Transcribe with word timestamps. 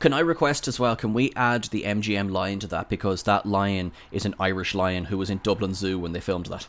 Can 0.00 0.12
I 0.12 0.20
request 0.20 0.68
as 0.68 0.78
well? 0.78 0.94
Can 0.94 1.12
we 1.12 1.32
add 1.34 1.64
the 1.64 1.82
MGM 1.82 2.30
lion 2.30 2.60
to 2.60 2.68
that 2.68 2.88
because 2.88 3.24
that 3.24 3.44
lion 3.44 3.90
is 4.12 4.24
an 4.24 4.36
Irish 4.38 4.72
lion 4.72 5.06
who 5.06 5.18
was 5.18 5.28
in 5.28 5.40
Dublin 5.42 5.74
Zoo 5.74 5.98
when 5.98 6.12
they 6.12 6.20
filmed 6.20 6.46
that. 6.46 6.68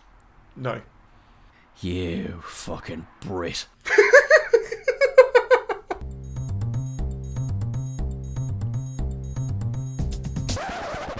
No. 0.55 0.81
You 1.79 2.41
fucking 2.43 3.05
Brit. 3.21 3.67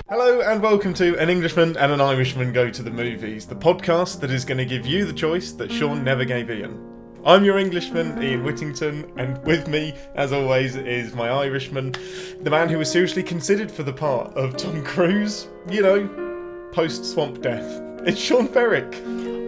Hello 0.09 0.41
and 0.41 0.63
welcome 0.63 0.95
to 0.95 1.15
An 1.19 1.29
Englishman 1.29 1.77
and 1.77 1.91
an 1.91 2.01
Irishman 2.01 2.51
Go 2.51 2.71
to 2.71 2.81
the 2.81 2.89
Movies, 2.89 3.45
the 3.45 3.55
podcast 3.55 4.19
that 4.21 4.31
is 4.31 4.45
going 4.45 4.57
to 4.57 4.65
give 4.65 4.87
you 4.87 5.05
the 5.05 5.13
choice 5.13 5.51
that 5.51 5.71
Sean 5.71 6.03
never 6.03 6.25
gave 6.25 6.49
Ian. 6.49 6.98
I'm 7.25 7.43
your 7.43 7.57
Englishman, 7.57 8.23
Ian 8.23 8.45
Whittington, 8.45 9.11
and 9.17 9.37
with 9.43 9.67
me, 9.67 9.93
as 10.15 10.31
always, 10.31 10.77
is 10.77 11.13
my 11.13 11.27
Irishman, 11.29 11.93
the 12.41 12.49
man 12.49 12.69
who 12.69 12.77
was 12.77 12.89
seriously 12.89 13.23
considered 13.23 13.69
for 13.69 13.83
the 13.83 13.91
part 13.91 14.33
of 14.37 14.55
Tom 14.55 14.81
Cruise, 14.85 15.49
you 15.69 15.81
know, 15.81 16.69
post 16.71 17.03
Swamp 17.03 17.41
Death. 17.41 17.81
It's 18.05 18.17
Sean 18.17 18.47
Ferrick. 18.47 18.95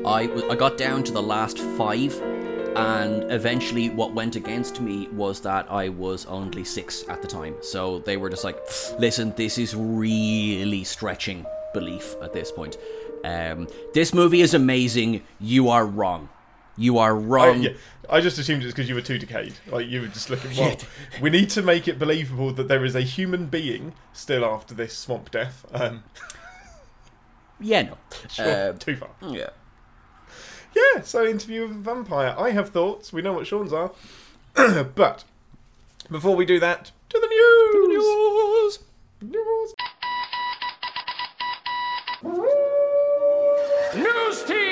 I, 0.06 0.24
I 0.52 0.56
got 0.56 0.78
down 0.78 1.02
to 1.06 1.14
the 1.14 1.22
last 1.22 1.60
five, 1.78 2.14
and 2.76 3.32
eventually, 3.32 3.90
what 3.90 4.14
went 4.14 4.36
against 4.36 4.82
me 4.82 5.08
was 5.14 5.40
that 5.42 5.72
I 5.72 5.88
was 5.88 6.26
only 6.26 6.66
six 6.66 7.08
at 7.08 7.22
the 7.22 7.28
time. 7.28 7.56
So 7.62 8.00
they 8.00 8.18
were 8.18 8.30
just 8.30 8.44
like, 8.44 8.60
listen, 9.00 9.34
this 9.38 9.58
is 9.58 9.78
really 9.78 10.84
stretching 10.84 11.46
belief 11.74 12.16
at 12.22 12.34
this 12.34 12.52
point. 12.52 12.78
Um, 13.24 13.70
this 13.94 14.14
movie 14.14 14.42
is 14.42 14.54
amazing. 14.54 15.24
You 15.40 15.70
are 15.70 15.86
wrong. 15.86 16.28
You 16.78 16.98
are 17.00 17.16
I, 17.16 17.20
wrong. 17.20 17.62
yeah, 17.64 17.72
I 18.10 18.22
just 18.22 18.38
assumed 18.38 18.64
it's 18.64 18.74
because 18.74 18.88
you 18.90 18.96
were 18.96 19.02
too 19.02 19.18
decayed. 19.18 19.54
Like, 19.68 19.88
you 19.88 20.02
were 20.02 20.08
just 20.08 20.30
looking, 20.30 20.56
well, 20.58 20.78
we 21.22 21.30
need 21.30 21.50
to 21.52 21.62
make 21.62 21.88
it 21.88 22.00
believable 22.00 22.52
that 22.54 22.68
there 22.68 22.84
is 22.86 22.96
a 22.96 23.02
human 23.02 23.48
being 23.48 23.94
still 24.14 24.44
after 24.46 24.74
this 24.74 24.98
Swamp 24.98 25.32
Death. 25.32 25.66
Um, 25.74 26.04
Yeah, 27.64 27.84
no. 27.84 27.98
sure, 28.28 28.70
Um, 28.72 28.78
too 28.80 28.96
far. 28.96 29.10
yeah. 29.30 29.50
Yeah, 30.76 31.02
so 31.02 31.26
interview 31.28 31.68
with 31.68 31.72
a 31.78 31.80
vampire. 31.80 32.34
I 32.38 32.50
have 32.52 32.70
thoughts. 32.70 33.14
We 33.14 33.22
know 33.22 33.34
what 33.34 33.46
Sean's 33.46 33.72
are. 33.74 33.92
but 34.96 35.24
before 36.10 36.36
we 36.36 36.46
do 36.46 36.60
that, 36.60 36.92
to 37.10 37.20
the 37.20 37.28
news. 37.28 38.80
News. 39.22 39.34
News 39.34 39.74
News 43.96 44.44
team! 44.46 44.71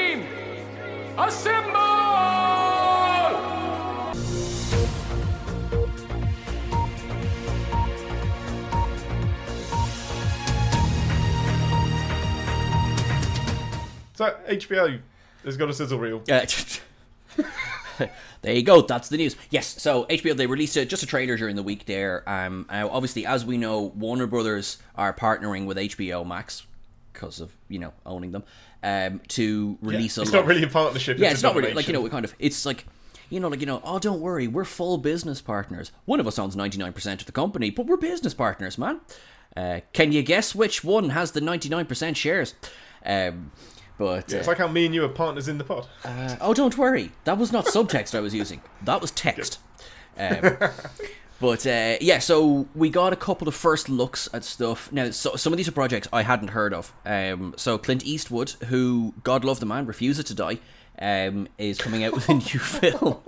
So 14.20 14.36
HBO 14.47 15.00
has 15.44 15.58
got 15.58 15.70
a 15.70 15.73
sizzle 15.73 16.00
reel. 16.00 16.22
Uh, 16.30 16.45
there 18.42 18.53
you 18.53 18.64
go. 18.64 18.81
That's 18.81 19.09
the 19.09 19.17
news. 19.17 19.36
Yes. 19.50 19.81
So 19.81 20.06
HBO 20.06 20.38
they 20.38 20.45
released 20.45 20.78
a, 20.78 20.86
just 20.86 21.03
a 21.03 21.06
trailer 21.06 21.36
during 21.36 21.58
the 21.58 21.64
week. 21.64 21.86
There. 21.86 22.23
Um. 22.30 22.66
Now, 22.70 22.90
obviously, 22.90 23.25
as 23.25 23.45
we 23.45 23.58
know, 23.58 23.81
Warner 23.81 24.28
Brothers 24.28 24.78
are 24.95 25.14
partnering 25.14 25.66
with 25.66 25.75
HBO 25.75 26.25
Max 26.25 26.66
because 27.12 27.40
of 27.40 27.56
you 27.67 27.80
know 27.80 27.94
owning 28.06 28.31
them. 28.31 28.44
Um. 28.83 29.22
To 29.30 29.77
release 29.81 30.17
a 30.17 30.22
It's 30.22 30.31
lot. 30.31 30.39
not 30.39 30.47
really 30.47 30.63
a 30.63 30.67
partnership. 30.67 31.17
yeah, 31.17 31.30
a 31.30 31.31
it's 31.31 31.44
not 31.44 31.55
really 31.55 31.73
like 31.73 31.88
you 31.88 31.94
know. 31.94 32.02
We 32.02 32.09
kind 32.09 32.25
of. 32.25 32.33
It's 32.39 32.66
like. 32.66 32.85
You 33.31 33.39
know, 33.39 33.47
like 33.47 33.59
you 33.59 33.67
know. 33.67 33.80
Oh, 33.83 33.99
don't 33.99 34.22
worry. 34.22 34.47
We're 34.47 34.66
full 34.66 34.97
business 34.97 35.39
partners. 35.39 35.91
One 36.05 36.19
of 36.19 36.25
us 36.25 36.39
owns 36.39 36.55
ninety 36.55 36.80
nine 36.80 36.94
percent 36.94 37.22
of 37.22 37.27
the 37.27 37.31
company, 37.31 37.69
but 37.69 37.85
we're 37.85 37.97
business 37.97 38.33
partners, 38.33 38.77
man. 38.77 39.02
Uh, 39.55 39.81
can 39.94 40.11
you 40.11 40.23
guess 40.23 40.55
which 40.55 40.83
one 40.83 41.09
has 41.09 41.31
the 41.33 41.41
ninety 41.41 41.69
nine 41.69 41.85
percent 41.85 42.17
shares? 42.17 42.55
Um, 43.05 43.52
but 44.00 44.33
It's 44.33 44.47
uh, 44.47 44.50
like 44.50 44.57
how 44.57 44.67
me 44.67 44.85
and 44.88 44.95
you 44.95 45.03
are 45.05 45.09
partners 45.09 45.47
in 45.47 45.57
the 45.59 45.63
pod. 45.63 45.85
uh, 46.06 46.38
oh, 46.41 46.53
don't 46.56 46.75
worry. 46.78 47.12
That 47.25 47.38
was 47.38 47.51
not 47.51 47.66
subtext 47.66 48.16
I 48.16 48.19
was 48.22 48.34
using. 48.34 48.62
That 48.84 49.00
was 49.01 49.12
text. 49.28 49.59
Um, 50.18 50.57
but 51.39 51.66
uh, 51.66 51.97
yeah, 52.01 52.19
so 52.19 52.67
we 52.75 52.89
got 52.89 53.13
a 53.13 53.16
couple 53.16 53.47
of 53.47 53.55
first 53.55 53.89
looks 53.89 54.27
at 54.33 54.44
stuff. 54.44 54.91
Now, 54.91 55.09
so, 55.11 55.35
some 55.35 55.53
of 55.53 55.57
these 55.57 55.67
are 55.67 55.72
projects 55.73 56.07
I 56.11 56.23
hadn't 56.23 56.50
heard 56.50 56.73
of. 56.73 56.94
Um, 57.05 57.53
so 57.57 57.77
Clint 57.77 58.05
Eastwood, 58.05 58.51
who 58.67 59.13
God 59.23 59.44
love 59.45 59.59
the 59.59 59.66
man, 59.66 59.85
refuses 59.85 60.25
to 60.25 60.33
die, 60.33 60.59
um, 61.00 61.47
is 61.57 61.77
coming 61.77 62.03
out 62.03 62.13
with 62.13 62.27
a 62.29 62.33
new 62.33 62.41
film 62.59 63.19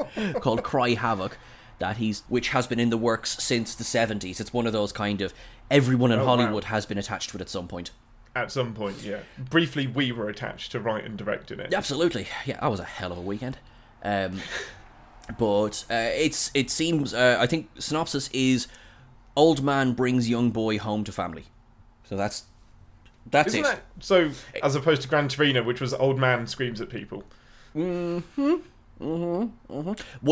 called 0.42 0.64
Cry 0.64 0.94
Havoc. 0.94 1.38
That 1.80 1.98
he's, 1.98 2.22
which 2.30 2.50
has 2.50 2.68
been 2.68 2.80
in 2.80 2.92
the 2.92 2.98
works 2.98 3.42
since 3.44 3.74
the 3.74 3.84
seventies. 3.84 4.40
It's 4.40 4.54
one 4.54 4.68
of 4.68 4.74
those 4.74 4.92
kind 4.92 5.20
of 5.22 5.34
everyone 5.72 6.12
in 6.12 6.20
Oh, 6.20 6.26
wow. 6.26 6.36
Hollywood 6.38 6.66
has 6.66 6.86
been 6.86 7.00
attached 7.00 7.32
to 7.32 7.38
it 7.38 7.42
at 7.42 7.50
some 7.50 7.68
point. 7.68 7.90
At 8.36 8.52
some 8.52 8.74
point, 8.74 9.02
yeah. 9.04 9.22
Briefly, 9.38 9.88
we 9.88 10.12
were 10.12 10.30
attached 10.30 10.72
to 10.74 10.80
write 10.80 11.06
and 11.06 11.18
direct 11.18 11.50
in 11.52 11.60
it. 11.60 11.74
Absolutely, 11.74 12.28
yeah, 12.46 12.60
that 12.62 12.70
was 12.70 12.80
a 12.80 12.86
hell 12.86 13.12
of 13.12 13.18
a 13.18 13.22
weekend. 13.22 13.58
Um, 14.04 14.42
but 15.38 15.86
uh, 15.90 16.10
it's 16.14 16.52
it 16.54 16.70
seems 16.70 17.14
uh, 17.14 17.38
I 17.40 17.48
think 17.48 17.70
synopsis 17.80 18.30
is 18.34 18.68
old 19.36 19.64
man 19.64 19.94
brings 19.94 20.30
young 20.30 20.52
boy 20.52 20.78
home 20.78 21.04
to 21.06 21.12
family. 21.12 21.46
So 22.04 22.16
that's 22.18 22.46
that's 23.30 23.50
Isn't 23.50 23.62
it. 23.62 23.64
that 23.64 23.82
so? 24.00 24.32
As 24.64 24.76
opposed 24.76 25.02
to 25.04 25.08
Gran 25.08 25.28
Torino, 25.28 25.64
which 25.64 25.80
was 25.82 25.94
old 25.94 26.20
man 26.20 26.48
screams 26.48 26.82
at 26.82 26.90
people. 26.90 27.24
One 27.74 28.24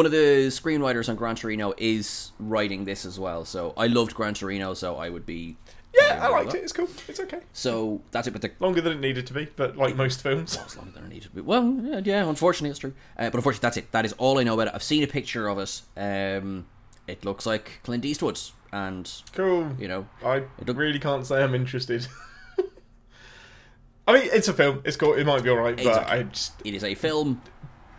of 0.05 0.11
the 0.11 0.47
screenwriters 0.49 1.09
on 1.09 1.15
Gran 1.15 1.35
Torino 1.35 1.73
is 1.77 2.31
writing 2.39 2.85
this 2.85 3.05
as 3.05 3.19
well. 3.19 3.45
So 3.45 3.73
I 3.77 3.87
loved 3.87 4.13
Gran 4.13 4.33
Torino, 4.33 4.73
so 4.73 4.97
I 4.97 5.09
would 5.09 5.25
be 5.25 5.57
Yeah, 6.01 6.25
I 6.25 6.29
liked 6.29 6.53
it. 6.53 6.63
It's 6.63 6.73
cool. 6.73 6.87
It's 7.07 7.19
okay. 7.19 7.39
So 7.53 8.01
that's 8.11 8.27
it. 8.27 8.31
But 8.31 8.41
the 8.41 8.51
Longer 8.59 8.81
than 8.81 8.93
it 8.93 8.99
needed 8.99 9.27
to 9.27 9.33
be, 9.33 9.47
but 9.55 9.75
like 9.77 9.95
most 9.95 10.21
films. 10.21 10.57
as 10.57 10.75
long 10.77 10.87
as 10.89 10.93
they 10.95 11.07
needed 11.07 11.23
to 11.29 11.35
be. 11.35 11.41
Well, 11.41 11.79
yeah, 11.83 12.01
yeah, 12.03 12.27
unfortunately, 12.29 12.69
it's 12.69 12.79
true. 12.79 12.93
Uh, 13.17 13.29
but 13.29 13.35
unfortunately, 13.35 13.65
that's 13.65 13.77
it. 13.77 13.91
That 13.91 14.05
is 14.05 14.13
all 14.13 14.39
I 14.39 14.43
know 14.43 14.53
about 14.53 14.67
it. 14.67 14.73
I've 14.75 14.83
seen 14.83 15.03
a 15.03 15.07
picture 15.07 15.47
of 15.47 15.57
it. 15.59 15.81
Um, 15.97 16.65
it 17.07 17.23
looks 17.25 17.45
like 17.45 17.79
Clint 17.83 18.05
Eastwood, 18.05 18.39
and 18.71 19.11
Cool. 19.33 19.71
you 19.79 19.87
know, 19.87 20.07
I 20.23 20.43
look- 20.65 20.77
really 20.77 20.99
can't 20.99 21.25
say 21.25 21.43
I'm 21.43 21.55
interested. 21.55 22.07
I 24.07 24.13
mean, 24.13 24.29
it's 24.33 24.47
a 24.47 24.53
film. 24.53 24.81
It's 24.85 24.97
cool. 24.97 25.13
It 25.13 25.25
might 25.25 25.43
be 25.43 25.49
alright, 25.51 25.77
but 25.77 25.85
It's 25.85 25.97
I 25.97 26.23
just 26.23 26.53
it 26.65 26.73
is 26.73 26.83
a 26.83 26.95
film. 26.95 27.41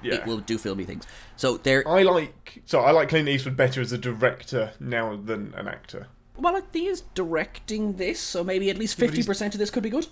yeah. 0.03 0.15
It 0.15 0.27
will 0.27 0.39
do 0.39 0.59
filmy 0.59 0.85
things. 0.85 1.07
So 1.37 1.57
there. 1.59 1.87
I 1.87 2.03
like 2.03 2.63
so 2.67 2.81
I 2.81 2.91
like 2.91 3.09
Clint 3.11 3.29
Eastwood 3.29 3.57
better 3.57 3.81
as 3.81 3.93
a 3.93 3.99
director 3.99 4.73
now 4.81 5.15
than 5.17 5.55
an 5.57 5.69
actor. 5.69 6.09
Well, 6.41 6.57
I 6.57 6.61
think 6.61 6.85
he 6.85 6.87
is 6.87 7.03
directing 7.15 7.95
this, 7.95 8.19
so 8.19 8.43
maybe 8.43 8.71
at 8.71 8.79
least 8.79 8.97
fifty 8.97 9.23
percent 9.23 9.55
of 9.55 9.59
this 9.59 9.71
could 9.71 9.83
be 9.83 9.91
good. 9.91 10.07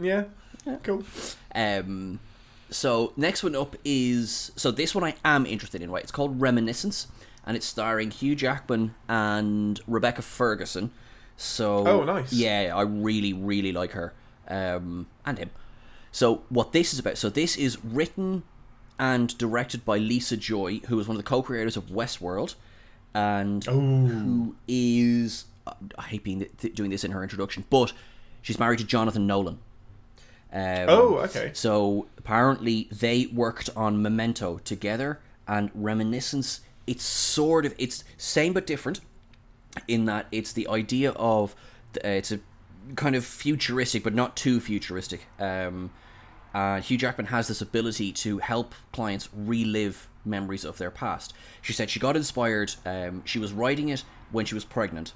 Yeah. 0.00 0.24
yeah. 0.66 0.76
Cool. 0.82 1.04
Um, 1.54 2.20
so 2.70 3.12
next 3.16 3.42
one 3.42 3.54
up 3.54 3.76
is 3.84 4.52
so 4.56 4.70
this 4.70 4.94
one 4.94 5.04
I 5.04 5.14
am 5.24 5.44
interested 5.46 5.82
in. 5.82 5.90
Right, 5.90 6.02
it's 6.02 6.12
called 6.12 6.40
Reminiscence, 6.40 7.08
and 7.44 7.56
it's 7.56 7.66
starring 7.66 8.10
Hugh 8.10 8.34
Jackman 8.34 8.94
and 9.08 9.80
Rebecca 9.86 10.22
Ferguson. 10.22 10.90
So 11.36 11.86
Oh, 11.86 12.04
nice. 12.04 12.32
Yeah, 12.32 12.72
I 12.74 12.82
really 12.82 13.32
really 13.32 13.72
like 13.72 13.92
her 13.92 14.14
um, 14.48 15.06
and 15.24 15.38
him. 15.38 15.50
So 16.12 16.42
what 16.48 16.72
this 16.72 16.92
is 16.92 16.98
about? 16.98 17.18
So 17.18 17.28
this 17.28 17.56
is 17.56 17.82
written 17.84 18.42
and 18.98 19.36
directed 19.38 19.84
by 19.84 19.96
Lisa 19.96 20.36
Joy, 20.36 20.80
who 20.88 21.00
is 21.00 21.08
one 21.08 21.16
of 21.16 21.22
the 21.22 21.28
co-creators 21.28 21.76
of 21.76 21.86
Westworld, 21.86 22.54
and 23.14 23.64
who 23.64 24.54
is 24.68 25.46
I 25.98 26.02
hate 26.02 26.24
being 26.24 26.46
th- 26.58 26.74
doing 26.74 26.90
this 26.90 27.04
in 27.04 27.10
her 27.12 27.22
introduction, 27.22 27.64
but 27.70 27.92
she's 28.42 28.58
married 28.58 28.78
to 28.78 28.84
Jonathan 28.84 29.26
Nolan. 29.26 29.58
Um, 30.52 30.86
Oh, 30.88 31.18
okay. 31.18 31.50
so 31.54 32.08
apparently 32.18 32.88
they 32.90 33.26
worked 33.26 33.70
on 33.76 34.02
Memento 34.02 34.58
together 34.58 35.20
and 35.46 35.70
Reminiscence. 35.74 36.60
It's 36.86 37.04
sort 37.04 37.64
of 37.66 37.74
it's 37.78 38.02
same 38.16 38.52
but 38.52 38.66
different 38.66 39.00
in 39.86 40.06
that 40.06 40.26
it's 40.32 40.52
the 40.52 40.66
idea 40.68 41.12
of 41.12 41.54
uh, 42.04 42.08
it's 42.08 42.32
a 42.32 42.40
kind 42.96 43.14
of 43.14 43.24
futuristic 43.24 44.02
but 44.02 44.12
not 44.14 44.36
too 44.36 44.58
futuristic. 44.58 45.26
Um, 45.38 45.90
uh, 46.52 46.80
Hugh 46.80 46.98
Jackman 46.98 47.26
has 47.26 47.46
this 47.46 47.60
ability 47.62 48.10
to 48.10 48.38
help 48.38 48.74
clients 48.92 49.28
relive 49.32 50.08
memories 50.24 50.64
of 50.64 50.78
their 50.78 50.90
past. 50.90 51.32
She 51.62 51.72
said 51.72 51.90
she 51.90 52.00
got 52.00 52.16
inspired. 52.16 52.74
Um, 52.84 53.22
she 53.24 53.38
was 53.38 53.52
writing 53.52 53.88
it 53.88 54.02
when 54.32 54.46
she 54.46 54.54
was 54.56 54.64
pregnant, 54.64 55.12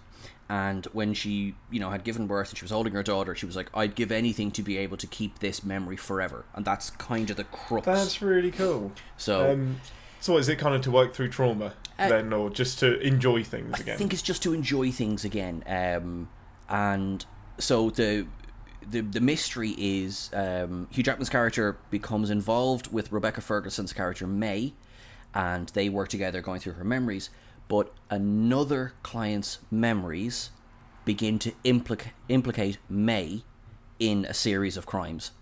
and 0.48 0.84
when 0.92 1.14
she, 1.14 1.54
you 1.70 1.80
know, 1.80 1.90
had 1.90 2.04
given 2.04 2.26
birth 2.26 2.50
and 2.50 2.58
she 2.58 2.64
was 2.64 2.70
holding 2.70 2.92
her 2.92 3.02
daughter, 3.02 3.34
she 3.34 3.46
was 3.46 3.56
like, 3.56 3.70
"I'd 3.74 3.94
give 3.94 4.12
anything 4.12 4.50
to 4.52 4.62
be 4.62 4.76
able 4.78 4.96
to 4.98 5.06
keep 5.06 5.38
this 5.38 5.64
memory 5.64 5.96
forever." 5.96 6.44
And 6.54 6.64
that's 6.64 6.90
kind 6.90 7.30
of 7.30 7.36
the 7.36 7.44
crux. 7.44 7.86
That's 7.86 8.20
really 8.22 8.50
cool. 8.50 8.92
so 9.16 9.52
Um, 9.52 9.80
so 10.20 10.36
is 10.38 10.48
it 10.48 10.56
kind 10.56 10.74
of 10.74 10.82
to 10.82 10.90
work 10.90 11.14
through 11.14 11.28
trauma 11.30 11.74
Uh, 11.98 12.08
then, 12.08 12.32
or 12.32 12.50
just 12.50 12.78
to 12.80 12.98
enjoy 13.00 13.42
things 13.44 13.72
I 13.78 13.82
again? 13.82 13.94
I 13.94 13.98
think 13.98 14.12
it's 14.12 14.22
just 14.22 14.42
to 14.42 14.52
enjoy 14.52 14.90
things 14.90 15.24
again. 15.24 15.62
Um, 15.66 16.28
and 16.68 17.24
so 17.58 17.90
the 17.90 18.26
the 18.90 19.00
the 19.00 19.20
mystery 19.20 19.74
is 19.78 20.30
um, 20.34 20.88
Hugh 20.90 21.02
Jackman's 21.02 21.30
character 21.30 21.78
becomes 21.90 22.28
involved 22.30 22.92
with 22.92 23.12
Rebecca 23.12 23.40
Ferguson's 23.40 23.92
character 23.94 24.26
May, 24.26 24.74
and 25.34 25.68
they 25.70 25.88
work 25.88 26.08
together 26.08 26.40
going 26.42 26.60
through 26.60 26.74
her 26.74 26.84
memories. 26.84 27.30
But 27.68 27.92
another 28.10 28.92
client's 29.02 29.58
memories 29.70 30.50
begin 31.04 31.38
to 31.38 31.52
implica- 31.64 32.10
implicate 32.28 32.78
May 32.88 33.42
in 33.98 34.24
a 34.24 34.34
series 34.34 34.76
of 34.76 34.86
crimes. 34.86 35.32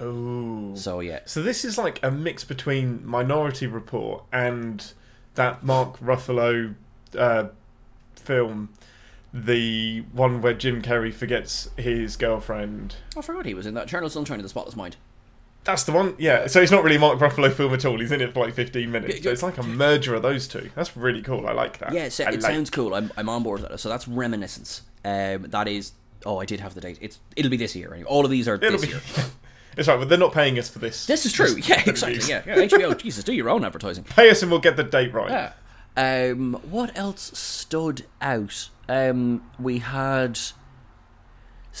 Oh. 0.00 0.74
So 0.74 1.00
yeah, 1.00 1.20
So 1.24 1.42
this 1.42 1.64
is 1.64 1.76
like 1.76 1.98
a 2.02 2.10
mix 2.10 2.44
between 2.44 3.04
Minority 3.04 3.66
Report 3.66 4.24
and 4.32 4.92
that 5.34 5.64
Mark 5.64 5.98
Ruffalo 5.98 6.74
uh, 7.16 7.48
film, 8.14 8.70
the 9.32 10.00
one 10.12 10.40
where 10.40 10.54
Jim 10.54 10.82
Carrey 10.82 11.12
forgets 11.12 11.70
his 11.76 12.16
girlfriend. 12.16 12.96
I 13.16 13.22
forgot 13.22 13.46
he 13.46 13.54
was 13.54 13.66
in 13.66 13.74
that. 13.74 13.86
Eternal 13.88 14.10
Sunshine 14.10 14.38
of 14.38 14.42
the 14.44 14.48
Spotless 14.48 14.76
Mind. 14.76 14.96
That's 15.64 15.84
the 15.84 15.92
one. 15.92 16.14
Yeah. 16.18 16.46
So 16.46 16.60
it's 16.62 16.72
not 16.72 16.82
really 16.82 16.96
a 16.96 17.00
Mark 17.00 17.18
Ruffalo 17.18 17.52
film 17.52 17.74
at 17.74 17.84
all. 17.84 17.98
He's 18.00 18.10
in 18.12 18.20
it 18.22 18.32
for 18.32 18.44
like 18.44 18.54
15 18.54 18.90
minutes. 18.90 19.22
So 19.22 19.30
it's 19.30 19.42
like 19.42 19.58
a 19.58 19.62
merger 19.62 20.14
of 20.14 20.22
those 20.22 20.48
two. 20.48 20.70
That's 20.74 20.96
really 20.96 21.20
cool. 21.20 21.46
I 21.46 21.52
like 21.52 21.78
that. 21.78 21.92
Yeah, 21.92 22.04
it, 22.04 22.18
it 22.18 22.26
like- 22.26 22.40
sounds 22.40 22.70
cool. 22.70 22.94
I'm, 22.94 23.12
I'm 23.18 23.28
on 23.28 23.42
board 23.42 23.60
with 23.60 23.70
that. 23.70 23.78
So 23.78 23.88
that's 23.90 24.08
Reminiscence. 24.08 24.82
Um, 25.04 25.42
that 25.50 25.68
is. 25.68 25.92
Oh, 26.26 26.38
I 26.38 26.46
did 26.46 26.60
have 26.60 26.74
the 26.74 26.80
date. 26.80 26.98
It's 27.00 27.18
it'll 27.36 27.50
be 27.50 27.56
this 27.56 27.76
year. 27.76 27.92
Anyway. 27.92 28.08
All 28.08 28.24
of 28.24 28.30
these 28.30 28.48
are 28.48 28.54
It'll 28.54 28.72
this 28.72 28.82
be. 28.82 28.88
year. 28.88 29.00
it's 29.76 29.86
right, 29.88 29.98
but 29.98 30.08
they're 30.08 30.18
not 30.18 30.32
paying 30.32 30.58
us 30.58 30.68
for 30.70 30.78
this. 30.78 31.06
This 31.06 31.26
is 31.26 31.32
true. 31.32 31.54
Yeah, 31.58 31.82
exactly. 31.86 32.28
Yeah, 32.28 32.42
yeah. 32.46 32.56
HBO. 32.66 32.96
Jesus, 33.02 33.22
do 33.22 33.32
your 33.34 33.48
own 33.50 33.64
advertising. 33.64 34.04
Pay 34.04 34.30
us 34.30 34.42
and 34.42 34.50
we'll 34.50 34.60
get 34.60 34.76
the 34.76 34.84
date 34.84 35.12
right. 35.12 35.30
Yeah. 35.30 35.52
Um, 36.30 36.54
what 36.70 36.96
else 36.96 37.36
stood 37.38 38.06
out? 38.22 38.70
Um, 38.88 39.42
we 39.60 39.78
had. 39.78 40.38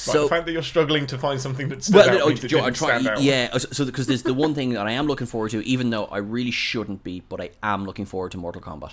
Like, 0.06 0.14
So 0.14 0.22
the 0.22 0.28
fact 0.28 0.46
that 0.46 0.52
you're 0.52 0.62
struggling 0.62 1.06
to 1.08 1.18
find 1.18 1.40
something 1.40 1.68
that 1.70 1.82
stood 1.82 1.96
well, 1.96 2.08
out 2.08 2.18
no, 2.18 2.28
it 2.28 2.54
I'm 2.54 2.74
trying. 2.74 3.06
Yeah, 3.18 3.56
so 3.56 3.84
because 3.84 4.06
there's 4.06 4.22
the 4.22 4.34
one 4.34 4.54
thing 4.54 4.70
that 4.70 4.86
I 4.86 4.92
am 4.92 5.06
looking 5.06 5.26
forward 5.26 5.50
to, 5.52 5.66
even 5.66 5.90
though 5.90 6.06
I 6.06 6.18
really 6.18 6.50
shouldn't 6.50 7.02
be, 7.02 7.22
but 7.28 7.40
I 7.40 7.50
am 7.62 7.84
looking 7.84 8.04
forward 8.04 8.32
to 8.32 8.38
Mortal 8.38 8.62
Kombat. 8.62 8.92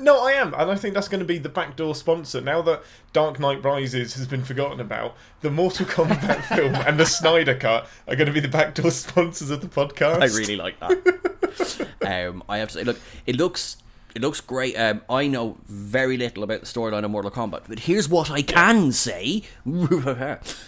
No, 0.00 0.24
I 0.26 0.32
am, 0.32 0.54
and 0.54 0.70
I 0.70 0.74
think 0.74 0.94
that's 0.94 1.08
going 1.08 1.20
to 1.20 1.26
be 1.26 1.38
the 1.38 1.50
backdoor 1.50 1.94
sponsor. 1.94 2.40
Now 2.40 2.62
that 2.62 2.82
Dark 3.12 3.38
Knight 3.38 3.62
Rises 3.62 4.14
has 4.14 4.26
been 4.26 4.42
forgotten 4.42 4.80
about, 4.80 5.14
the 5.42 5.50
Mortal 5.50 5.84
Kombat 5.84 6.42
film 6.56 6.74
and 6.74 6.98
the 6.98 7.04
Snyder 7.04 7.54
Cut 7.54 7.86
are 8.08 8.16
going 8.16 8.26
to 8.26 8.32
be 8.32 8.40
the 8.40 8.48
backdoor 8.48 8.90
sponsors 8.90 9.50
of 9.50 9.60
the 9.60 9.68
podcast. 9.68 10.22
I 10.22 10.36
really 10.36 10.56
like 10.56 10.80
that. 10.80 11.88
um, 12.28 12.42
I 12.48 12.58
have 12.58 12.68
to 12.68 12.74
say, 12.74 12.84
look, 12.84 12.98
it 13.26 13.36
looks 13.36 13.76
it 14.14 14.22
looks 14.22 14.40
great. 14.40 14.76
Um, 14.76 15.02
I 15.08 15.26
know 15.26 15.58
very 15.66 16.16
little 16.16 16.42
about 16.42 16.60
the 16.60 16.66
storyline 16.66 17.04
of 17.04 17.10
Mortal 17.10 17.30
Kombat, 17.30 17.62
but 17.68 17.80
here's 17.80 18.08
what 18.08 18.30
I 18.30 18.42
can 18.42 18.92
say. 18.92 19.42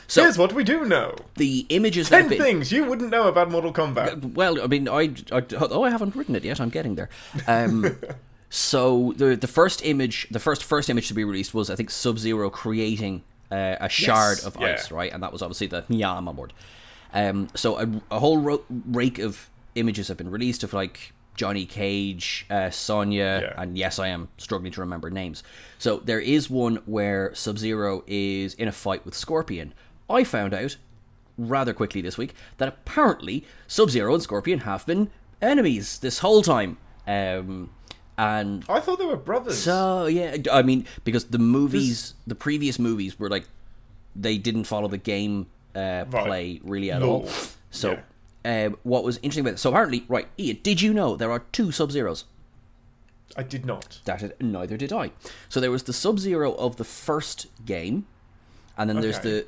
so 0.06 0.22
Here's 0.22 0.38
what 0.38 0.52
we 0.52 0.64
do 0.64 0.84
know: 0.84 1.14
the 1.36 1.66
images 1.68 2.08
ten 2.08 2.28
been, 2.28 2.38
things 2.38 2.72
you 2.72 2.84
wouldn't 2.84 3.10
know 3.10 3.28
about 3.28 3.50
Mortal 3.50 3.72
Kombat. 3.72 4.34
Well, 4.34 4.62
I 4.62 4.66
mean, 4.66 4.88
I, 4.88 5.14
I 5.32 5.42
oh, 5.58 5.82
I 5.82 5.90
haven't 5.90 6.16
written 6.16 6.34
it 6.36 6.44
yet. 6.44 6.60
I'm 6.60 6.70
getting 6.70 6.94
there. 6.94 7.08
Um, 7.46 7.96
so 8.50 9.12
the 9.16 9.36
the 9.36 9.48
first 9.48 9.84
image, 9.84 10.28
the 10.30 10.40
first 10.40 10.64
first 10.64 10.88
image 10.88 11.08
to 11.08 11.14
be 11.14 11.24
released 11.24 11.54
was 11.54 11.70
I 11.70 11.76
think 11.76 11.90
Sub 11.90 12.18
Zero 12.18 12.50
creating 12.50 13.24
uh, 13.50 13.76
a 13.80 13.88
shard 13.88 14.40
of 14.44 14.56
yeah. 14.60 14.74
ice, 14.74 14.90
right? 14.90 15.12
And 15.12 15.22
that 15.22 15.32
was 15.32 15.42
obviously 15.42 15.66
the 15.66 15.84
on 16.04 16.36
board. 16.36 16.52
Um, 17.12 17.48
so 17.54 17.78
a, 17.78 17.88
a 18.10 18.18
whole 18.18 18.38
ro- 18.38 18.64
rake 18.68 19.20
of 19.20 19.48
images 19.76 20.08
have 20.08 20.16
been 20.16 20.30
released 20.30 20.64
of 20.64 20.72
like 20.72 21.12
Johnny 21.34 21.66
Cage, 21.66 22.46
uh, 22.50 22.70
Sonya, 22.70 23.40
Yeah. 23.54 23.62
and 23.62 23.76
yes, 23.76 23.98
I 23.98 24.08
am 24.08 24.28
struggling 24.38 24.72
to 24.72 24.80
remember 24.80 25.10
names. 25.10 25.42
So 25.78 25.98
there 26.04 26.20
is 26.20 26.48
one 26.48 26.76
where 26.86 27.34
Sub 27.34 27.58
Zero 27.58 28.04
is 28.06 28.54
in 28.54 28.68
a 28.68 28.72
fight 28.72 29.04
with 29.04 29.14
Scorpion. 29.14 29.74
I 30.08 30.24
found 30.24 30.54
out 30.54 30.76
rather 31.36 31.72
quickly 31.72 32.00
this 32.00 32.16
week 32.16 32.34
that 32.58 32.68
apparently 32.68 33.44
Sub 33.66 33.90
Zero 33.90 34.14
and 34.14 34.22
Scorpion 34.22 34.60
have 34.60 34.86
been 34.86 35.10
enemies 35.42 35.98
this 35.98 36.20
whole 36.20 36.42
time. 36.42 36.76
Um, 37.06 37.70
and 38.16 38.64
I 38.68 38.78
thought 38.80 38.98
they 39.00 39.04
were 39.04 39.16
brothers. 39.16 39.58
so 39.58 40.06
yeah, 40.06 40.36
I 40.52 40.62
mean 40.62 40.86
because 41.02 41.24
the 41.24 41.38
movies, 41.40 42.14
the 42.26 42.36
previous 42.36 42.78
movies 42.78 43.18
were 43.18 43.28
like 43.28 43.44
they 44.14 44.38
didn't 44.38 44.64
follow 44.64 44.86
the 44.86 44.98
game 44.98 45.46
uh, 45.74 46.04
Right. 46.08 46.26
play 46.26 46.60
really 46.62 46.92
at 46.92 47.02
all. 47.02 47.22
Lore. 47.22 47.32
So 47.72 47.98
um, 48.44 48.76
what 48.82 49.04
was 49.04 49.16
interesting 49.18 49.42
about 49.42 49.54
it? 49.54 49.58
So 49.58 49.70
apparently, 49.70 50.04
right, 50.08 50.28
Ian, 50.38 50.58
did 50.62 50.82
you 50.82 50.92
know 50.92 51.16
there 51.16 51.30
are 51.30 51.40
two 51.52 51.72
Sub 51.72 51.90
Zeros? 51.90 52.24
I 53.36 53.42
did 53.42 53.66
not. 53.66 54.00
That 54.04 54.22
is, 54.22 54.32
neither 54.40 54.76
did 54.76 54.92
I. 54.92 55.10
So 55.48 55.60
there 55.60 55.70
was 55.70 55.84
the 55.84 55.92
Sub 55.92 56.18
Zero 56.18 56.52
of 56.54 56.76
the 56.76 56.84
first 56.84 57.46
game, 57.64 58.06
and 58.76 58.88
then 58.88 59.00
there's 59.00 59.18
the 59.20 59.46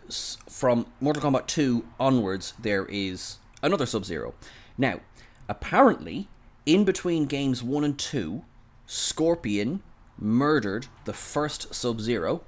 from 0.48 0.86
Mortal 1.00 1.22
Kombat 1.22 1.46
2 1.46 1.84
onwards. 2.00 2.54
There 2.58 2.86
is 2.86 3.38
another 3.62 3.86
Sub 3.86 4.04
Zero. 4.04 4.34
Now, 4.78 5.00
apparently, 5.48 6.28
in 6.64 6.84
between 6.84 7.26
games 7.26 7.62
one 7.62 7.84
and 7.84 7.98
two, 7.98 8.44
Scorpion 8.86 9.82
murdered 10.18 10.86
the 11.04 11.12
first 11.12 11.74
Sub 11.74 12.00
Zero, 12.00 12.42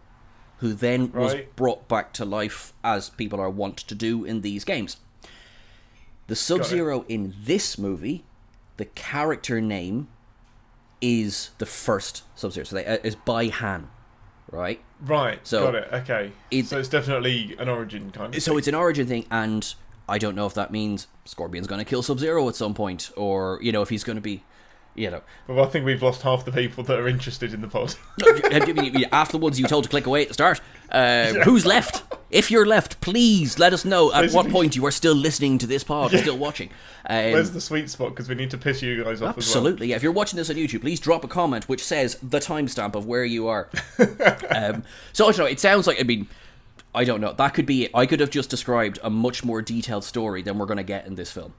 who 0.58 0.72
then 0.72 1.12
was 1.12 1.34
brought 1.56 1.88
back 1.88 2.12
to 2.14 2.24
life 2.24 2.72
as 2.82 3.10
people 3.10 3.38
are 3.38 3.50
wont 3.50 3.76
to 3.76 3.94
do 3.94 4.24
in 4.24 4.40
these 4.40 4.64
games. 4.64 4.96
The 6.28 6.36
Sub 6.36 6.64
Zero 6.64 7.04
in 7.08 7.34
this 7.42 7.76
movie, 7.78 8.24
the 8.76 8.84
character 8.84 9.60
name 9.60 10.08
is 11.00 11.50
the 11.58 11.66
first 11.66 12.22
Sub 12.34 12.52
Zero. 12.52 12.64
So 12.64 12.76
they, 12.76 12.84
uh, 12.86 12.98
is 13.02 13.14
Bi-Han, 13.16 13.88
right? 14.50 14.80
Right. 15.00 15.40
So, 15.46 15.64
got 15.64 15.74
it. 15.74 15.88
Okay. 15.92 16.32
it's- 16.50 16.68
so 16.68 16.78
it's 16.78 16.88
definitely 16.88 17.56
an 17.58 17.68
origin 17.68 18.10
kind 18.10 18.34
of. 18.34 18.42
So 18.42 18.52
thing. 18.52 18.58
it's 18.58 18.68
an 18.68 18.74
origin 18.74 19.06
thing, 19.06 19.26
and 19.30 19.74
I 20.08 20.18
don't 20.18 20.34
know 20.34 20.46
if 20.46 20.54
that 20.54 20.70
means 20.70 21.06
Scorpion's 21.24 21.66
going 21.66 21.78
to 21.80 21.84
kill 21.84 22.02
Sub 22.02 22.18
Zero 22.18 22.48
at 22.48 22.56
some 22.56 22.74
point, 22.74 23.10
or 23.16 23.58
you 23.62 23.72
know 23.72 23.82
if 23.82 23.88
he's 23.88 24.04
going 24.04 24.16
to 24.16 24.22
be, 24.22 24.42
you 24.94 25.10
know, 25.10 25.22
Well, 25.46 25.64
I 25.64 25.68
think 25.68 25.86
we've 25.86 26.02
lost 26.02 26.22
half 26.22 26.44
the 26.44 26.52
people 26.52 26.84
that 26.84 26.98
are 26.98 27.08
interested 27.08 27.54
in 27.54 27.60
the 27.62 27.68
pod. 27.68 27.94
after 29.12 29.32
the 29.32 29.38
ones 29.38 29.58
you 29.60 29.66
told 29.66 29.84
to 29.84 29.90
click 29.90 30.06
away 30.06 30.22
at 30.22 30.28
the 30.28 30.34
start. 30.34 30.60
Uh, 30.90 31.34
Who's 31.44 31.66
left? 31.66 32.02
If 32.30 32.50
you're 32.50 32.66
left, 32.66 33.00
please 33.00 33.58
let 33.58 33.72
us 33.72 33.84
know 33.84 34.12
at 34.12 34.32
what 34.32 34.50
point 34.50 34.76
you 34.76 34.84
are 34.84 34.90
still 34.90 35.14
listening 35.14 35.56
to 35.58 35.66
this 35.66 35.82
pod, 35.82 36.12
or 36.12 36.18
still 36.18 36.36
watching. 36.36 36.68
Um, 37.06 37.32
Where's 37.32 37.52
the 37.52 37.60
sweet 37.60 37.88
spot? 37.88 38.10
Because 38.10 38.28
we 38.28 38.34
need 38.34 38.50
to 38.50 38.58
piss 38.58 38.82
you 38.82 39.02
guys 39.02 39.22
off 39.22 39.36
Absolutely. 39.36 39.88
Yeah. 39.88 39.96
If 39.96 40.02
you're 40.02 40.12
watching 40.12 40.36
this 40.36 40.50
on 40.50 40.56
YouTube, 40.56 40.82
please 40.82 41.00
drop 41.00 41.24
a 41.24 41.28
comment 41.28 41.68
which 41.68 41.82
says 41.82 42.18
the 42.22 42.38
timestamp 42.38 42.94
of 42.94 43.06
where 43.06 43.24
you 43.24 43.48
are. 43.48 43.70
um, 44.54 44.84
so 45.14 45.26
I 45.26 45.32
don't 45.32 45.38
know. 45.38 45.44
It 45.46 45.60
sounds 45.60 45.86
like 45.86 45.98
I 45.98 46.02
mean, 46.02 46.28
I 46.94 47.04
don't 47.04 47.20
know. 47.20 47.32
That 47.32 47.54
could 47.54 47.66
be 47.66 47.84
it. 47.84 47.90
I 47.94 48.04
could 48.04 48.20
have 48.20 48.30
just 48.30 48.50
described 48.50 48.98
a 49.02 49.08
much 49.08 49.42
more 49.44 49.62
detailed 49.62 50.04
story 50.04 50.42
than 50.42 50.58
we're 50.58 50.66
going 50.66 50.78
to 50.78 50.82
get 50.82 51.06
in 51.06 51.14
this 51.14 51.30
film. 51.30 51.54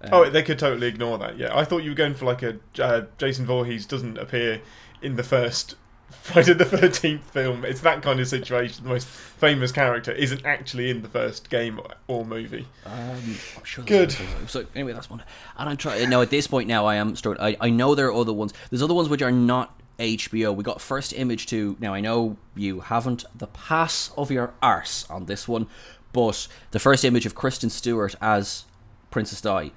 as 0.00 0.10
well. 0.10 0.24
Oh, 0.24 0.30
they 0.30 0.42
could 0.42 0.58
totally 0.58 0.86
ignore 0.86 1.18
that. 1.18 1.36
Yeah, 1.38 1.56
I 1.56 1.64
thought 1.64 1.82
you 1.82 1.90
were 1.90 1.96
going 1.96 2.14
for 2.14 2.24
like 2.24 2.42
a 2.42 2.58
uh, 2.78 3.02
Jason 3.18 3.44
Voorhees 3.44 3.84
doesn't 3.84 4.16
appear 4.16 4.62
in 5.02 5.16
the 5.16 5.22
first 5.22 5.74
Friday 6.22 6.54
the 6.54 6.64
Thirteenth 6.64 7.30
film. 7.30 7.64
It's 7.64 7.80
that 7.82 8.02
kind 8.02 8.20
of 8.20 8.28
situation. 8.28 8.84
The 8.84 8.90
most 8.90 9.06
famous 9.06 9.72
character 9.72 10.12
isn't 10.12 10.44
actually 10.44 10.90
in 10.90 11.02
the 11.02 11.08
first 11.08 11.50
game 11.50 11.80
or 12.06 12.24
movie. 12.24 12.66
Um, 12.86 13.36
I'm 13.56 13.64
sure 13.64 13.84
Good. 13.84 14.16
So 14.46 14.66
anyway, 14.74 14.92
that's 14.92 15.10
one. 15.10 15.22
And 15.58 15.68
I'm 15.68 15.76
trying. 15.76 16.08
No, 16.08 16.22
at 16.22 16.30
this 16.30 16.46
point 16.46 16.68
now, 16.68 16.86
I 16.86 16.96
am 16.96 17.14
struggling. 17.16 17.56
I, 17.60 17.66
I 17.66 17.70
know 17.70 17.94
there 17.94 18.06
are 18.08 18.12
other 18.14 18.32
ones. 18.32 18.54
There's 18.70 18.82
other 18.82 18.94
ones 18.94 19.08
which 19.08 19.22
are 19.22 19.32
not 19.32 19.78
HBO. 19.98 20.54
We 20.54 20.64
got 20.64 20.80
first 20.80 21.12
image 21.12 21.46
to. 21.46 21.76
Now 21.80 21.94
I 21.94 22.00
know 22.00 22.36
you 22.54 22.80
haven't 22.80 23.24
the 23.34 23.46
pass 23.48 24.10
of 24.16 24.30
your 24.30 24.54
arse 24.62 25.08
on 25.10 25.26
this 25.26 25.46
one, 25.46 25.66
but 26.12 26.48
the 26.70 26.78
first 26.78 27.04
image 27.04 27.26
of 27.26 27.34
Kristen 27.34 27.70
Stewart 27.70 28.14
as 28.20 28.64
Princess 29.10 29.40
Di. 29.40 29.72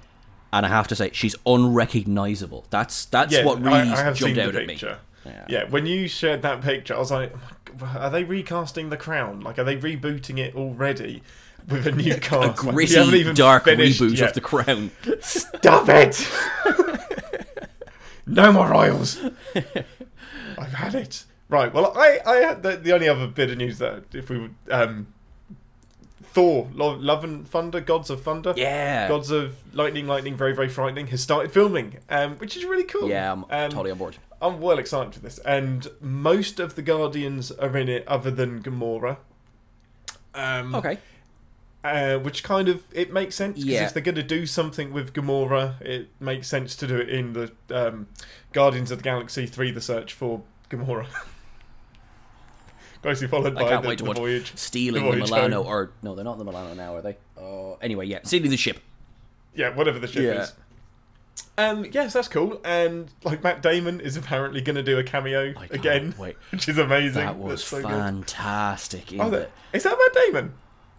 And 0.50 0.64
I 0.64 0.70
have 0.70 0.88
to 0.88 0.96
say, 0.96 1.10
she's 1.12 1.36
unrecognizable. 1.44 2.64
That's 2.70 3.04
that's 3.04 3.34
yeah, 3.34 3.44
what 3.44 3.60
really 3.60 3.90
I, 3.90 4.08
I 4.08 4.12
jumped 4.14 4.38
out 4.38 4.54
at 4.54 4.66
me. 4.66 4.80
Yeah. 5.28 5.44
Yeah. 5.48 5.64
when 5.68 5.86
you 5.86 6.08
shared 6.08 6.42
that 6.42 6.60
picture, 6.62 6.94
I 6.94 6.98
was 6.98 7.10
like, 7.10 7.32
oh 7.82 7.96
are 7.98 8.10
they 8.10 8.24
recasting 8.24 8.90
The 8.90 8.96
Crown? 8.96 9.40
Like, 9.40 9.58
are 9.58 9.64
they 9.64 9.76
rebooting 9.76 10.38
it 10.38 10.54
already 10.56 11.22
with 11.68 11.86
a 11.86 11.92
new 11.92 12.12
A 12.16 12.18
cast? 12.18 12.40
Like, 12.40 12.62
we 12.64 12.72
gritty, 12.72 12.94
haven't 12.96 13.14
even 13.14 13.34
dark 13.36 13.64
reboot 13.64 14.16
yet. 14.18 14.28
of 14.28 14.34
The 14.34 14.40
Crown. 14.40 14.90
Stop 15.20 15.88
it! 15.88 16.28
no 18.26 18.52
more 18.52 18.68
royals. 18.68 19.18
I've 19.54 20.72
had 20.74 20.94
it. 20.94 21.24
Right. 21.48 21.72
Well, 21.72 21.92
I, 21.96 22.18
I 22.26 22.36
had 22.36 22.62
the, 22.62 22.76
the 22.76 22.92
only 22.92 23.08
other 23.08 23.26
bit 23.26 23.50
of 23.50 23.56
news 23.58 23.78
that 23.78 24.04
if 24.12 24.28
we 24.28 24.38
would, 24.38 24.54
um, 24.70 25.06
Thor, 26.24 26.68
Lo- 26.74 26.96
Love 26.96 27.24
and 27.24 27.48
Thunder, 27.48 27.80
Gods 27.80 28.10
of 28.10 28.22
Thunder, 28.22 28.52
Yeah. 28.56 29.08
Gods 29.08 29.30
of 29.30 29.56
Lightning, 29.72 30.06
Lightning, 30.06 30.36
very 30.36 30.54
very 30.54 30.68
frightening, 30.68 31.06
has 31.08 31.22
started 31.22 31.52
filming, 31.52 31.98
um, 32.10 32.36
which 32.36 32.56
is 32.56 32.64
really 32.66 32.84
cool. 32.84 33.08
Yeah, 33.08 33.32
I'm 33.32 33.44
Um, 33.44 33.70
totally 33.70 33.90
on 33.92 33.98
board. 33.98 34.16
I'm 34.40 34.60
well 34.60 34.78
excited 34.78 35.14
for 35.14 35.20
this, 35.20 35.38
and 35.38 35.88
most 36.00 36.60
of 36.60 36.74
the 36.76 36.82
Guardians 36.82 37.50
are 37.52 37.76
in 37.76 37.88
it, 37.88 38.06
other 38.06 38.30
than 38.30 38.62
Gamora. 38.62 39.16
Um, 40.34 40.74
Okay. 40.74 40.98
uh, 41.82 42.18
which 42.18 42.44
kind 42.44 42.68
of 42.68 42.82
it 42.92 43.12
makes 43.12 43.34
sense 43.34 43.56
because 43.58 43.72
Yeah. 43.72 43.84
if 43.86 43.94
they're 43.94 44.02
going 44.02 44.14
to 44.14 44.22
do 44.22 44.46
something 44.46 44.92
with 44.92 45.12
Gamora, 45.12 45.80
it 45.80 46.08
makes 46.20 46.46
sense 46.46 46.76
to 46.76 46.86
do 46.86 46.96
it 46.98 47.08
in 47.08 47.32
the 47.32 47.52
um, 47.70 48.06
Guardians 48.52 48.90
of 48.92 48.98
the 48.98 49.04
Galaxy 49.04 49.46
Three: 49.46 49.70
The 49.72 49.80
Search 49.80 50.12
for 50.12 50.42
Gamora. 50.70 51.06
Closely 53.02 53.28
followed 53.28 53.56
I 53.56 53.62
by 53.62 53.68
can't 53.68 53.82
the, 53.82 53.88
wait 53.88 53.98
to 53.98 54.04
the 54.04 54.10
watch 54.10 54.18
Voyage. 54.18 54.52
stealing 54.56 55.04
the 55.04 55.10
the, 55.12 55.16
Milano, 55.18 55.62
home. 55.62 55.72
or 55.72 55.90
no, 56.02 56.14
they're 56.16 56.24
not 56.24 56.38
the 56.38 56.44
Milano 56.44 56.74
now, 56.74 56.96
are 56.96 57.02
they? 57.02 57.16
Uh, 57.40 57.74
anyway, 57.80 58.06
yeah, 58.06 58.18
stealing 58.24 58.50
the 58.50 58.56
ship. 58.56 58.80
Yeah, 59.54 59.74
whatever 59.74 59.98
the 60.00 60.08
ship 60.08 60.22
Yeah. 60.24 60.42
is. 60.42 60.52
Um, 61.56 61.84
yes, 61.92 62.12
that's 62.12 62.28
cool. 62.28 62.60
And 62.64 63.10
like 63.24 63.42
Matt 63.42 63.62
Damon 63.62 64.00
is 64.00 64.16
apparently 64.16 64.60
going 64.60 64.76
to 64.76 64.82
do 64.82 64.98
a 64.98 65.02
cameo 65.04 65.54
again, 65.70 66.14
wait. 66.18 66.36
which 66.50 66.68
is 66.68 66.78
amazing. 66.78 67.24
That 67.24 67.38
was 67.38 67.64
so 67.64 67.82
fantastic. 67.82 69.12
Oh, 69.18 69.30
that- 69.30 69.50
is 69.72 69.82
that 69.84 69.96
Matt 69.98 70.24
Damon? 70.26 70.54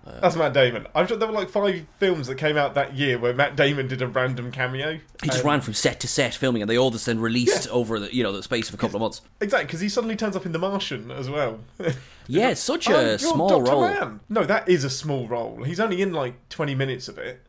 Uh, 0.07 0.19
That's 0.21 0.35
Matt 0.37 0.53
Damon. 0.53 0.87
I'm 0.95 1.05
sure 1.07 1.17
there 1.17 1.27
were 1.27 1.33
like 1.33 1.49
five 1.49 1.85
films 1.99 2.27
that 2.27 2.35
came 2.35 2.55
out 2.57 2.73
that 2.75 2.95
year 2.95 3.19
where 3.19 3.33
Matt 3.33 3.55
Damon 3.57 3.87
did 3.87 4.01
a 4.01 4.07
random 4.07 4.49
cameo. 4.49 4.93
He 5.21 5.27
just 5.29 5.41
Um, 5.43 5.47
ran 5.51 5.61
from 5.61 5.73
set 5.73 5.99
to 5.99 6.07
set 6.07 6.33
filming, 6.33 6.61
and 6.61 6.71
they 6.71 6.77
all 6.77 6.89
just 6.89 7.05
then 7.05 7.19
released 7.19 7.65
Yeah. 7.65 7.71
over 7.73 7.99
the 7.99 8.15
you 8.15 8.23
know 8.23 8.31
the 8.31 8.41
space 8.41 8.69
of 8.69 8.73
a 8.73 8.77
couple 8.77 8.95
of 8.95 9.01
months. 9.01 9.21
Exactly, 9.41 9.65
because 9.65 9.81
he 9.81 9.89
suddenly 9.89 10.15
turns 10.15 10.35
up 10.37 10.45
in 10.45 10.53
The 10.53 10.59
Martian 10.59 11.11
as 11.11 11.29
well. 11.29 11.59
Yeah, 12.31 12.53
such 12.53 12.87
Oh, 12.87 12.93
a 12.95 13.03
you're 13.07 13.17
small 13.17 13.49
Dr. 13.49 13.71
role. 13.71 13.81
Mann. 13.81 14.19
No, 14.29 14.43
that 14.45 14.69
is 14.69 14.83
a 14.83 14.89
small 14.89 15.27
role. 15.27 15.63
He's 15.63 15.79
only 15.79 15.99
in 15.99 16.13
like 16.13 16.47
20 16.49 16.75
minutes 16.75 17.07
of 17.07 17.17
it. 17.17 17.41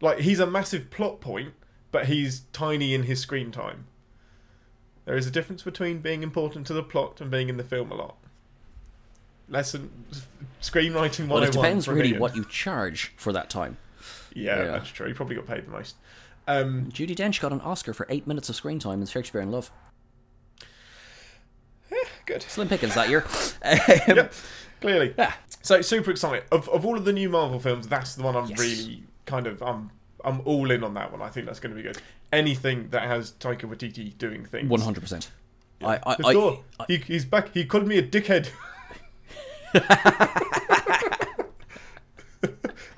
Like, 0.00 0.20
he's 0.20 0.38
a 0.38 0.46
massive 0.46 0.88
plot 0.88 1.20
point, 1.20 1.52
but 1.92 2.06
he's 2.06 2.40
tiny 2.52 2.94
in 2.94 3.04
his 3.04 3.20
screen 3.20 3.50
time. 3.50 3.86
There 5.04 5.16
is 5.16 5.26
a 5.26 5.30
difference 5.30 5.62
between 5.62 5.98
being 6.00 6.22
important 6.22 6.66
to 6.68 6.72
the 6.72 6.82
plot 6.82 7.20
and 7.20 7.30
being 7.30 7.48
in 7.48 7.56
the 7.56 7.64
film 7.64 7.90
a 7.90 7.94
lot. 7.94 8.16
Lesson 9.48 9.90
screenwriting 10.62 11.26
101. 11.26 11.28
Well, 11.28 11.42
it 11.42 11.52
depends 11.52 11.88
really 11.88 12.16
what 12.16 12.36
you 12.36 12.44
charge 12.44 13.12
for 13.16 13.32
that 13.32 13.50
time. 13.50 13.76
Yeah, 14.34 14.58
Yeah. 14.58 14.64
that's 14.66 14.88
true. 14.90 15.08
He 15.08 15.12
probably 15.12 15.34
got 15.36 15.46
paid 15.46 15.66
the 15.66 15.70
most. 15.70 15.96
Um, 16.46 16.86
Judi 16.92 17.14
Dench 17.16 17.40
got 17.40 17.52
an 17.52 17.60
Oscar 17.62 17.92
for 17.92 18.06
eight 18.08 18.26
minutes 18.26 18.48
of 18.48 18.54
screen 18.56 18.78
time 18.78 19.00
in 19.00 19.06
Shakespeare 19.06 19.40
in 19.40 19.50
Love. 19.50 19.70
good. 22.26 22.42
Slim 22.42 22.68
Pickens 22.68 22.94
that 22.94 23.08
year. 23.08 23.24
Yep, 23.64 24.32
clearly. 24.80 25.14
Yeah. 25.18 25.32
So 25.62 25.82
super 25.82 26.10
excited. 26.10 26.44
Of 26.52 26.68
of 26.68 26.86
all 26.86 26.96
of 26.96 27.04
the 27.04 27.12
new 27.12 27.28
Marvel 27.28 27.58
films, 27.58 27.88
that's 27.88 28.14
the 28.14 28.22
one 28.22 28.36
I'm 28.36 28.46
Yes. 28.46 28.58
really 28.58 29.02
kind 29.26 29.46
of 29.46 29.62
I'm 29.62 29.90
I'm 30.24 30.40
all 30.44 30.70
in 30.70 30.84
on 30.84 30.94
that 30.94 31.12
one. 31.12 31.22
I 31.22 31.28
think 31.28 31.46
that's 31.46 31.60
going 31.60 31.74
to 31.74 31.76
be 31.76 31.82
good. 31.86 31.98
Anything 32.32 32.88
that 32.90 33.02
has 33.02 33.32
Taika 33.32 33.62
Waititi 33.62 34.16
doing 34.18 34.44
things. 34.44 34.68
One 34.68 34.80
hundred 34.80 35.00
percent. 35.00 35.30
I, 35.82 35.98
I, 36.04 36.14
The 36.16 36.26
I, 36.26 36.32
door. 36.32 36.60
he, 36.88 36.96
he's 36.98 37.24
back. 37.24 37.52
He 37.54 37.64
called 37.64 37.86
me 37.86 37.98
a 37.98 38.02
dickhead. 38.02 38.50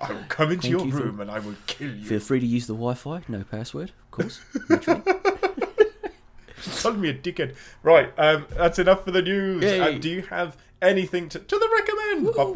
I 0.01 0.13
will 0.13 0.25
come 0.29 0.51
into 0.53 0.69
your 0.69 0.85
you 0.85 0.91
for- 0.91 0.99
room 0.99 1.21
and 1.21 1.31
I 1.31 1.39
will 1.39 1.55
kill 1.67 1.95
you. 1.95 2.05
feel 2.05 2.21
free 2.21 2.41
to 2.41 2.47
use 2.47 2.67
the 2.67 2.75
Wi-Fi. 2.75 3.23
No 3.29 3.45
password, 3.45 3.93
of 4.03 4.11
course. 4.11 4.41
Called 6.83 6.99
me 6.99 7.09
a 7.11 7.15
dickhead. 7.15 7.55
Right. 7.83 8.13
Um. 8.19 8.47
That's 8.51 8.79
enough 8.79 9.05
for 9.05 9.11
the 9.13 9.23
news. 9.23 9.65
Uh, 9.65 9.97
do 10.01 10.09
you 10.09 10.23
have 10.23 10.57
anything 10.81 11.29
to 11.31 11.39
to 11.39 11.59
the 11.59 11.69
recommend? 11.79 12.27
Woo, 12.27 12.33
Bum, 12.33 12.53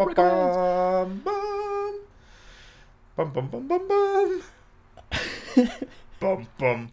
bum, 3.32 3.34
bum, 3.34 3.34
bum. 3.34 3.48
Bum 3.68 3.88
bum 3.88 4.42
bum 6.20 6.46
bum. 6.58 6.90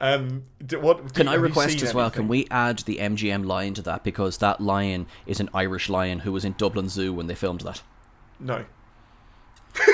Um, 0.00 0.42
d- 0.64 0.76
what 0.76 1.14
Can 1.14 1.26
do- 1.26 1.32
I 1.32 1.36
request 1.36 1.80
as 1.80 1.94
well? 1.94 2.06
anything? 2.06 2.22
Can 2.22 2.28
we 2.28 2.46
add 2.50 2.80
the 2.80 2.96
MGM 2.98 3.46
lion 3.46 3.72
to 3.74 3.82
that 3.82 4.02
because 4.02 4.38
that 4.38 4.60
lion 4.60 5.06
is 5.26 5.38
an 5.38 5.48
Irish 5.54 5.88
lion 5.88 6.20
who 6.20 6.32
was 6.32 6.44
in 6.44 6.54
Dublin 6.58 6.88
Zoo 6.88 7.12
when 7.12 7.28
they 7.28 7.36
filmed 7.36 7.60
that. 7.60 7.82
No. 8.40 8.64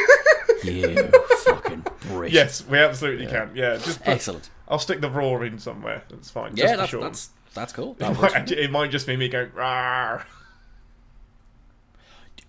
You 0.65 1.11
fucking 1.45 1.85
Brit. 2.09 2.33
Yes, 2.33 2.67
we 2.67 2.79
absolutely 2.79 3.27
can. 3.27 3.51
Yeah, 3.55 3.77
just 3.77 3.99
put, 3.99 4.09
Excellent. 4.09 4.51
I'll 4.69 4.79
stick 4.79 5.01
the 5.01 5.11
roar 5.11 5.45
in 5.45 5.59
somewhere. 5.59 6.03
That's 6.11 6.31
fine. 6.31 6.57
Yeah, 6.57 6.65
just 6.65 6.77
that's, 6.77 6.91
for 6.91 6.97
sure. 6.97 7.01
that's 7.03 7.31
that's 7.55 7.73
cool. 7.73 7.97
It 7.99 8.21
might, 8.21 8.51
it 8.51 8.71
might 8.71 8.91
just 8.91 9.07
be 9.07 9.17
me 9.17 9.29
going. 9.29 9.51
Rawr. 9.51 10.25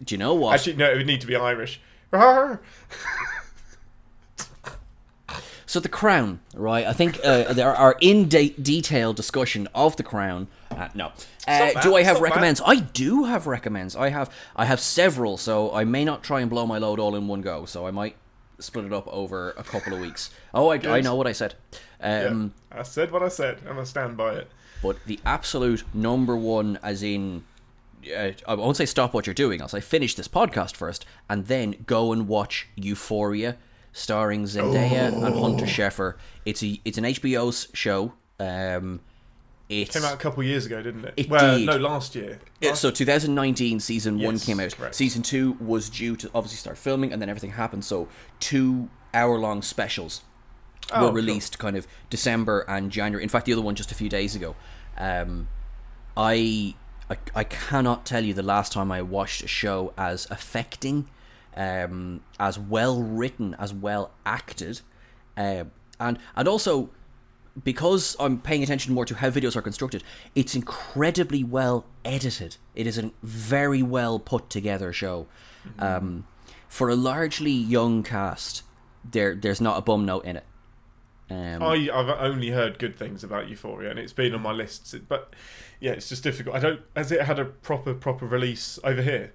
Do 0.03 0.15
you 0.15 0.19
know 0.19 0.33
what? 0.33 0.55
Actually, 0.55 0.77
no, 0.77 0.89
it 0.89 0.97
would 0.97 1.07
need 1.07 1.21
to 1.21 1.27
be 1.27 1.35
Irish. 1.35 1.81
So 5.65 5.79
the 5.79 5.87
crown, 5.87 6.39
right? 6.55 6.87
I 6.87 6.93
think 6.93 7.19
uh, 7.23 7.53
there 7.53 7.75
are 7.75 7.95
in 8.01 8.27
de- 8.27 8.55
detail 8.59 9.13
discussion 9.13 9.67
of 9.75 9.97
the 9.97 10.03
crown. 10.03 10.47
Uh, 10.71 10.88
no, 10.93 11.11
uh, 11.47 11.81
do 11.81 11.95
I 11.95 12.03
have 12.03 12.21
recommends? 12.21 12.61
I 12.63 12.75
do 12.75 13.23
have 13.25 13.47
recommends. 13.47 13.95
I 13.95 14.09
have 14.09 14.29
I 14.55 14.65
have 14.65 14.79
several, 14.79 15.38
so 15.38 15.73
I 15.73 15.83
may 15.83 16.05
not 16.05 16.23
try 16.23 16.41
and 16.41 16.49
blow 16.49 16.65
my 16.65 16.77
load 16.77 16.99
all 16.99 17.15
in 17.15 17.27
one 17.27 17.41
go. 17.41 17.65
So 17.65 17.88
I 17.88 17.91
might 17.91 18.15
split 18.59 18.85
it 18.85 18.93
up 18.93 19.07
over 19.07 19.51
a 19.51 19.63
couple 19.63 19.93
of 19.93 19.99
weeks. 19.99 20.29
Oh, 20.53 20.69
I, 20.69 20.75
I 20.75 21.01
know 21.01 21.15
what 21.15 21.27
I 21.27 21.31
said. 21.31 21.55
Um, 22.01 22.53
I 22.71 22.83
said 22.83 23.11
what 23.11 23.23
I 23.23 23.29
said, 23.29 23.59
and 23.67 23.79
I 23.79 23.83
stand 23.83 24.15
by 24.17 24.35
it. 24.35 24.47
But 24.81 24.97
the 25.05 25.19
absolute 25.25 25.83
number 25.93 26.38
one, 26.38 26.79
as 26.83 27.03
in, 27.03 27.43
uh, 28.15 28.31
I 28.47 28.53
won't 28.53 28.77
say 28.77 28.85
stop 28.85 29.13
what 29.13 29.27
you're 29.27 29.33
doing. 29.33 29.61
I'll 29.61 29.67
say 29.67 29.81
finish 29.81 30.15
this 30.15 30.27
podcast 30.27 30.75
first, 30.75 31.05
and 31.29 31.47
then 31.47 31.83
go 31.85 32.13
and 32.13 32.27
watch 32.27 32.67
Euphoria, 32.75 33.57
starring 33.91 34.43
Zendaya 34.43 35.13
and 35.13 35.35
Hunter 35.35 35.65
Schafer. 35.65 36.15
It's 36.45 36.63
a 36.63 36.79
it's 36.85 36.97
an 36.97 37.05
HBO 37.05 37.75
show. 37.75 38.13
Um, 38.39 39.01
it's 39.69 39.93
Came 39.93 40.03
out 40.03 40.13
a 40.15 40.17
couple 40.17 40.41
years 40.43 40.65
ago, 40.65 40.81
didn't 40.81 41.05
it? 41.05 41.13
It 41.15 41.29
well, 41.29 41.57
did. 41.57 41.65
no, 41.67 41.77
last 41.77 42.15
year. 42.15 42.39
yeah, 42.59 42.73
so 42.73 42.89
2019 42.91 43.79
season 43.79 44.19
one 44.19 44.39
came 44.39 44.59
out. 44.59 44.75
correct. 44.75 44.95
Season 44.95 45.21
two 45.21 45.53
was 45.59 45.89
due 45.89 46.15
to 46.15 46.29
obviously 46.33 46.57
start 46.57 46.77
filming, 46.77 47.13
and 47.13 47.21
then 47.21 47.29
everything 47.29 47.51
happened. 47.51 47.85
So 47.85 48.07
two 48.39 48.89
hour 49.13 49.38
long 49.38 49.61
specials 49.61 50.21
Oh, 50.91 51.01
were 51.01 51.07
cool. 51.07 51.15
released 51.15 51.59
kind 51.59 51.75
of 51.77 51.85
December 52.09 52.65
and 52.67 52.91
January. 52.91 53.21
In 53.21 53.29
fact, 53.29 53.45
the 53.45 53.53
other 53.53 53.61
one 53.61 53.75
just 53.75 53.91
a 53.91 53.95
few 53.95 54.09
days 54.09 54.35
ago. 54.35 54.55
Um, 54.97 55.47
I, 56.17 56.73
I 57.09 57.17
I 57.35 57.43
cannot 57.43 58.05
tell 58.07 58.23
you 58.23 58.33
the 58.33 58.41
last 58.43 58.71
time 58.71 58.91
I 58.91 59.01
watched 59.03 59.43
a 59.43 59.47
show 59.47 59.93
as 59.97 60.25
affecting, 60.31 61.07
um, 61.55 62.21
as 62.39 62.57
well 62.57 63.03
written, 63.03 63.55
as 63.59 63.71
well 63.71 64.11
acted, 64.25 64.81
uh, 65.38 65.65
and 65.99 66.17
and 66.35 66.47
also 66.47 66.89
because 67.63 68.15
I'm 68.19 68.39
paying 68.39 68.63
attention 68.63 68.93
more 68.93 69.05
to 69.05 69.15
how 69.15 69.29
videos 69.29 69.55
are 69.55 69.61
constructed, 69.61 70.03
it's 70.35 70.55
incredibly 70.55 71.43
well 71.43 71.85
edited. 72.05 72.57
It 72.75 72.87
is 72.87 72.97
a 72.97 73.11
very 73.23 73.81
well 73.83 74.19
put 74.19 74.49
together 74.49 74.93
show. 74.93 75.27
Um, 75.77 76.25
for 76.67 76.89
a 76.89 76.95
largely 76.95 77.51
young 77.51 78.03
cast, 78.03 78.63
there 79.09 79.35
there's 79.35 79.61
not 79.61 79.77
a 79.77 79.81
bum 79.81 80.05
note 80.05 80.25
in 80.25 80.37
it. 80.37 80.45
Um, 81.31 81.61
I, 81.61 81.89
I've 81.93 82.09
only 82.09 82.49
heard 82.49 82.79
good 82.79 82.95
things 82.95 83.23
about 83.23 83.49
Euphoria, 83.49 83.91
and 83.91 83.99
it's 83.99 84.13
been 84.13 84.33
on 84.33 84.41
my 84.41 84.51
lists. 84.51 84.95
But 85.07 85.35
yeah, 85.79 85.91
it's 85.91 86.09
just 86.09 86.23
difficult. 86.23 86.55
I 86.55 86.59
don't. 86.59 86.81
Has 86.95 87.11
it 87.11 87.21
had 87.21 87.37
a 87.39 87.45
proper 87.45 87.93
proper 87.93 88.25
release 88.25 88.79
over 88.83 89.01
here 89.01 89.33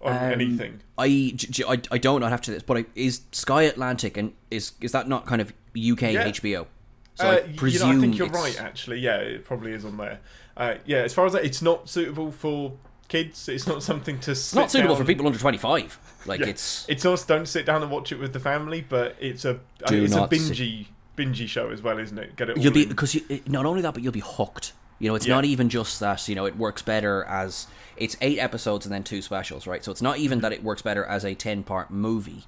on 0.00 0.12
Um, 0.16 0.32
anything? 0.32 0.80
I 0.96 1.98
don't 1.98 2.20
know 2.20 2.28
have 2.28 2.40
to 2.42 2.50
this, 2.52 2.62
but 2.62 2.76
I, 2.76 2.84
is 2.94 3.22
Sky 3.32 3.62
Atlantic 3.62 4.16
and 4.16 4.32
is 4.50 4.72
is 4.80 4.92
that 4.92 5.08
not 5.08 5.26
kind 5.26 5.40
of 5.40 5.50
UK 5.76 6.02
Yeah. 6.12 6.28
HBO? 6.28 6.66
So 7.14 7.26
Uh, 7.28 7.30
I 7.30 7.66
you 7.66 7.78
know, 7.78 7.86
I 7.90 7.96
think 7.96 8.18
you're 8.18 8.26
it's- 8.26 8.42
right. 8.42 8.60
Actually, 8.60 8.98
yeah, 9.00 9.16
it 9.16 9.44
probably 9.44 9.72
is 9.72 9.84
on 9.84 9.96
there. 9.96 10.18
Uh, 10.56 10.74
yeah, 10.84 10.98
as 10.98 11.14
far 11.14 11.26
as 11.26 11.32
that, 11.32 11.44
it's 11.44 11.62
not 11.62 11.88
suitable 11.88 12.32
for 12.32 12.72
kids. 13.08 13.48
It's 13.48 13.66
not 13.66 13.82
something 13.82 14.18
to. 14.20 14.32
It's 14.32 14.54
not 14.54 14.70
suitable 14.70 14.96
for 14.96 15.04
people 15.04 15.26
under 15.26 15.38
twenty 15.38 15.58
five. 15.58 15.98
Like 16.26 16.40
Yeah. 16.40 16.46
it's 16.46 16.86
It's 16.88 17.04
also 17.04 17.24
don't 17.26 17.46
sit 17.46 17.66
down 17.66 17.82
and 17.82 17.90
watch 17.90 18.10
it 18.12 18.18
with 18.18 18.32
the 18.32 18.40
family, 18.40 18.84
but 18.88 19.16
it's 19.20 19.44
a 19.44 19.60
it's 19.90 20.14
a 20.14 20.26
bingey 20.28 20.86
bingey 21.16 21.46
show 21.46 21.70
as 21.70 21.82
well, 21.82 21.98
isn't 21.98 22.18
it? 22.18 22.34
Get 22.34 22.50
it. 22.50 22.56
All 22.56 22.62
you'll 22.62 22.72
be 22.72 22.82
in. 22.84 22.88
because 22.88 23.14
you, 23.14 23.22
not 23.46 23.66
only 23.66 23.82
that, 23.82 23.94
but 23.94 24.02
you'll 24.02 24.12
be 24.12 24.20
hooked. 24.24 24.72
You 24.98 25.08
know, 25.08 25.14
it's 25.14 25.26
Yeah. 25.26 25.34
not 25.34 25.44
even 25.44 25.68
just 25.68 26.00
that. 26.00 26.26
You 26.28 26.34
know, 26.34 26.46
it 26.46 26.56
works 26.56 26.82
better 26.82 27.24
as 27.24 27.66
it's 27.96 28.16
eight 28.20 28.38
episodes 28.38 28.86
and 28.86 28.92
then 28.92 29.04
two 29.04 29.22
specials, 29.22 29.66
right? 29.66 29.84
So 29.84 29.92
it's 29.92 30.02
not 30.02 30.18
even 30.18 30.40
that 30.40 30.52
it 30.52 30.64
works 30.64 30.82
better 30.82 31.04
as 31.04 31.24
a 31.24 31.34
ten 31.34 31.62
part 31.62 31.90
movie. 31.90 32.44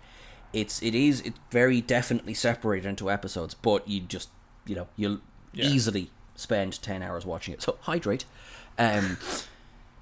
It's 0.52 0.82
it 0.82 0.94
is 0.94 1.20
it's 1.20 1.38
very 1.50 1.80
definitely 1.80 2.34
separated 2.34 2.88
into 2.88 3.10
episodes, 3.10 3.54
but 3.54 3.86
you 3.86 4.00
just 4.00 4.30
you 4.66 4.74
know 4.76 4.88
you'll 4.96 5.20
Yeah. 5.52 5.66
easily 5.66 6.10
spend 6.34 6.80
ten 6.82 7.02
hours 7.02 7.24
watching 7.26 7.54
it. 7.54 7.62
So 7.62 7.76
hydrate. 7.82 8.24
Um, 8.78 9.16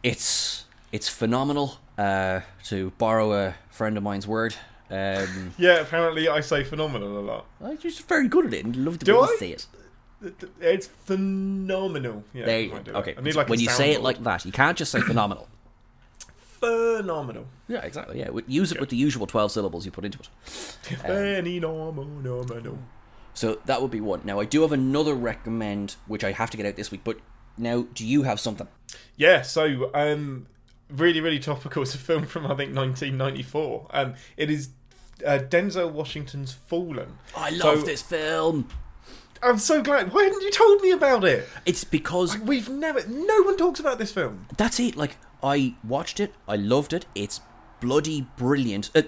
it's 0.03 0.65
it's 0.93 1.09
phenomenal. 1.09 1.79
Uh, 1.97 2.41
to 2.65 2.91
borrow 2.99 3.33
a 3.33 3.55
friend 3.71 3.97
of 3.97 4.03
mine's 4.03 4.27
word. 4.27 4.57
Um, 4.91 5.53
Yeah, 5.59 5.79
apparently 5.81 6.29
I 6.29 6.41
say 6.41 6.65
phenomenal 6.65 7.19
a 7.19 7.21
lot. 7.21 7.47
I'm 7.63 7.79
just 7.79 8.09
very 8.09 8.27
good 8.29 8.47
at 8.47 8.53
it 8.55 8.65
and 8.65 8.75
love 8.77 8.99
to 8.99 9.05
Do 9.05 9.13
be 9.13 9.17
able 9.17 9.25
I? 9.29 9.33
to 9.33 9.39
say 9.39 9.51
it. 9.53 9.67
It's 10.61 10.87
phenomenal. 10.89 12.25
Yeah, 12.33 12.47
There 12.47 12.57
I 12.57 12.61
you 12.61 12.81
go. 12.85 12.93
Okay. 12.95 13.15
Like 13.33 13.49
when 13.49 13.61
you 13.61 13.69
say 13.69 13.93
it 13.93 14.01
like 14.03 14.23
that, 14.25 14.45
you 14.45 14.51
can't 14.53 14.77
just 14.77 14.91
say 14.91 15.01
phenomenal. 15.03 15.47
phenomenal. 16.61 17.47
yeah, 17.69 17.81
exactly. 17.81 18.19
Yeah, 18.19 18.31
use 18.47 18.73
it 18.73 18.81
with 18.81 18.89
the 18.89 18.97
usual 18.97 19.27
twelve 19.27 19.53
syllables 19.53 19.85
you 19.85 19.93
put 19.93 20.05
into 20.05 20.19
it. 20.19 20.29
Phenomenal. 21.01 22.79
So 23.35 23.61
that 23.67 23.83
would 23.83 23.91
be 23.91 24.01
one. 24.01 24.21
Now 24.25 24.41
I 24.41 24.45
do 24.45 24.63
have 24.63 24.73
another 24.73 25.15
recommend, 25.15 25.97
which 26.07 26.25
I 26.25 26.33
have 26.33 26.51
to 26.51 26.57
get 26.57 26.67
out 26.67 26.77
this 26.77 26.91
week. 26.91 27.03
But 27.05 27.19
now, 27.59 27.87
do 27.95 28.07
you 28.07 28.23
have 28.23 28.41
something? 28.41 28.67
Yeah, 29.17 29.43
so 29.43 29.91
um, 29.95 30.47
really, 30.89 31.21
really 31.21 31.39
topical. 31.39 31.83
It's 31.83 31.95
a 31.95 31.99
film 31.99 32.27
from 32.27 32.45
I 32.47 32.55
think 32.55 32.75
1994. 32.77 33.87
Um, 33.91 34.15
it 34.37 34.51
is 34.51 34.71
uh, 35.25 35.39
Denzel 35.49 35.93
Washington's 35.93 36.53
Fallen. 36.53 37.19
I 37.37 37.51
love 37.51 37.81
So- 37.81 37.87
this 37.87 38.03
film. 38.03 38.69
I'm 39.43 39.59
so 39.59 39.83
glad. 39.83 40.13
Why 40.15 40.23
hadn't 40.25 40.41
you 40.43 40.51
told 40.51 40.81
me 40.81 40.91
about 40.91 41.23
it? 41.25 41.47
It's 41.67 41.85
because 41.85 42.39
We've 42.39 42.69
never. 42.71 43.07
No 43.07 43.43
one 43.43 43.59
talks 43.59 43.79
about 43.79 43.99
this 43.99 44.11
film. 44.11 44.47
that's 44.57 44.81
it. 44.81 44.97
Like 44.97 45.17
I 45.43 45.75
watched 45.85 46.19
it, 46.19 46.33
I 46.49 46.57
loved 46.57 46.93
it. 46.95 47.05
It's 47.15 47.41
bloody 47.81 48.27
brilliant. 48.39 48.91
Uh, 48.95 49.03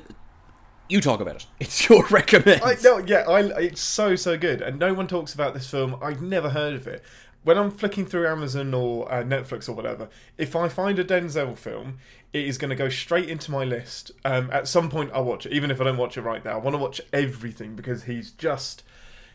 you 0.88 1.00
talk 1.00 1.20
about 1.20 1.36
it. 1.36 1.46
It's 1.60 1.88
your 1.88 2.04
recommend. 2.10 2.62
I 2.62 2.76
no, 2.82 2.98
yeah, 2.98 3.24
I. 3.28 3.40
It's 3.60 3.80
so 3.80 4.16
so 4.16 4.36
good, 4.38 4.60
and 4.60 4.78
no 4.78 4.94
one 4.94 5.06
talks 5.06 5.34
about 5.34 5.54
this 5.54 5.70
film. 5.70 5.96
I've 6.02 6.22
never 6.22 6.50
heard 6.50 6.74
of 6.74 6.86
it. 6.86 7.02
When 7.42 7.56
I'm 7.56 7.70
flicking 7.70 8.06
through 8.06 8.26
Amazon 8.26 8.74
or 8.74 9.10
uh, 9.12 9.22
Netflix 9.22 9.68
or 9.68 9.72
whatever, 9.72 10.08
if 10.36 10.56
I 10.56 10.68
find 10.68 10.98
a 10.98 11.04
Denzel 11.04 11.56
film, 11.56 11.98
it 12.32 12.44
is 12.44 12.58
going 12.58 12.70
to 12.70 12.76
go 12.76 12.88
straight 12.88 13.28
into 13.28 13.52
my 13.52 13.62
list. 13.62 14.10
Um, 14.24 14.50
at 14.52 14.66
some 14.66 14.90
point, 14.90 15.12
I'll 15.14 15.24
watch 15.24 15.46
it, 15.46 15.52
even 15.52 15.70
if 15.70 15.80
I 15.80 15.84
don't 15.84 15.96
watch 15.96 16.16
it 16.16 16.22
right 16.22 16.44
now. 16.44 16.54
I 16.54 16.56
want 16.56 16.74
to 16.74 16.78
watch 16.78 17.00
everything 17.12 17.76
because 17.76 18.04
he's 18.04 18.30
just. 18.30 18.82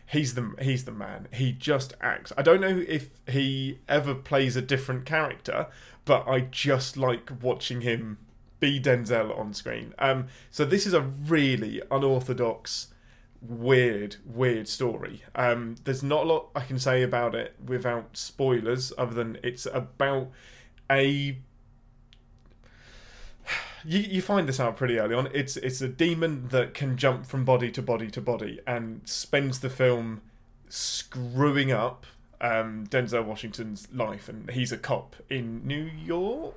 He's 0.06 0.34
the 0.34 0.54
he's 0.60 0.84
the 0.84 0.92
man. 0.92 1.28
He 1.32 1.52
just 1.52 1.94
acts. 2.02 2.32
I 2.36 2.42
don't 2.42 2.60
know 2.60 2.84
if 2.86 3.10
he 3.28 3.78
ever 3.88 4.14
plays 4.14 4.56
a 4.56 4.62
different 4.62 5.06
character, 5.06 5.68
but 6.04 6.28
I 6.28 6.40
just 6.40 6.98
like 6.98 7.30
watching 7.40 7.80
him 7.80 8.18
be 8.62 8.80
Denzel 8.80 9.36
on 9.36 9.52
screen. 9.52 9.92
Um, 9.98 10.28
so 10.52 10.64
this 10.64 10.86
is 10.86 10.94
a 10.94 11.00
really 11.00 11.82
unorthodox, 11.90 12.94
weird, 13.42 14.16
weird 14.24 14.68
story. 14.68 15.24
Um, 15.34 15.74
there's 15.82 16.04
not 16.04 16.22
a 16.22 16.26
lot 16.28 16.50
I 16.54 16.60
can 16.60 16.78
say 16.78 17.02
about 17.02 17.34
it 17.34 17.56
without 17.62 18.16
spoilers, 18.16 18.92
other 18.96 19.14
than 19.14 19.36
it's 19.42 19.66
about 19.66 20.30
a. 20.88 21.38
You, 23.84 23.98
you 23.98 24.22
find 24.22 24.48
this 24.48 24.60
out 24.60 24.76
pretty 24.76 25.00
early 25.00 25.16
on. 25.16 25.28
It's 25.34 25.56
it's 25.56 25.80
a 25.80 25.88
demon 25.88 26.46
that 26.50 26.72
can 26.72 26.96
jump 26.96 27.26
from 27.26 27.44
body 27.44 27.72
to 27.72 27.82
body 27.82 28.12
to 28.12 28.20
body 28.20 28.60
and 28.64 29.00
spends 29.04 29.58
the 29.58 29.70
film 29.70 30.22
screwing 30.68 31.72
up 31.72 32.06
um, 32.40 32.86
Denzel 32.86 33.24
Washington's 33.24 33.88
life, 33.92 34.28
and 34.28 34.48
he's 34.52 34.70
a 34.70 34.78
cop 34.78 35.16
in 35.28 35.66
New 35.66 35.82
York. 35.82 36.54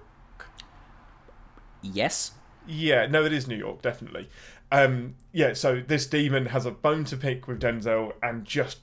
Yes. 1.94 2.32
Yeah, 2.68 3.06
no, 3.06 3.24
it 3.26 3.34
is 3.34 3.48
New 3.48 3.58
York, 3.58 3.82
definitely. 3.82 4.30
Um, 4.72 5.16
yeah, 5.32 5.54
so 5.54 5.82
this 5.86 6.08
demon 6.08 6.48
has 6.48 6.66
a 6.66 6.72
bone 6.72 7.04
to 7.06 7.18
pick 7.18 7.48
with 7.48 7.62
Denzel 7.62 8.14
and 8.24 8.44
just 8.46 8.80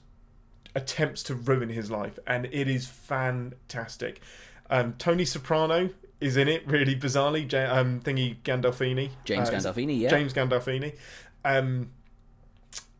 attempts 0.75 1.21
to 1.23 1.35
ruin 1.35 1.69
his 1.69 1.91
life, 1.91 2.17
and 2.25 2.45
it 2.45 2.67
is 2.69 2.87
fantastic. 2.87 4.21
Um, 4.69 4.93
Tony 4.97 5.25
Soprano 5.25 5.89
is 6.21 6.37
in 6.37 6.47
it, 6.47 6.65
really 6.65 6.95
bizarrely. 6.95 7.45
J- 7.47 7.65
um, 7.65 7.99
thingy 7.99 8.37
Gandolfini, 8.43 9.09
James 9.25 9.49
Uh, 9.49 9.53
Gandolfini, 9.53 9.99
yeah. 9.99 10.09
James 10.09 10.33
Gandolfini. 10.33 10.95
Um, 11.43 11.91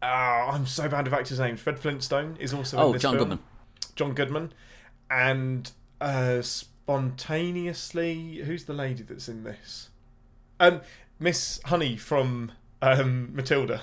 ah, 0.02 0.50
I'm 0.52 0.66
so 0.66 0.90
bad 0.90 1.06
with 1.06 1.14
actors' 1.14 1.40
names. 1.40 1.62
Fred 1.62 1.80
Flintstone 1.80 2.36
is 2.40 2.54
also 2.54 2.78
in 2.78 2.84
Oh, 2.84 2.92
this 2.94 3.02
John 3.02 3.16
film. 3.16 3.30
Goodman. 3.30 3.40
John 3.96 4.14
Goodman, 4.14 4.52
and 5.10 5.72
uh, 6.02 6.42
spontaneously, 6.42 8.42
who's 8.46 8.66
the 8.66 8.74
lady 8.74 9.04
that's 9.04 9.30
in 9.30 9.44
this? 9.44 9.90
Um, 10.64 10.80
Miss 11.20 11.60
Honey 11.66 11.98
from 11.98 12.54
um, 12.82 13.36
Matilda. 13.36 13.82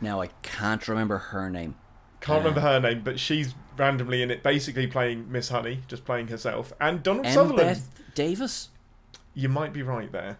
Now 0.00 0.22
I 0.22 0.28
can't 0.40 0.88
remember 0.88 1.18
her 1.18 1.50
name. 1.50 1.74
Can't 2.20 2.38
remember 2.38 2.60
her 2.60 2.80
name, 2.80 3.02
but 3.04 3.20
she's 3.20 3.54
randomly 3.76 4.22
in 4.22 4.30
it, 4.30 4.42
basically 4.42 4.86
playing 4.86 5.30
Miss 5.30 5.50
Honey, 5.50 5.80
just 5.88 6.04
playing 6.06 6.28
herself. 6.28 6.72
And 6.80 7.02
Donald 7.02 7.26
Sutherland. 7.26 7.58
Beth 7.58 8.14
Davis. 8.14 8.70
You 9.34 9.50
might 9.50 9.74
be 9.74 9.82
right 9.82 10.10
there. 10.10 10.38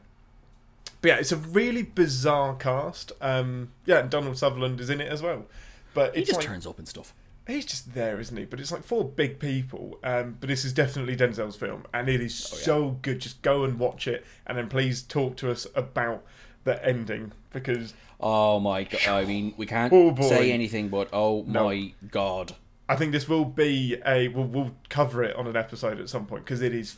But 1.02 1.09
yeah, 1.09 1.16
it's 1.16 1.33
a 1.33 1.37
really 1.37 1.83
bizarre 1.83 2.54
cast. 2.54 3.12
Um, 3.21 3.73
yeah, 3.85 3.99
and 3.99 4.11
Donald 4.11 4.38
Sutherland 4.38 4.81
is 4.81 4.88
in 4.88 5.00
it 5.00 5.12
as 5.12 5.21
well. 5.21 5.45
But 5.92 6.16
He 6.16 6.23
just 6.23 6.38
like, 6.38 6.47
turns 6.47 6.66
up 6.66 6.78
and 6.78 6.88
stuff. 6.88 7.12
He's 7.46 7.64
just 7.66 7.94
there, 7.94 8.20
isn't 8.20 8.37
he? 8.37 8.44
But 8.44 8.61
it's 8.61 8.72
like 8.72 8.84
four 8.84 9.04
big 9.04 9.38
people. 9.38 9.99
Um, 10.04 10.37
but 10.40 10.49
this 10.49 10.64
is 10.64 10.72
definitely 10.72 11.16
Denzel's 11.16 11.56
film, 11.56 11.84
and 11.92 12.08
it 12.08 12.20
is 12.20 12.50
Oh, 12.52 12.56
so 12.56 12.90
good. 13.02 13.20
Just 13.20 13.42
go 13.42 13.64
and 13.64 13.78
watch 13.78 14.06
it, 14.08 14.25
and 14.46 14.56
then 14.58 14.68
please 14.68 15.02
talk 15.02 15.37
to 15.38 15.50
us 15.50 15.66
about 15.75 16.24
the 16.64 16.85
ending 16.87 17.33
because 17.52 17.94
Oh 18.20 18.61
my 18.61 18.85
god! 18.85 19.00
I 19.09 19.24
mean, 19.26 19.55
we 19.57 19.66
can't 19.66 19.92
Oh, 19.92 20.14
say 20.28 20.52
anything, 20.52 20.88
but 20.88 21.09
oh 21.12 21.44
No. 21.46 21.64
my 21.64 21.92
god! 22.11 22.55
I 22.88 22.96
think 22.96 23.12
this 23.12 23.28
will 23.28 23.44
be 23.44 23.96
a. 24.07 24.28
We'll, 24.28 24.46
we'll 24.46 24.72
cover 24.88 25.22
it 25.24 25.35
on 25.37 25.46
an 25.46 25.57
episode 25.57 25.98
at 26.00 26.09
some 26.09 26.26
point 26.26 26.44
because 26.44 26.62
it 26.62 26.74
is 26.74 26.96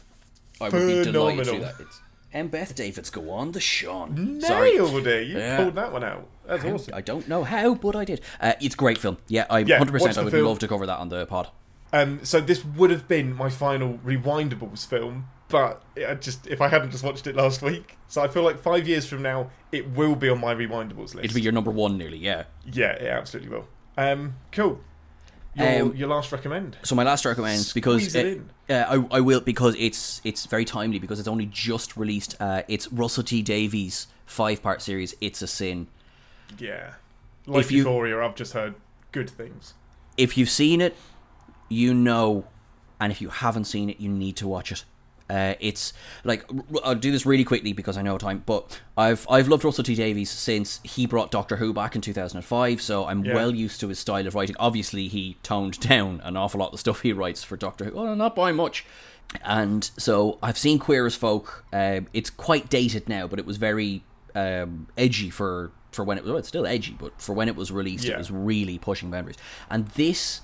I 0.60 0.68
would 0.68 1.04
be 1.04 1.12
delighted 1.12 1.44
to 1.46 1.60
that. 1.60 1.74
It's 1.80 2.00
Embeth 2.34 2.74
Davidtz 2.74 3.12
go 3.12 3.30
on 3.30 3.52
the 3.52 3.60
Sean. 3.60 4.40
Sorry. 4.40 4.74
nailed 4.74 5.06
it. 5.06 5.28
You 5.28 5.38
Yeah. 5.38 5.56
pulled 5.58 5.74
that 5.76 5.92
one 5.92 6.02
out. 6.04 6.26
That's 6.46 6.64
awesome. 6.64 6.94
I 6.94 7.00
don't 7.00 7.28
know 7.28 7.44
how, 7.44 7.74
but 7.74 7.94
I 7.96 8.04
did. 8.04 8.20
Uh, 8.40 8.54
it's 8.60 8.74
a 8.74 8.78
great 8.78 8.98
film. 8.98 9.18
Yeah, 9.28 9.46
I 9.48 9.60
Yeah, 9.60 9.78
100% 9.78 10.18
I 10.18 10.22
would 10.24 10.32
film. 10.32 10.46
love 10.46 10.58
to 10.58 10.68
cover 10.68 10.84
that 10.86 10.98
on 10.98 11.08
the 11.08 11.26
pod. 11.26 11.48
Um, 11.92 12.20
so 12.24 12.40
this 12.40 12.64
would 12.64 12.90
have 12.90 13.06
been 13.06 13.32
my 13.34 13.48
final 13.48 13.98
Rewindables 14.04 14.84
film, 14.84 15.28
but 15.48 15.82
I 15.96 16.14
just 16.14 16.46
if 16.48 16.60
I 16.60 16.66
hadn't 16.68 16.90
just 16.90 17.04
watched 17.04 17.28
it 17.28 17.36
last 17.36 17.62
week, 17.62 17.96
so 18.08 18.20
I 18.20 18.26
feel 18.26 18.42
like 18.42 18.58
five 18.58 18.88
years 18.88 19.06
from 19.06 19.22
now 19.22 19.50
it 19.70 19.88
will 19.90 20.16
be 20.16 20.28
on 20.28 20.40
my 20.40 20.54
Rewindables 20.54 21.14
list. 21.14 21.18
It'd 21.24 21.34
be 21.34 21.40
your 21.42 21.52
number 21.52 21.70
one 21.70 21.96
nearly, 21.96 22.18
yeah. 22.18 22.44
Yeah, 22.70 22.92
it 22.94 23.06
absolutely 23.06 23.50
will. 23.56 23.68
Um, 23.96 24.34
cool. 24.50 24.80
Your, 25.56 25.82
Um, 25.82 25.96
your 25.96 26.08
last 26.08 26.32
recommend. 26.32 26.76
So 26.82 26.94
my 26.94 27.04
last 27.04 27.24
recommend 27.24 27.70
because 27.74 28.02
Squeeze 28.10 28.14
it 28.14 28.42
uh, 28.68 28.98
I, 29.10 29.16
I 29.18 29.20
will 29.20 29.40
because 29.40 29.76
it's 29.78 30.20
it's 30.24 30.46
very 30.46 30.64
timely 30.64 30.98
because 30.98 31.18
it's 31.20 31.28
only 31.28 31.46
just 31.46 31.96
released. 31.96 32.34
Uh, 32.40 32.62
it's 32.68 32.90
Russell 32.92 33.22
T 33.22 33.42
Davies 33.42 34.08
five 34.26 34.62
part 34.62 34.82
series. 34.82 35.14
It's 35.20 35.42
a 35.42 35.46
sin. 35.46 35.86
Yeah. 36.58 36.94
Like 37.46 37.66
if 37.66 37.70
you- 37.72 37.78
Euphoria, 37.78 38.20
I've 38.24 38.34
just 38.34 38.52
heard 38.52 38.74
good 39.12 39.28
things. 39.30 39.74
If 40.16 40.36
you've 40.38 40.50
seen 40.50 40.80
it, 40.80 40.96
you 41.68 41.92
know, 41.94 42.46
and 43.00 43.12
if 43.12 43.20
you 43.20 43.28
haven't 43.28 43.64
seen 43.64 43.90
it, 43.90 44.00
you 44.00 44.08
need 44.08 44.36
to 44.36 44.48
watch 44.48 44.72
it. 44.72 44.84
Uh, 45.30 45.54
it's 45.58 45.92
like 46.22 46.44
I'll 46.84 46.94
do 46.94 47.10
this 47.10 47.24
really 47.24 47.44
quickly 47.44 47.72
because 47.72 47.96
I 47.96 48.02
know 48.02 48.18
time, 48.18 48.42
but 48.44 48.80
I've 48.96 49.26
I've 49.30 49.48
loved 49.48 49.64
Russell 49.64 49.82
T 49.84 49.94
Davies 49.94 50.30
since 50.30 50.80
he 50.84 51.06
brought 51.06 51.30
Doctor 51.30 51.56
Who 51.56 51.72
back 51.72 51.94
in 51.96 52.02
2005, 52.02 52.82
so 52.82 53.06
I'm 53.06 53.24
Yeah. 53.24 53.34
well 53.34 53.54
used 53.54 53.80
to 53.80 53.88
his 53.88 53.98
style 53.98 54.26
of 54.26 54.34
writing. 54.34 54.54
Obviously, 54.58 55.08
he 55.08 55.36
toned 55.42 55.80
down 55.88 56.20
an 56.24 56.36
awful 56.36 56.60
lot 56.60 56.66
of 56.66 56.72
the 56.72 56.78
stuff 56.78 57.00
he 57.00 57.12
writes 57.12 57.42
for 57.42 57.56
Doctor 57.56 57.86
Who. 57.86 57.92
Well, 57.96 58.14
not 58.14 58.36
by 58.36 58.52
much. 58.52 58.84
And 59.42 59.90
so 59.96 60.38
I've 60.42 60.58
seen 60.58 60.78
Queer 60.78 61.06
as 61.06 61.14
Folk. 61.14 61.64
Um, 61.72 62.06
it's 62.12 62.28
quite 62.30 62.68
dated 62.68 63.08
now, 63.08 63.26
but 63.26 63.38
it 63.38 63.46
was 63.46 63.56
very 63.56 64.04
um, 64.34 64.88
edgy 64.98 65.30
for 65.30 65.72
for 65.90 66.04
when 66.04 66.18
it 66.18 66.24
was. 66.24 66.30
Well, 66.30 66.38
it's 66.38 66.48
still 66.48 66.66
edgy, 66.66 66.96
but 67.00 67.18
for 67.20 67.32
when 67.32 67.48
it 67.48 67.56
was 67.56 67.72
released, 67.72 68.04
Yeah. 68.04 68.14
it 68.14 68.18
was 68.18 68.30
really 68.30 68.78
pushing 68.78 69.10
boundaries. 69.10 69.36
And 69.70 69.88
this, 69.88 70.42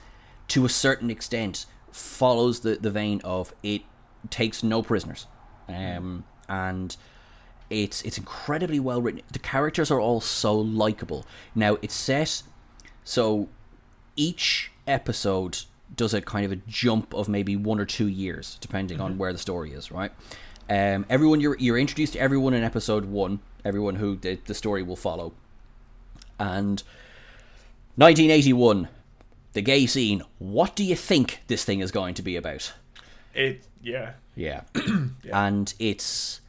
to 0.48 0.64
a 0.64 0.68
certain 0.70 1.10
extent, 1.10 1.66
follows 1.92 2.60
the 2.60 2.76
the 2.76 2.90
vein 2.90 3.20
of 3.24 3.52
it 3.62 3.82
takes 4.28 4.62
no 4.62 4.82
prisoners, 4.82 5.26
um, 5.68 6.24
and 6.48 6.96
it's 7.70 8.02
it's 8.02 8.18
incredibly 8.18 8.80
well 8.80 9.00
written. 9.00 9.22
The 9.32 9.38
characters 9.38 9.90
are 9.90 10.00
all 10.00 10.20
so 10.20 10.56
likable. 10.58 11.24
Now 11.54 11.78
it's 11.82 11.94
set 11.94 12.42
so 13.04 13.48
each 14.16 14.70
episode 14.86 15.58
does 15.96 16.14
a 16.14 16.20
kind 16.20 16.44
of 16.44 16.52
a 16.52 16.56
jump 16.56 17.14
of 17.14 17.28
maybe 17.28 17.56
one 17.56 17.80
or 17.80 17.86
two 17.86 18.06
years, 18.06 18.58
depending 18.60 19.00
on 19.00 19.18
where 19.18 19.32
the 19.32 19.38
story 19.38 19.72
is. 19.72 19.90
Right. 19.90 20.12
Um, 20.68 21.04
everyone 21.10 21.40
you're 21.40 21.56
you're 21.58 21.78
introduced 21.78 22.12
to 22.12 22.20
everyone 22.20 22.54
in 22.54 22.62
episode 22.62 23.06
one. 23.06 23.40
Everyone 23.64 23.96
who 23.96 24.16
the, 24.16 24.38
the 24.46 24.54
story 24.54 24.82
will 24.82 24.96
follow, 24.96 25.32
and 26.38 26.82
1981, 27.96 28.88
the 29.52 29.62
gay 29.62 29.86
scene. 29.86 30.22
What 30.38 30.76
do 30.76 30.84
you 30.84 30.96
think 30.96 31.42
this 31.48 31.64
thing 31.64 31.80
is 31.80 31.90
going 31.90 32.14
to 32.14 32.22
be 32.22 32.36
about? 32.36 32.72
It, 33.34 33.66
yeah. 33.82 34.12
Yeah. 35.22 35.46
And 35.46 35.72
it's 35.78 36.40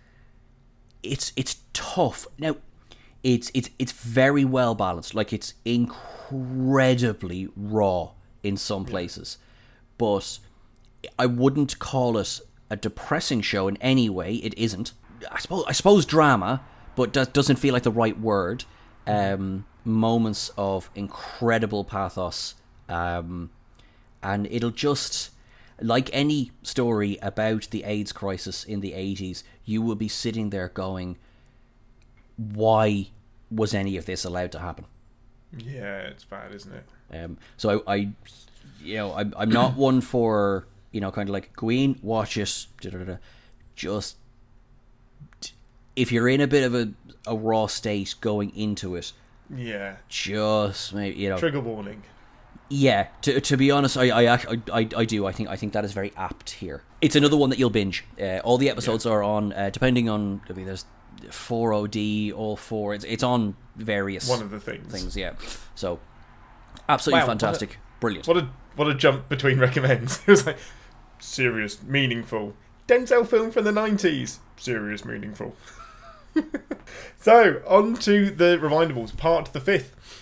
it's 1.03 1.33
it's 1.35 1.57
tough. 1.73 2.27
Now 2.37 2.55
it's 3.23 3.51
it's 3.53 3.69
it's 3.77 3.91
very 3.91 4.45
well 4.45 4.75
balanced. 4.75 5.13
Like 5.13 5.33
it's 5.33 5.53
incredibly 5.65 7.49
raw 7.55 8.11
in 8.43 8.57
some 8.57 8.85
places. 8.85 9.37
But 9.97 10.39
I 11.19 11.25
wouldn't 11.25 11.79
call 11.79 12.17
it 12.17 12.39
a 12.69 12.75
depressing 12.75 13.41
show 13.41 13.67
in 13.67 13.77
any 13.77 14.09
way. 14.09 14.35
It 14.35 14.57
isn't. 14.57 14.93
I 15.31 15.39
suppose 15.39 15.65
I 15.67 15.73
suppose 15.73 16.05
drama, 16.05 16.61
but 16.95 17.11
does, 17.13 17.27
doesn't 17.27 17.57
feel 17.57 17.73
like 17.73 17.83
the 17.83 17.91
right 17.91 18.19
word. 18.19 18.63
Um, 19.07 19.65
moments 19.83 20.51
of 20.57 20.89
incredible 20.93 21.83
pathos, 21.83 22.53
um, 22.87 23.49
and 24.21 24.47
it'll 24.47 24.69
just 24.69 25.31
like 25.81 26.09
any 26.13 26.51
story 26.63 27.17
about 27.21 27.69
the 27.71 27.83
AIDS 27.83 28.11
crisis 28.11 28.63
in 28.63 28.81
the 28.81 28.91
80s, 28.91 29.43
you 29.65 29.81
will 29.81 29.95
be 29.95 30.07
sitting 30.07 30.49
there 30.51 30.69
going, 30.69 31.17
why 32.37 33.07
was 33.49 33.73
any 33.73 33.97
of 33.97 34.05
this 34.05 34.23
allowed 34.23 34.51
to 34.53 34.59
happen? 34.59 34.85
Yeah, 35.57 35.99
it's 36.01 36.23
bad, 36.23 36.53
isn't 36.55 36.73
it? 36.73 36.85
Um, 37.23 37.37
so 37.57 37.83
I, 37.87 37.93
I, 37.93 37.95
you 38.81 38.95
know, 38.95 39.13
I'm, 39.13 39.33
I'm 39.37 39.49
not 39.49 39.75
one 39.75 40.01
for, 40.01 40.65
you 40.91 41.01
know, 41.01 41.11
kind 41.11 41.27
of 41.27 41.33
like, 41.33 41.55
Queen, 41.55 41.99
watch 42.01 42.37
it, 42.37 42.65
da, 42.79 42.89
da, 42.91 42.97
da, 42.99 43.03
da. 43.03 43.15
just, 43.75 44.15
if 45.95 46.11
you're 46.11 46.29
in 46.29 46.41
a 46.41 46.47
bit 46.47 46.63
of 46.63 46.73
a, 46.73 46.89
a 47.27 47.35
raw 47.35 47.67
state 47.67 48.15
going 48.21 48.55
into 48.55 48.95
it, 48.95 49.11
Yeah. 49.53 49.97
just 50.07 50.93
maybe 50.93 51.17
you 51.17 51.29
know, 51.29 51.37
Trigger 51.37 51.59
warning. 51.59 52.03
Yeah. 52.71 53.07
To, 53.23 53.39
to 53.41 53.57
be 53.57 53.69
honest, 53.71 53.97
I 53.97 54.33
I, 54.33 54.37
I 54.73 54.87
I 54.95 55.05
do. 55.05 55.25
I 55.27 55.31
think 55.31 55.49
I 55.49 55.55
think 55.55 55.73
that 55.73 55.83
is 55.85 55.91
very 55.93 56.11
apt 56.15 56.51
here. 56.51 56.83
It's 57.01 57.15
another 57.15 57.35
one 57.37 57.49
that 57.49 57.59
you'll 57.59 57.69
binge. 57.69 58.03
Uh, 58.19 58.37
all 58.43 58.57
the 58.57 58.69
episodes 58.69 59.05
are 59.05 59.21
on, 59.23 59.53
uh, 59.53 59.69
depending 59.71 60.07
on. 60.09 60.41
I 60.49 60.53
mean, 60.53 60.65
there's 60.65 60.85
four 61.29 61.73
OD, 61.73 62.31
all 62.35 62.55
four. 62.55 62.93
It's 62.95 63.03
it's 63.05 63.23
on 63.23 63.55
various 63.75 64.27
One 64.29 64.41
of 64.41 64.49
the 64.51 64.59
things. 64.59 64.91
things. 64.91 65.17
Yeah. 65.17 65.33
So 65.75 65.99
absolutely 66.87 67.21
Wow, 67.21 67.27
what 67.27 67.35
a- 67.35 67.39
fantastic, 67.39 67.77
brilliant. 67.99 68.27
What 68.27 68.37
a 68.37 68.49
what 68.75 68.87
a 68.87 68.93
jump 68.95 69.27
between 69.29 69.59
recommends. 69.67 70.19
it 70.21 70.27
was 70.27 70.45
like 70.45 70.57
serious, 71.19 71.81
meaningful. 71.83 72.53
Denzel 72.87 73.27
film 73.27 73.51
from 73.51 73.63
the 73.65 73.71
nineties. 73.71 74.39
Serious, 74.57 75.03
meaningful. 75.05 75.55
so 77.19 77.61
on 77.67 77.95
to 77.95 78.29
the 78.31 78.57
remindables, 78.61 79.15
part 79.15 79.51
the 79.53 79.59
fifth. 79.59 80.20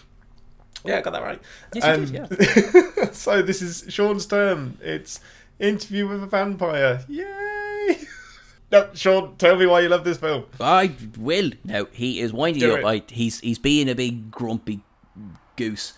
Yeah, 0.86 0.98
I 0.98 1.02
got 1.02 1.12
that 1.14 1.24
right. 1.24 1.42
Yes, 1.74 2.12
you 2.12 2.20
Um, 2.22 2.28
did, 2.28 3.14
so 3.16 3.42
this 3.42 3.62
is 3.62 3.86
Sean's 3.90 4.26
turn. 4.26 4.78
It's 4.82 5.20
interview 5.60 6.08
with 6.08 6.24
a 6.24 6.28
vampire. 6.28 7.04
Yay! 7.10 8.00
no, 8.72 8.90
Sean, 8.94 9.36
tell 9.38 9.56
me 9.58 9.66
why 9.66 9.82
you 9.82 9.90
love 9.90 10.04
this 10.04 10.18
film. 10.18 10.46
I 10.60 10.94
will. 11.18 11.52
Now 11.64 11.88
he 11.92 12.20
is 12.22 12.32
winding 12.32 12.62
Do 12.62 12.78
up. 12.78 12.86
I, 12.86 13.04
he's 13.10 13.40
he's 13.42 13.60
being 13.60 13.90
a 13.90 13.96
big 13.96 14.32
grumpy 14.32 14.80
goose. 15.56 15.94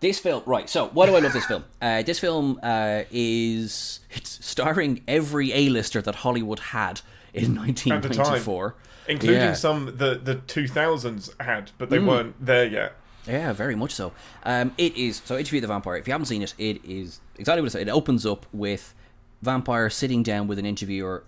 This 0.00 0.18
film, 0.18 0.42
right? 0.46 0.68
So, 0.68 0.88
why 0.88 1.04
do 1.06 1.14
I 1.14 1.20
love 1.20 1.32
this 1.34 1.44
film? 1.46 1.64
Uh, 1.82 2.02
this 2.02 2.18
film 2.18 2.58
uh, 2.62 3.02
is 3.10 4.00
it's 4.10 4.44
starring 4.44 5.02
every 5.08 5.50
A-lister 5.52 6.02
that 6.02 6.14
Hollywood 6.16 6.58
had 6.58 7.00
in 7.32 7.56
At 7.56 7.86
1994, 7.86 8.74
Including 9.08 9.40
Yeah. 9.40 9.52
some 9.54 9.86
the 9.96 10.20
the 10.22 10.36
two 10.36 10.68
thousands 10.68 11.30
had, 11.40 11.70
but 11.78 11.88
they 11.90 11.98
Mm. 11.98 12.06
weren't 12.06 12.44
there 12.46 12.66
yet. 12.66 12.96
Yeah, 13.26 13.52
very 13.52 13.76
much 13.76 13.94
so. 13.94 14.12
Um, 14.44 14.72
it 14.78 14.96
is 14.96 15.22
so. 15.24 15.36
Interview 15.38 15.60
the 15.60 15.66
Vampire. 15.66 15.96
If 15.96 16.06
you 16.06 16.12
haven't 16.12 16.26
seen 16.26 16.42
it, 16.42 16.54
it 16.58 16.84
is 16.84 17.20
exactly 17.38 17.60
what 17.60 17.68
it 17.68 17.70
says. 17.70 17.82
It 17.82 17.88
opens 17.88 18.24
up 18.24 18.46
with 18.52 18.94
vampire 19.42 19.90
sitting 19.90 20.22
down 20.22 20.46
with 20.48 20.58
an 20.58 20.66
interviewer. 20.66 21.24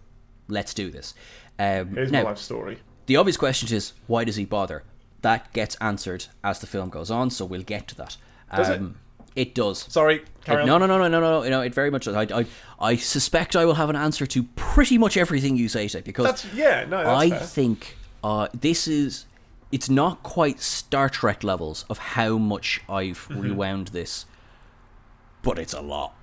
Let's 0.48 0.74
do 0.74 0.90
this. 0.90 1.14
Um, 1.58 1.94
Here's 1.94 2.10
now, 2.10 2.22
my 2.22 2.30
life 2.30 2.38
story. 2.38 2.78
The 3.06 3.16
obvious 3.16 3.36
question 3.36 3.74
is 3.74 3.92
why 4.06 4.24
does 4.24 4.36
he 4.36 4.44
bother? 4.44 4.84
That 5.22 5.52
gets 5.52 5.76
answered 5.76 6.26
as 6.42 6.58
the 6.58 6.66
film 6.66 6.88
goes 6.88 7.10
on, 7.10 7.30
so 7.30 7.44
we'll 7.44 7.62
get 7.62 7.88
to 7.88 7.94
that. 7.96 8.16
Does 8.54 8.68
it? 8.68 8.82
it? 8.82 8.90
It 9.34 9.54
does. 9.54 9.86
Sorry, 9.90 10.22
carry 10.44 10.66
no, 10.66 10.74
on. 10.74 10.80
no, 10.80 10.86
no, 10.86 10.98
no, 10.98 11.08
no, 11.08 11.20
no, 11.20 11.48
no. 11.48 11.60
It 11.62 11.74
very 11.74 11.90
much 11.90 12.04
does. 12.04 12.14
I, 12.14 12.40
I, 12.40 12.46
I 12.80 12.96
suspect 12.96 13.56
I 13.56 13.64
will 13.64 13.74
have 13.74 13.88
an 13.88 13.96
answer 13.96 14.26
to 14.26 14.42
pretty 14.56 14.98
much 14.98 15.16
everything 15.16 15.56
you 15.56 15.68
say 15.68 15.88
today 15.88 16.02
because 16.02 16.26
That's 16.26 16.54
yeah, 16.54 16.84
no, 16.84 17.02
that's 17.02 17.08
I 17.08 17.30
fair. 17.30 17.38
think 17.40 17.96
uh, 18.24 18.48
this 18.52 18.88
is. 18.88 19.26
It's 19.72 19.88
not 19.88 20.22
quite 20.22 20.60
Star 20.60 21.08
Trek 21.08 21.42
levels 21.42 21.84
of 21.90 21.98
how 21.98 22.36
much 22.38 22.80
I've 22.88 23.26
Mm-hmm. 23.28 23.40
rewound 23.40 23.88
this, 23.88 24.26
but 25.42 25.58
it's 25.58 25.72
a 25.74 25.80
lot. 25.80 26.14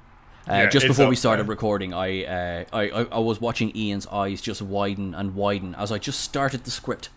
Uh, 0.48 0.54
Yeah, 0.54 0.68
just 0.70 0.88
before 0.88 1.08
we 1.08 1.16
started 1.16 1.44
there. 1.46 1.50
recording, 1.50 1.94
I, 1.94 2.24
uh, 2.24 2.66
I, 2.72 2.82
I 2.90 3.04
I 3.12 3.20
was 3.20 3.42
watching 3.42 3.76
Ian's 3.76 4.08
eyes 4.08 4.40
just 4.42 4.62
widen 4.62 5.14
and 5.14 5.36
widen 5.36 5.76
as 5.76 5.92
I 5.92 5.98
just 5.98 6.22
started 6.22 6.64
the 6.64 6.72
script. 6.72 7.10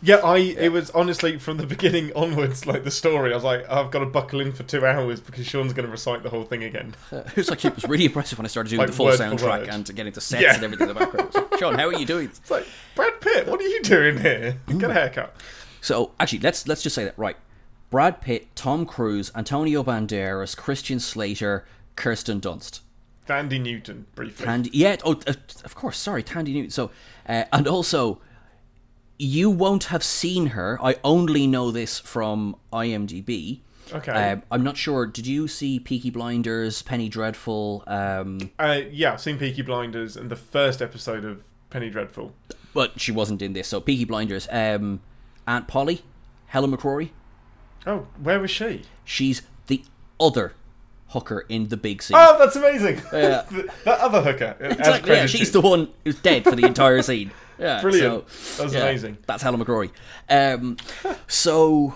Yeah, 0.00 0.16
I. 0.16 0.38
It 0.38 0.70
was 0.70 0.90
honestly 0.90 1.38
from 1.38 1.56
the 1.56 1.66
beginning 1.74 2.12
onwards, 2.14 2.66
like 2.66 2.84
the 2.84 2.90
story. 2.90 3.32
I 3.32 3.34
was 3.34 3.44
like, 3.44 3.68
I've 3.68 3.90
got 3.90 3.98
to 4.00 4.06
buckle 4.06 4.40
in 4.40 4.52
for 4.52 4.62
two 4.62 4.86
hours 4.86 5.20
because 5.20 5.46
Sean's 5.46 5.72
going 5.72 5.86
to 5.86 5.90
recite 5.90 6.22
the 6.22 6.30
whole 6.30 6.44
thing 6.44 6.62
again. 6.64 6.94
It 7.12 7.36
was 7.36 7.50
like 7.50 7.64
it 7.64 7.74
was 7.74 7.84
really 7.84 8.04
impressive 8.06 8.38
when 8.38 8.46
I 8.46 8.48
started 8.48 8.70
doing 8.70 8.78
Like 8.80 8.88
the 8.90 8.94
full 8.96 9.06
soundtrack 9.08 9.68
and 9.68 9.84
getting 9.94 10.12
the 10.12 10.20
sets 10.20 10.42
Yeah. 10.42 10.54
and 10.54 10.64
everything 10.64 10.88
in 10.88 10.94
the 10.94 11.00
background. 11.00 11.34
Like, 11.34 11.58
Sean, 11.58 11.74
how 11.74 11.88
are 11.88 11.94
you 11.94 12.06
doing? 12.06 12.26
It's 12.26 12.50
like 12.50 12.66
Brad 12.94 13.20
Pitt. 13.20 13.46
What 13.48 13.60
are 13.60 13.66
you 13.66 13.82
doing 13.82 14.18
here? 14.18 14.56
Get 14.68 14.90
a 14.90 14.94
haircut. 14.94 15.34
So 15.80 16.12
actually, 16.20 16.40
let's 16.40 16.66
let's 16.68 16.82
just 16.82 16.94
say 16.94 17.04
that 17.04 17.18
right. 17.18 17.36
Brad 17.90 18.20
Pitt, 18.20 18.54
Tom 18.54 18.84
Cruise, 18.86 19.32
Antonio 19.34 19.82
Banderas, 19.82 20.56
Christian 20.56 21.00
Slater, 21.00 21.64
Kirsten 21.96 22.40
Dunst. 22.40 22.80
Thandie 23.26 23.60
Newton, 23.60 24.06
briefly. 24.14 24.46
Thandie, 24.46 24.70
yeah, 24.72 24.96
oh, 25.04 25.20
uh, 25.26 25.34
of 25.64 25.74
course. 25.74 25.98
Sorry, 25.98 26.22
Thandie 26.22 26.54
Newton. 26.54 26.70
So, 26.70 26.90
uh, 27.28 27.44
and 27.52 27.66
also, 27.68 28.20
you 29.18 29.50
won't 29.50 29.84
have 29.84 30.02
seen 30.04 30.48
her. 30.48 30.78
I 30.82 30.96
only 31.04 31.46
know 31.46 31.70
this 31.70 31.98
from 31.98 32.56
IMDb. 32.72 33.60
Okay. 33.92 34.12
Um, 34.32 34.42
I'm 34.50 34.62
not 34.62 34.76
sure. 34.76 35.06
Did 35.06 35.26
you 35.26 35.48
see 35.48 35.78
Peaky 35.80 36.10
Blinders, 36.10 36.82
Penny 36.82 37.08
Dreadful? 37.08 37.84
Um, 37.86 38.50
uh, 38.58 38.82
yeah, 38.90 39.14
I've 39.14 39.20
seen 39.20 39.38
Peaky 39.38 39.62
Blinders 39.62 40.16
and 40.16 40.30
the 40.30 40.36
first 40.36 40.82
episode 40.82 41.24
of 41.24 41.42
Penny 41.70 41.88
Dreadful. 41.90 42.34
but 42.74 43.00
she 43.00 43.10
wasn't 43.12 43.40
in 43.42 43.54
this. 43.54 43.68
So 43.68 43.80
Peaky 43.80 44.04
Blinders. 44.04 44.46
Um, 44.50 45.00
Aunt 45.46 45.66
Polly, 45.66 46.02
Helen 46.48 46.70
McCrory. 46.70 47.10
Oh, 47.86 48.06
where 48.22 48.38
was 48.38 48.50
she? 48.50 48.82
She's 49.04 49.40
the 49.68 49.82
other 50.20 50.52
hooker 51.08 51.44
in 51.48 51.68
the 51.68 51.76
big 51.76 52.02
scene. 52.02 52.16
Oh, 52.18 52.36
that's 52.38 52.56
amazing. 52.56 53.00
Yeah. 53.12 53.44
That 53.84 54.00
other 54.00 54.22
hooker. 54.22 54.56
like, 54.60 55.06
yeah, 55.06 55.26
she's 55.26 55.50
the 55.52 55.60
one 55.60 55.88
who's 56.04 56.16
dead 56.20 56.44
for 56.44 56.54
the 56.56 56.66
entire 56.66 57.02
scene. 57.02 57.30
Yeah, 57.60 57.80
Brilliant. 57.80 58.30
so, 58.30 58.62
That's 58.62 58.72
yeah, 58.72 58.82
amazing. 58.82 59.18
That's 59.26 59.42
Helen 59.42 59.60
McCrory. 59.60 59.90
Um, 60.30 60.76
so, 61.26 61.92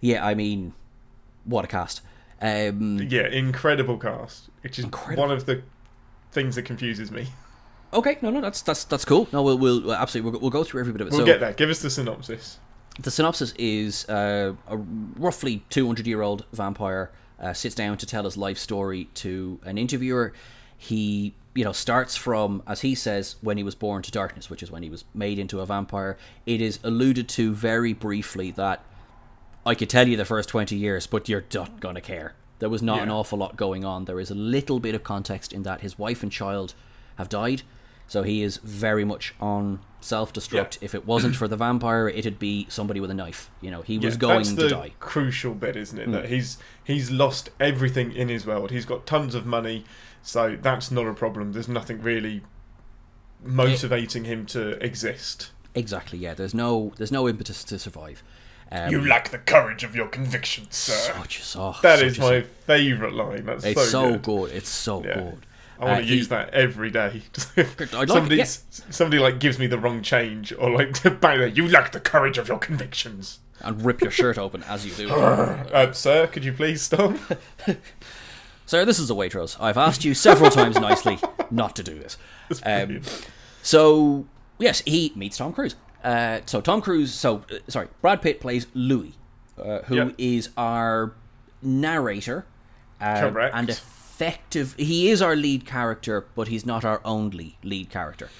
yeah, 0.00 0.26
I 0.26 0.34
mean, 0.34 0.72
what 1.44 1.64
a 1.64 1.68
cast. 1.68 2.00
Um, 2.42 2.98
Yeah, 2.98 3.28
incredible 3.28 3.96
cast, 3.96 4.48
which 4.62 4.76
is 4.76 4.86
Incredible. 4.86 5.22
one 5.28 5.30
of 5.30 5.46
the 5.46 5.62
things 6.32 6.56
that 6.56 6.62
confuses 6.64 7.12
me. 7.12 7.28
okay, 7.92 8.18
no, 8.22 8.30
no, 8.30 8.40
that's 8.40 8.60
that's 8.62 8.82
that's 8.82 9.04
cool. 9.04 9.28
No, 9.32 9.42
we'll 9.44 9.56
we'll 9.56 9.82
well, 9.84 9.94
absolutely 9.96 10.32
we'll, 10.32 10.40
we'll 10.40 10.50
go 10.50 10.64
through 10.64 10.80
every 10.80 10.92
bit 10.92 11.02
of 11.02 11.06
it. 11.06 11.10
We'll 11.12 11.20
so, 11.20 11.26
get 11.26 11.38
there. 11.38 11.52
Give 11.52 11.70
us 11.70 11.80
the 11.80 11.90
synopsis. 11.90 12.58
the 12.98 13.12
synopsis 13.12 13.52
is 13.56 14.08
uh, 14.08 14.54
a 14.66 14.76
roughly 14.76 15.62
200 15.70 16.08
year 16.08 16.22
old 16.22 16.44
vampire 16.52 17.12
uh, 17.40 17.52
sits 17.52 17.74
down 17.74 17.96
to 17.98 18.06
tell 18.06 18.24
his 18.24 18.36
life 18.36 18.58
story 18.58 19.08
to 19.14 19.60
an 19.64 19.78
interviewer. 19.78 20.32
He, 20.76 21.34
you 21.54 21.64
know, 21.64 21.72
starts 21.72 22.16
from, 22.16 22.62
as 22.66 22.82
he 22.82 22.94
says, 22.94 23.36
when 23.40 23.56
he 23.56 23.62
was 23.62 23.74
born 23.74 24.02
to 24.02 24.10
darkness, 24.10 24.50
which 24.50 24.62
is 24.62 24.70
when 24.70 24.82
he 24.82 24.90
was 24.90 25.04
made 25.14 25.38
into 25.38 25.60
a 25.60 25.66
vampire. 25.66 26.16
It 26.46 26.60
is 26.60 26.78
alluded 26.82 27.28
to 27.30 27.54
very 27.54 27.92
briefly 27.92 28.50
that 28.52 28.84
I 29.66 29.74
could 29.74 29.88
tell 29.88 30.06
you 30.06 30.16
the 30.16 30.24
first 30.24 30.48
20 30.50 30.76
years, 30.76 31.06
but 31.06 31.28
you're 31.28 31.44
not 31.54 31.80
going 31.80 31.94
to 31.94 32.00
care. 32.00 32.34
There 32.58 32.68
was 32.68 32.82
not 32.82 33.02
an 33.02 33.10
awful 33.10 33.38
lot 33.38 33.56
going 33.56 33.84
on. 33.84 34.04
There 34.04 34.20
is 34.20 34.30
a 34.30 34.34
little 34.34 34.78
bit 34.78 34.94
of 34.94 35.02
context 35.02 35.52
in 35.52 35.62
that 35.64 35.80
his 35.80 35.98
wife 35.98 36.22
and 36.22 36.30
child 36.30 36.74
have 37.16 37.28
died, 37.28 37.62
so 38.06 38.22
he 38.22 38.42
is 38.42 38.58
very 38.58 39.04
much 39.04 39.34
on 39.40 39.80
self-destruct. 40.04 40.52
Yeah. 40.76 40.84
If 40.84 40.94
it 40.94 41.06
wasn't 41.06 41.36
for 41.40 41.48
the 41.48 41.56
vampire, 41.56 42.08
it'd 42.08 42.38
be 42.38 42.66
somebody 42.68 43.00
with 43.00 43.10
a 43.10 43.14
knife. 43.14 43.50
You 43.60 43.70
know, 43.70 43.82
he 43.82 43.98
was 43.98 44.14
Yeah, 44.14 44.18
going 44.20 44.36
that's 44.44 44.54
to 44.54 44.68
die. 44.68 44.92
Crucial 45.00 45.54
bit, 45.54 45.76
isn't 45.76 45.98
it? 45.98 46.10
That 46.12 46.26
he's 46.28 46.58
he's 46.84 47.10
lost 47.10 47.50
everything 47.58 48.12
in 48.12 48.28
his 48.28 48.46
world. 48.46 48.70
He's 48.70 48.84
got 48.84 49.06
tons 49.06 49.34
of 49.34 49.46
money, 49.46 49.84
so 50.22 50.56
that's 50.60 50.90
not 50.90 51.06
a 51.06 51.14
problem. 51.14 51.52
There's 51.52 51.68
nothing 51.68 52.02
really 52.02 52.42
motivating 53.42 54.24
him 54.24 54.46
to 54.46 54.82
exist. 54.84 55.50
Exactly. 55.74 56.18
Yeah. 56.18 56.34
There's 56.34 56.54
no 56.54 56.92
there's 56.96 57.12
no 57.12 57.28
impetus 57.28 57.64
to 57.64 57.78
survive. 57.78 58.22
Um, 58.72 58.90
You 58.90 59.06
lack 59.06 59.28
the 59.30 59.38
courage 59.38 59.84
of 59.84 59.94
your 59.94 60.08
convictions, 60.08 60.74
sir. 60.76 60.92
such 61.14 61.54
a, 61.54 61.58
oh, 61.60 61.76
That 61.82 61.98
such 61.98 62.06
is 62.08 62.18
my 62.18 62.40
favourite 62.42 63.12
line. 63.12 63.44
That's 63.44 63.64
It's 63.64 63.82
so, 63.82 63.86
so 63.90 64.10
good. 64.12 64.22
good. 64.22 64.50
It's 64.52 64.68
so 64.70 65.04
Yeah. 65.04 65.14
good. 65.14 65.46
I 65.78 65.84
want 65.84 65.96
Uh, 65.96 66.00
to 66.00 66.06
he- 66.06 66.16
use 66.16 66.28
that 66.28 66.50
every 66.54 66.90
day. 66.90 67.22
Like 67.56 67.80
it, 67.80 68.08
Somebody's 68.08 68.62
somebody 68.90 69.20
like 69.22 69.38
gives 69.40 69.58
me 69.58 69.66
the 69.66 69.78
wrong 69.78 70.02
change, 70.02 70.52
or 70.52 70.70
like 70.70 71.00
there. 71.20 71.46
You 71.46 71.68
lack 71.68 71.92
the 71.92 72.00
courage 72.00 72.38
of 72.38 72.48
your 72.48 72.58
convictions, 72.58 73.40
and 73.60 73.84
rip 73.84 74.00
your 74.00 74.10
shirt 74.10 74.38
open 74.38 74.62
as 74.64 74.86
you 74.86 74.94
do. 74.94 75.12
uh, 75.14 75.92
sir. 75.92 76.26
Could 76.28 76.44
you 76.44 76.52
please 76.52 76.82
stop? 76.82 77.16
Sir, 78.66 78.84
this 78.84 78.98
is 78.98 79.10
a 79.10 79.14
Waitrose. 79.14 79.56
I've 79.60 79.76
asked 79.76 80.04
you 80.04 80.14
several 80.14 80.50
times 80.50 80.78
nicely 80.78 81.18
not 81.50 81.76
to 81.76 81.82
do 81.82 81.98
this. 81.98 82.16
Um, 82.64 83.02
so, 83.62 84.26
yes, 84.58 84.82
he 84.86 85.12
meets 85.14 85.36
Tom 85.36 85.52
Cruise. 85.52 85.76
Uh, 86.02 86.40
so, 86.46 86.60
Tom 86.62 86.80
Cruise, 86.80 87.12
so, 87.12 87.44
uh, 87.52 87.56
sorry, 87.68 87.88
Brad 88.00 88.22
Pitt 88.22 88.40
plays 88.40 88.66
Louis, 88.74 89.14
uh, 89.62 89.80
who 89.82 90.12
is 90.18 90.46
Yep. 90.46 90.52
our 90.56 91.12
narrator. 91.62 92.46
Uh, 93.00 93.20
Correct. 93.20 93.54
Effective. 94.14 94.74
He 94.78 95.10
is 95.10 95.20
our 95.20 95.34
lead 95.34 95.66
character, 95.66 96.26
but 96.36 96.46
he's 96.48 96.64
not 96.64 96.84
our 96.84 97.00
only 97.04 97.56
lead 97.64 97.90
character. 97.90 98.30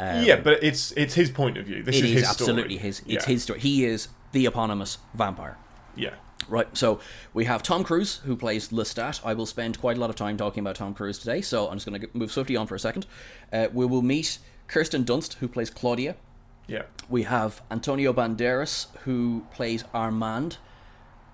yeah, 0.00 0.36
but 0.36 0.60
it's 0.62 0.90
it's 0.92 1.14
his 1.14 1.30
point 1.30 1.56
of 1.56 1.66
view. 1.66 1.82
This 1.84 1.96
It 1.96 2.04
is 2.04 2.10
is 2.10 2.20
his 2.20 2.28
absolutely 2.30 2.74
story. 2.78 2.86
his. 2.88 2.98
It's 3.06 3.26
Yeah. 3.26 3.32
his 3.32 3.42
story. 3.44 3.60
He 3.60 3.84
is 3.84 4.08
the 4.32 4.44
eponymous 4.46 4.98
vampire. 5.14 5.56
Yeah. 5.94 6.14
Right, 6.48 6.66
so 6.76 6.98
we 7.32 7.44
have 7.46 7.62
Tom 7.62 7.84
Cruise, 7.84 8.16
who 8.26 8.36
plays 8.36 8.68
Lestat. 8.68 9.20
I 9.24 9.32
will 9.34 9.46
spend 9.46 9.80
quite 9.80 9.96
a 9.96 10.00
lot 10.00 10.10
of 10.10 10.16
time 10.16 10.36
talking 10.36 10.60
about 10.62 10.74
Tom 10.76 10.92
Cruise 10.92 11.18
today, 11.18 11.40
so 11.40 11.68
I'm 11.68 11.76
just 11.76 11.86
going 11.86 11.98
to 12.00 12.08
move 12.12 12.30
swiftly 12.32 12.56
on 12.56 12.66
for 12.66 12.74
a 12.74 12.78
second. 12.78 13.06
Uh, 13.52 13.68
we 13.72 13.86
will 13.86 14.02
meet 14.02 14.38
Kirsten 14.66 15.04
Dunst, 15.04 15.34
who 15.34 15.46
plays 15.48 15.70
Claudia. 15.70 16.16
Yeah. 16.66 16.82
We 17.08 17.22
have 17.22 17.62
Antonio 17.70 18.12
Banderas, 18.12 18.88
who 19.04 19.46
plays 19.54 19.84
Armand. 19.94 20.58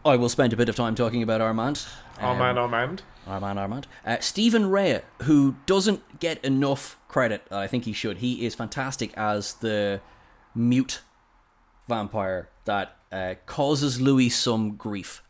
I 0.05 0.15
will 0.17 0.29
spend 0.29 0.53
a 0.53 0.57
bit 0.57 0.69
of 0.69 0.77
time 0.77 0.95
talking 0.95 1.23
about 1.25 1.41
Armand. 1.41 1.87
Um, 2.21 2.39
man, 2.39 2.57
Armand. 2.59 3.03
Armand, 3.31 3.59
Armand. 3.59 3.87
Uh, 4.05 4.19
Stephen 4.21 4.71
Rea, 4.71 5.01
who 5.23 5.57
doesn't 5.67 6.21
get 6.21 6.45
enough 6.45 6.97
credit 7.09 7.43
I 7.51 7.67
think 7.67 7.85
he 7.85 7.93
should. 7.93 8.19
He 8.19 8.45
is 8.47 8.55
fantastic 8.55 9.13
as 9.17 9.55
the 9.55 10.01
mute 10.55 11.01
vampire 11.89 12.49
that 12.65 12.97
uh, 13.11 13.35
causes 13.47 14.01
Louis 14.01 14.29
some 14.29 14.77
grief. 14.77 15.23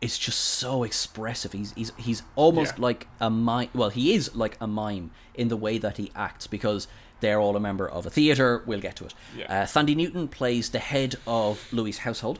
It's 0.00 0.18
just 0.18 0.38
so 0.38 0.82
expressive. 0.84 1.52
He's 1.52 1.72
he's 1.72 1.92
he's 1.96 2.22
almost 2.36 2.74
Yeah. 2.76 2.82
like 2.82 3.06
a 3.20 3.30
mime. 3.30 3.70
Well, 3.74 3.88
he 3.90 4.14
is 4.14 4.34
like 4.36 4.56
a 4.60 4.66
mime 4.66 5.10
in 5.34 5.48
the 5.48 5.56
way 5.56 5.78
that 5.78 5.96
he 5.96 6.12
acts 6.14 6.46
because 6.46 6.86
they're 7.20 7.40
all 7.40 7.56
a 7.56 7.60
member 7.60 7.88
of 7.88 8.04
a 8.04 8.10
theater. 8.10 8.62
We'll 8.66 8.80
get 8.80 8.96
to 8.96 9.06
it. 9.06 9.14
Yeah. 9.36 9.46
Uh, 9.62 9.64
Thandie 9.66 9.96
Newton 9.96 10.28
plays 10.28 10.70
the 10.70 10.78
head 10.78 11.16
of 11.26 11.72
Louis' 11.72 11.98
household, 11.98 12.38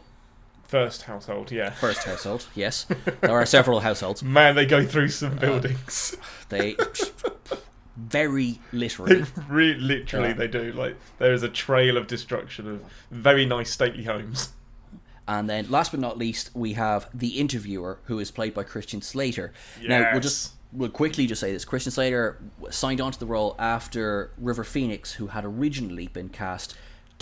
First 0.74 1.02
household, 1.02 1.52
yeah. 1.52 1.70
first 1.86 2.02
household. 2.02 2.46
Yes, 2.56 2.86
there 3.20 3.30
are 3.30 3.46
several 3.46 3.78
households. 3.80 4.24
Man, 4.24 4.56
they 4.56 4.66
go 4.66 4.84
through 4.84 5.04
Uh, 5.04 5.08
some 5.08 5.36
buildings. 5.36 6.16
They 6.48 6.76
very 7.96 8.58
literally. 8.72 9.24
Literally, 9.48 10.28
Yeah. 10.28 10.34
they 10.34 10.48
do. 10.48 10.72
Like 10.72 10.96
there 11.18 11.32
is 11.32 11.42
a 11.44 11.48
trail 11.48 11.96
of 11.96 12.06
destruction 12.08 12.68
of 12.68 12.82
very 13.10 13.46
nice 13.46 13.70
stately 13.70 14.02
homes. 14.04 14.50
And 15.28 15.48
then, 15.48 15.70
last 15.70 15.92
but 15.92 16.00
not 16.00 16.18
least, 16.18 16.50
we 16.54 16.72
have 16.74 17.08
the 17.14 17.38
interviewer, 17.38 18.00
who 18.06 18.18
is 18.18 18.30
played 18.30 18.52
by 18.52 18.62
Christian 18.64 19.00
Slater. 19.00 19.52
Now, 19.82 20.10
we'll 20.12 20.20
just 20.20 20.52
we'll 20.72 20.90
quickly 20.90 21.26
just 21.26 21.40
say 21.40 21.52
this: 21.52 21.64
Christian 21.64 21.92
Slater 21.92 22.42
signed 22.70 23.00
on 23.00 23.12
to 23.12 23.18
the 23.20 23.26
role 23.26 23.54
after 23.58 24.32
River 24.38 24.64
Phoenix, 24.64 25.12
who 25.12 25.28
had 25.28 25.44
originally 25.44 26.08
been 26.08 26.28
cast, 26.28 26.76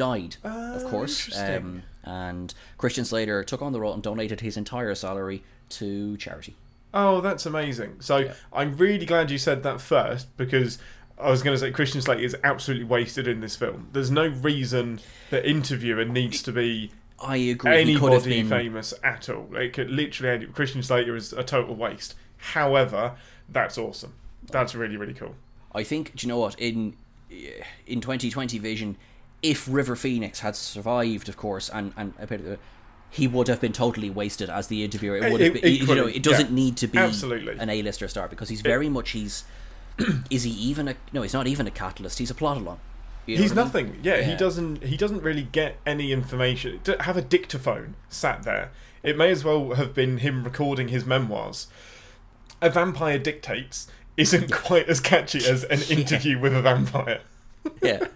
died, 0.07 0.37
of 0.45 0.85
Oh, 0.85 0.89
course. 0.91 1.37
Um, 1.39 1.83
and 2.05 2.53
Christian 2.79 3.05
Slater 3.05 3.45
took 3.45 3.63
on 3.63 3.73
the 3.73 3.81
role 3.81 3.95
and 3.95 4.03
donated 4.03 4.41
his 4.41 4.57
entire 4.57 4.95
salary 4.95 5.43
to 5.71 6.17
charity. 6.17 6.55
Oh, 6.95 7.21
that's 7.21 7.47
amazing. 7.47 8.01
So 8.01 8.33
I'm 8.53 8.77
really 8.77 9.07
glad 9.07 9.31
you 9.31 9.39
said 9.39 9.63
that 9.63 9.81
first 9.81 10.37
because 10.37 10.79
I 11.19 11.31
was 11.31 11.43
going 11.43 11.55
to 11.55 11.61
say 11.61 11.71
Christian 11.71 12.03
Slater 12.03 12.23
is 12.23 12.37
absolutely 12.43 12.85
wasted 12.87 13.27
in 13.29 13.41
this 13.41 13.57
film. 13.57 13.89
There's 13.93 14.11
no 14.11 14.27
reason 14.27 15.01
the 15.31 15.41
interviewer 15.49 16.05
needs 16.05 16.43
to 16.43 16.53
be 16.53 16.91
I 17.21 17.37
agree. 17.37 17.85
he 17.85 17.97
could 17.99 18.13
have 18.13 18.27
anybody 18.27 18.43
been. 18.43 18.49
famous 18.51 18.93
at 19.05 19.29
all. 19.29 19.49
It 19.55 19.73
could 19.73 19.91
literally 19.91 20.47
Christian 20.47 20.83
Slater 20.83 21.15
is 21.17 21.33
a 21.33 21.45
total 21.45 21.77
waste. 21.77 22.15
However, 22.37 23.15
that's 23.49 23.79
awesome. 23.79 24.15
That's 24.51 24.75
really 24.75 24.97
really 24.97 25.15
cool. 25.15 25.35
I 25.75 25.85
think. 25.85 26.15
Do 26.17 26.27
you 26.27 26.29
know 26.33 26.39
what? 26.41 26.59
In 26.59 26.95
in 27.87 28.01
2020 28.01 28.59
vision, 28.59 28.97
if 29.43 29.67
River 29.69 29.97
Phoenix 29.97 30.41
had 30.41 30.57
survived, 30.57 31.29
of 31.29 31.37
course, 31.37 31.69
and 31.69 31.93
and 31.97 32.15
he 33.11 33.29
would 33.29 33.47
have 33.49 33.61
been 33.61 33.73
totally 33.73 34.09
wasted 34.09 34.49
as 34.49 34.69
the 34.69 34.83
interviewer. 34.83 35.19
It 35.19 35.31
would 35.31 35.41
have 35.41 35.53
been, 35.55 35.75
you 35.75 35.95
know, 35.95 36.07
it 36.07 36.23
doesn't 36.23 36.49
yeah. 36.49 36.55
need 36.55 36.77
to 36.79 36.87
be 36.87 36.97
Absolutely. 36.97 37.59
an 37.59 37.69
A-lister 37.69 38.09
star 38.09 38.27
because 38.27 38.49
he's 38.49 38.63
very 38.63 38.89
much 38.89 39.11
he's. 39.11 39.45
is 40.31 40.45
he 40.45 40.51
even 40.51 40.89
a 40.89 40.97
no? 41.13 41.21
He's 41.21 41.35
not 41.35 41.47
even 41.47 41.67
a 41.67 41.71
catalyst. 41.71 42.19
He's 42.19 42.31
a 42.31 42.35
plot 42.35 42.57
along. 42.57 42.81
You 43.27 43.37
know 43.37 43.43
He's 43.43 43.55
what 43.55 43.59
I 43.59 43.83
mean? 43.83 43.87
nothing. 43.87 44.01
Yeah, 44.03 44.23
he 44.23 44.35
doesn't. 44.35 44.85
He 44.85 44.97
doesn't 44.97 45.23
really 45.23 45.43
get 45.43 45.77
any 45.85 46.11
information. 46.11 46.81
Have 47.01 47.19
a 47.19 47.23
dictaphone 47.23 47.95
sat 48.09 48.43
there, 48.43 48.71
it 49.03 49.17
may 49.17 49.31
as 49.31 49.45
well 49.45 49.75
have 49.75 49.95
been 49.95 50.19
him 50.19 50.45
recording 50.45 50.89
his 50.89 51.05
memoirs. 51.05 51.67
A 52.61 52.71
vampire 52.71 53.19
dictates 53.19 53.89
isn't 54.17 54.51
quite 54.51 54.89
as 54.89 55.01
catchy 55.01 55.47
as 55.47 55.65
an 55.65 55.83
interview 55.91 56.39
with 56.39 56.55
a 56.55 56.63
vampire. 56.63 57.21
Yeah, 57.83 58.07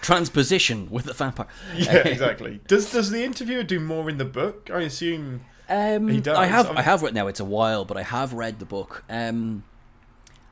transposition 0.00 0.88
with 0.90 1.04
the 1.06 1.12
vampire. 1.12 1.46
Yeah, 1.76 1.96
exactly. 2.08 2.60
Does 2.66 2.90
does 2.92 3.10
the 3.10 3.22
interviewer 3.24 3.62
do 3.62 3.78
more 3.80 4.08
in 4.10 4.18
the 4.18 4.24
book? 4.24 4.70
I 4.72 4.80
assume. 4.82 5.42
Um, 5.68 6.08
He 6.08 6.20
does, 6.20 6.36
I 6.36 6.46
have. 6.46 6.70
um, 6.70 6.76
I 6.76 6.82
have 6.82 7.02
read 7.02 7.14
now. 7.14 7.28
It's 7.28 7.40
a 7.40 7.44
while, 7.44 7.84
but 7.84 7.96
I 7.96 8.02
have 8.02 8.32
read 8.32 8.58
the 8.58 8.64
book. 8.64 9.04
Um, 9.08 9.62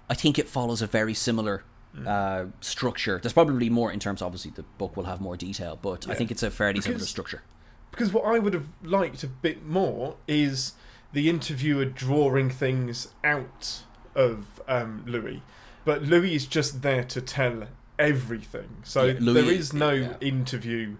I 0.08 0.14
think 0.14 0.38
it 0.38 0.48
follows 0.48 0.82
a 0.82 0.86
very 0.86 1.14
similar 1.14 1.64
Mm. 1.96 2.06
uh, 2.06 2.50
structure. 2.60 3.18
There's 3.20 3.32
probably 3.32 3.68
more 3.68 3.90
in 3.90 3.98
terms. 3.98 4.22
Obviously, 4.22 4.52
the 4.52 4.62
book 4.78 4.96
will 4.96 5.06
have 5.06 5.20
more 5.20 5.36
detail, 5.36 5.76
but 5.82 6.06
I 6.08 6.14
think 6.14 6.30
it's 6.30 6.44
a 6.44 6.50
fairly 6.50 6.80
similar 6.80 7.04
structure. 7.04 7.42
Because 7.90 8.12
what 8.12 8.24
I 8.24 8.38
would 8.38 8.54
have 8.54 8.66
liked 8.80 9.24
a 9.24 9.26
bit 9.26 9.66
more 9.66 10.14
is 10.28 10.74
the 11.12 11.28
interviewer 11.28 11.84
drawing 11.84 12.48
things 12.48 13.08
out 13.24 13.82
of 14.14 14.60
um, 14.68 15.02
Louis, 15.04 15.42
but 15.84 16.02
Louis 16.02 16.36
is 16.36 16.46
just 16.46 16.82
there 16.82 17.02
to 17.02 17.20
tell 17.20 17.64
everything. 18.00 18.68
So 18.84 19.04
Yeah, 19.04 19.14
Louis- 19.20 19.42
there 19.42 19.52
is 19.52 19.72
no 19.72 19.90
yeah. 19.90 20.14
interview. 20.20 20.96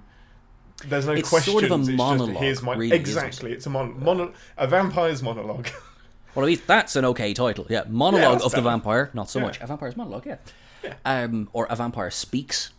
There's 0.87 1.07
no 1.07 1.13
It's 1.13 1.29
questions. 1.29 1.53
sort 1.53 1.65
of 1.65 1.73
a 1.73 1.75
it's 1.83 1.89
monologue, 1.91 2.31
Just, 2.31 2.41
Here's 2.43 2.63
my 2.63 2.75
really, 2.75 2.93
it? 2.97 3.01
exactly. 3.01 3.53
It's 3.53 3.67
a 3.67 3.71
mon- 3.71 4.03
mono- 4.03 4.33
a 4.57 4.67
vampire's 4.67 5.23
monologue. 5.23 5.69
Well, 6.33 6.45
at 6.45 6.47
least 6.47 6.69
that's 6.69 6.95
an 6.95 7.05
okay 7.07 7.35
title. 7.35 7.67
Yeah, 7.69 7.83
monologue 7.89 8.41
of 8.45 8.53
the 8.53 8.63
vampire. 8.63 9.11
Not 9.13 9.29
so 9.29 9.41
Yeah. 9.41 9.47
much 9.47 9.61
a 9.61 9.67
vampire's 9.67 9.97
monologue. 9.97 10.27
Yeah. 10.27 10.37
Yeah. 10.85 10.95
Um, 11.05 11.49
or 11.53 11.67
a 11.69 11.75
vampire 11.75 12.09
speaks. 12.13 12.71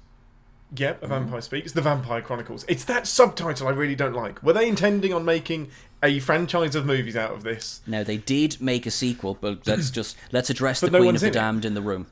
yep, 0.73 1.03
a 1.03 1.07
vampire 1.07 1.41
speaks. 1.41 1.73
The 1.73 1.81
Vampire 1.81 2.21
Chronicles. 2.21 2.63
It's 2.69 2.85
that 2.85 3.07
subtitle 3.07 3.67
I 3.67 3.71
really 3.71 3.93
don't 3.93 4.13
like. 4.15 4.41
Were 4.41 4.53
they 4.53 4.69
intending 4.69 5.13
on 5.13 5.25
making 5.25 5.69
a 6.01 6.19
franchise 6.19 6.75
of 6.75 6.85
movies 6.85 7.17
out 7.17 7.31
of 7.33 7.43
this? 7.43 7.81
No, 7.85 8.05
they 8.05 8.15
did 8.15 8.55
make 8.61 8.85
a 8.85 8.91
sequel, 8.91 9.37
but 9.41 9.67
let's 9.67 9.89
just 9.99 10.15
let's 10.31 10.49
address 10.49 10.79
the 10.79 10.89
no 10.89 10.99
Queen 10.99 11.15
of 11.15 11.19
the 11.19 11.27
it. 11.27 11.33
Damned 11.33 11.65
in 11.65 11.73
the 11.73 11.81
room. 11.81 12.07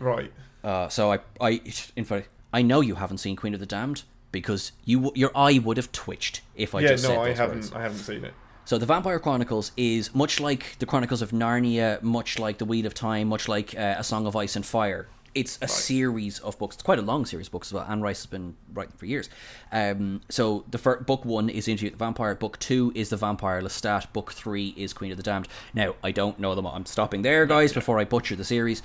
Right. 0.00 0.32
Uh, 0.64 0.88
so 0.88 1.12
I, 1.12 1.18
I, 1.40 1.60
in 1.94 2.04
fact, 2.04 2.28
I 2.52 2.62
know 2.62 2.80
you 2.80 2.96
haven't 2.96 3.18
seen 3.18 3.36
Queen 3.36 3.54
of 3.54 3.60
the 3.60 3.66
Damned 3.66 4.02
because 4.32 4.72
you, 4.84 5.12
your 5.14 5.30
eye 5.36 5.60
would 5.62 5.76
have 5.76 5.92
twitched 5.92 6.40
if 6.56 6.74
I 6.74 6.80
yeah, 6.80 6.88
just 6.88 7.04
said 7.04 7.10
that. 7.10 7.14
Yeah 7.14 7.22
no, 7.22 7.22
I 7.22 7.32
haven't. 7.34 7.56
words. 7.58 7.72
I 7.72 7.82
haven't 7.82 7.98
seen 7.98 8.24
it. 8.24 8.34
So 8.64 8.78
the 8.78 8.86
Vampire 8.86 9.18
Chronicles 9.18 9.72
is 9.76 10.14
much 10.14 10.40
like 10.40 10.76
the 10.78 10.86
Chronicles 10.86 11.20
of 11.20 11.32
Narnia, 11.32 12.00
much 12.02 12.38
like 12.38 12.56
the 12.56 12.64
Wheel 12.64 12.86
of 12.86 12.94
Time, 12.94 13.28
much 13.28 13.46
like 13.46 13.76
uh, 13.76 13.96
A 13.98 14.04
Song 14.04 14.26
of 14.26 14.34
Ice 14.34 14.56
and 14.56 14.64
Fire. 14.64 15.06
It's 15.34 15.58
a 15.60 15.66
series 15.66 16.38
of 16.38 16.56
books. 16.58 16.76
It's 16.76 16.82
quite 16.84 17.00
a 17.00 17.02
long 17.02 17.26
series 17.26 17.48
of 17.48 17.52
books 17.52 17.68
as 17.68 17.72
well. 17.74 17.84
Anne 17.88 18.00
Rice 18.00 18.20
has 18.20 18.26
been 18.26 18.56
writing 18.72 18.94
for 18.96 19.04
years. 19.04 19.28
Um, 19.72 20.20
so 20.28 20.64
the 20.70 20.78
first, 20.78 21.06
book 21.06 21.24
one 21.24 21.48
is 21.48 21.66
Interview 21.66 21.88
with 21.90 21.98
the 21.98 22.04
Vampire. 22.04 22.36
Book 22.36 22.56
two 22.60 22.92
is 22.94 23.08
The 23.08 23.16
Vampire 23.16 23.60
Lestat. 23.60 24.12
Book 24.12 24.32
three 24.32 24.68
is 24.76 24.92
Queen 24.92 25.10
of 25.10 25.16
the 25.16 25.24
Damned. 25.24 25.48
Now 25.74 25.96
I 26.04 26.12
don't 26.12 26.38
know 26.38 26.54
them. 26.54 26.66
I'm 26.68 26.86
stopping 26.86 27.22
there, 27.22 27.46
guys, 27.46 27.72
before 27.72 27.98
I 27.98 28.04
butcher 28.04 28.36
the 28.36 28.44
series. 28.44 28.80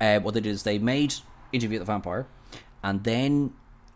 Uh, 0.00 0.18
what 0.20 0.34
they 0.34 0.40
did 0.40 0.50
is 0.50 0.62
they 0.62 0.78
made 0.78 1.14
Interview 1.52 1.78
with 1.78 1.86
the 1.86 1.92
Vampire, 1.92 2.26
and 2.82 3.02
then 3.04 3.52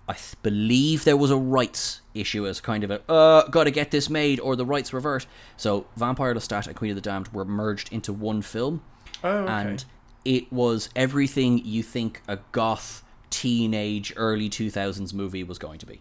I 0.09 0.13
th- 0.15 0.35
believe 0.43 1.05
there 1.05 1.17
was 1.17 1.31
a 1.31 1.37
rights 1.37 2.03
issue 2.15 2.47
as 2.47 2.61
kind 2.61 2.85
of 2.85 2.91
a 2.91 3.01
uh 3.11 3.49
gotta 3.49 3.71
get 3.71 3.91
this 3.91 4.11
made 4.11 4.39
or 4.41 4.55
the 4.57 4.67
rights 4.67 4.93
revert. 4.93 5.27
So 5.57 5.87
Vampire 5.97 6.35
Lestat 6.35 6.67
and 6.67 6.77
Queen 6.77 6.91
of 6.91 6.95
the 6.97 7.01
Damned 7.01 7.29
were 7.29 7.45
merged 7.45 7.93
into 7.93 8.13
one 8.13 8.43
film, 8.43 8.83
Oh, 9.23 9.31
okay. 9.31 9.53
and 9.53 9.85
it 10.25 10.53
was 10.53 10.89
everything 10.97 11.59
you 11.65 11.83
think 11.83 12.21
a 12.29 12.39
goth 12.53 13.03
teenage 13.31 14.13
early 14.17 14.49
two 14.49 14.71
thousands 14.71 15.15
movie 15.15 15.43
was 15.45 15.59
going 15.59 15.79
to 15.79 15.87
be. 15.87 16.01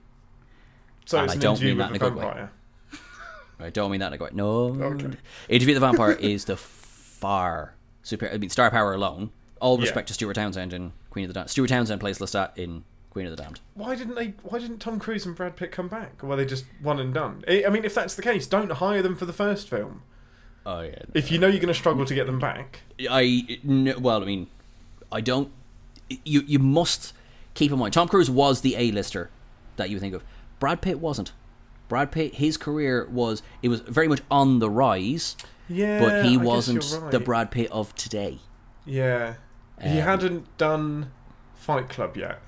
so 1.05 1.17
and 1.19 1.25
it's 1.27 1.35
I 1.35 1.37
don't 1.39 1.61
mean 1.61 1.77
that 1.77 1.89
in 1.91 1.95
a 1.95 1.99
good 1.99 2.15
way. 2.15 2.47
I 3.59 3.69
don't 3.69 3.91
mean 3.91 3.99
that 4.01 4.07
in 4.07 4.13
a 4.13 4.17
good 4.17 4.31
way. 4.31 4.35
No. 4.37 4.47
Okay. 4.83 5.11
Interview 5.47 5.75
with 5.75 5.81
the 5.81 5.87
Vampire 5.87 6.11
is 6.13 6.45
the 6.45 6.57
far 6.57 7.75
superior. 8.01 8.33
I 8.35 8.37
mean, 8.37 8.49
star 8.49 8.69
power 8.71 8.93
alone. 8.93 9.31
All 9.63 9.77
Yeah. 9.77 9.83
respect 9.83 10.07
to 10.09 10.13
Stuart 10.13 10.33
Townsend 10.33 10.73
in 10.73 10.91
Queen 11.09 11.25
of 11.25 11.29
the 11.29 11.33
Damned. 11.33 11.49
Stuart 11.49 11.67
Townsend 11.69 11.99
plays 12.01 12.19
Lestat 12.19 12.57
in 12.57 12.83
Queen 13.09 13.25
of 13.25 13.35
the 13.35 13.41
Damned. 13.41 13.61
Why 13.75 13.95
didn't 13.95 14.15
they? 14.15 14.33
Why 14.43 14.59
didn't 14.59 14.79
Tom 14.79 14.99
Cruise 14.99 15.25
and 15.25 15.35
Brad 15.35 15.55
Pitt 15.55 15.71
come 15.71 15.87
back? 15.87 16.23
Or 16.23 16.27
were 16.27 16.35
they 16.35 16.45
just 16.45 16.65
one 16.81 16.99
and 16.99 17.13
done? 17.13 17.43
I 17.47 17.63
I 17.65 17.69
mean, 17.69 17.85
if 17.85 17.95
that's 17.95 18.15
the 18.15 18.21
case, 18.21 18.45
don't 18.45 18.71
hire 18.73 19.01
them 19.01 19.15
for 19.15 19.25
the 19.25 19.33
first 19.33 19.69
film. 19.69 20.01
Oh 20.65 20.81
yeah. 20.81 20.95
If 21.13 21.31
you 21.31 21.39
know 21.39 21.47
you're 21.47 21.59
going 21.59 21.67
to 21.67 21.73
struggle 21.73 22.05
to 22.05 22.13
get 22.15 22.25
them 22.25 22.39
back. 22.39 22.81
I 23.09 23.59
no, 23.63 23.97
well, 23.99 24.21
I 24.21 24.25
mean, 24.25 24.47
I 25.11 25.21
don't. 25.21 25.51
You 26.25 26.41
you 26.45 26.59
must 26.59 27.13
keep 27.53 27.71
in 27.71 27.79
mind 27.79 27.93
Tom 27.93 28.07
Cruise 28.07 28.29
was 28.29 28.61
the 28.61 28.75
A-lister 28.75 29.29
that 29.77 29.89
you 29.89 29.99
think 29.99 30.13
of. 30.13 30.23
Brad 30.59 30.81
Pitt 30.81 30.99
wasn't. 30.99 31.31
Brad 31.89 32.11
Pitt, 32.11 32.35
his 32.35 32.57
career 32.57 33.07
was 33.11 33.41
it 33.61 33.69
was 33.69 33.81
very 33.81 34.07
much 34.07 34.21
on 34.31 34.59
the 34.59 34.69
rise, 34.69 35.35
Yeah, 35.69 35.99
but 35.99 36.25
he 36.25 36.37
wasn't 36.37 36.83
right. 37.01 37.11
the 37.11 37.19
Brad 37.19 37.51
Pitt 37.51 37.69
of 37.71 37.93
today. 37.95 38.39
Yeah, 38.85 39.35
he 39.83 39.99
Um, 39.99 40.05
hadn't 40.05 40.57
done 40.57 41.11
Fight 41.55 41.89
Club 41.89 42.17
yet. 42.17 42.39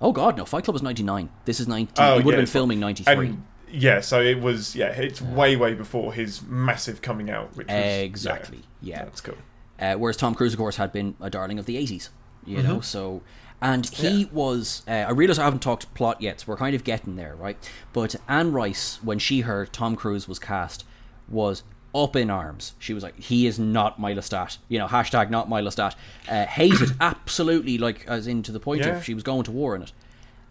Oh 0.00 0.12
God, 0.12 0.36
no! 0.36 0.44
Fight 0.44 0.64
Club 0.64 0.74
was 0.74 0.82
ninety 0.82 1.02
nine. 1.02 1.30
This 1.44 1.58
is 1.60 1.66
ninety. 1.68 1.92
Oh, 1.98 2.18
he 2.18 2.24
would 2.24 2.32
yeah, 2.32 2.36
have 2.36 2.46
been 2.46 2.46
filming 2.52 2.80
ninety 2.80 3.02
three. 3.04 3.36
Yeah, 3.70 4.00
so 4.00 4.20
it 4.22 4.40
was. 4.40 4.74
Yeah, 4.76 4.88
it's 4.88 5.20
way 5.20 5.56
way 5.56 5.74
before 5.74 6.12
his 6.14 6.40
massive 6.42 7.02
coming 7.02 7.30
out. 7.30 7.54
Which 7.56 7.66
was, 7.68 7.76
Exactly. 7.76 8.60
Yeah. 8.80 9.04
that's 9.04 9.20
cool. 9.20 9.34
Uh, 9.78 9.94
whereas 9.94 10.16
Tom 10.16 10.34
Cruise, 10.34 10.52
of 10.54 10.58
course, 10.58 10.76
had 10.76 10.92
been 10.92 11.14
a 11.20 11.28
darling 11.30 11.58
of 11.58 11.66
the 11.66 11.76
80s, 11.76 12.08
you 12.46 12.62
know, 12.62 12.80
so. 12.80 13.22
And 13.60 13.86
he 13.88 14.06
Mm-hmm. 14.08 14.18
Yeah. 14.20 14.26
was. 14.32 14.82
Uh, 14.88 14.92
I 14.92 15.10
realize 15.10 15.38
I 15.38 15.44
haven't 15.44 15.62
talked 15.62 15.92
plot 15.94 16.22
yet, 16.22 16.40
so 16.40 16.44
we're 16.48 16.56
kind 16.56 16.74
of 16.76 16.84
getting 16.84 17.16
there, 17.16 17.34
right? 17.34 17.56
But 17.92 18.14
Anne 18.28 18.52
Rice, 18.52 19.00
when 19.02 19.18
she 19.18 19.40
heard 19.40 19.72
Tom 19.72 19.96
Cruise 19.96 20.28
was 20.28 20.38
cast, 20.38 20.84
was 21.28 21.64
up 21.94 22.14
in 22.16 22.30
arms. 22.30 22.74
She 22.78 22.92
was 22.94 23.02
like, 23.02 23.18
he 23.18 23.46
is 23.46 23.58
not 23.58 23.98
my 23.98 24.12
Lestat. 24.14 24.58
You 24.68 24.78
know, 24.78 24.86
hashtag 24.86 25.30
not 25.30 25.48
my 25.48 25.60
Lestat. 25.62 25.94
Uh, 26.28 26.44
hated, 26.46 26.90
absolutely, 27.00 27.78
like, 27.78 28.06
as 28.06 28.26
in 28.26 28.42
to 28.44 28.52
the 28.52 28.60
point 28.60 28.82
Yeah. 28.82 28.96
of 28.96 29.04
she 29.04 29.14
was 29.14 29.22
going 29.22 29.44
to 29.44 29.50
war 29.52 29.74
in 29.74 29.82
it. 29.82 29.92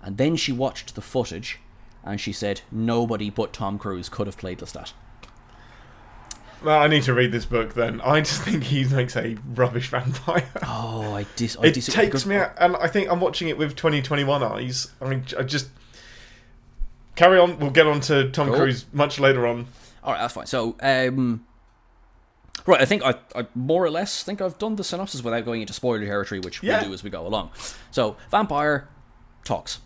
And 0.02 0.18
then 0.18 0.36
she 0.36 0.52
watched 0.52 0.96
the 0.96 1.02
footage 1.02 1.60
and 2.04 2.20
she 2.20 2.32
said, 2.32 2.62
nobody 2.72 3.30
but 3.30 3.54
Tom 3.54 3.78
Cruise 3.78 4.10
could 4.10 4.28
have 4.28 4.38
played 4.38 4.60
Lestat. 4.60 4.94
Well, 6.64 6.82
I 6.82 6.88
need 6.88 7.04
to 7.04 7.14
read 7.14 7.32
this 7.32 7.46
book 7.46 7.76
then. 7.76 8.02
I 8.04 8.22
just 8.22 8.42
think 8.42 8.64
he 8.64 8.84
makes 8.86 9.16
a 9.16 9.38
rubbish 9.54 9.90
vampire. 9.90 10.50
Oh, 10.64 11.14
I 11.14 11.26
dis. 11.36 11.56
I 11.62 11.68
it 11.68 11.74
disagree. 11.76 12.06
takes 12.06 12.26
me 12.26 12.36
out, 12.38 12.54
and 12.60 12.76
I 12.78 12.88
think 12.88 13.12
I'm 13.12 13.20
watching 13.20 13.48
it 13.50 13.58
with 13.58 13.76
2021 13.76 14.42
eyes. 14.44 14.92
I, 15.00 15.08
mean, 15.08 15.24
I 15.38 15.44
just, 15.44 15.70
carry 17.16 17.38
on. 17.38 17.60
We'll 17.60 17.70
get 17.70 17.86
on 17.86 18.00
to 18.02 18.30
Tom 18.32 18.48
Cool. 18.48 18.58
Cruise 18.58 18.86
much 18.92 19.20
later 19.20 19.46
on. 19.46 19.68
All 20.04 20.14
right, 20.14 20.20
that's 20.22 20.34
fine. 20.34 20.46
So, 20.46 20.76
um, 20.82 21.46
right, 22.66 22.82
I 22.82 22.86
think 22.86 23.04
I, 23.04 23.16
I 23.36 23.48
more 23.56 23.84
or 23.84 23.90
less 23.90 24.24
think 24.24 24.42
I've 24.42 24.58
done 24.58 24.76
the 24.76 24.84
synopsis 24.84 25.22
without 25.24 25.46
going 25.46 25.62
into 25.62 25.74
spoiler 25.74 26.06
territory, 26.06 26.40
which 26.40 26.62
Yeah. 26.64 26.80
we'll 26.80 26.90
do 26.90 26.94
as 26.94 27.04
we 27.04 27.10
go 27.10 27.26
along. 27.26 27.52
So, 27.92 28.18
vampire 28.32 28.88
talks. 29.44 29.80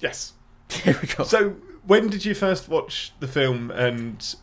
Yes. 0.00 0.32
Here 0.70 0.98
we 1.00 1.08
go. 1.08 1.24
So, 1.24 1.50
when 1.86 2.08
did 2.08 2.24
you 2.24 2.34
first 2.34 2.68
watch 2.68 3.12
the 3.20 3.28
film? 3.28 3.70
And 3.70 4.34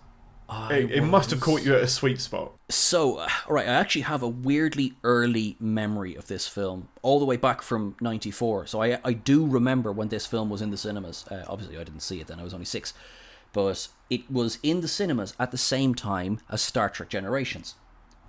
it, 0.71 0.91
it 0.91 1.01
must 1.03 1.29
have 1.31 1.39
caught 1.41 1.63
you 1.65 1.75
at 1.75 1.81
a 1.81 1.87
sweet 1.87 2.21
spot. 2.21 2.53
So, 2.69 3.17
uh, 3.17 3.27
all 3.47 3.55
right, 3.55 3.67
I 3.67 3.71
actually 3.73 4.01
have 4.01 4.21
a 4.23 4.27
weirdly 4.29 4.93
early 5.03 5.55
memory 5.59 6.15
of 6.15 6.27
this 6.27 6.47
film, 6.47 6.87
all 7.01 7.19
the 7.19 7.25
way 7.25 7.35
back 7.37 7.61
from 7.61 7.95
'94. 8.01 8.67
So 8.67 8.81
I 8.81 8.99
I 9.03 9.13
do 9.13 9.45
remember 9.45 9.91
when 9.91 10.07
this 10.09 10.25
film 10.25 10.49
was 10.49 10.61
in 10.61 10.71
the 10.71 10.77
cinemas. 10.77 11.25
Uh, 11.29 11.43
obviously, 11.47 11.77
I 11.77 11.83
didn't 11.83 12.01
see 12.01 12.19
it 12.21 12.27
then; 12.27 12.39
I 12.39 12.43
was 12.43 12.53
only 12.53 12.65
six, 12.65 12.93
but 13.53 13.87
it 14.09 14.29
was 14.31 14.59
in 14.63 14.81
the 14.81 14.87
cinemas 14.87 15.33
at 15.39 15.51
the 15.51 15.57
same 15.57 15.95
time 15.95 16.39
as 16.49 16.61
Star 16.61 16.89
Trek 16.89 17.09
Generations. 17.09 17.75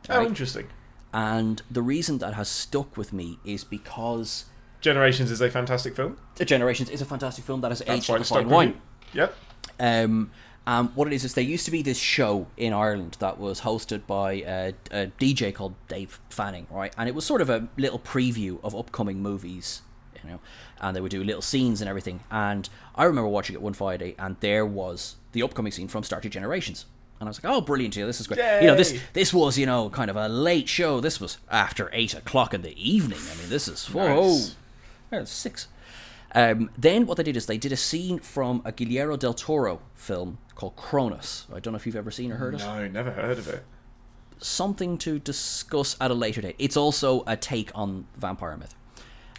Oh, 0.09 0.25
interesting. 0.25 0.69
And 1.13 1.63
the 1.71 1.83
reason 1.83 2.19
that 2.19 2.35
has 2.35 2.49
stuck 2.49 2.97
with 2.97 3.13
me 3.13 3.39
is 3.45 3.65
because 3.65 4.47
Generations 4.81 5.31
is 5.31 5.41
a 5.41 5.51
fantastic 5.51 5.97
film. 5.97 6.19
Generations 6.37 6.89
is 6.91 7.01
a 7.01 7.05
fantastic 7.05 7.45
film 7.45 7.61
that 7.63 7.71
has 7.71 7.81
That's 7.81 7.91
aged 7.91 8.11
like 8.11 8.25
fine 8.25 8.49
wine. 8.49 8.81
Yep. 9.13 9.35
Um, 9.81 10.31
um, 10.67 10.93
what 10.95 11.09
it 11.09 11.15
is 11.15 11.25
is 11.25 11.35
there 11.35 11.43
used 11.43 11.65
to 11.65 11.71
be 11.71 11.83
this 11.83 11.99
show 11.99 12.47
in 12.57 12.73
Ireland 12.73 13.17
that 13.21 13.39
was 13.39 13.63
hosted 13.63 14.07
by 14.07 14.33
a, 14.33 14.75
a 14.91 15.07
DJ 15.19 15.55
called 15.55 15.75
Dave 15.89 16.21
Fanning, 16.29 16.67
right? 16.71 16.95
And 16.99 17.09
it 17.09 17.15
was 17.15 17.25
sort 17.25 17.41
of 17.41 17.49
a 17.49 17.69
little 17.77 17.99
preview 17.99 18.63
of 18.63 18.77
upcoming 18.77 19.21
movies, 19.21 19.81
you 20.25 20.31
know. 20.31 20.41
And 20.81 20.95
they 20.97 21.01
would 21.01 21.11
do 21.11 21.23
little 21.25 21.43
scenes 21.43 21.81
and 21.81 21.89
everything. 21.89 22.21
And 22.31 22.69
I 22.95 23.05
remember 23.05 23.29
watching 23.29 23.55
it 23.55 23.63
one 23.63 23.73
Friday, 23.75 24.15
and 24.19 24.37
there 24.41 24.65
was 24.67 25.17
the 25.33 25.43
upcoming 25.43 25.73
scene 25.73 25.89
from 25.89 26.03
Star 26.05 26.21
Trek 26.21 26.33
Generations. 26.33 26.87
And 27.21 27.29
I 27.29 27.31
was 27.31 27.43
like, 27.43 27.53
"Oh, 27.53 27.61
brilliant! 27.61 27.95
This 27.95 28.21
is 28.21 28.27
great." 28.29 28.39
You 28.61 28.69
know, 28.69 28.77
this 28.77 28.99
this 29.13 29.35
was 29.35 29.59
you 29.59 29.67
know 29.67 29.91
kind 29.91 30.09
of 30.11 30.17
a 30.17 30.29
late 30.29 30.69
show. 30.69 31.01
This 31.01 31.21
was 31.21 31.39
after 31.51 31.91
eight 31.93 32.15
o'clock 32.15 32.55
in 32.55 32.63
the 32.63 32.77
evening. 32.81 33.19
I 33.33 33.37
mean, 33.41 33.49
this 33.49 33.67
is 33.67 33.87
whoa, 33.87 34.25
Nice. 34.33 34.57
yeah, 35.13 35.25
six. 35.25 35.67
Um, 36.35 36.71
then 36.79 37.07
what 37.07 37.17
they 37.17 37.23
did 37.25 37.37
is 37.37 37.47
they 37.47 37.57
did 37.59 37.73
a 37.73 37.77
scene 37.77 38.19
from 38.21 38.61
a 38.65 38.71
Guillermo 38.71 39.17
del 39.17 39.33
Toro 39.35 39.81
film 39.95 40.39
called 40.55 40.77
Cronos. 40.77 41.47
I 41.53 41.59
don't 41.59 41.73
know 41.73 41.77
if 41.79 41.87
you've 41.87 41.97
ever 41.97 42.11
seen 42.11 42.31
or 42.31 42.37
heard 42.37 42.55
of 42.55 42.61
it. 42.61 42.65
No, 42.65 42.87
never 42.87 43.11
heard 43.13 43.39
of 43.39 43.49
it. 43.49 43.65
Something 44.41 44.99
to 44.99 45.19
discuss 45.19 45.97
at 46.01 46.11
a 46.11 46.15
later 46.15 46.41
date. 46.43 46.55
It's 46.59 46.77
also 46.77 47.25
a 47.27 47.37
take 47.37 47.71
on 47.75 48.07
vampire 48.17 48.57
myth. 48.57 48.75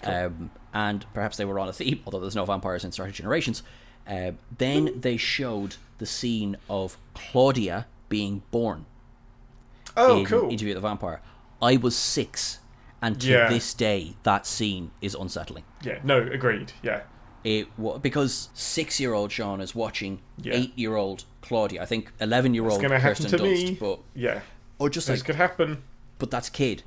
Um, 0.03 0.51
and 0.73 1.05
perhaps 1.13 1.37
they 1.37 1.45
were 1.45 1.59
on 1.59 1.67
a 1.67 1.73
theme, 1.73 2.01
although 2.05 2.19
there's 2.19 2.35
no 2.35 2.45
vampires 2.45 2.83
in 2.85 2.91
Star 2.91 3.05
Trek 3.07 3.15
Generations. 3.15 3.63
Uh, 4.07 4.31
then 4.57 4.99
they 5.01 5.17
showed 5.17 5.75
the 5.97 6.05
scene 6.05 6.57
of 6.69 6.97
Claudia 7.13 7.85
being 8.07 8.41
born 8.51 8.85
Oh, 9.97 10.19
in 10.19 10.25
cool. 10.25 10.49
Interview 10.49 10.73
with 10.73 10.81
the 10.81 10.87
Vampire. 10.87 11.21
I 11.61 11.75
was 11.77 11.95
six, 11.95 12.59
and 13.01 13.19
to 13.21 13.27
Yeah. 13.27 13.49
this 13.49 13.73
day, 13.73 14.15
that 14.23 14.45
scene 14.45 14.91
is 15.01 15.13
unsettling. 15.15 15.63
Yeah, 15.83 15.99
no, 16.03 16.17
agreed. 16.21 16.73
Yeah. 16.81 17.01
it 17.45 17.67
because 18.01 18.49
six 18.53 18.99
year 18.99 19.13
old 19.13 19.31
Sean 19.31 19.61
is 19.61 19.73
watching 19.73 20.19
Yeah. 20.37 20.55
eight 20.55 20.77
year 20.77 20.95
old 20.97 21.23
Claudia. 21.41 21.81
I 21.81 21.85
think 21.85 22.11
eleven 22.19 22.53
year 22.53 22.65
It's 22.65 22.73
old 22.73 22.81
going 22.81 22.91
to 22.91 22.99
happen 22.99 23.23
Kirsten 23.23 23.39
to 23.39 23.45
Dunst, 23.45 23.63
me. 23.69 23.77
but 23.79 23.99
yeah. 24.13 24.41
or 24.77 24.89
just 24.89 25.07
This 25.07 25.19
like, 25.21 25.25
could 25.25 25.35
happen. 25.35 25.81
but 26.17 26.29
that's 26.31 26.49
a 26.49 26.51
kid. 26.51 26.83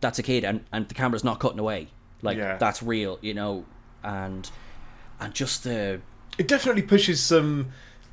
That's 0.00 0.18
a 0.18 0.22
kid, 0.24 0.44
and 0.44 0.64
and 0.72 0.88
the 0.88 0.94
camera's 0.94 1.22
not 1.24 1.38
cutting 1.40 1.60
away. 1.60 1.88
Like 2.22 2.36
Yeah. 2.38 2.56
that's 2.56 2.82
real, 2.82 3.18
you 3.22 3.34
know, 3.34 3.64
and 4.02 4.50
and 5.20 5.34
just 5.34 5.64
the 5.64 6.00
It 6.38 6.48
definitely 6.48 6.82
pushes 6.82 7.22
some 7.22 7.68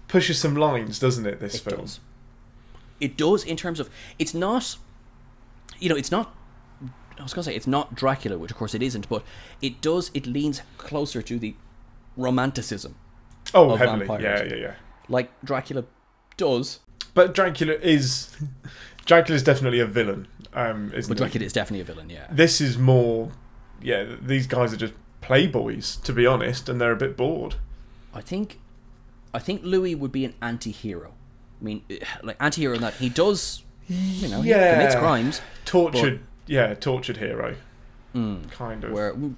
pushes 0.07 0.39
some 0.39 0.55
lines, 0.55 0.99
doesn't 0.99 1.25
it? 1.25 1.39
This 1.39 1.55
it 1.55 1.61
film. 1.61 1.81
does. 1.81 1.99
It 2.99 3.17
does 3.17 3.43
in 3.43 3.57
terms 3.57 3.79
of 3.79 3.89
it's 4.19 4.33
not, 4.33 4.77
you 5.79 5.89
know, 5.89 5.95
it's 5.95 6.11
not. 6.11 6.33
I 7.19 7.23
was 7.23 7.33
gonna 7.33 7.43
say 7.43 7.55
it's 7.55 7.67
not 7.67 7.95
Dracula, 7.95 8.37
which 8.37 8.51
of 8.51 8.57
course 8.57 8.73
it 8.75 8.83
isn't, 8.83 9.07
but 9.09 9.23
it 9.61 9.81
does. 9.81 10.11
It 10.13 10.25
leans 10.27 10.61
closer 10.77 11.21
to 11.21 11.39
the 11.39 11.55
romanticism, 12.17 12.95
Oh, 13.53 13.75
heavily. 13.75 14.05
vampires. 14.07 14.23
Yeah, 14.49 14.55
yeah, 14.55 14.61
yeah. 14.61 14.73
like 15.09 15.31
Dracula 15.43 15.85
does. 16.37 16.79
But 17.13 17.33
Dracula 17.33 17.73
is 17.81 18.35
Dracula 19.05 19.35
is 19.35 19.43
definitely 19.43 19.79
a 19.79 19.85
villain. 19.85 20.27
Um, 20.53 20.91
But? 21.07 21.17
Dracula 21.17 21.45
is 21.45 21.53
definitely 21.53 21.81
a 21.81 21.83
villain, 21.85 22.09
yeah. 22.09 22.27
This 22.31 22.61
is 22.61 22.77
more. 22.77 23.31
Yeah, 23.81 24.15
these 24.21 24.47
guys 24.47 24.73
are 24.73 24.77
just 24.77 24.93
playboys, 25.21 26.01
to 26.03 26.13
be 26.13 26.25
honest, 26.25 26.69
and 26.69 26.79
they're 26.79 26.91
a 26.91 26.95
bit 26.97 27.17
bored. 27.17 27.55
I 28.13 28.21
think, 28.21 28.59
I 29.33 29.39
think 29.39 29.61
Louis 29.63 29.95
would 29.95 30.11
be 30.11 30.25
an 30.25 30.33
anti-hero. 30.41 31.11
I 31.59 31.63
mean, 31.63 31.83
like 32.23 32.38
anti-hero 32.39 32.75
in 32.75 32.81
that 32.81 32.95
he 32.95 33.09
does, 33.09 33.63
you 33.88 34.27
know, 34.27 34.41
Yeah. 34.41 34.69
he 34.69 34.73
commits 34.75 34.95
crimes. 34.95 35.41
Tortured, 35.65 36.21
yeah, 36.47 36.73
tortured 36.75 37.17
hero. 37.17 37.55
Mm. 38.13 38.49
kind 38.49 38.83
of. 38.85 38.91
Where, 38.91 39.13
mm, 39.13 39.35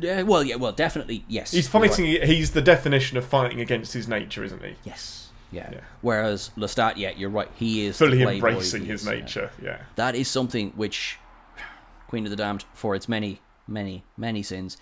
yeah, 0.00 0.22
well, 0.22 0.42
yeah, 0.42 0.56
well, 0.56 0.72
definitely, 0.72 1.24
yes. 1.28 1.52
He's 1.52 1.72
you're 1.72 1.80
right. 1.80 1.90
fighting. 1.90 2.06
He's 2.26 2.50
the 2.50 2.60
definition 2.62 3.16
of 3.16 3.24
fighting 3.24 3.60
against 3.60 3.92
his 3.92 4.08
nature, 4.08 4.42
isn't 4.42 4.62
he? 4.62 4.74
Yes, 4.84 5.28
yeah. 5.52 5.70
Yeah. 5.72 5.80
Whereas 6.00 6.50
Lestat, 6.56 6.96
yeah, 6.96 7.10
you're 7.16 7.30
right. 7.30 7.48
He 7.56 7.86
is 7.86 7.96
Fully 7.96 8.22
embracing 8.22 8.84
his 8.84 9.02
is, 9.02 9.06
yeah. 9.06 9.12
nature. 9.12 9.50
Yeah. 9.62 9.78
That 9.94 10.14
is 10.16 10.26
something 10.28 10.72
which 10.72 11.18
Queen 12.08 12.24
of 12.24 12.30
the 12.30 12.36
Damned, 12.36 12.64
for 12.74 12.94
its 12.96 13.08
many, 13.08 13.40
many, 13.66 14.04
many 14.16 14.42
sins, 14.42 14.76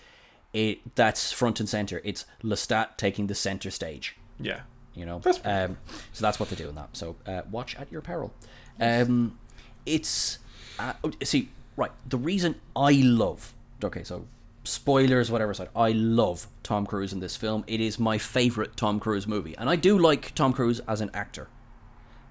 it 0.53 0.95
that's 0.95 1.31
front 1.31 1.59
and 1.59 1.67
center. 1.67 2.01
It's 2.03 2.25
Lestat 2.43 2.97
taking 2.97 3.27
the 3.27 3.35
center 3.35 3.71
stage. 3.71 4.15
Yeah. 4.39 4.61
you 4.93 5.05
know? 5.05 5.19
That's 5.19 5.39
um, 5.43 5.77
so 6.13 6.21
that's 6.21 6.39
what 6.39 6.49
they 6.49 6.55
do 6.55 6.69
in 6.69 6.75
that. 6.75 6.89
So 6.93 7.15
uh, 7.25 7.41
watch 7.51 7.75
at 7.75 7.91
your 7.91 8.01
peril. 8.01 8.33
Um, 8.79 9.37
it's 9.85 10.39
uh, 10.79 10.93
oh, 11.03 11.11
see 11.23 11.49
right 11.77 11.91
the 12.07 12.17
reason 12.17 12.55
i 12.75 12.91
love 12.91 13.53
okay 13.83 14.03
so 14.03 14.25
spoilers 14.63 15.29
whatever 15.29 15.53
side 15.53 15.69
i 15.75 15.91
love 15.91 16.47
tom 16.63 16.85
cruise 16.85 17.13
in 17.13 17.19
this 17.19 17.35
film. 17.35 17.63
It 17.67 17.79
is 17.79 17.99
my 17.99 18.17
favorite 18.17 18.75
tom 18.75 18.99
cruise 18.99 19.27
movie 19.27 19.55
and 19.57 19.69
i 19.69 19.75
do 19.75 19.97
like 19.97 20.33
tom 20.35 20.53
cruise 20.53 20.79
as 20.87 21.01
an 21.01 21.11
actor. 21.13 21.47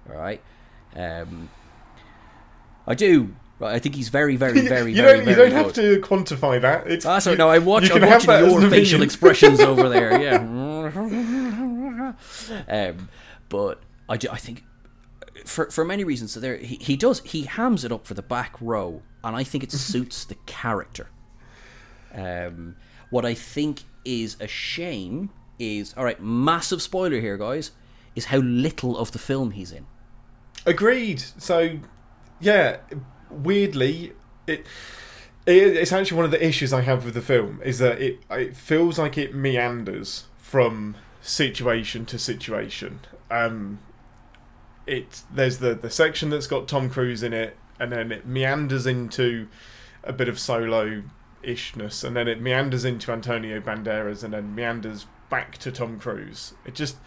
All 0.09 0.17
right? 0.17 0.41
Um, 0.95 1.49
i 2.85 2.93
do 2.93 3.33
right 3.59 3.73
i 3.75 3.79
think 3.79 3.95
he's 3.95 4.09
very 4.09 4.35
very 4.35 4.61
very 4.67 4.91
you 4.91 5.01
very 5.01 5.17
don't. 5.19 5.27
You 5.27 5.35
very 5.35 5.49
don't 5.49 5.57
have 5.65 5.73
good. 5.73 6.01
to 6.01 6.07
quantify 6.07 6.59
that. 6.61 6.87
It's. 6.87 7.05
Ah, 7.05 7.19
so 7.19 7.31
you- 7.31 7.37
no, 7.37 7.49
I 7.49 7.59
watch. 7.59 7.83
you 7.83 7.93
I'm 7.93 7.99
can 8.01 8.09
have 8.09 8.27
watching 8.27 8.61
your 8.61 8.69
facial 8.69 9.01
expressions 9.09 9.59
over 9.59 9.87
there. 9.89 10.21
Yeah. 10.21 10.37
um, 12.67 13.09
but 13.49 13.79
I, 14.09 14.17
do, 14.17 14.27
I 14.31 14.37
think 14.37 14.63
for 15.45 15.69
for 15.71 15.85
many 15.85 16.03
reasons, 16.03 16.31
so 16.33 16.39
there 16.39 16.57
he, 16.57 16.75
he 16.81 16.95
does 16.95 17.21
he 17.21 17.43
hams 17.43 17.83
it 17.83 17.91
up 17.91 18.05
for 18.05 18.13
the 18.13 18.21
back 18.21 18.55
row, 18.61 19.01
and 19.23 19.35
I 19.35 19.43
think 19.43 19.63
it 19.63 19.71
suits 19.71 20.25
the 20.25 20.35
character. 20.45 21.07
Um, 22.13 22.75
what 23.09 23.25
I 23.25 23.33
think 23.33 23.83
is 24.03 24.37
a 24.39 24.47
shame 24.47 25.29
is 25.59 25.93
all 25.97 26.03
right. 26.03 26.21
Massive 26.21 26.81
spoiler 26.81 27.19
here, 27.19 27.37
guys. 27.37 27.71
Is 28.15 28.25
how 28.25 28.37
little 28.37 28.97
of 28.97 29.11
the 29.11 29.19
film 29.19 29.51
he's 29.51 29.71
in. 29.73 29.85
Agreed. 30.65 31.21
So, 31.37 31.77
yeah, 32.39 32.77
weirdly, 33.35 34.13
it, 34.47 34.65
it 35.45 35.77
it's 35.77 35.91
actually 35.91 36.17
one 36.17 36.25
of 36.25 36.31
the 36.31 36.45
issues 36.45 36.73
I 36.73 36.81
have 36.81 37.05
with 37.05 37.13
the 37.13 37.21
film 37.21 37.61
is 37.63 37.79
that 37.79 38.01
it 38.01 38.19
it 38.31 38.55
feels 38.55 38.97
like 38.97 39.17
it 39.17 39.33
meanders 39.33 40.25
from 40.37 40.95
situation 41.21 42.05
to 42.05 42.19
situation. 42.19 43.01
Um, 43.29 43.79
it 44.87 45.23
there's 45.33 45.59
the 45.59 45.73
the 45.75 45.89
section 45.89 46.29
that's 46.29 46.47
got 46.47 46.67
Tom 46.67 46.89
Cruise 46.89 47.23
in 47.23 47.33
it, 47.33 47.57
and 47.79 47.91
then 47.91 48.11
it 48.11 48.25
meanders 48.25 48.85
into 48.85 49.47
a 50.03 50.13
bit 50.13 50.29
of 50.29 50.39
solo 50.39 51.03
ishness, 51.43 52.03
and 52.03 52.15
then 52.15 52.27
it 52.27 52.41
meanders 52.41 52.85
into 52.85 53.11
Antonio 53.11 53.59
Banderas, 53.59 54.23
and 54.23 54.33
then 54.33 54.55
meanders 54.55 55.05
back 55.29 55.57
to 55.59 55.71
Tom 55.71 55.99
Cruise. 55.99 56.53
It 56.65 56.75
just 56.75 56.97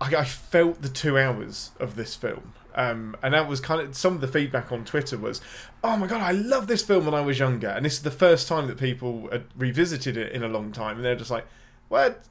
I, 0.00 0.16
I 0.16 0.24
felt 0.24 0.82
the 0.82 0.88
two 0.88 1.18
hours 1.18 1.70
of 1.78 1.96
this 1.96 2.14
film. 2.14 2.52
Um, 2.76 3.16
and 3.22 3.32
that 3.34 3.48
was 3.48 3.58
kind 3.60 3.80
of 3.80 3.96
some 3.96 4.14
of 4.14 4.20
the 4.20 4.28
feedback 4.28 4.70
on 4.70 4.84
Twitter 4.84 5.16
was, 5.16 5.40
"Oh 5.82 5.96
my 5.96 6.06
god, 6.06 6.20
I 6.20 6.32
love 6.32 6.66
this 6.66 6.82
film 6.82 7.06
when 7.06 7.14
I 7.14 7.22
was 7.22 7.38
younger." 7.38 7.68
And 7.68 7.84
this 7.86 7.94
is 7.94 8.02
the 8.02 8.10
first 8.10 8.46
time 8.48 8.66
that 8.68 8.78
people 8.78 9.28
had 9.32 9.44
revisited 9.56 10.16
it 10.16 10.32
in 10.32 10.42
a 10.42 10.48
long 10.48 10.72
time, 10.72 10.96
and 10.96 11.04
they're 11.04 11.16
just 11.16 11.30
like, 11.30 11.46
"What? 11.88 12.24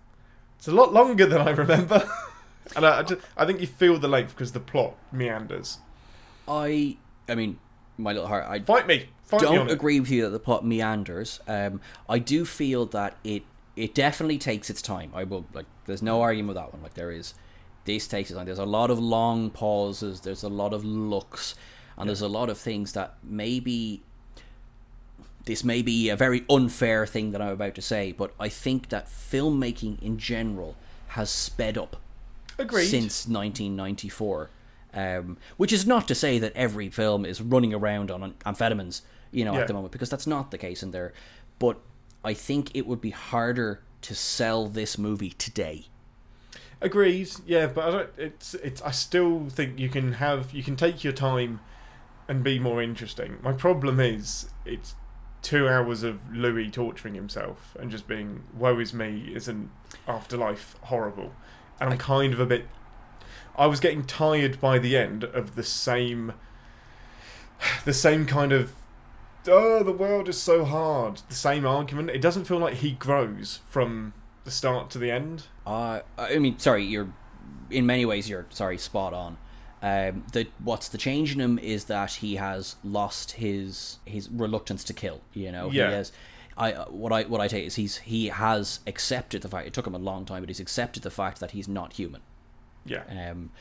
It's 0.58 0.68
a 0.68 0.72
lot 0.72 0.94
longer 0.94 1.26
than 1.26 1.42
I 1.42 1.50
remember." 1.50 2.08
and 2.76 2.86
I, 2.86 3.00
I, 3.00 3.04
just, 3.04 3.22
I 3.36 3.46
think 3.46 3.60
you 3.60 3.68
feel 3.68 3.98
the 3.98 4.08
length 4.08 4.36
because 4.36 4.52
the 4.52 4.60
plot 4.60 4.96
meanders. 5.12 5.80
I 6.48 6.98
I 7.28 7.36
mean, 7.36 7.58
my 7.98 8.14
little 8.14 8.28
heart. 8.28 8.46
I 8.48 8.60
Fight 8.60 8.86
me, 8.88 9.10
fight 9.24 9.42
me 9.42 9.48
on 9.48 9.56
don't 9.56 9.70
it. 9.70 9.74
agree 9.74 10.00
with 10.00 10.12
you 10.12 10.22
that 10.24 10.30
the 10.30 10.40
plot 10.40 10.64
meanders. 10.66 11.40
Um, 11.48 11.82
I 12.08 12.20
do 12.20 12.46
feel 12.46 12.86
that 12.88 13.18
it 13.24 13.44
it 13.76 13.96
definitely 13.96 14.38
takes 14.38 14.70
its 14.70 14.82
time. 14.82 15.12
I 15.16 15.24
will 15.24 15.46
like. 15.54 15.66
There's 15.86 16.04
no 16.04 16.22
argument 16.22 16.50
with 16.50 16.58
that 16.58 16.72
one. 16.74 16.84
Like 16.84 16.94
there 16.94 17.12
is, 17.12 17.34
this 17.86 18.08
takes 18.08 18.30
its 18.30 18.38
time. 18.38 18.46
There's 18.46 18.60
a 18.60 18.66
lot 18.66 18.92
of 18.92 19.00
long 19.00 19.50
pauses. 19.50 20.22
There's 20.22 20.44
a 20.44 20.50
lot 20.50 20.74
of 20.74 20.84
looks, 20.84 21.56
and 21.98 22.10
there's 22.10 22.22
a 22.22 22.28
lot 22.28 22.50
of 22.50 22.58
things 22.58 22.94
that 22.94 23.16
maybe. 23.24 24.02
This 25.46 25.64
may 25.64 25.84
be 25.84 26.10
a 26.10 26.16
very 26.16 26.44
unfair 26.50 27.06
thing 27.06 27.30
that 27.32 27.42
I'm 27.42 27.50
about 27.50 27.76
to 27.76 27.82
say, 27.82 28.12
but 28.12 28.34
I 28.40 28.50
think 28.50 28.90
that 28.90 29.08
filmmaking 29.08 30.02
in 30.02 30.18
general 30.18 30.76
has 31.10 31.30
sped 31.30 31.78
up 31.78 31.98
Agreed. 32.58 32.88
since 32.88 33.28
1994. 33.28 34.50
Um, 34.96 35.38
which 35.58 35.74
is 35.74 35.86
not 35.86 36.08
to 36.08 36.16
say 36.16 36.40
that 36.40 36.54
every 36.56 36.88
film 36.90 37.26
is 37.26 37.42
running 37.42 37.74
around 37.74 38.10
on 38.10 38.34
amphetamines, 38.46 39.02
you 39.32 39.44
know, 39.44 39.54
Yeah. 39.54 39.60
at 39.60 39.68
the 39.68 39.74
moment, 39.74 39.92
because 39.92 40.10
that's 40.10 40.26
not 40.26 40.50
the 40.52 40.58
case 40.58 40.82
in 40.82 40.92
there. 40.92 41.14
But 41.60 41.80
I 42.24 42.34
think 42.34 42.72
it 42.74 42.88
would 42.88 43.02
be 43.02 43.10
harder 43.12 43.82
to 44.04 44.16
sell 44.16 44.68
this 44.68 44.98
movie 44.98 45.32
today. 45.32 45.88
Agreed. 46.86 47.32
Yeah, 47.48 47.66
but 47.66 47.84
I 47.84 47.92
don't. 47.92 48.10
It's 48.16 48.54
it's. 48.54 48.80
I 48.84 48.92
still 48.92 49.50
think 49.50 49.80
you 49.80 49.90
can 49.90 50.14
have 50.14 50.54
you 50.54 50.62
can 50.62 50.76
take 50.76 51.04
your 51.04 51.14
time 51.14 51.60
and 52.28 52.44
be 52.44 52.60
more 52.60 52.80
interesting. 52.80 53.40
My 53.42 53.54
problem 53.54 54.00
is 54.00 54.50
it's 54.66 54.94
two 55.42 55.68
hours 55.68 56.04
of 56.04 56.32
Louis 56.32 56.70
torturing 56.70 57.16
himself 57.16 57.76
and 57.80 57.90
just 57.90 58.08
being 58.08 58.44
woe 58.56 58.78
is 58.80 58.94
me. 58.94 59.32
Isn't 59.34 59.72
afterlife 60.08 60.76
horrible? 60.82 61.34
And 61.80 61.90
I'm 61.90 61.98
kind 61.98 62.34
of 62.34 62.40
a 62.40 62.46
bit. 62.46 62.68
I 63.56 63.66
was 63.66 63.80
getting 63.80 64.06
tired 64.06 64.62
by 64.62 64.78
the 64.78 64.96
end 64.96 65.24
of 65.24 65.56
the 65.56 65.64
same. 65.64 66.34
The 67.84 67.94
same 67.94 68.28
kind 68.28 68.52
of. 68.52 68.74
Oh, 69.48 69.82
the 69.82 69.92
world 69.92 70.30
is 70.30 70.40
so 70.40 70.64
hard. 70.66 71.24
The 71.30 71.36
same 71.36 71.66
argument. 71.66 72.12
It 72.12 72.22
doesn't 72.22 72.46
feel 72.46 72.60
like 72.60 72.76
he 72.76 72.92
grows 72.92 73.62
from 73.68 74.14
the 74.46 74.52
start 74.52 74.90
to 74.92 74.98
the 75.00 75.12
end. 75.12 75.44
Uh, 75.68 76.00
I 76.18 76.38
mean, 76.40 76.58
sorry, 76.60 76.86
you're 76.86 77.12
in 77.70 77.86
many 77.86 78.06
ways 78.06 78.30
you're 78.30 78.46
sorry, 78.50 78.78
spot 78.78 79.14
on. 79.14 79.38
Um, 79.82 80.24
the 80.32 80.48
what's 80.64 80.88
the 80.88 80.98
change 80.98 81.34
in 81.34 81.40
him 81.42 81.60
is 81.60 81.86
that 81.86 82.14
he 82.14 82.38
has 82.38 82.78
lost 82.84 83.32
his 83.34 84.00
his 84.06 84.30
reluctance 84.30 84.84
to 84.86 84.94
kill. 84.94 85.22
You 85.34 85.52
know, 85.52 85.70
Yeah. 85.72 85.90
he 85.90 85.94
has. 85.96 86.12
I 86.58 86.72
uh, 86.74 86.86
what 86.86 87.12
I 87.12 87.24
what 87.24 87.42
I 87.42 87.48
take 87.50 87.66
is 87.66 87.76
he's 87.76 87.98
he 87.98 88.28
has 88.30 88.80
accepted 88.88 89.42
the 89.42 89.50
fact. 89.50 89.68
It 89.68 89.74
took 89.74 89.86
him 89.86 89.94
a 89.94 90.00
long 90.00 90.24
time, 90.26 90.42
but 90.42 90.50
he's 90.50 90.60
accepted 90.62 91.04
the 91.04 91.12
fact 91.12 91.40
that 91.42 91.52
he's 91.52 91.68
not 91.68 91.94
human. 91.94 92.22
Yeah. 92.86 93.04
Um, 93.10 93.52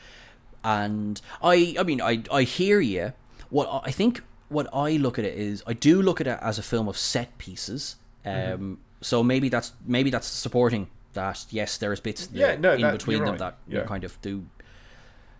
and 0.63 1.21
I, 1.43 1.75
I 1.79 1.83
mean, 1.83 2.01
I, 2.01 2.23
I 2.31 2.43
hear 2.43 2.79
you. 2.79 3.13
What 3.49 3.67
I- 3.69 3.89
I 3.89 3.91
think, 3.91 4.21
what 4.49 4.67
I 4.73 4.91
look 4.97 5.19
at 5.19 5.25
it 5.25 5.37
is, 5.37 5.63
I 5.67 5.73
do 5.73 6.01
look 6.01 6.19
at 6.21 6.27
it 6.27 6.39
as 6.41 6.57
a 6.57 6.63
film 6.63 6.87
of 6.87 6.97
set 6.97 7.37
pieces. 7.37 7.97
Um, 8.23 8.31
Mm-hmm. 8.33 8.73
So 9.05 9.21
maybe 9.23 9.49
that's 9.49 9.73
maybe 9.85 10.09
that's 10.09 10.27
supporting 10.27 10.87
that. 11.13 11.45
Yes, 11.51 11.77
there's 11.77 11.99
bits 11.99 12.27
Yeah, 12.33 12.47
there 12.47 12.57
no, 12.57 12.73
in 12.73 12.81
that- 12.81 12.91
between 12.93 13.19
them 13.19 13.29
right. 13.29 13.39
that 13.39 13.57
Yeah. 13.67 13.83
kind 13.85 14.03
of 14.03 14.19
do. 14.21 14.45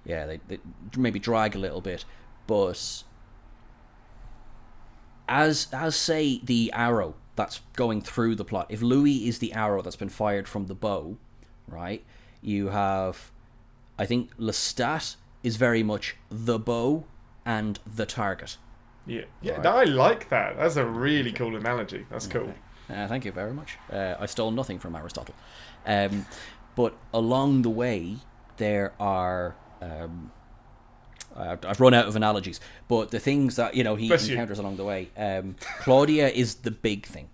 Yeah, 0.05 0.27
they, 0.27 0.39
they 0.47 0.59
maybe 0.95 1.17
drag 1.19 1.55
a 1.55 1.59
little 1.59 1.81
bit, 1.81 2.05
but 2.45 3.03
as 5.27 5.67
as 5.73 5.95
say 5.95 6.39
the 6.43 6.71
arrow 6.73 7.15
that's 7.35 7.61
going 7.75 8.01
through 8.01 8.35
the 8.35 8.45
plot. 8.45 8.67
If 8.69 8.81
Louis 8.81 9.27
is 9.27 9.39
the 9.39 9.51
arrow 9.53 9.81
that's 9.81 9.97
been 9.97 10.09
fired 10.09 10.47
from 10.47 10.67
the 10.67 10.75
bow, 10.75 11.17
right? 11.67 12.01
You 12.41 12.69
have, 12.69 13.31
I 13.99 14.05
think 14.05 14.33
Lestat 14.37 15.15
is 15.43 15.57
very 15.57 15.83
much 15.83 16.15
the 16.29 16.57
bow 16.57 17.03
and 17.45 17.77
the 17.85 18.05
target. 18.05 18.57
Yeah, 19.05 19.23
yeah, 19.41 19.57
Right. 19.57 19.65
I 19.65 19.83
like 19.83 20.29
that. 20.29 20.55
That's 20.57 20.77
a 20.77 20.85
really 20.85 21.33
cool 21.33 21.55
analogy. 21.57 22.05
That's 22.09 22.25
cool. 22.27 22.53
Uh, 22.89 23.07
thank 23.07 23.25
you 23.25 23.31
very 23.31 23.53
much. 23.53 23.77
Uh, 23.91 24.15
I 24.19 24.25
stole 24.27 24.51
nothing 24.51 24.79
from 24.79 24.95
Aristotle. 24.95 25.35
Um, 25.85 26.25
but 26.75 26.95
along 27.13 27.61
the 27.63 27.69
way, 27.69 28.17
there 28.57 28.93
are. 28.99 29.55
Um, 29.81 30.31
I've 31.37 31.81
run 31.81 31.93
out 31.93 32.07
of 32.07 32.15
analogies, 32.15 32.61
but 32.87 33.11
the 33.11 33.19
things 33.19 33.57
that 33.57 33.75
you 33.75 33.83
know 33.83 33.95
he 33.97 34.07
Bless 34.07 34.25
you. 34.27 34.35
encounters 34.35 34.57
along 34.59 34.77
the 34.77 34.85
way. 34.85 35.09
Um, 35.17 35.55
Claudia 35.79 36.29
is 36.29 36.55
the 36.55 36.71
big 36.71 37.05
thing, 37.05 37.27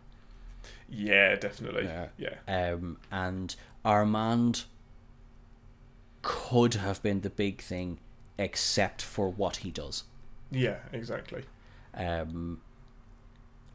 Yeah, 0.90 1.36
definitely. 1.36 1.84
Yeah. 1.84 2.08
Yeah, 2.18 2.38
um, 2.74 2.98
and 3.12 3.56
Armand 3.86 4.64
could 6.24 6.76
have 6.76 7.02
been 7.04 7.22
the 7.22 7.30
big 7.30 7.62
thing, 7.62 8.00
except 8.40 9.02
for 9.04 9.30
what 9.30 9.58
he 9.58 9.70
does. 9.72 10.04
yeah, 10.50 10.78
exactly. 10.92 11.44
Um, 11.94 12.62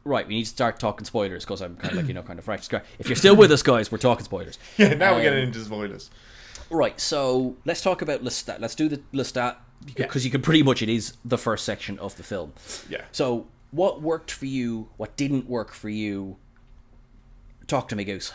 right, 0.07 0.27
we 0.27 0.35
need 0.35 0.43
to 0.45 0.49
start 0.49 0.79
talking 0.79 1.05
spoilers 1.05 1.43
because 1.45 1.61
I'm 1.61 1.75
kind 1.75 1.91
of 1.93 1.97
like 1.99 2.07
you 2.07 2.13
know 2.13 2.23
kind 2.23 2.39
of 2.39 2.47
right. 2.47 2.67
If 2.99 3.07
you're 3.09 3.15
still 3.15 3.35
with 3.35 3.51
us, 3.51 3.61
guys, 3.61 3.91
we're 3.91 3.97
talking 3.99 4.25
spoilers. 4.25 4.57
Yeah, 4.77 4.93
now 4.95 5.11
we're 5.11 5.17
Um, 5.17 5.23
getting 5.23 5.43
into 5.47 5.59
spoilers. 5.59 6.09
Right, 6.69 6.99
so 6.99 7.55
let's 7.65 7.81
talk 7.81 8.01
about 8.01 8.23
Lestat. 8.23 8.59
Let's 8.59 8.75
do 8.75 8.89
the 8.89 8.97
Lestat 9.13 9.55
Yeah. 9.85 9.93
because 10.05 10.25
you 10.25 10.31
can 10.31 10.41
pretty 10.41 10.63
much 10.63 10.81
it 10.81 10.89
is 10.89 11.13
the 11.23 11.37
first 11.37 11.63
section 11.65 11.97
of 11.99 12.17
the 12.17 12.23
film. 12.23 12.53
Yeah. 12.89 13.05
So, 13.11 13.47
what 13.71 14.01
worked 14.01 14.31
for 14.31 14.45
you? 14.45 14.89
What 14.97 15.15
didn't 15.15 15.47
work 15.47 15.73
for 15.73 15.89
you? 15.89 16.37
Talk 17.67 17.87
to 17.89 17.95
me, 17.95 18.03
Goose. 18.03 18.31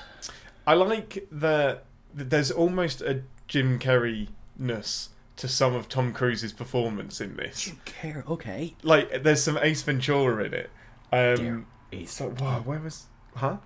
I 0.67 0.75
like 0.75 1.27
that 1.33 1.85
there's 2.15 2.51
almost 2.51 3.01
a 3.03 3.23
Jim 3.49 3.79
Carrey 3.79 4.29
ness 4.59 5.09
to 5.37 5.49
some 5.49 5.75
of 5.75 5.89
Tom 5.89 6.13
Cruise's 6.13 6.53
performance 6.53 7.21
in 7.21 7.37
this. 7.37 7.73
Care? 7.85 8.25
Okay. 8.29 8.75
Like, 8.83 9.23
there's 9.23 9.43
some 9.43 9.59
Ace 9.61 9.83
Ventura 9.83 10.45
in 10.45 10.55
it. 10.55 10.71
Um, 11.13 11.37
There 11.37 11.65
is. 11.93 12.11
so, 12.11 12.35
wow, 12.41 12.61
where 12.65 12.79
was. 12.81 13.07
Huh? 13.37 13.59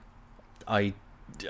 I, 0.67 0.95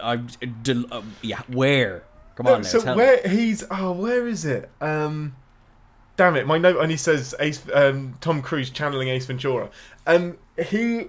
I, 0.02 0.16
del- 0.16 0.92
uh, 0.92 1.02
yeah. 1.22 1.40
Where? 1.48 2.04
Come 2.34 2.46
No, 2.46 2.54
on 2.56 2.60
now. 2.62 2.68
so 2.68 2.80
tell 2.82 2.96
where 2.96 3.20
me. 3.24 3.30
he's 3.30 3.64
oh 3.70 3.92
where 3.92 4.26
is 4.28 4.44
it 4.44 4.68
um 4.82 5.34
damn 6.18 6.36
it 6.36 6.46
my 6.46 6.58
note 6.58 6.76
only 6.76 6.98
says 6.98 7.34
Ace 7.40 7.62
um 7.72 8.18
Tom 8.20 8.42
Cruise 8.42 8.68
channeling 8.68 9.08
Ace 9.08 9.24
Ventura 9.24 9.70
um 10.06 10.36
he 10.68 11.06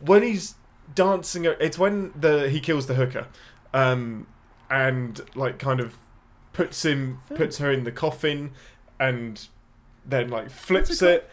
when 0.00 0.22
he's 0.22 0.54
dancing 0.94 1.44
it's 1.44 1.76
when 1.76 2.12
the 2.14 2.48
he 2.48 2.60
kills 2.60 2.86
the 2.86 2.94
hooker 2.94 3.26
um 3.74 4.28
and 4.70 5.22
like 5.34 5.58
kind 5.58 5.80
of 5.80 5.96
puts 6.52 6.84
him 6.84 7.20
puts 7.34 7.58
her 7.58 7.72
in 7.72 7.82
the 7.82 7.90
coffin 7.92 8.52
and 9.00 9.48
then 10.06 10.28
like 10.28 10.50
flips 10.50 11.02
it 11.02 11.28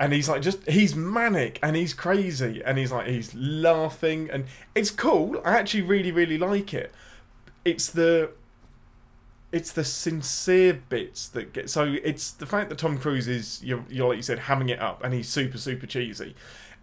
and 0.00 0.12
he's 0.12 0.28
like 0.28 0.42
just 0.42 0.68
he's 0.68 0.94
manic 0.96 1.58
and 1.62 1.76
he's 1.76 1.94
crazy 1.94 2.62
and 2.64 2.78
he's 2.78 2.90
like 2.92 3.06
he's 3.06 3.34
laughing 3.34 4.28
and 4.32 4.44
it's 4.74 4.90
cool 4.90 5.40
i 5.44 5.56
actually 5.56 5.82
really 5.82 6.10
really 6.10 6.36
like 6.38 6.74
it 6.74 6.92
it's 7.64 7.88
the 7.90 8.30
it's 9.52 9.70
the 9.70 9.84
sincere 9.84 10.74
bits 10.88 11.28
that 11.28 11.52
get 11.52 11.70
so 11.70 11.96
it's 12.02 12.32
the 12.32 12.46
fact 12.46 12.68
that 12.70 12.78
Tom 12.78 12.98
Cruise 12.98 13.28
is 13.28 13.62
you're, 13.62 13.84
you're 13.88 14.08
like 14.08 14.16
you 14.16 14.22
said 14.22 14.40
hamming 14.40 14.68
it 14.70 14.80
up 14.80 15.04
and 15.04 15.14
he's 15.14 15.28
super 15.28 15.58
super 15.58 15.86
cheesy 15.86 16.34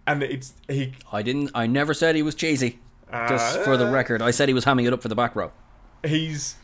and 0.08 0.24
it's 0.24 0.54
he 0.70 0.94
I 1.12 1.22
didn't. 1.22 1.52
I 1.54 1.68
never 1.68 1.94
said 1.94 2.16
he 2.16 2.24
was 2.24 2.34
cheesy. 2.34 2.80
Just 3.28 3.60
for 3.60 3.76
the 3.78 3.86
Uh, 3.88 3.92
record, 3.92 4.22
I 4.22 4.32
said 4.32 4.48
he 4.48 4.54
was 4.54 4.64
hamming 4.66 4.88
it 4.88 4.94
up 4.94 5.02
for 5.02 5.10
the 5.10 5.16
back 5.16 5.36
row. 5.36 5.52
he's 6.04 6.56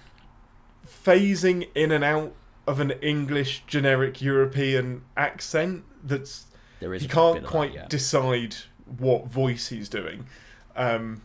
phasing 1.05 1.67
in 1.75 1.91
and 1.91 2.03
out 2.03 2.33
of 2.67 2.79
an 2.79 2.91
English 3.01 3.63
generic 3.65 4.21
European 4.21 5.01
accent 5.15 5.85
that's 6.03 6.45
There 6.79 6.93
is. 6.93 7.01
he 7.01 7.07
can't 7.07 7.37
of 7.37 7.43
that, 7.43 7.49
quite 7.49 7.73
yeah. 7.73 7.87
decide 7.87 8.57
what 8.97 9.27
voice 9.27 9.69
he's 9.69 9.89
doing. 9.89 10.27
Um, 10.75 11.21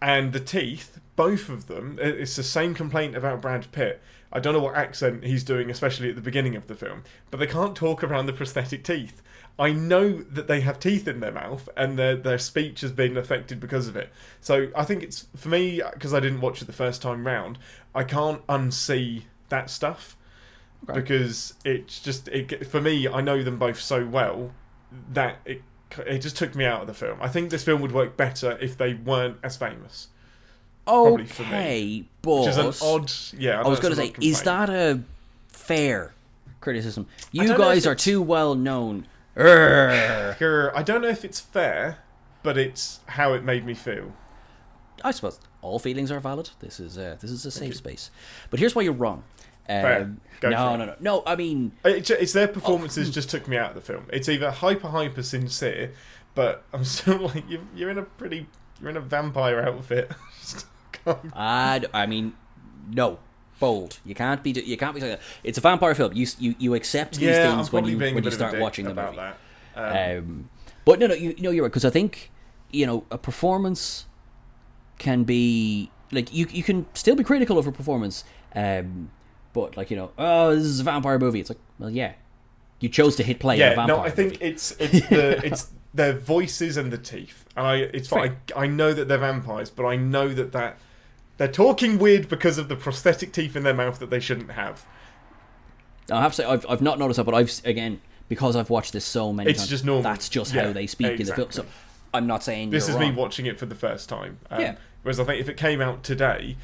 and 0.00 0.32
the 0.32 0.40
teeth, 0.40 1.00
both 1.16 1.48
of 1.48 1.66
them, 1.66 1.98
it's 2.00 2.36
the 2.36 2.42
same 2.44 2.74
complaint 2.74 3.16
about 3.16 3.42
Brad 3.42 3.70
Pitt. 3.72 4.00
I 4.32 4.40
don't 4.40 4.52
know 4.52 4.60
what 4.60 4.76
accent 4.76 5.24
he's 5.24 5.42
doing, 5.42 5.70
especially 5.70 6.08
at 6.10 6.14
the 6.14 6.22
beginning 6.22 6.54
of 6.54 6.66
the 6.66 6.74
film, 6.74 7.02
but 7.30 7.40
they 7.40 7.46
can't 7.46 7.74
talk 7.74 8.04
around 8.04 8.26
the 8.26 8.32
prosthetic 8.32 8.84
teeth. 8.84 9.22
I 9.58 9.72
know 9.72 10.22
that 10.22 10.46
they 10.46 10.60
have 10.60 10.78
teeth 10.78 11.08
in 11.08 11.18
their 11.18 11.32
mouth 11.32 11.68
and 11.76 11.98
their 11.98 12.14
their 12.14 12.38
speech 12.38 12.82
has 12.82 12.92
been 12.92 13.16
affected 13.16 13.58
because 13.58 13.88
of 13.88 13.96
it. 13.96 14.10
So 14.40 14.68
I 14.76 14.84
think 14.84 15.02
it's 15.02 15.26
for 15.34 15.48
me 15.48 15.82
because 15.94 16.14
I 16.14 16.20
didn't 16.20 16.40
watch 16.40 16.62
it 16.62 16.66
the 16.66 16.72
first 16.72 17.02
time 17.02 17.26
round. 17.26 17.58
I 17.94 18.04
can't 18.04 18.46
unsee 18.46 19.24
that 19.48 19.68
stuff 19.70 20.16
Okay. 20.84 21.00
because 21.00 21.54
it's 21.64 22.00
just 22.00 22.28
it 22.28 22.66
for 22.66 22.80
me. 22.80 23.08
I 23.08 23.20
know 23.20 23.42
them 23.42 23.58
both 23.58 23.80
so 23.80 24.06
well 24.06 24.52
that 25.12 25.38
it 25.44 25.62
it 26.06 26.18
just 26.18 26.36
took 26.36 26.54
me 26.54 26.64
out 26.64 26.82
of 26.82 26.86
the 26.86 26.94
film. 26.94 27.18
I 27.20 27.28
think 27.28 27.50
this 27.50 27.64
film 27.64 27.80
would 27.80 27.92
work 27.92 28.16
better 28.16 28.58
if 28.60 28.76
they 28.76 28.94
weren't 28.94 29.38
as 29.42 29.56
famous. 29.56 30.08
probably 30.84 31.26
for 31.26 31.42
me. 31.42 31.48
Okay, 31.48 32.04
but 32.22 32.40
Which 32.40 32.48
is 32.48 32.56
an 32.58 32.74
odd, 32.82 33.12
yeah. 33.36 33.62
I 33.62 33.68
was 33.68 33.80
going 33.80 33.94
to 33.94 34.00
say, 34.00 34.12
is 34.20 34.42
that 34.42 34.70
a 34.70 35.00
fair 35.48 36.14
criticism? 36.60 37.06
You 37.32 37.46
don't 37.46 37.58
know 37.58 37.70
if 37.70 37.74
guys 37.74 37.86
are 37.86 37.94
too 37.94 38.22
well 38.22 38.54
known. 38.54 39.06
I 39.36 40.34
don't 40.84 41.02
know 41.02 41.08
if 41.08 41.24
it's 41.24 41.40
fair, 41.40 41.98
but 42.42 42.56
it's 42.58 43.00
how 43.06 43.34
it 43.34 43.44
made 43.44 43.64
me 43.64 43.74
feel. 43.74 44.12
I 45.04 45.12
suppose 45.12 45.38
all 45.62 45.78
feelings 45.78 46.10
are 46.10 46.20
valid. 46.20 46.50
This 46.60 46.80
is 46.80 46.98
uh, 46.98 47.16
this 47.20 47.30
is 47.30 47.44
a 47.46 47.50
safe 47.50 47.76
space. 47.76 48.10
But 48.50 48.58
here's 48.58 48.74
why 48.74 48.82
you're 48.82 48.92
wrong. 48.92 49.22
Um. 49.68 50.20
No, 50.40 50.76
no, 50.76 50.84
no, 50.86 50.94
no. 51.00 51.22
I 51.26 51.34
mean, 51.34 51.72
It, 51.84 52.02
ju- 52.02 52.16
it's 52.18 52.32
their 52.32 52.48
Oh, 52.48 52.52
performances 52.52 53.08
hmm. 53.08 53.12
just 53.12 53.28
took 53.28 53.48
me 53.48 53.56
out 53.56 53.70
of 53.70 53.74
the 53.74 53.80
film. 53.80 54.04
It's 54.12 54.28
either 54.28 54.50
hyper 54.52 54.88
hyper 54.88 55.22
sincere, 55.22 55.92
but 56.36 56.62
I'm 56.72 56.84
still 56.96 57.18
like 57.18 57.44
you're, 57.50 57.60
you're 57.74 57.90
in 57.90 57.98
a 57.98 58.02
pretty 58.04 58.46
you're 58.80 58.90
in 58.90 58.96
a 58.96 59.00
vampire 59.00 59.60
outfit. 59.60 60.12
I, 61.34 61.82
I 61.94 62.06
mean, 62.06 62.34
no, 62.90 63.18
bold. 63.58 63.98
You 64.04 64.14
can't 64.14 64.42
be. 64.42 64.50
You 64.52 64.76
can't 64.76 64.94
be. 64.94 65.00
saying 65.00 65.12
that. 65.14 65.20
It's 65.42 65.58
a 65.58 65.60
vampire 65.60 65.94
film. 65.94 66.12
You 66.14 66.26
you, 66.38 66.54
you 66.58 66.74
accept 66.74 67.14
these 67.16 67.28
yeah, 67.30 67.54
things 67.54 67.72
when 67.72 67.84
you 67.86 67.98
when 67.98 68.14
you 68.14 68.14
bit 68.22 68.26
of 68.26 68.32
a 68.32 68.36
start 68.36 68.58
watching 68.60 68.84
the 68.84 68.92
about 68.92 69.16
movie. 69.16 69.26
that. 69.74 70.18
Um, 70.18 70.18
Um, 70.18 70.50
but 70.84 70.98
no, 70.98 71.06
no, 71.08 71.14
you, 71.14 71.34
know 71.38 71.50
you're 71.50 71.64
right 71.64 71.70
because 71.70 71.84
I 71.84 71.90
think 71.90 72.30
you 72.70 72.86
know 72.86 73.04
a 73.10 73.18
performance 73.18 74.06
can 74.98 75.24
be 75.24 75.90
like 76.12 76.32
you 76.32 76.46
you 76.50 76.62
can 76.62 76.86
still 76.94 77.14
be 77.16 77.24
critical 77.24 77.58
of 77.58 77.66
a 77.66 77.72
performance, 77.72 78.24
um, 78.54 79.10
but 79.60 79.76
like 79.76 79.90
you 79.90 79.96
know, 79.96 80.10
oh, 80.18 80.54
this 80.54 80.64
is 80.64 80.80
a 80.80 80.84
vampire 80.84 81.18
movie. 81.18 81.40
It's 81.40 81.50
like, 81.50 81.58
well, 81.78 81.90
yeah, 81.90 82.12
you 82.80 82.88
chose 82.88 83.16
to 83.16 83.22
hit 83.22 83.38
play 83.40 83.58
Yeah, 83.58 83.74
vampire. 83.74 83.86
no, 83.88 83.98
I 84.02 84.10
think 84.10 84.32
movie. 84.34 84.44
it's 84.46 84.72
it's 84.78 85.08
the 85.08 85.40
it's 85.46 85.70
their 85.94 86.12
voices 86.12 86.76
and 86.76 86.92
the 86.92 86.98
teeth. 86.98 87.44
And 87.56 87.66
I 87.66 87.76
it's 87.76 88.08
fine. 88.08 88.36
I, 88.56 88.64
I 88.64 88.66
know 88.66 88.92
that 88.92 89.08
they're 89.08 89.18
vampires, 89.18 89.70
but 89.70 89.84
I 89.86 89.96
know 89.96 90.28
that 90.34 90.52
that 90.52 90.78
they're 91.38 91.48
talking 91.48 91.98
weird 91.98 92.28
because 92.28 92.58
of 92.58 92.68
the 92.68 92.76
prosthetic 92.76 93.32
teeth 93.32 93.54
in 93.56 93.62
their 93.62 93.74
mouth 93.74 93.98
that 94.00 94.10
they 94.10 94.20
shouldn't 94.20 94.50
have. 94.52 94.84
I 96.10 96.20
have 96.22 96.32
to 96.32 96.36
say 96.36 96.44
I've 96.44 96.64
I've 96.68 96.82
not 96.82 96.98
noticed 96.98 97.16
that, 97.18 97.24
but 97.24 97.34
I've 97.34 97.52
again 97.64 98.00
because 98.28 98.56
I've 98.56 98.70
watched 98.70 98.92
this 98.92 99.04
so 99.04 99.32
many 99.32 99.50
It's 99.50 99.60
times. 99.60 99.70
just 99.70 99.84
normal. 99.84 100.02
That's 100.02 100.28
just 100.28 100.52
Yeah, 100.54 100.66
how 100.66 100.72
they 100.72 100.86
speak 100.86 101.18
in 101.20 101.26
the 101.26 101.34
film. 101.34 101.50
So. 101.50 101.64
I'm 102.14 102.26
not 102.26 102.42
saying 102.42 102.70
This 102.70 102.88
is 102.88 102.96
me 102.96 103.10
watching 103.12 103.44
it 103.46 103.58
for 103.58 103.66
the 103.66 103.74
first 103.74 104.08
time. 104.08 104.38
Um, 104.50 104.60
Yeah. 104.60 104.76
Whereas 105.02 105.20
I 105.20 105.24
think 105.24 105.40
if 105.40 105.48
it 105.48 105.56
came 105.56 105.80
out 105.80 106.02
today, 106.02 106.56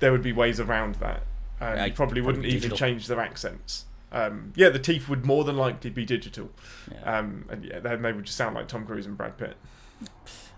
there 0.00 0.10
would 0.12 0.22
be 0.22 0.32
ways 0.32 0.58
around 0.60 0.96
that. 0.96 1.22
Um, 1.60 1.76
Yeah, 1.76 1.84
you 1.86 1.92
probably 1.92 2.20
wouldn't 2.20 2.44
even 2.46 2.56
digital. 2.60 2.76
change 2.78 3.06
their 3.06 3.20
accents. 3.20 3.84
Um, 4.12 4.52
yeah, 4.56 4.70
the 4.70 4.78
teeth 4.78 5.08
would 5.08 5.24
more 5.24 5.44
than 5.44 5.56
likely 5.56 5.90
be 5.90 6.04
digital. 6.04 6.50
Yeah. 6.90 7.18
Um, 7.18 7.44
and 7.48 7.64
yeah, 7.64 7.78
then 7.78 8.02
they 8.02 8.12
would 8.12 8.24
just 8.24 8.36
sound 8.36 8.54
like 8.56 8.66
Tom 8.68 8.84
Cruise 8.86 9.06
and 9.06 9.16
Brad 9.16 9.36
Pitt. 9.38 9.56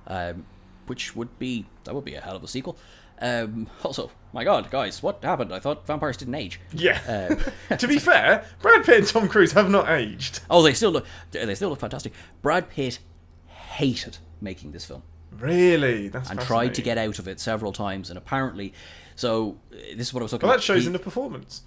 um, 0.07 0.47
which 0.87 1.15
would 1.15 1.39
be 1.39 1.67
that 1.85 1.95
would 1.95 2.05
be 2.05 2.15
a 2.15 2.21
hell 2.21 2.37
of 2.37 2.43
a 2.45 2.49
sequel. 2.49 2.77
Um, 3.21 3.69
also, 3.85 4.11
my 4.33 4.43
God, 4.43 4.71
guys, 4.71 5.03
what 5.03 5.23
happened? 5.23 5.53
I 5.55 5.61
thought 5.61 5.87
vampires 5.87 6.17
didn't 6.17 6.35
age. 6.35 6.61
Yeah. 6.73 7.37
Uh, 7.71 7.77
to 7.77 7.87
be 7.87 7.99
fair, 7.99 8.45
Brad 8.61 8.85
Pitt 8.85 8.99
and 8.99 9.07
Tom 9.07 9.29
Cruise 9.29 9.53
have 9.53 9.71
not 9.71 9.89
aged. 9.91 10.41
oh, 10.51 10.63
they 10.63 10.73
still 10.75 10.91
look 10.91 11.07
they 11.31 11.55
still 11.55 11.69
look 11.71 11.81
fantastic. 11.81 12.13
Brad 12.41 12.69
Pitt 12.71 12.99
hated 13.47 14.19
making 14.41 14.73
this 14.73 14.85
film 14.85 15.03
Really? 15.39 16.09
That's 16.09 16.31
and 16.31 16.41
tried 16.41 16.75
to 16.75 16.83
get 16.83 16.99
out 16.99 17.19
of 17.19 17.27
it 17.29 17.41
several 17.41 17.73
times, 17.73 18.09
and 18.11 18.17
apparently, 18.19 18.73
so 19.17 19.59
this 19.71 20.09
is 20.09 20.15
what 20.15 20.21
I 20.21 20.25
was 20.25 20.31
talking 20.33 20.47
Well, 20.47 20.55
about. 20.55 20.61
that 20.61 20.65
shows 20.65 20.83
He- 20.83 20.87
in 20.87 20.93
the 20.93 20.99
performance. 20.99 21.63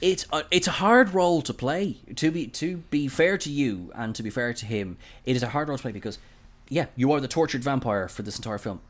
it's 0.00 0.26
a, 0.32 0.44
it's 0.50 0.66
a 0.66 0.72
hard 0.72 1.14
role 1.14 1.42
to 1.42 1.54
play. 1.54 1.98
To 2.16 2.30
be 2.30 2.46
to 2.48 2.78
be 2.90 3.08
fair 3.08 3.38
to 3.38 3.50
you 3.50 3.90
and 3.94 4.14
to 4.14 4.22
be 4.22 4.30
fair 4.30 4.52
to 4.52 4.66
him, 4.66 4.96
it 5.24 5.36
is 5.36 5.42
a 5.42 5.48
hard 5.48 5.68
role 5.68 5.78
to 5.78 5.82
play 5.82 5.92
because, 5.92 6.18
yeah, 6.68 6.86
you 6.96 7.12
are 7.12 7.20
the 7.20 7.28
tortured 7.28 7.62
vampire 7.64 8.08
for 8.08 8.22
this 8.22 8.36
entire 8.36 8.58
film. 8.58 8.80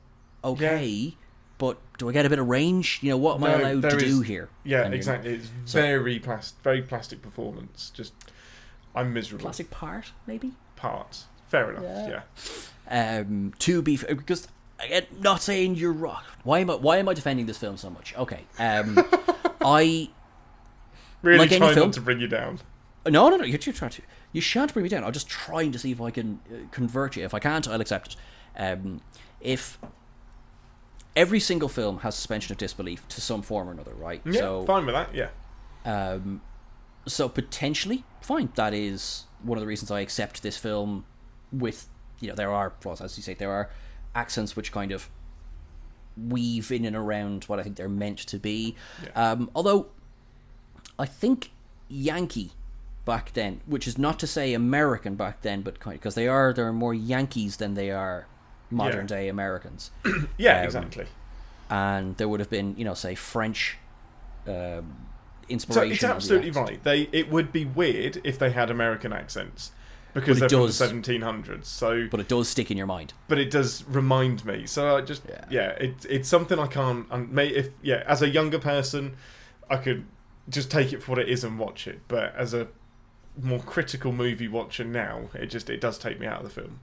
Okay, 0.44 1.14
but 1.58 1.78
do 1.98 2.08
I 2.08 2.12
get 2.12 2.26
a 2.26 2.28
bit 2.30 2.38
of 2.38 2.46
range? 2.48 2.98
You 3.02 3.10
know, 3.10 3.16
what 3.16 3.36
am 3.36 3.44
I 3.44 3.48
No, 3.48 3.56
allowed 3.58 3.82
to 3.90 3.96
there 3.96 3.98
do 3.98 4.20
here? 4.20 4.48
Yeah, 4.64 4.82
And 4.84 4.94
exactly. 4.94 5.34
It's 5.34 5.48
so- 5.64 5.80
very 5.80 6.18
plastic, 6.18 6.62
very 6.62 6.82
plastic 6.82 7.22
performance. 7.22 7.90
Just, 7.94 8.12
I'm 8.94 9.12
miserable. 9.12 9.42
Plastic 9.44 9.70
part, 9.70 10.12
maybe. 10.26 10.52
parts. 10.76 11.24
Fair 11.48 11.70
enough. 11.70 11.82
Yeah. 11.84 12.08
Yeah. 12.08 12.20
Um, 12.88 13.52
to 13.60 13.82
be 13.82 13.96
because 13.96 14.48
again, 14.78 15.06
not 15.20 15.42
saying 15.42 15.74
you're 15.74 15.92
wrong. 15.92 16.22
Why 16.44 16.60
am 16.60 16.70
I 16.70 16.74
why 16.74 16.98
am 16.98 17.08
I 17.08 17.14
defending 17.14 17.46
this 17.46 17.58
film 17.58 17.76
so 17.76 17.90
much? 17.90 18.14
Okay, 18.16 18.44
um, 18.58 19.04
I 19.60 20.10
Really 21.22 21.38
Like 21.38 21.50
any 21.52 21.58
try 21.58 21.74
film? 21.74 21.88
not 21.88 21.94
to 21.94 22.00
bring 22.00 22.20
you 22.20 22.28
down. 22.28 22.60
No, 23.04 23.28
no, 23.28 23.36
no. 23.36 23.44
You're, 23.44 23.58
you're 23.60 23.72
trying 23.72 23.90
to. 23.92 24.02
You 24.32 24.40
shan't 24.40 24.72
bring 24.72 24.84
me 24.84 24.88
down. 24.88 25.02
I'm 25.02 25.12
just 25.12 25.28
trying 25.28 25.72
to 25.72 25.78
see 25.78 25.90
if 25.90 26.00
I 26.00 26.10
can 26.10 26.40
uh, 26.48 26.66
convert 26.70 27.16
you. 27.16 27.24
If 27.24 27.34
I 27.34 27.38
can't, 27.38 27.66
I'll 27.66 27.80
accept 27.80 28.14
it. 28.14 28.16
Um, 28.60 29.00
if 29.40 29.78
every 31.14 31.40
single 31.40 31.68
film 31.68 31.98
has 31.98 32.14
suspension 32.14 32.52
of 32.52 32.58
disbelief 32.58 33.06
to 33.08 33.20
some 33.20 33.42
form 33.42 33.68
or 33.68 33.72
another, 33.72 33.94
right? 33.94 34.20
Yeah, 34.24 34.40
so, 34.40 34.64
fine 34.66 34.86
with 34.86 34.94
that. 34.94 35.14
Yeah. 35.14 35.30
um, 35.84 36.42
so 37.06 37.28
potentially, 37.28 38.04
fine. 38.20 38.50
That 38.54 38.74
is 38.74 39.24
one 39.42 39.58
of 39.58 39.62
the 39.62 39.68
reasons 39.68 39.90
I 39.90 40.00
accept 40.00 40.42
this 40.42 40.56
film. 40.56 41.06
With 41.52 41.88
you 42.20 42.28
know, 42.28 42.34
there 42.34 42.50
are 42.52 42.72
flaws, 42.80 43.00
as 43.00 43.16
you 43.16 43.22
say, 43.22 43.34
there 43.34 43.50
are 43.50 43.70
accents 44.14 44.56
which 44.56 44.72
kind 44.72 44.92
of 44.92 45.08
weave 46.16 46.72
in 46.72 46.84
and 46.84 46.96
around 46.96 47.44
what 47.44 47.58
I 47.60 47.62
think 47.62 47.76
they're 47.76 47.88
meant 47.88 48.18
to 48.18 48.38
be. 48.38 48.74
Yeah. 49.04 49.32
Um, 49.32 49.50
although 49.54 49.88
I 50.98 51.04
think 51.06 51.50
Yankee 51.88 52.52
back 53.04 53.32
then, 53.34 53.60
which 53.66 53.86
is 53.86 53.98
not 53.98 54.18
to 54.20 54.26
say 54.26 54.54
American 54.54 55.14
back 55.14 55.42
then, 55.42 55.62
but 55.62 55.78
kind 55.78 55.98
because 55.98 56.14
they 56.14 56.26
are 56.26 56.52
there 56.52 56.66
are 56.66 56.72
more 56.72 56.94
Yankees 56.94 57.58
than 57.58 57.74
they 57.74 57.90
are 57.90 58.26
modern 58.70 59.02
Yeah. 59.02 59.16
day 59.16 59.28
Americans, 59.28 59.90
Yeah, 60.38 60.60
Um, 60.60 60.64
exactly. 60.64 61.06
and 61.70 62.16
there 62.16 62.28
would 62.28 62.40
have 62.40 62.50
been 62.50 62.74
you 62.78 62.84
know 62.84 62.94
say 62.94 63.14
French 63.14 63.76
um, 64.46 64.54
So 64.54 65.48
inspiration. 65.50 65.92
it's 65.92 66.02
of 66.02 66.08
the 66.08 66.14
absolutely 66.14 66.50
right. 66.50 66.82
They 66.82 67.02
it 67.12 67.30
would 67.30 67.52
be 67.52 67.64
weird 67.66 68.20
if 68.24 68.38
they 68.38 68.50
had 68.50 68.70
American 68.70 69.12
accents 69.12 69.70
because 70.20 70.38
they're 70.38 70.46
it 70.46 70.50
from 70.50 70.66
does. 70.66 70.78
the 70.78 70.86
1700s. 70.86 71.64
So, 71.66 72.08
but 72.10 72.20
it 72.20 72.28
does 72.28 72.48
stick 72.48 72.70
in 72.70 72.76
your 72.76 72.86
mind. 72.86 73.12
but 73.28 73.38
it 73.38 73.50
does 73.50 73.84
remind 73.84 74.44
me. 74.44 74.66
So 74.66 74.96
I 74.96 75.00
just 75.02 75.22
Yeah. 75.28 75.44
yeah, 75.50 75.68
it, 75.70 76.04
it's 76.08 76.28
something 76.28 76.58
I 76.58 76.66
can't. 76.66 77.06
And 77.10 77.30
may 77.32 77.48
if 77.48 77.68
yeah, 77.82 78.02
as 78.06 78.22
a 78.22 78.28
younger 78.28 78.58
person, 78.58 79.16
I 79.70 79.76
could 79.76 80.04
just 80.48 80.70
take 80.70 80.92
it 80.92 81.02
for 81.02 81.12
what 81.12 81.18
it 81.20 81.28
is 81.28 81.44
and 81.44 81.58
watch 81.58 81.86
it. 81.86 82.00
But 82.08 82.34
as 82.36 82.54
a 82.54 82.68
more 83.40 83.60
critical 83.60 84.12
movie 84.12 84.48
watcher 84.48 84.84
now, 84.84 85.28
it 85.34 85.46
just 85.46 85.68
it 85.70 85.80
does 85.80 85.98
take 85.98 86.18
me 86.20 86.26
out 86.26 86.38
of 86.38 86.44
the 86.44 86.60
film. 86.60 86.80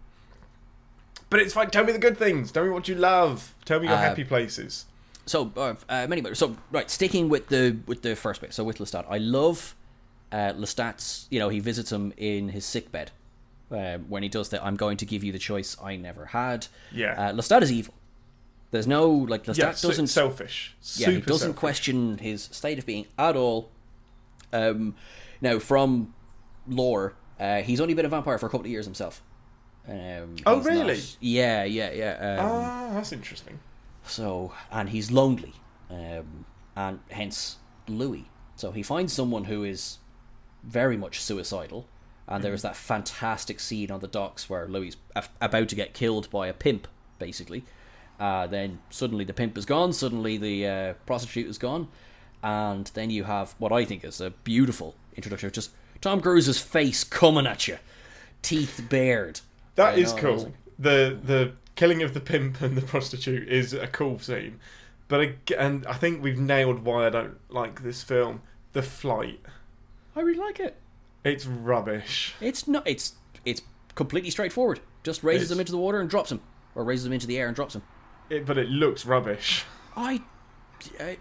But 1.30 1.40
it's 1.40 1.54
fine. 1.54 1.70
Tell 1.72 1.84
me 1.84 1.92
the 1.94 2.00
good 2.00 2.18
things. 2.18 2.52
Tell 2.52 2.64
me 2.64 2.70
what 2.70 2.88
you 2.88 2.96
love. 2.96 3.56
Tell 3.66 3.80
me 3.80 3.88
your 3.88 3.96
Uh, 3.98 4.02
happy 4.02 4.24
places. 4.24 4.86
So 5.26 5.52
uh, 5.58 5.76
uh, 5.90 6.06
many. 6.08 6.22
So 6.36 6.58
right, 6.72 6.90
sticking 6.92 7.30
with 7.30 7.48
the 7.48 7.78
with 7.88 8.02
the 8.04 8.16
first 8.16 8.42
bit. 8.42 8.54
So 8.54 8.64
with 8.64 8.78
Lestat, 8.78 9.06
I 9.10 9.18
love 9.18 9.74
uh, 10.32 10.54
Lestat's. 10.54 11.28
You 11.32 11.40
know, 11.40 11.50
he 11.50 11.60
visits 11.60 11.92
him 11.92 12.14
in 12.18 12.50
his 12.50 12.66
sick 12.66 12.92
bed 12.92 13.12
um, 13.74 14.06
when 14.10 14.24
he 14.24 14.30
does 14.30 14.50
that. 14.50 14.64
I'm 14.64 14.76
going 14.78 14.98
to 14.98 15.06
give 15.06 15.24
you 15.24 15.32
the 15.34 15.40
choice 15.40 15.76
I 15.84 15.96
never 15.98 16.26
had. 16.28 16.68
Yeah. 16.92 17.14
Uh, 17.14 17.34
Lestat 17.34 17.62
is 17.64 17.72
evil. 17.72 17.94
There's 18.72 18.88
no 18.88 19.10
like 19.10 19.44
Lestat 19.46 19.58
Yeah, 19.58 19.72
doesn't. 19.72 20.08
selfish. 20.08 20.76
yeah, 20.96 21.10
he 21.12 21.22
doesn't 21.22 21.40
selfish. 21.40 21.60
question 21.60 22.18
his 22.20 22.44
state 22.52 22.80
of 22.80 22.86
being 22.86 23.06
at 23.20 23.36
all. 23.36 23.70
Um, 24.52 24.96
now 25.42 25.60
from 25.60 26.14
lore, 26.68 27.16
uh, 27.40 27.62
he's 27.62 27.82
only 27.82 27.94
been 27.94 28.06
a 28.06 28.10
vampire 28.10 28.38
for 28.38 28.46
a 28.46 28.50
couple 28.50 28.66
of 28.66 28.72
years 28.72 28.86
himself. 28.86 29.22
Um, 29.88 30.36
Oh, 30.46 30.60
really? 30.62 30.96
not- 30.96 31.18
yeah, 31.20 31.64
yeah, 31.66 31.92
yeah. 31.92 32.38
Um, 32.40 32.46
Ah, 32.46 32.90
that's 32.94 33.12
interesting. 33.12 33.60
so, 34.06 34.54
and 34.72 34.90
he's 34.90 35.12
lonely, 35.12 35.54
um, 35.90 36.46
and 36.76 37.00
hence 37.12 37.58
Louis. 37.88 38.30
So 38.56 38.72
he 38.72 38.82
finds 38.82 39.12
someone 39.14 39.44
who 39.46 39.64
is 39.64 39.98
very 40.64 40.96
much 40.98 41.22
suicidal, 41.22 41.88
and 42.28 42.44
there's 42.44 42.62
that 42.62 42.76
fantastic 42.76 43.60
scene 43.60 43.92
on 43.92 44.00
the 44.00 44.08
docks 44.08 44.50
where 44.50 44.68
Louis 44.68 44.96
about 45.42 45.70
to 45.70 45.76
get 45.76 45.94
killed 45.94 46.30
by 46.30 46.48
a 46.48 46.54
pimp, 46.54 46.88
basically. 47.20 47.64
Uh, 48.20 48.48
then 48.48 48.80
suddenly 48.90 49.26
the 49.26 49.34
pimp 49.34 49.58
is 49.58 49.66
gone, 49.66 49.92
suddenly 49.92 50.38
the 50.38 50.68
uh, 50.68 50.94
prostitute 51.06 51.48
is 51.48 51.58
gone, 51.58 51.88
and 52.42 52.92
then 52.94 53.10
you 53.10 53.26
have 53.26 53.56
what 53.58 53.72
I 53.72 53.86
think 53.86 54.04
is 54.04 54.22
a 54.22 54.30
beautiful 54.30 54.96
introduction 55.16 55.48
of 55.48 55.54
just 55.54 55.72
Tom 56.00 56.22
Cruise's 56.22 56.60
face 56.60 57.04
coming 57.04 57.48
at 57.48 57.68
you, 57.68 57.78
teeth 58.42 58.86
bared. 58.90 59.42
That 59.76 59.98
is 59.98 60.14
know, 60.14 60.22
cool. 60.22 60.54
The 60.78 61.18
the 61.22 61.54
killing 61.76 62.04
of 62.04 62.14
the 62.14 62.20
pimp 62.20 62.62
and 62.62 62.78
the 62.78 62.82
prostitute 62.82 63.50
is 63.50 63.74
a 63.74 63.88
cool 63.88 64.20
scene, 64.20 64.60
but 65.08 65.22
ag- 65.22 65.54
and 65.58 65.86
I 65.88 65.94
think 65.94 66.22
we've 66.22 66.40
nailed 66.40 66.80
why 66.80 67.08
I 67.08 67.10
don't 67.10 67.38
like 67.50 67.84
this 67.84 68.04
film. 68.04 68.42
The 68.74 68.84
flight, 68.84 69.40
I 70.16 70.22
really 70.22 70.40
like 70.40 70.60
it. 70.60 70.78
It's 71.24 71.46
rubbish. 71.46 72.36
It's 72.42 72.68
not. 72.68 72.88
It's 72.88 73.14
it's 73.46 73.62
completely 73.96 74.30
straightforward. 74.30 74.80
Just 75.04 75.24
raises 75.24 75.44
It's- 75.44 75.56
him 75.56 75.60
into 75.60 75.72
the 75.72 75.78
water 75.78 76.00
and 76.00 76.10
drops 76.10 76.30
them, 76.30 76.42
or 76.76 76.84
raises 76.84 77.04
them 77.04 77.14
into 77.14 77.28
the 77.28 77.38
air 77.38 77.48
and 77.48 77.56
drops 77.56 77.74
them. 77.74 77.84
It, 78.30 78.46
but 78.46 78.58
it 78.58 78.70
looks 78.70 79.06
rubbish. 79.06 79.66
I, 79.96 80.22
I, 81.00 81.18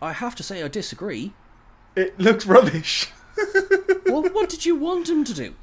I 0.00 0.12
have 0.12 0.34
to 0.36 0.42
say 0.42 0.62
I 0.62 0.68
disagree. 0.68 1.32
It 1.96 2.18
looks 2.18 2.46
rubbish. 2.46 3.10
well, 4.06 4.22
what 4.22 4.48
did 4.48 4.64
you 4.64 4.76
want 4.76 5.08
him 5.08 5.24
to 5.24 5.34
do? 5.34 5.54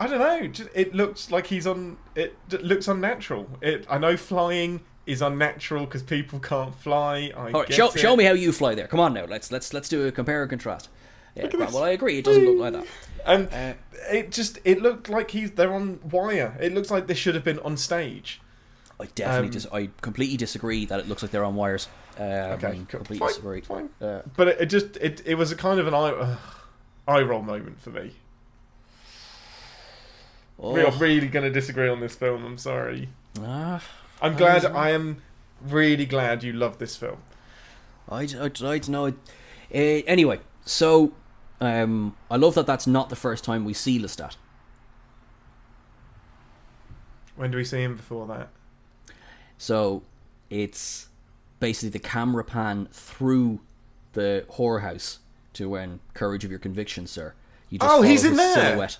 I 0.00 0.06
don't 0.08 0.18
know. 0.18 0.66
It 0.74 0.94
looks 0.94 1.30
like 1.30 1.46
he's 1.46 1.66
on. 1.66 1.96
It 2.16 2.36
looks 2.50 2.88
unnatural. 2.88 3.48
It. 3.60 3.86
I 3.88 3.98
know 3.98 4.16
flying 4.16 4.80
is 5.06 5.22
unnatural 5.22 5.84
because 5.84 6.02
people 6.02 6.40
can't 6.40 6.74
fly. 6.74 7.30
I 7.36 7.52
All 7.52 7.60
right, 7.60 7.68
get 7.68 7.76
show, 7.76 7.90
it. 7.90 7.98
show 7.98 8.16
me 8.16 8.24
how 8.24 8.32
you 8.32 8.52
fly 8.52 8.74
there. 8.74 8.88
Come 8.88 9.00
on 9.00 9.14
now. 9.14 9.24
Let's 9.24 9.52
let's 9.52 9.72
let's 9.72 9.88
do 9.88 10.06
a 10.06 10.12
compare 10.12 10.42
and 10.42 10.50
contrast. 10.50 10.88
Yeah, 11.34 11.44
right, 11.44 11.72
well, 11.72 11.82
I 11.84 11.90
agree. 11.90 12.18
It 12.18 12.24
doesn't 12.24 12.44
look 12.44 12.58
like 12.58 12.72
that. 12.74 12.86
And 13.24 13.48
Uh, 13.52 13.74
it 14.10 14.30
just 14.30 14.58
it 14.64 14.82
looked 14.82 15.08
like 15.08 15.30
he's 15.30 15.52
they're 15.52 15.72
on 15.72 16.00
wire. 16.10 16.56
It 16.60 16.74
looks 16.74 16.90
like 16.90 17.06
they 17.06 17.14
should 17.14 17.34
have 17.34 17.44
been 17.44 17.58
on 17.60 17.76
stage. 17.76 18.40
I 19.00 19.06
definitely 19.14 19.46
Um, 19.48 19.52
dis- 19.52 19.66
I 19.72 19.88
completely 20.02 20.36
disagree 20.36 20.84
that 20.86 21.00
it 21.00 21.08
looks 21.08 21.22
like 21.22 21.30
they're 21.32 21.44
on 21.44 21.54
wires. 21.54 21.88
Um, 22.18 22.24
Okay, 22.26 22.72
cool. 22.88 22.98
completely 22.98 23.18
fine, 23.18 23.28
disagree. 23.28 23.60
fine. 23.62 23.88
Uh, 24.00 24.22
But 24.36 24.48
it, 24.48 24.60
it 24.62 24.66
just 24.66 24.96
it 24.98 25.22
it 25.24 25.34
was 25.36 25.50
a 25.52 25.56
kind 25.56 25.80
of 25.80 25.86
an 25.86 25.94
eye 25.94 26.10
uh, 26.10 26.36
eye 27.08 27.22
roll 27.22 27.42
moment 27.42 27.80
for 27.80 27.90
me. 27.90 28.12
We 30.58 30.80
are 30.82 30.86
oh, 30.92 30.98
really 30.98 31.26
going 31.28 31.44
to 31.44 31.50
disagree 31.50 31.88
on 31.88 32.00
this 32.00 32.14
film. 32.14 32.44
I'm 32.44 32.58
sorry. 32.58 33.08
ah, 33.40 33.82
I'm 34.20 34.36
glad. 34.36 34.58
is- 34.58 34.64
I 34.66 34.90
am 34.90 35.22
really 35.60 36.06
glad 36.06 36.44
you 36.44 36.52
love 36.52 36.78
this 36.78 36.96
film. 36.96 37.18
I, 38.08 38.22
I, 38.22 38.44
I 38.44 38.48
don't 38.48 38.88
know. 38.90 39.06
Uh, 39.06 39.12
anyway, 40.06 40.40
so 40.64 41.12
um, 41.60 42.16
I 42.30 42.36
love 42.36 42.54
that 42.54 42.66
that's 42.66 42.86
not 42.86 43.08
the 43.08 43.16
first 43.16 43.44
time 43.44 43.64
we 43.64 43.72
see 43.74 43.98
Lestat. 43.98 44.36
When 47.36 47.50
do 47.50 47.56
we 47.56 47.64
see 47.64 47.82
him 47.82 47.96
before 47.96 48.26
that? 48.26 48.48
So 49.58 50.02
it's 50.50 51.08
basically 51.60 51.90
the 51.90 51.98
camera 51.98 52.44
pan 52.44 52.88
through 52.92 53.60
the 54.12 54.44
whorehouse 54.52 55.18
to 55.54 55.68
when 55.68 56.00
Courage 56.14 56.44
of 56.44 56.50
Your 56.50 56.58
Convictions, 56.60 57.10
sir. 57.10 57.34
You 57.70 57.78
just 57.78 57.90
Oh, 57.90 58.02
he's 58.02 58.24
in 58.24 58.36
there! 58.36 58.54
Silhouette. 58.54 58.98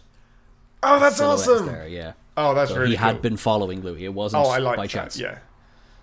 Oh, 0.83 0.99
that's 0.99 1.21
awesome. 1.21 1.67
There, 1.67 1.87
yeah. 1.87 2.13
Oh, 2.37 2.55
that's 2.55 2.71
So 2.71 2.79
really 2.79 2.91
he 2.91 2.97
had 2.97 3.21
been 3.21 3.37
following 3.37 3.83
Louis. 3.83 4.05
It 4.05 4.15
wasn't 4.15 4.45
Oh, 4.45 4.49
I 4.49 4.59
like 4.59 4.77
by 4.77 4.85
that. 4.85 4.91
chance. 4.91 5.19
Yeah. 5.19 5.39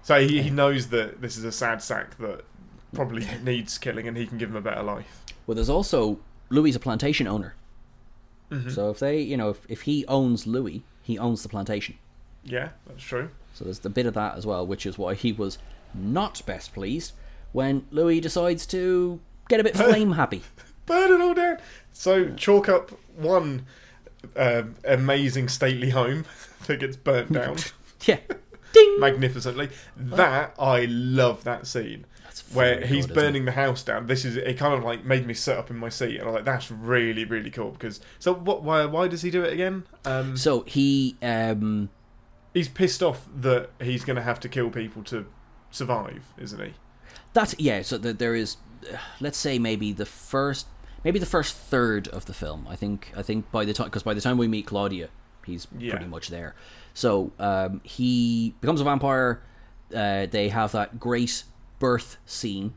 So 0.03 0.25
he, 0.25 0.41
he 0.43 0.49
knows 0.49 0.87
that 0.89 1.21
this 1.21 1.35
is 1.37 1.43
a 1.43 1.51
sad 1.51 1.81
sack 1.81 2.17
that 2.19 2.43
probably 2.93 3.27
needs 3.43 3.77
killing, 3.77 4.07
and 4.07 4.15
he 4.15 4.27
can 4.27 4.37
give 4.37 4.49
him 4.49 4.55
a 4.55 4.61
better 4.61 4.83
life. 4.83 5.23
Well, 5.47 5.55
there's 5.55 5.69
also 5.69 6.19
Louis 6.49 6.71
is 6.71 6.75
a 6.75 6.79
plantation 6.79 7.27
owner. 7.27 7.55
Mm-hmm. 8.51 8.69
So 8.69 8.89
if 8.89 8.99
they, 8.99 9.19
you 9.21 9.37
know, 9.37 9.49
if, 9.49 9.65
if 9.69 9.81
he 9.81 10.05
owns 10.07 10.47
Louis, 10.47 10.83
he 11.03 11.17
owns 11.17 11.43
the 11.43 11.49
plantation. 11.49 11.97
Yeah, 12.43 12.69
that's 12.87 13.03
true. 13.03 13.29
So 13.53 13.65
there's 13.65 13.79
the 13.79 13.89
bit 13.89 14.05
of 14.05 14.13
that 14.15 14.37
as 14.37 14.45
well, 14.45 14.65
which 14.65 14.85
is 14.85 14.97
why 14.97 15.13
he 15.13 15.31
was 15.31 15.57
not 15.93 16.41
best 16.45 16.73
pleased 16.73 17.13
when 17.51 17.85
Louis 17.91 18.19
decides 18.19 18.65
to 18.67 19.19
get 19.47 19.59
a 19.59 19.63
bit 19.63 19.75
flame 19.77 20.13
happy. 20.13 20.43
Burn 20.85 21.11
it 21.11 21.21
all 21.21 21.33
down. 21.33 21.57
So 21.93 22.33
chalk 22.35 22.69
up 22.69 22.91
one 23.15 23.65
um, 24.35 24.75
amazing 24.83 25.49
stately 25.49 25.91
home 25.91 26.25
that 26.67 26.79
gets 26.79 26.97
burnt 26.97 27.31
down 27.33 27.57
Yeah. 28.05 28.19
Ding! 28.71 28.99
magnificently. 28.99 29.69
That 29.97 30.53
I 30.59 30.85
love 30.85 31.43
that 31.43 31.65
scene. 31.67 32.05
Where 32.53 32.81
he's 32.85 33.05
isn't 33.05 33.13
burning 33.15 33.45
the 33.45 33.51
house 33.51 33.83
down. 33.83 34.07
This 34.07 34.25
is 34.25 34.35
it. 34.35 34.57
Kind 34.57 34.73
of 34.73 34.83
like 34.83 35.05
made 35.05 35.25
me 35.27 35.33
sit 35.33 35.57
up 35.57 35.69
in 35.69 35.77
my 35.77 35.89
seat, 35.89 36.17
and 36.19 36.27
I'm 36.27 36.33
like, 36.33 36.45
"That's 36.45 36.71
really, 36.71 37.25
really 37.25 37.49
cool." 37.51 37.71
Because 37.71 37.99
so, 38.17 38.33
what? 38.33 38.63
Why? 38.63 38.85
Why 38.85 39.07
does 39.07 39.21
he 39.21 39.29
do 39.31 39.43
it 39.43 39.53
again? 39.53 39.83
Um, 40.05 40.35
So 40.37 40.61
he, 40.61 41.15
um, 41.21 41.89
he's 42.53 42.67
pissed 42.67 43.03
off 43.03 43.27
that 43.35 43.69
he's 43.81 44.03
going 44.03 44.15
to 44.15 44.23
have 44.23 44.39
to 44.41 44.49
kill 44.49 44.69
people 44.69 45.03
to 45.03 45.25
survive, 45.71 46.33
isn't 46.37 46.59
he? 46.63 46.73
That's 47.33 47.55
yeah. 47.59 47.81
So 47.83 47.97
that 47.99 48.19
there 48.19 48.33
is, 48.35 48.57
uh, 48.91 48.97
let's 49.19 49.37
say 49.37 49.59
maybe 49.59 49.91
the 49.91 50.05
first, 50.05 50.67
maybe 51.03 51.19
the 51.19 51.25
first 51.27 51.55
third 51.55 52.07
of 52.07 52.25
the 52.25 52.33
film. 52.33 52.65
I 52.69 52.75
think 52.75 53.11
I 53.15 53.21
think 53.21 53.51
by 53.51 53.65
the 53.65 53.73
time 53.73 53.87
because 53.87 54.03
by 54.03 54.13
the 54.15 54.21
time 54.21 54.37
we 54.37 54.47
meet 54.47 54.65
Claudia, 54.65 55.09
he's 55.45 55.67
Yeah. 55.77 55.91
pretty 55.91 56.07
much 56.07 56.29
there. 56.29 56.55
So 56.95 57.31
um, 57.39 57.81
he 57.83 58.55
becomes 58.61 58.81
a 58.81 58.83
vampire. 58.83 59.41
Uh, 59.95 60.25
they 60.25 60.49
have 60.49 60.71
that 60.73 60.99
great 60.99 61.43
birth 61.79 62.17
scene, 62.25 62.73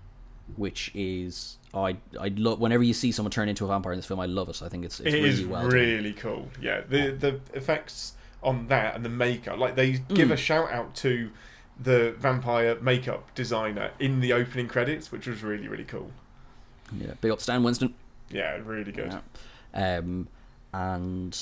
which 0.57 0.91
is 0.95 1.59
I 1.75 1.97
I 2.21 2.29
love 2.37 2.61
whenever 2.61 2.83
you 2.83 2.95
see 2.95 3.13
someone 3.13 3.31
turn 3.31 3.49
into 3.49 3.65
a 3.65 3.69
vampire 3.69 3.93
in 3.93 3.99
this 3.99 4.07
film. 4.07 4.21
I 4.21 4.27
love 4.27 4.49
it. 4.49 4.63
I 4.63 4.69
think 4.69 4.85
it's 4.85 5.01
it's 5.01 5.15
It 5.15 5.19
really 5.19 5.29
is 5.29 5.45
well 5.45 5.63
done. 5.63 5.71
really 5.71 6.13
cool. 6.13 6.49
Yeah, 6.61 6.83
the 6.89 7.11
the 7.11 7.41
effects 7.55 8.15
on 8.43 8.67
that 8.69 8.95
and 8.97 9.05
the 9.05 9.09
makeup, 9.09 9.59
like 9.59 9.77
they 9.77 9.93
give 9.93 10.29
Mm. 10.29 10.33
a 10.33 10.37
shout 10.37 10.71
out 10.73 10.95
to 10.97 11.31
the 11.81 12.13
vampire 12.19 12.79
makeup 12.81 13.35
designer 13.35 13.93
in 13.99 14.21
the 14.21 14.33
opening 14.33 14.69
credits, 14.69 15.11
which 15.13 15.27
was 15.27 15.43
really 15.43 15.69
really 15.69 15.85
cool. 15.85 16.11
Yeah, 16.99 17.15
big 17.21 17.31
up 17.31 17.41
Stan 17.41 17.63
Winston. 17.63 17.95
Yeah, 18.31 18.59
really 18.65 18.93
good. 18.93 19.19
Yeah. 19.75 19.99
Um, 19.99 20.29
and 20.75 21.39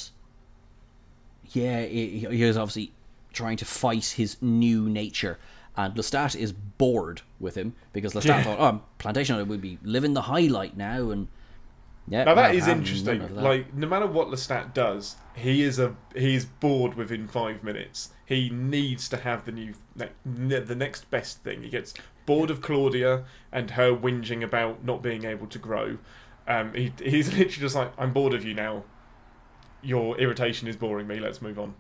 yeah, 1.53 1.85
he, 1.85 2.21
he 2.31 2.43
is 2.43 2.57
obviously 2.57 2.93
trying 3.33 3.57
to 3.59 3.65
fight 3.65 4.05
his 4.17 4.41
new 4.41 4.89
nature. 4.89 5.39
And 5.85 5.95
Lestat 5.95 6.37
is 6.37 6.53
bored 6.53 7.23
with 7.39 7.55
him 7.55 7.75
because 7.93 8.13
Lestat 8.13 8.25
Yeah. 8.27 8.43
thought, 8.43 8.59
"Oh, 8.61 8.83
plantation 8.99 9.37
owner 9.37 9.45
would 9.47 9.61
be 9.63 9.79
living 9.83 10.13
the 10.15 10.23
highlight 10.23 10.77
now," 10.77 11.11
and 11.11 11.29
yeah, 12.09 12.25
Now 12.25 12.35
that 12.35 12.55
is 12.55 12.67
interesting. 12.69 13.21
that. 13.21 13.33
Like 13.37 13.73
no 13.75 13.87
matter 13.87 14.07
what 14.07 14.29
Lestat 14.29 14.75
does, 14.75 15.17
he 15.35 15.63
is 15.63 15.79
a 15.79 15.95
he 16.15 16.35
is 16.35 16.45
bored 16.45 16.95
within 16.95 17.27
five 17.29 17.63
minutes. 17.65 18.11
He 18.27 18.51
needs 18.51 19.09
to 19.09 19.17
have 19.19 19.45
the 19.45 19.53
new 19.53 19.75
ne- 19.97 20.09
ne- 20.25 20.61
the 20.61 20.75
next 20.75 21.11
best 21.11 21.43
thing. 21.45 21.63
He 21.63 21.69
gets 21.71 21.95
bored 22.27 22.51
of 22.51 22.61
Claudia 22.61 23.25
and 23.51 23.73
her 23.73 23.93
whinging 23.95 24.43
about 24.43 24.85
not 24.85 25.03
being 25.03 25.25
able 25.25 25.47
to 25.47 25.59
grow. 25.59 25.99
Um, 26.47 26.75
he, 26.75 26.93
he's 27.03 27.29
literally 27.33 27.49
just 27.49 27.75
like, 27.77 27.93
I'm 27.99 28.13
bored 28.13 28.35
of 28.35 28.45
you 28.45 28.55
now. 28.55 28.85
Your 29.83 30.19
irritation 30.19 30.69
is 30.69 30.77
boring 30.77 31.07
me. 31.07 31.21
Let's 31.21 31.41
move 31.41 31.59
on. 31.59 31.75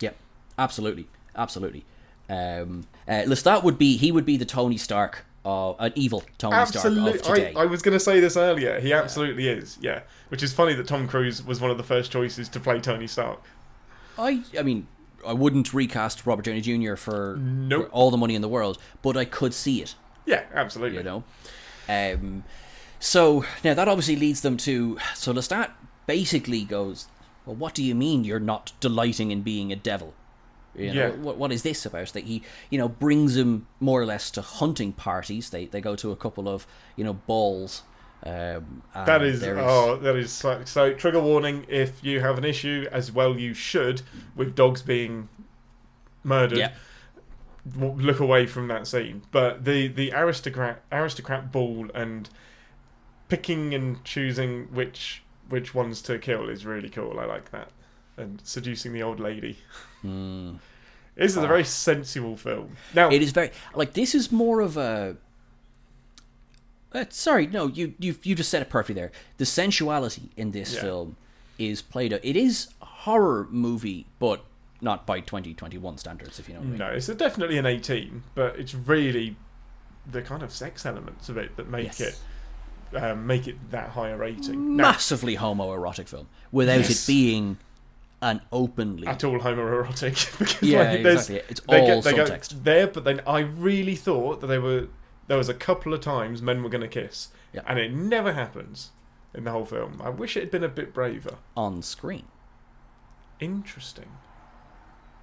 yeah, 0.00 0.10
absolutely, 0.58 1.06
absolutely. 1.36 1.84
Um, 2.28 2.86
uh, 3.06 3.22
Lestat 3.26 3.62
would 3.64 3.78
be 3.78 3.96
he 3.96 4.10
would 4.12 4.24
be 4.24 4.36
the 4.36 4.44
Tony 4.44 4.78
Stark 4.78 5.24
of 5.44 5.76
an 5.78 5.92
evil 5.94 6.22
Tony 6.38 6.54
Stark 6.66 6.68
of 6.70 6.76
Absolutely. 6.76 7.18
today. 7.20 7.54
I, 7.54 7.62
I 7.62 7.66
was 7.66 7.82
going 7.82 7.92
to 7.92 8.00
say 8.00 8.20
this 8.20 8.36
earlier. 8.36 8.80
He 8.80 8.92
absolutely 8.92 9.48
is. 9.48 9.78
Yeah. 9.80 10.00
Which 10.28 10.42
is 10.42 10.52
funny 10.52 10.74
that 10.74 10.86
Tom 10.86 11.06
Cruise 11.06 11.44
was 11.44 11.60
one 11.60 11.70
of 11.70 11.76
the 11.76 11.82
first 11.82 12.10
choices 12.10 12.48
to 12.50 12.60
play 12.60 12.80
Tony 12.80 13.06
Stark. 13.06 13.42
I 14.18 14.42
I 14.58 14.62
mean 14.62 14.86
I 15.26 15.32
wouldn't 15.32 15.72
recast 15.72 16.26
Robert 16.26 16.44
Downey 16.44 16.60
Jr. 16.60 16.96
for, 16.96 17.36
Nope. 17.38 17.86
for 17.86 17.90
all 17.92 18.10
the 18.10 18.16
money 18.16 18.34
in 18.34 18.42
the 18.42 18.48
world, 18.48 18.78
but 19.02 19.16
I 19.16 19.24
could 19.24 19.54
see 19.54 19.80
it. 19.80 19.94
Yeah, 20.26 20.44
absolutely. 20.52 20.98
You 20.98 21.04
know, 21.04 21.24
um, 21.88 22.44
so 23.00 23.44
now 23.62 23.74
that 23.74 23.88
obviously 23.88 24.16
leads 24.16 24.40
them 24.40 24.56
to 24.58 24.98
so 25.14 25.32
Lestat 25.32 25.70
basically 26.06 26.64
goes, 26.64 27.06
well, 27.44 27.56
what 27.56 27.74
do 27.74 27.82
you 27.82 27.94
mean 27.94 28.24
you're 28.24 28.40
not 28.40 28.72
delighting 28.80 29.30
in 29.30 29.42
being 29.42 29.72
a 29.72 29.76
devil? 29.76 30.14
You 30.76 30.92
know, 30.92 30.92
Yeah. 30.92 31.10
what, 31.10 31.36
what 31.36 31.52
is 31.52 31.62
this 31.62 31.86
about? 31.86 32.08
That 32.14 32.24
he, 32.24 32.42
you 32.70 32.78
know, 32.78 32.88
brings 32.88 33.36
him 33.36 33.66
more 33.80 34.00
or 34.00 34.06
less 34.06 34.30
to 34.32 34.42
hunting 34.42 34.92
parties. 34.92 35.50
They 35.50 35.66
they 35.66 35.80
go 35.80 35.96
to 35.96 36.10
a 36.12 36.16
couple 36.16 36.48
of 36.48 36.66
you 36.96 37.04
know 37.04 37.14
balls. 37.14 37.82
Um, 38.26 38.82
That 38.94 39.22
is, 39.22 39.40
there 39.40 39.58
oh, 39.58 39.96
that 39.98 40.16
is 40.16 40.32
so, 40.32 40.62
so. 40.64 40.94
Trigger 40.94 41.20
warning: 41.20 41.66
if 41.68 42.02
you 42.02 42.20
have 42.20 42.38
an 42.38 42.44
issue, 42.44 42.86
as 42.90 43.12
well 43.12 43.38
you 43.38 43.52
should, 43.54 44.00
with 44.34 44.54
dogs 44.54 44.80
being 44.80 45.28
murdered, 46.22 46.58
Yeah. 46.58 46.72
look 47.76 48.20
away 48.20 48.46
from 48.46 48.68
that 48.68 48.86
scene. 48.86 49.22
But 49.30 49.64
the 49.64 49.88
the 49.88 50.12
aristocrat 50.12 50.82
aristocrat 50.90 51.52
ball 51.52 51.88
and 51.94 52.28
picking 53.28 53.74
and 53.74 54.02
choosing 54.04 54.68
which 54.72 55.22
which 55.48 55.74
ones 55.74 56.00
to 56.02 56.18
kill 56.18 56.48
is 56.48 56.64
really 56.64 56.88
cool. 56.88 57.20
I 57.20 57.26
like 57.26 57.50
that, 57.50 57.68
and 58.16 58.40
seducing 58.44 58.92
the 58.92 59.02
old 59.02 59.20
lady. 59.20 59.58
This 60.02 61.30
is 61.32 61.36
a 61.36 61.46
very 61.46 61.64
sensual 61.64 62.36
film. 62.36 62.76
Now. 62.94 63.10
It 63.10 63.22
is 63.22 63.32
very 63.32 63.50
like 63.74 63.92
this 63.94 64.14
is 64.14 64.30
more 64.32 64.60
of 64.60 64.76
a. 64.76 65.16
Uh, 66.92 67.04
sorry, 67.08 67.46
no, 67.46 67.66
you 67.66 67.94
you 67.98 68.14
you 68.22 68.34
just 68.34 68.50
said 68.50 68.62
it 68.62 68.68
perfectly 68.70 68.94
there. 69.00 69.10
The 69.38 69.44
sensuality 69.44 70.30
in 70.36 70.52
this 70.52 70.74
Yeah. 70.74 70.80
film 70.82 71.16
is 71.58 71.82
played 71.82 72.12
out. 72.12 72.20
It 72.22 72.36
is 72.36 72.68
a 72.80 72.84
horror 72.84 73.48
movie, 73.50 74.06
but 74.18 74.44
not 74.80 75.06
by 75.06 75.20
2021 75.20 75.98
standards, 75.98 76.38
if 76.38 76.48
you 76.48 76.54
know 76.54 76.60
what 76.60 76.66
I 76.66 76.70
mean. 76.70 76.78
no, 76.78 76.86
it's 76.90 77.06
definitely 77.08 77.58
an 77.58 77.66
eighteen, 77.66 78.22
but 78.34 78.56
it's 78.58 78.74
really 78.74 79.36
the 80.10 80.20
kind 80.22 80.42
of 80.42 80.52
sex 80.52 80.84
elements 80.84 81.28
of 81.28 81.36
it 81.36 81.56
that 81.56 81.68
make 81.68 81.98
Yes. 81.98 82.00
it 82.00 82.20
um, 83.02 83.26
make 83.26 83.48
it 83.48 83.56
that 83.70 83.90
higher 83.90 84.14
a 84.14 84.18
rating. 84.18 84.76
Now, 84.76 84.92
Massively 84.92 85.36
homoerotic 85.36 86.06
film 86.08 86.28
without 86.52 86.78
Yes. 86.80 87.02
it 87.08 87.10
being 87.10 87.58
an 88.24 88.40
openly. 88.50 89.06
at 89.06 89.22
all 89.24 89.38
homoerotic 89.38 90.38
because 90.38 90.62
Yeah, 90.68 90.78
like, 90.90 91.00
exactly. 91.00 91.42
It's 91.48 91.60
they 91.60 91.80
all 91.80 91.86
go, 91.86 92.00
they 92.00 92.14
go 92.16 92.24
subtext. 92.24 92.64
there, 92.64 92.86
but 92.86 93.04
then 93.04 93.20
I 93.26 93.40
really 93.40 93.94
thought 93.96 94.40
that 94.40 94.46
they 94.48 94.58
were 94.58 94.88
there 95.26 95.38
was 95.38 95.48
a 95.48 95.54
couple 95.54 95.94
of 95.94 96.00
times 96.00 96.42
men 96.42 96.62
were 96.62 96.68
going 96.68 96.82
to 96.82 96.88
kiss, 96.88 97.28
Yeah. 97.52 97.62
and 97.66 97.78
it 97.78 97.92
never 97.92 98.32
happens 98.34 98.90
in 99.34 99.44
the 99.44 99.50
whole 99.52 99.64
film. 99.64 100.00
I 100.04 100.10
wish 100.10 100.36
it 100.36 100.40
had 100.40 100.50
been 100.50 100.64
a 100.64 100.68
bit 100.68 100.92
braver. 100.92 101.36
on 101.56 101.82
screen. 101.82 102.24
Interesting. 103.40 104.06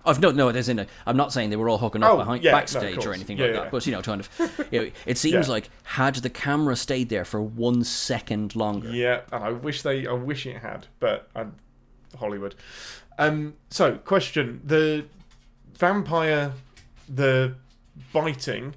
I've 0.03 0.19
no 0.19 0.31
no. 0.31 0.51
There's 0.51 0.67
in 0.69 0.79
a, 0.79 0.87
I'm 1.05 1.15
not 1.15 1.31
saying 1.31 1.51
they 1.51 1.55
were 1.55 1.69
all 1.69 1.77
hooking 1.77 2.01
up 2.01 2.11
Oh, 2.13 2.17
behind 2.17 2.43
yeah, 2.43 2.51
no, 2.51 2.57
backstage 2.57 3.05
or 3.05 3.13
anything 3.13 3.37
Yeah, 3.37 3.45
like 3.45 3.53
yeah. 3.53 3.61
that, 3.61 3.71
but 3.71 3.85
you 3.85 3.91
know, 3.91 4.01
kind 4.01 4.19
of. 4.21 4.67
You 4.71 4.81
know, 4.85 4.91
it 5.05 5.17
seems 5.19 5.47
like 5.47 5.69
had 5.83 6.15
the 6.15 6.29
camera 6.29 6.75
stayed 6.75 7.09
there 7.09 7.23
for 7.25 7.39
one 7.41 7.83
second 7.83 8.55
longer, 8.55 8.89
Yeah, 8.89 9.21
and 9.31 9.43
I 9.43 9.51
wish 9.51 9.83
they, 9.83 10.07
I 10.07 10.13
wish 10.13 10.45
it 10.47 10.57
had, 10.57 10.87
but 10.99 11.29
I'm 11.35 11.53
Hollywood. 12.19 12.55
Um, 13.17 13.53
so 13.69 13.97
question: 13.97 14.61
the 14.63 15.05
vampire, 15.77 16.53
the 17.07 17.55
biting, 18.13 18.75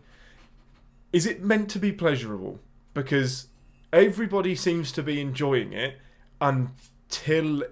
is 1.12 1.26
it 1.26 1.42
meant 1.42 1.70
to 1.70 1.78
be 1.78 1.92
pleasurable? 1.92 2.60
Because 2.92 3.48
everybody 3.92 4.54
seems 4.54 4.92
to 4.92 5.02
be 5.02 5.20
enjoying 5.20 5.72
it 5.72 5.98
until 6.40 7.62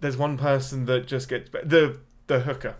there's 0.00 0.16
one 0.16 0.38
person 0.38 0.86
that 0.86 1.06
just 1.06 1.28
gets 1.28 1.50
the 1.50 1.98
the 2.26 2.40
hooker. 2.40 2.76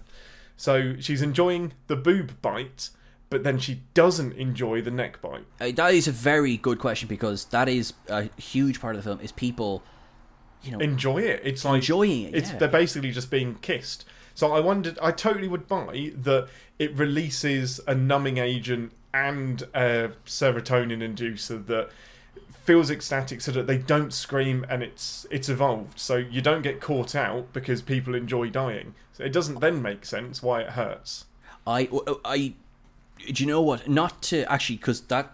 So 0.57 0.97
she's 0.99 1.23
enjoying 1.23 1.73
the 1.87 1.97
boob 1.97 2.43
bite, 2.43 2.91
but 3.31 3.45
then 3.45 3.59
she 3.59 3.83
doesn't 3.95 4.33
enjoy 4.33 4.83
the 4.83 4.91
neck 4.91 5.21
bite. 5.21 5.47
Uh, 5.61 5.71
that 5.77 5.95
is 5.95 6.09
a 6.09 6.13
very 6.13 6.57
good 6.57 6.79
question 6.79 7.09
because 7.09 7.45
that 7.47 7.69
is 7.69 7.95
a 8.09 8.29
huge 8.37 8.81
part 8.81 8.97
of 8.97 9.03
the 9.03 9.09
film. 9.09 9.21
Is 9.21 9.33
people, 9.33 9.83
you 10.63 10.73
know, 10.73 10.79
enjoy 10.79 11.19
it. 11.19 11.41
It's 11.45 11.65
like 11.65 11.77
Enjoying 11.77 12.25
it, 12.25 12.35
It's 12.35 12.51
yeah. 12.51 12.59
they're 12.59 12.69
basically 12.69 13.11
just 13.11 13.31
being 13.31 13.57
kissed. 13.57 14.05
So 14.35 14.53
I 14.53 14.61
wondered. 14.61 14.99
I 15.03 15.11
totally 15.11 15.49
would 15.49 15.67
buy 15.67 16.13
that 16.17 16.49
it 16.79 16.95
releases 16.95 17.81
a 17.87 17.95
numbing 17.95 18.39
agent 18.39 18.93
and 19.13 19.63
a 19.75 20.11
serotonin 20.27 21.01
inducer 21.01 21.67
that 21.67 21.91
feels 22.65 22.91
ecstatic, 22.91 23.41
so 23.41 23.51
that 23.53 23.67
they 23.67 23.79
don't 23.79 24.13
scream 24.13 24.65
and 24.69 24.83
it's 24.83 25.27
it's 25.31 25.49
evolved. 25.49 25.99
So 25.99 26.17
you 26.17 26.41
don't 26.41 26.63
get 26.63 26.81
caught 26.81 27.15
out 27.15 27.53
because 27.53 27.83
people 27.83 28.15
enjoy 28.15 28.51
dying. 28.51 28.95
So 29.13 29.25
it 29.25 29.33
doesn't 29.33 29.61
then 29.61 29.83
make 29.83 30.05
sense 30.05 30.43
why 30.43 30.61
it 30.61 30.71
hurts. 30.71 31.25
I 31.67 31.89
I 32.25 32.55
do 33.33 33.43
you 33.43 33.47
know 33.47 33.63
what? 33.63 33.89
Not 33.89 34.23
to 34.25 34.51
actually, 34.51 34.77
because 34.77 35.01
that 35.03 35.33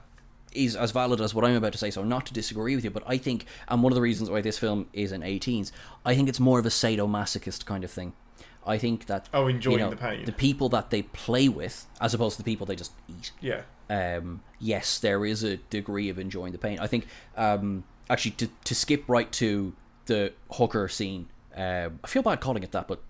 is 0.54 0.76
as 0.76 0.90
valid 0.92 1.20
as 1.20 1.34
what 1.34 1.44
I'm 1.44 1.56
about 1.56 1.72
to 1.72 1.78
say. 1.78 1.90
So 1.90 2.02
not 2.04 2.26
to 2.26 2.32
disagree 2.32 2.74
with 2.74 2.84
you, 2.84 2.90
but 2.90 3.02
I 3.06 3.16
think, 3.18 3.46
and 3.68 3.82
one 3.82 3.92
of 3.92 3.94
the 3.96 4.02
reasons 4.02 4.30
why 4.30 4.40
this 4.40 4.58
film 4.58 4.86
is 4.92 5.12
an 5.12 5.22
18s, 5.22 5.72
I 6.04 6.14
think 6.14 6.28
it's 6.28 6.40
more 6.40 6.58
of 6.58 6.66
a 6.66 6.70
sadomasochist 6.70 7.64
kind 7.66 7.84
of 7.84 7.90
thing. 7.90 8.12
I 8.66 8.78
think 8.78 9.06
that 9.06 9.28
Oh, 9.34 9.46
enjoying 9.46 9.78
you 9.78 9.84
know, 9.84 9.90
the 9.90 9.96
pain. 9.96 10.24
the 10.24 10.32
people 10.32 10.68
that 10.70 10.88
they 10.90 11.02
play 11.02 11.48
with, 11.48 11.86
as 12.00 12.14
opposed 12.14 12.36
to 12.36 12.42
the 12.42 12.50
people 12.50 12.64
they 12.66 12.76
just 12.76 12.92
eat. 13.08 13.30
Yeah. 13.40 13.62
Um, 13.90 14.40
yes, 14.58 14.98
there 14.98 15.26
is 15.26 15.44
a 15.44 15.58
degree 15.58 16.08
of 16.08 16.18
enjoying 16.18 16.52
the 16.52 16.58
pain. 16.58 16.78
I 16.78 16.86
think 16.86 17.06
um, 17.36 17.84
actually 18.08 18.30
to 18.32 18.48
to 18.64 18.74
skip 18.74 19.04
right 19.06 19.30
to 19.32 19.74
the 20.06 20.32
hooker 20.52 20.88
scene. 20.88 21.28
Uh, 21.54 21.90
I 22.02 22.06
feel 22.06 22.22
bad 22.22 22.40
calling 22.40 22.62
it 22.62 22.72
that, 22.72 22.88
but 22.88 23.02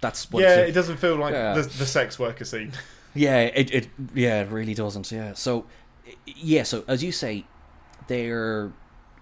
that's 0.00 0.30
what 0.30 0.42
yeah, 0.42 0.56
it 0.60 0.72
doesn't 0.72 0.96
feel 0.96 1.16
like 1.16 1.34
Yeah. 1.34 1.52
the, 1.54 1.62
the 1.62 1.86
sex 1.86 2.18
worker 2.18 2.44
scene. 2.46 2.72
yeah, 3.14 3.40
it, 3.40 3.70
it 3.74 3.88
yeah, 4.14 4.40
it 4.40 4.48
really 4.50 4.72
doesn't. 4.74 5.12
Yeah. 5.12 5.34
So 5.34 5.66
yeah, 6.26 6.62
so 6.62 6.84
as 6.88 7.02
you 7.02 7.12
say, 7.12 7.44
they're 8.08 8.72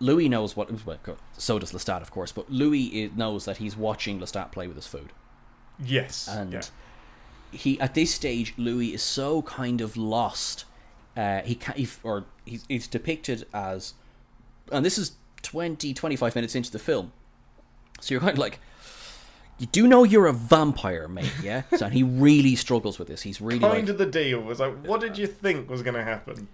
Louis 0.01 0.29
knows 0.29 0.57
what 0.57 0.71
so 1.37 1.59
does 1.59 1.73
Lestat, 1.73 2.01
of 2.01 2.11
course, 2.11 2.33
but 2.33 2.51
Louis 2.51 3.05
i- 3.05 3.17
knows 3.17 3.45
that 3.45 3.59
he's 3.59 3.77
watching 3.77 4.19
Lestat 4.19 4.51
play 4.51 4.67
with 4.67 4.77
his 4.77 4.87
food. 4.87 5.13
yes. 5.79 6.27
And 6.29 6.53
yeah. 6.55 6.63
he 7.53 7.79
at 7.81 7.95
this 7.95 8.13
stage, 8.15 8.55
Louis 8.57 8.95
is 8.95 9.03
so 9.03 9.43
kind 9.43 9.81
of 9.81 9.97
lost. 9.97 10.65
Uh, 11.17 11.43
he 11.43 11.55
can 11.55 11.75
he, 11.75 11.87
or 12.03 12.25
he's, 12.47 12.65
he's 12.69 12.89
depicted 12.89 13.47
as, 13.53 13.95
and 14.73 14.85
this 14.87 14.97
is 14.97 15.13
20, 15.43 15.93
25 15.93 16.35
minutes 16.35 16.55
into 16.55 16.71
the 16.71 16.79
film. 16.79 17.13
So 18.01 18.15
you're 18.15 18.21
kind 18.21 18.33
of 18.33 18.39
like, 18.39 18.59
you 19.59 19.67
do 19.67 19.87
know 19.87 20.05
you're 20.05 20.27
a 20.27 20.33
vampire, 20.33 21.09
mate, 21.09 21.33
yeah? 21.43 21.63
So 21.77 21.85
and 21.85 21.95
he 21.95 22.03
really 22.03 22.57
struggles 22.57 22.99
with 22.99 23.09
this. 23.09 23.21
He's 23.21 23.43
really 23.43 23.59
like, 23.59 23.73
Kind 23.73 23.89
of 23.91 23.99
the 23.99 24.07
deal 24.07 24.41
was 24.41 24.61
like, 24.61 24.75
what 24.87 25.03
did 25.03 25.19
you 25.19 25.27
think 25.27 25.69
was 25.69 25.83
going 25.83 25.97
to 25.97 26.05
happen? 26.05 26.49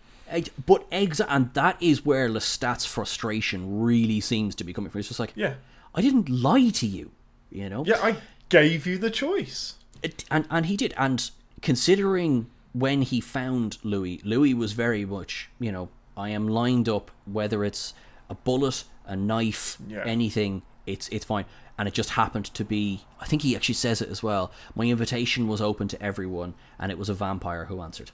But 0.67 0.91
exa- 0.91 1.27
and 1.29 1.53
that 1.55 1.77
is 1.81 2.05
where 2.05 2.29
Lestat's 2.29 2.85
frustration 2.85 3.81
really 3.83 4.21
seems 4.21 4.55
to 4.57 4.65
be 4.65 4.73
coming 4.73 4.91
from. 4.91 4.99
It's 4.99 5.09
just 5.09 5.21
like, 5.21 5.33
Yeah. 5.37 5.55
I 5.95 6.01
didn't 6.03 6.29
lie 6.29 6.69
to 6.71 6.87
you, 6.87 7.11
you 7.51 7.69
know. 7.71 7.85
Yeah, 7.87 7.99
I 8.03 8.17
gave 8.49 8.87
you 8.87 8.99
the 8.99 9.11
choice. 9.11 9.75
It, 10.03 10.25
and 10.31 10.47
and 10.51 10.67
he 10.67 10.77
did. 10.77 10.93
And 10.99 11.31
considering 11.63 12.47
when 12.73 13.03
he 13.03 13.21
found 13.21 13.79
Louis, 13.83 14.21
Louis 14.25 14.53
was 14.55 14.73
very 14.73 15.05
much, 15.05 15.49
you 15.59 15.73
know, 15.73 15.89
I 16.17 16.31
am 16.31 16.47
lined 16.49 16.89
up. 16.89 17.11
Whether 17.25 17.65
it's 17.65 17.95
a 18.29 18.35
bullet, 18.35 18.85
a 19.07 19.17
knife, 19.17 19.79
Yeah. 19.89 20.03
anything, 20.05 20.63
it's 20.87 21.09
it's 21.09 21.25
fine. 21.25 21.45
And 21.79 21.87
it 21.89 21.95
just 21.95 22.11
happened 22.11 22.47
to 22.55 22.65
be. 22.65 23.03
I 23.21 23.27
think 23.27 23.43
he 23.43 23.55
actually 23.57 23.75
says 23.75 24.01
it 24.03 24.09
as 24.09 24.23
well. 24.23 24.51
My 24.75 24.85
invitation 24.87 25.47
was 25.49 25.61
open 25.61 25.89
to 25.89 26.03
everyone, 26.03 26.55
and 26.79 26.91
it 26.93 26.99
was 26.99 27.09
a 27.09 27.15
vampire 27.15 27.67
who 27.67 27.81
answered. 27.83 28.11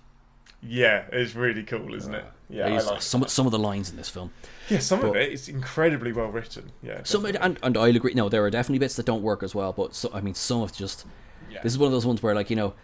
Yeah, 0.65 1.05
it's 1.13 1.35
really 1.35 1.65
cool, 1.65 1.93
isn't 1.95 2.15
it? 2.15 2.25
Yeah, 2.49 2.67
I 2.67 2.81
like 2.81 3.03
some 3.03 3.27
some 3.29 3.47
of 3.47 3.53
the 3.53 3.59
lines 3.59 3.91
in 3.91 3.97
this 3.97 4.09
film. 4.09 4.31
Yeah, 4.69 4.79
some 4.79 5.03
of 5.05 5.17
it 5.17 5.33
is 5.33 5.49
incredibly 5.49 6.13
well 6.13 6.29
written. 6.29 6.71
Yeah. 6.83 7.01
Some 7.05 7.25
and 7.25 7.59
and 7.63 7.77
I'll 7.77 7.97
agree. 7.97 8.15
No, 8.15 8.29
there 8.29 8.45
are 8.45 8.51
definitely 8.51 8.79
bits 8.79 8.95
that 8.97 9.07
don't 9.07 9.23
work 9.23 9.43
as 9.43 9.55
well. 9.55 9.73
But 9.73 9.95
so 9.95 10.11
I 10.13 10.21
mean, 10.21 10.35
some 10.35 10.63
of 10.63 10.73
just 10.73 11.05
Yeah. 11.51 11.61
this 11.63 11.73
is 11.73 11.79
one 11.79 11.87
of 11.87 11.93
those 11.93 12.07
ones 12.07 12.23
where 12.23 12.35
like 12.35 12.51
you 12.51 12.57
know, 12.57 12.75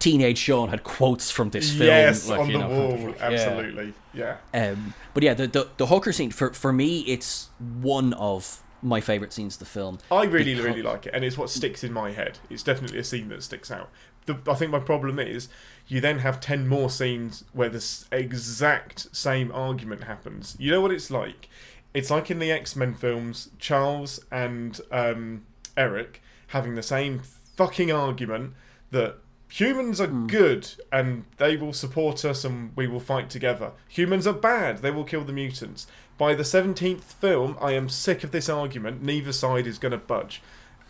teenage 0.00 0.38
Sean 0.38 0.68
had 0.68 0.82
quotes 0.84 1.30
from 1.30 1.50
this 1.50 1.70
film. 1.70 1.86
Yes, 1.86 2.28
like, 2.28 2.40
on 2.40 2.46
you 2.50 2.58
the 2.58 2.58
know, 2.58 2.68
wall, 2.68 2.98
yeah. 2.98 3.14
absolutely. 3.20 3.94
Yeah. 4.12 4.36
Um, 4.52 4.92
but 5.14 5.22
yeah, 5.22 5.32
the, 5.34 5.46
the 5.46 5.68
the 5.78 5.86
hooker 5.86 6.12
scene 6.12 6.30
for 6.30 6.52
for 6.52 6.72
me, 6.72 7.00
it's 7.02 7.48
one 7.80 8.12
of 8.14 8.62
my 8.82 9.00
favorite 9.00 9.32
scenes 9.32 9.54
of 9.54 9.60
the 9.60 9.64
film. 9.64 9.98
I 10.10 10.24
really, 10.24 10.52
Because- 10.54 10.66
really 10.66 10.82
like 10.82 11.06
it, 11.06 11.14
and 11.14 11.24
it's 11.24 11.38
what 11.38 11.48
sticks 11.48 11.82
in 11.82 11.92
my 11.92 12.10
head. 12.12 12.38
It's 12.50 12.62
definitely 12.62 12.98
a 12.98 13.04
scene 13.04 13.28
that 13.30 13.42
sticks 13.42 13.70
out. 13.70 13.88
The, 14.26 14.38
I 14.46 14.54
think 14.54 14.70
my 14.70 14.78
problem 14.78 15.18
is 15.18 15.48
you 15.86 16.00
then 16.00 16.20
have 16.20 16.40
10 16.40 16.66
more 16.66 16.90
scenes 16.90 17.44
where 17.52 17.68
the 17.68 18.04
exact 18.10 19.14
same 19.14 19.52
argument 19.52 20.04
happens. 20.04 20.56
You 20.58 20.70
know 20.70 20.80
what 20.80 20.92
it's 20.92 21.10
like? 21.10 21.48
It's 21.92 22.10
like 22.10 22.30
in 22.30 22.38
the 22.38 22.50
X 22.50 22.74
Men 22.74 22.94
films, 22.94 23.50
Charles 23.58 24.20
and 24.30 24.80
um, 24.90 25.46
Eric 25.76 26.22
having 26.48 26.74
the 26.74 26.82
same 26.82 27.20
fucking 27.56 27.92
argument 27.92 28.54
that 28.90 29.16
humans 29.48 30.00
are 30.00 30.08
good 30.08 30.68
and 30.90 31.24
they 31.36 31.56
will 31.56 31.72
support 31.72 32.24
us 32.24 32.44
and 32.44 32.72
we 32.74 32.86
will 32.86 33.00
fight 33.00 33.30
together. 33.30 33.72
Humans 33.88 34.26
are 34.26 34.32
bad, 34.32 34.78
they 34.78 34.90
will 34.90 35.04
kill 35.04 35.22
the 35.22 35.32
mutants. 35.32 35.86
By 36.16 36.34
the 36.34 36.42
17th 36.42 37.02
film, 37.02 37.56
I 37.60 37.72
am 37.72 37.88
sick 37.88 38.24
of 38.24 38.30
this 38.30 38.48
argument. 38.48 39.02
Neither 39.02 39.32
side 39.32 39.66
is 39.66 39.78
going 39.78 39.92
to 39.92 39.98
budge. 39.98 40.42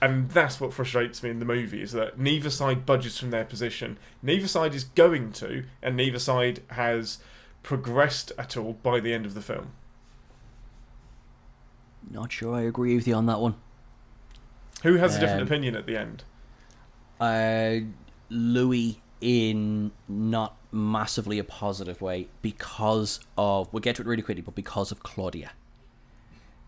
And 0.02 0.28
that's 0.30 0.60
what 0.60 0.74
frustrates 0.74 1.22
me 1.22 1.30
in 1.30 1.38
the 1.38 1.44
movie 1.46 1.80
is 1.80 1.92
that 1.92 2.18
neither 2.18 2.50
side 2.50 2.84
budges 2.84 3.18
from 3.18 3.30
their 3.30 3.44
position. 3.44 3.96
Neither 4.22 4.48
side 4.48 4.74
is 4.74 4.84
going 4.84 5.32
to, 5.32 5.64
and 5.82 5.96
neither 5.96 6.18
side 6.18 6.62
has 6.70 7.18
progressed 7.62 8.30
at 8.36 8.56
all 8.56 8.74
by 8.74 9.00
the 9.00 9.14
end 9.14 9.24
of 9.24 9.34
the 9.34 9.40
film. 9.40 9.68
Not 12.10 12.32
sure 12.32 12.54
I 12.54 12.62
agree 12.62 12.94
with 12.94 13.08
you 13.08 13.14
on 13.14 13.24
that 13.26 13.40
one. 13.40 13.54
Who 14.82 14.96
has 14.96 15.16
a 15.16 15.20
different 15.20 15.42
Um, 15.42 15.46
opinion 15.46 15.74
at 15.76 15.86
the 15.86 15.96
end? 15.96 16.24
Uh, 17.18 17.86
Louis 18.28 19.00
in 19.22 19.90
not 20.06 20.56
massively 20.70 21.38
a 21.38 21.44
positive 21.44 22.02
way 22.02 22.28
because 22.42 23.20
of 23.38 23.72
we'll 23.72 23.80
get 23.80 23.96
to 23.96 24.02
it 24.02 24.06
really 24.06 24.22
quickly, 24.22 24.42
but 24.42 24.54
because 24.54 24.92
of 24.92 25.02
Claudia. 25.02 25.52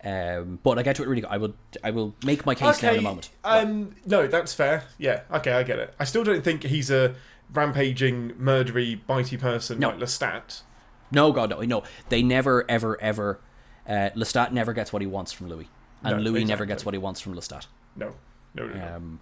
Um, 0.07 0.61
but 0.63 0.79
I 0.79 0.85
get 0.85 0.95
to 0.97 1.03
it 1.03 1.09
really. 1.09 1.25
I 1.25 1.37
will. 1.37 1.55
I 1.83 1.91
will 1.91 2.15
make 2.25 2.47
my 2.47 2.55
case 2.55 2.81
now 2.81 2.93
in 2.93 2.99
a 3.01 3.03
moment. 3.03 3.31
Um, 3.43 3.97
no, 4.07 4.29
that's 4.29 4.55
fair. 4.55 4.85
Yeah, 4.99 5.23
okay, 5.33 5.53
I 5.53 5.65
get 5.65 5.81
it. 5.81 5.95
I 5.99 6.05
still 6.05 6.23
don't 6.23 6.45
think 6.45 6.63
he's 6.63 6.91
a 6.93 7.17
rampaging, 7.53 8.31
murdery, 8.35 9.01
bitey 9.09 9.39
person 9.39 9.81
No. 9.81 9.89
like 9.89 9.99
Lestat. 9.99 10.63
No, 11.11 11.33
God, 11.33 11.51
no, 11.51 11.61
no. 11.63 11.83
They 12.09 12.23
never, 12.23 12.65
ever, 12.71 13.01
ever. 13.01 13.41
Uh, 13.89 14.11
Lestat 14.15 14.53
never 14.53 14.73
gets 14.73 14.93
what 14.93 15.03
he 15.03 15.07
wants 15.09 15.33
from 15.33 15.49
Louis, 15.49 15.69
and 16.05 16.17
No, 16.19 16.23
Louis 16.31 16.45
never 16.45 16.67
gets 16.67 16.85
what 16.85 16.95
he 16.95 16.99
wants 16.99 17.21
from 17.21 17.35
Lestat. 17.35 17.67
No, 17.97 18.15
no, 18.55 18.67
no, 18.67 18.75
no. 18.75 18.97
Um, 18.97 19.21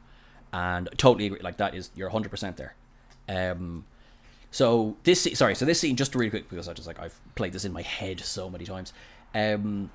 and 0.52 0.88
totally 0.98 1.26
agree. 1.26 1.40
Like 1.40 1.56
that 1.58 1.74
is 1.74 1.90
you're 1.94 2.08
100 2.08 2.28
percent 2.28 2.56
there. 2.58 2.74
Um, 3.26 3.86
so 4.50 4.96
this 5.04 5.26
sorry, 5.34 5.54
so 5.54 5.64
this 5.64 5.80
scene 5.80 5.96
just 5.96 6.14
really 6.14 6.30
quick 6.30 6.50
because 6.50 6.68
I 6.68 6.74
just 6.74 6.86
like 6.86 7.00
I've 7.00 7.18
played 7.36 7.54
this 7.54 7.64
in 7.64 7.72
my 7.72 7.82
head 7.82 8.20
so 8.20 8.50
many 8.50 8.64
times. 8.66 8.92
Um, 9.34 9.90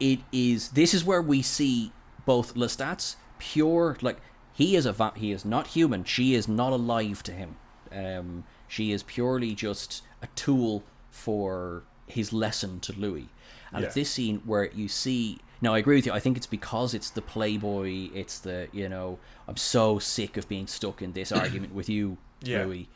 it 0.00 0.20
is 0.32 0.70
this 0.70 0.94
is 0.94 1.04
where 1.04 1.22
we 1.22 1.42
see 1.42 1.92
both 2.26 2.54
Lestat's 2.54 3.16
pure 3.38 3.96
like 4.00 4.18
he 4.52 4.74
is 4.76 4.84
a 4.86 4.92
va- 4.92 5.12
he 5.16 5.30
is 5.32 5.44
not 5.44 5.68
human. 5.68 6.04
She 6.04 6.34
is 6.34 6.48
not 6.48 6.72
alive 6.72 7.22
to 7.24 7.32
him. 7.32 7.56
Um, 7.92 8.44
she 8.68 8.92
is 8.92 9.02
purely 9.02 9.54
just 9.54 10.02
a 10.22 10.26
tool 10.34 10.82
for 11.10 11.82
his 12.06 12.32
lesson 12.32 12.80
to 12.80 12.92
Louis. 12.92 13.28
And 13.72 13.80
Yeah. 13.82 13.86
it's 13.86 13.94
this 13.94 14.10
scene 14.10 14.42
where 14.44 14.70
you 14.72 14.88
see 14.88 15.38
now 15.62 15.74
I 15.74 15.78
agree 15.78 15.96
with 15.96 16.06
you. 16.06 16.12
I 16.12 16.20
think 16.20 16.36
it's 16.36 16.46
because 16.46 16.94
it's 16.94 17.10
the 17.10 17.20
playboy. 17.22 18.08
It's 18.14 18.38
the 18.38 18.68
you 18.72 18.88
know 18.88 19.18
I'm 19.48 19.56
so 19.56 19.98
sick 19.98 20.36
of 20.36 20.48
being 20.48 20.66
stuck 20.66 21.02
in 21.02 21.12
this 21.12 21.30
argument 21.42 21.74
with 21.74 21.88
you, 21.88 22.18
Yeah. 22.42 22.64
Louis. 22.64 22.88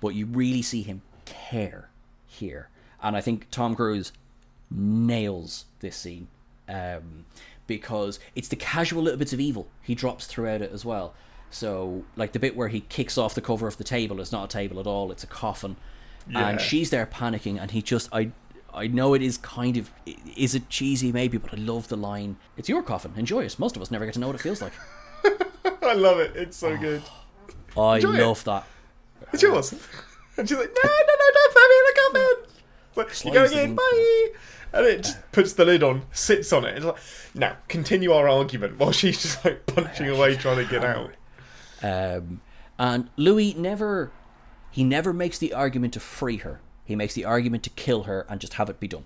But 0.00 0.14
you 0.14 0.26
really 0.26 0.62
see 0.62 0.82
him 0.82 1.02
care 1.24 1.88
here, 2.26 2.68
and 3.02 3.16
I 3.16 3.20
think 3.20 3.48
Tom 3.50 3.74
Cruise 3.76 4.12
nails 4.74 5.64
this 5.80 5.96
scene 5.96 6.28
um, 6.68 7.24
because 7.66 8.18
it's 8.34 8.48
the 8.48 8.56
casual 8.56 9.02
little 9.02 9.18
bits 9.18 9.32
of 9.32 9.40
evil 9.40 9.68
he 9.82 9.94
drops 9.94 10.26
throughout 10.26 10.62
it 10.62 10.72
as 10.72 10.84
well. 10.84 11.14
So, 11.50 12.04
like 12.16 12.32
the 12.32 12.38
bit 12.38 12.56
where 12.56 12.68
he 12.68 12.80
kicks 12.80 13.18
off 13.18 13.34
the 13.34 13.42
cover 13.42 13.66
of 13.68 13.76
the 13.76 13.84
table, 13.84 14.20
it's 14.20 14.32
not 14.32 14.44
a 14.44 14.48
table 14.48 14.80
at 14.80 14.86
all; 14.86 15.12
it's 15.12 15.22
a 15.22 15.26
coffin, 15.26 15.76
Yeah. 16.26 16.48
and 16.48 16.60
she's 16.60 16.88
there 16.88 17.04
panicking, 17.06 17.60
and 17.60 17.70
he 17.70 17.82
just 17.82 18.08
I. 18.12 18.30
I 18.74 18.86
know 18.86 19.12
it 19.12 19.20
is 19.20 19.36
kind 19.36 19.76
of 19.76 19.90
is 20.34 20.54
it 20.54 20.70
cheesy 20.70 21.12
maybe, 21.12 21.36
but 21.36 21.52
I 21.52 21.58
love 21.58 21.88
the 21.88 21.96
line. 21.98 22.36
It's 22.56 22.70
your 22.70 22.82
coffin. 22.82 23.12
Enjoy 23.18 23.44
it. 23.44 23.58
Most 23.58 23.76
of 23.76 23.82
us 23.82 23.90
never 23.90 24.06
get 24.06 24.14
to 24.14 24.20
know 24.20 24.28
what 24.28 24.36
it 24.36 24.40
feels 24.40 24.62
like. 24.62 24.72
I 25.82 25.92
love 25.92 26.20
it. 26.20 26.34
It's 26.34 26.56
so 26.56 26.78
good. 26.78 27.02
I 27.76 27.96
Enjoy 27.96 28.14
it. 28.14 28.24
love 28.24 28.42
that. 28.44 28.64
It's 29.30 29.42
yours. 29.42 29.72
And 30.38 30.48
she's 30.48 30.56
like, 30.56 30.70
no, 30.82 30.90
no, 30.90 31.14
no, 31.18 31.30
don't 31.34 31.52
put 31.52 31.68
me 31.68 31.76
in 31.76 31.84
the 31.84 31.94
coffin. 32.00 32.54
Like, 32.96 33.24
you're 33.34 33.44
it 33.44 33.50
going 33.50 33.64
in, 33.64 33.70
in. 33.72 33.76
bye. 33.76 34.28
And 34.72 34.86
it 34.86 35.04
just 35.04 35.32
puts 35.32 35.52
the 35.52 35.64
lid 35.64 35.82
on, 35.82 36.02
sits 36.12 36.52
on 36.52 36.64
it. 36.64 36.76
It's 36.76 36.86
like, 36.86 36.96
now, 37.34 37.56
continue 37.68 38.12
our 38.12 38.28
argument 38.28 38.78
while 38.78 38.92
she's 38.92 39.20
just 39.20 39.44
like 39.44 39.66
punching 39.66 40.08
away 40.08 40.36
trying 40.36 40.64
to 40.64 40.70
get 40.70 40.84
out. 40.84 41.12
Um, 41.82 42.40
and 42.78 43.10
Louis 43.16 43.54
never, 43.54 44.10
he 44.70 44.82
never 44.82 45.12
makes 45.12 45.38
the 45.38 45.52
argument 45.52 45.92
to 45.94 46.00
free 46.00 46.38
her. 46.38 46.60
He 46.84 46.96
makes 46.96 47.14
the 47.14 47.24
argument 47.24 47.62
to 47.64 47.70
kill 47.70 48.04
her 48.04 48.26
and 48.28 48.40
just 48.40 48.54
have 48.54 48.70
it 48.70 48.80
be 48.80 48.88
done. 48.88 49.04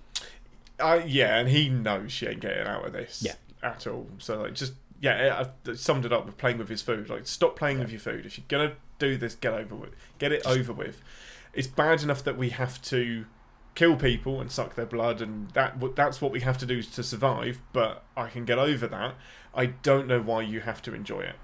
Uh, 0.79 1.01
yeah, 1.05 1.37
and 1.37 1.49
he 1.49 1.69
knows 1.69 2.11
she 2.11 2.27
ain't 2.27 2.39
getting 2.39 2.65
out 2.65 2.85
of 2.85 2.93
this 2.93 3.23
Yeah. 3.25 3.33
at 3.63 3.85
all. 3.87 4.07
So, 4.19 4.41
like, 4.41 4.53
just, 4.53 4.73
yeah, 5.01 5.45
I 5.67 5.73
summed 5.73 6.05
it 6.05 6.13
up 6.13 6.25
with 6.25 6.37
playing 6.37 6.59
with 6.59 6.69
his 6.69 6.81
food. 6.81 7.09
Like, 7.09 7.27
stop 7.27 7.55
playing 7.55 7.79
with 7.79 7.91
your 7.91 7.99
food. 7.99 8.25
If 8.25 8.37
you're 8.37 8.69
to 8.69 8.75
do 8.99 9.17
this, 9.17 9.35
get 9.35 9.53
over 9.53 9.75
with 9.75 9.91
Get 10.17 10.31
it 10.31 10.45
over 10.45 10.71
with. 10.73 11.01
It's 11.53 11.67
bad 11.67 12.03
enough 12.03 12.23
that 12.23 12.37
we 12.37 12.49
have 12.49 12.81
to 12.83 13.25
kill 13.77 13.95
people 13.95 14.41
and 14.41 14.51
suck 14.51 14.73
their 14.73 14.87
blood, 14.87 15.21
and 15.21 15.51
that 15.51 15.79
that's 15.95 16.19
what 16.19 16.31
we 16.31 16.39
have 16.41 16.57
to 16.57 16.65
do 16.65 16.81
to 16.81 17.03
survive. 17.03 17.61
But 17.73 18.03
I 18.17 18.27
can 18.27 18.43
get 18.43 18.57
over 18.57 18.87
that. 18.87 19.13
I 19.53 19.67
don't 19.67 20.07
know 20.07 20.19
why 20.19 20.41
you 20.41 20.61
have 20.61 20.81
to 20.81 20.95
enjoy 20.95 21.21
it. 21.21 21.35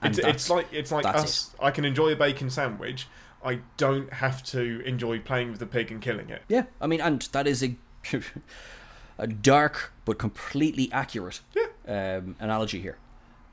It's, 0.00 0.18
it's 0.18 0.48
like 0.48 0.68
it's 0.72 0.92
like 0.92 1.04
us. 1.04 1.54
I 1.60 1.72
can 1.72 1.84
enjoy 1.84 2.12
a 2.12 2.16
bacon 2.16 2.50
sandwich. 2.50 3.08
I 3.44 3.60
don't 3.76 4.12
have 4.14 4.44
to 4.44 4.80
enjoy 4.86 5.18
playing 5.18 5.50
with 5.50 5.58
the 5.58 5.66
pig 5.66 5.90
and 5.90 6.00
killing 6.00 6.30
it. 6.30 6.42
Yeah, 6.48 6.64
I 6.80 6.86
mean, 6.86 7.00
and 7.00 7.20
that 7.32 7.48
is 7.48 7.64
a 7.64 7.76
a 9.18 9.26
dark 9.26 9.92
but 10.04 10.18
completely 10.18 10.88
accurate 10.92 11.40
um, 11.88 12.36
analogy 12.38 12.80
here. 12.80 12.98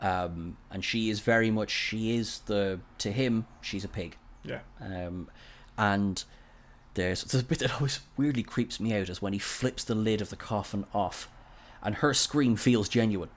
Um, 0.02 0.58
and 0.70 0.86
she 0.86 1.10
is 1.10 1.20
very 1.20 1.50
much 1.50 1.72
she 1.72 2.16
is 2.16 2.40
the 2.46 2.80
to 3.00 3.12
him 3.12 3.48
she's 3.62 3.84
a 3.84 3.90
pig. 3.90 4.18
Yeah. 4.44 4.60
Um, 4.80 5.30
and 5.80 6.24
there's 7.00 7.24
there's 7.24 7.44
a 7.44 7.46
bit 7.46 7.60
that 7.60 7.76
always 7.76 8.00
weirdly 8.18 8.44
creeps 8.44 8.80
me 8.80 8.94
out 8.94 9.10
is 9.10 9.22
when 9.22 9.34
he 9.34 9.40
flips 9.40 9.84
the 9.84 9.96
lid 9.96 10.22
of 10.22 10.30
the 10.30 10.36
coffin 10.36 10.86
off, 10.94 11.30
and 11.82 11.96
her 11.96 12.14
scream 12.14 12.56
feels 12.56 12.90
genuine. 12.90 13.30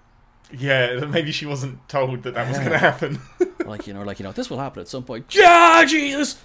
Yeah, 0.53 1.07
maybe 1.07 1.33
she 1.33 1.47
wasn't 1.47 1.89
told 1.89 2.25
that 2.25 2.35
that 2.35 2.49
was 2.49 2.59
going 2.59 2.73
to 2.73 2.79
happen. 2.79 3.21
Like 3.63 3.87
you 3.87 3.95
know, 3.95 4.03
like 4.03 4.19
you 4.19 4.25
know, 4.25 4.33
this 4.33 4.51
will 4.51 4.59
happen 4.59 4.81
at 4.81 4.89
some 4.89 5.05
point. 5.05 5.33
Yeah, 5.33 5.85
Jesus. 5.87 6.43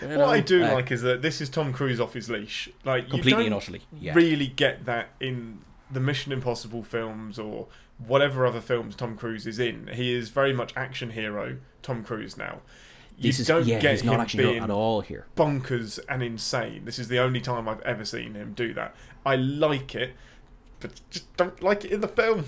You 0.00 0.06
know, 0.06 0.20
what 0.20 0.28
I 0.28 0.40
do 0.40 0.64
uh, 0.64 0.72
like 0.72 0.92
is 0.92 1.02
that 1.02 1.20
this 1.20 1.40
is 1.40 1.48
Tom 1.48 1.72
Cruise 1.72 1.98
off 1.98 2.14
his 2.14 2.30
leash. 2.30 2.70
Like 2.84 3.08
Completely 3.08 3.32
and 3.46 3.50
don't 3.50 3.56
utterly, 3.56 3.82
yeah. 3.92 4.14
really 4.14 4.46
get 4.46 4.84
that 4.84 5.08
in 5.18 5.62
the 5.90 5.98
Mission 5.98 6.30
Impossible 6.30 6.84
films 6.84 7.40
or 7.40 7.66
whatever 7.98 8.46
other 8.46 8.60
films 8.60 8.94
Tom 8.94 9.16
Cruise 9.16 9.48
is 9.48 9.58
in. 9.58 9.88
He 9.88 10.14
is 10.14 10.28
very 10.30 10.52
much 10.52 10.72
action 10.76 11.10
hero 11.10 11.58
Tom 11.82 12.04
Cruise 12.04 12.36
now. 12.36 12.60
You 13.20 13.30
is 13.30 13.46
don't 13.46 13.66
yeah, 13.66 13.80
get 13.80 13.92
he's 13.92 14.04
not 14.04 14.14
him 14.14 14.20
actually 14.22 14.44
being 14.44 14.62
at 14.62 14.70
all 14.70 15.02
here. 15.02 15.26
bonkers 15.36 16.00
and 16.08 16.22
insane. 16.22 16.86
This 16.86 16.98
is 16.98 17.08
the 17.08 17.18
only 17.18 17.40
time 17.40 17.68
I've 17.68 17.82
ever 17.82 18.04
seen 18.04 18.34
him 18.34 18.54
do 18.54 18.72
that. 18.74 18.94
I 19.26 19.36
like 19.36 19.94
it, 19.94 20.14
but 20.80 21.00
just 21.10 21.36
don't 21.36 21.62
like 21.62 21.84
it 21.84 21.92
in 21.92 22.00
the 22.00 22.08
film. 22.08 22.46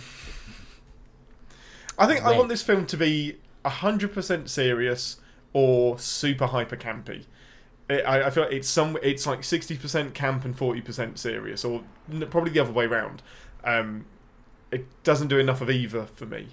I 1.98 2.06
think 2.06 2.24
I 2.24 2.36
want 2.36 2.48
this 2.48 2.62
film 2.62 2.86
to 2.86 2.96
be 2.96 3.36
hundred 3.66 4.12
percent 4.14 4.48
serious 4.48 5.18
or 5.52 5.98
super 5.98 6.46
hyper 6.46 6.76
campy. 6.76 7.26
It, 7.90 8.02
I, 8.06 8.28
I 8.28 8.30
feel 8.30 8.44
like 8.44 8.52
it's 8.52 8.68
some. 8.68 8.96
It's 9.02 9.26
like 9.26 9.44
sixty 9.44 9.76
percent 9.76 10.14
camp 10.14 10.44
and 10.44 10.56
forty 10.56 10.80
percent 10.80 11.18
serious, 11.18 11.66
or 11.66 11.82
probably 12.30 12.50
the 12.50 12.60
other 12.60 12.72
way 12.72 12.86
around. 12.86 13.22
Um, 13.62 14.06
it 14.70 14.86
doesn't 15.02 15.28
do 15.28 15.38
enough 15.38 15.60
of 15.60 15.68
either 15.68 16.06
for 16.06 16.24
me. 16.24 16.48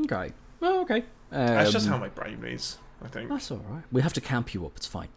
Okay. 0.00 0.32
Oh, 0.60 0.80
okay. 0.80 1.04
Um, 1.30 1.46
That's 1.46 1.70
just 1.72 1.86
how 1.86 1.96
my 1.96 2.08
brain 2.08 2.42
is. 2.44 2.78
I 3.04 3.08
think. 3.08 3.28
That's 3.28 3.50
all 3.50 3.58
right. 3.68 3.82
We 3.92 4.02
have 4.02 4.12
to 4.14 4.20
camp 4.20 4.54
you 4.54 4.64
up. 4.66 4.72
It's 4.76 4.86
fine. 4.86 5.08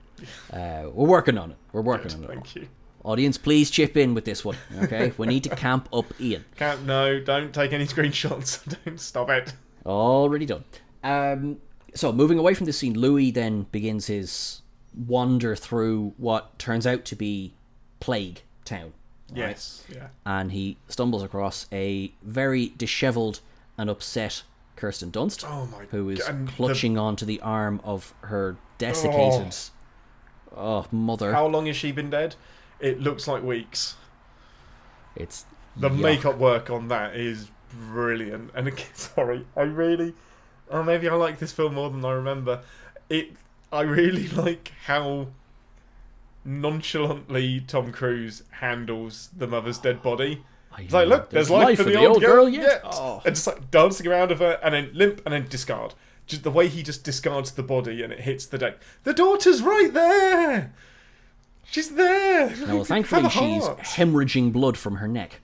Uh, 0.51 0.89
we're 0.93 1.07
working 1.07 1.37
on 1.37 1.51
it. 1.51 1.57
We're 1.73 1.81
working 1.81 2.13
on 2.13 2.23
it. 2.23 2.27
Thank 2.27 2.55
you. 2.55 2.67
Audience, 3.03 3.37
please 3.37 3.69
chip 3.69 3.95
in 3.95 4.13
with 4.13 4.25
this 4.25 4.43
one. 4.43 4.57
Okay, 4.83 5.13
we 5.17 5.27
need 5.27 5.43
to 5.45 5.55
camp 5.55 5.87
up 5.93 6.05
Ian. 6.19 6.43
Can't. 6.57 6.85
No, 6.85 7.19
don't 7.19 7.53
take 7.53 7.71
any 7.71 7.85
screenshots. 7.85 8.77
don't 8.85 8.99
stop 8.99 9.29
it. 9.29 9.53
Already 9.85 10.45
done. 10.45 10.63
Um, 11.03 11.57
so 11.93 12.11
moving 12.11 12.37
away 12.37 12.53
from 12.53 12.65
this 12.65 12.77
scene, 12.77 12.99
Louis 12.99 13.31
then 13.31 13.63
begins 13.71 14.07
his 14.07 14.61
wander 14.93 15.55
through 15.55 16.13
what 16.17 16.57
turns 16.59 16.85
out 16.85 17.05
to 17.05 17.15
be 17.15 17.53
Plague 17.99 18.41
Town. 18.65 18.91
right? 19.29 19.37
Yes. 19.37 19.83
Yeah. 19.93 20.07
and 20.25 20.51
he 20.51 20.77
stumbles 20.89 21.23
across 21.23 21.67
a 21.71 22.11
very 22.23 22.73
dishevelled 22.77 23.39
and 23.77 23.89
upset 23.89 24.43
Kirsten 24.77 25.11
Dunst, 25.11 25.43
Oh 25.45 25.65
who 25.91 26.09
is 26.09 26.19
God, 26.19 26.29
and 26.29 26.47
the- 26.47 26.51
clutching 26.53 26.97
onto 26.97 27.25
the 27.25 27.41
arm 27.41 27.81
of 27.83 28.13
her 28.21 28.55
desiccated 28.77 29.53
oh. 30.55 30.55
oh, 30.55 30.85
mother. 30.91 31.33
How 31.33 31.47
long 31.47 31.65
has 31.65 31.75
she 31.75 31.91
been 31.91 32.09
dead? 32.09 32.35
It 32.79 33.01
looks 33.01 33.27
like 33.27 33.43
weeks. 33.43 33.95
it's 35.15 35.45
The 35.75 35.89
yuck. 35.89 35.99
makeup 35.99 36.37
work 36.37 36.69
on 36.69 36.87
that 36.87 37.15
is 37.15 37.49
brilliant. 37.91 38.51
And 38.53 38.67
again, 38.69 38.85
sorry, 38.93 39.45
I 39.55 39.63
really, 39.63 40.13
or 40.69 40.83
maybe 40.83 41.09
I 41.09 41.15
like 41.15 41.39
this 41.39 41.51
film 41.51 41.73
more 41.73 41.89
than 41.89 42.05
I 42.05 42.11
remember. 42.11 42.61
It, 43.09 43.31
I 43.71 43.81
really 43.81 44.27
like 44.45 44.71
how 44.85 45.27
nonchalantly 46.45 47.61
Tom 47.61 47.91
Cruise 47.91 48.43
handles 48.51 49.29
the 49.35 49.47
mother's 49.47 49.79
dead 49.79 50.01
body. 50.01 50.43
It's 50.77 50.93
like, 50.93 51.07
look, 51.07 51.29
there's, 51.29 51.49
life, 51.49 51.77
for 51.77 51.83
the, 51.83 52.05
old 52.05 52.21
girl, 52.21 52.47
yet. 52.47 52.81
Oh. 52.83 53.21
And 53.25 53.35
just 53.35 53.47
like 53.47 53.71
dancing 53.71 54.07
around 54.07 54.31
of 54.31 54.39
her, 54.39 54.59
and 54.63 54.73
then 54.73 54.91
limp, 54.93 55.21
and 55.25 55.33
then 55.33 55.47
discard. 55.47 55.93
Just 56.27 56.43
the 56.43 56.51
way 56.51 56.67
he 56.67 56.83
just 56.83 57.03
discards 57.03 57.51
the 57.51 57.63
body 57.63 58.03
and 58.03 58.11
it 58.11 58.19
hits 58.19 58.45
the 58.45 58.57
deck. 58.57 58.77
The 59.03 59.13
daughter's 59.13 59.61
right 59.61 59.93
there. 59.93 60.73
She's 61.71 61.89
there. 61.95 62.49
Now, 62.67 62.75
well, 62.75 62.83
thankfully, 62.83 63.29
she's 63.29 63.63
hemorrhaging 63.63 64.51
blood 64.51 64.77
from 64.77 64.97
her 64.97 65.07
neck. 65.07 65.39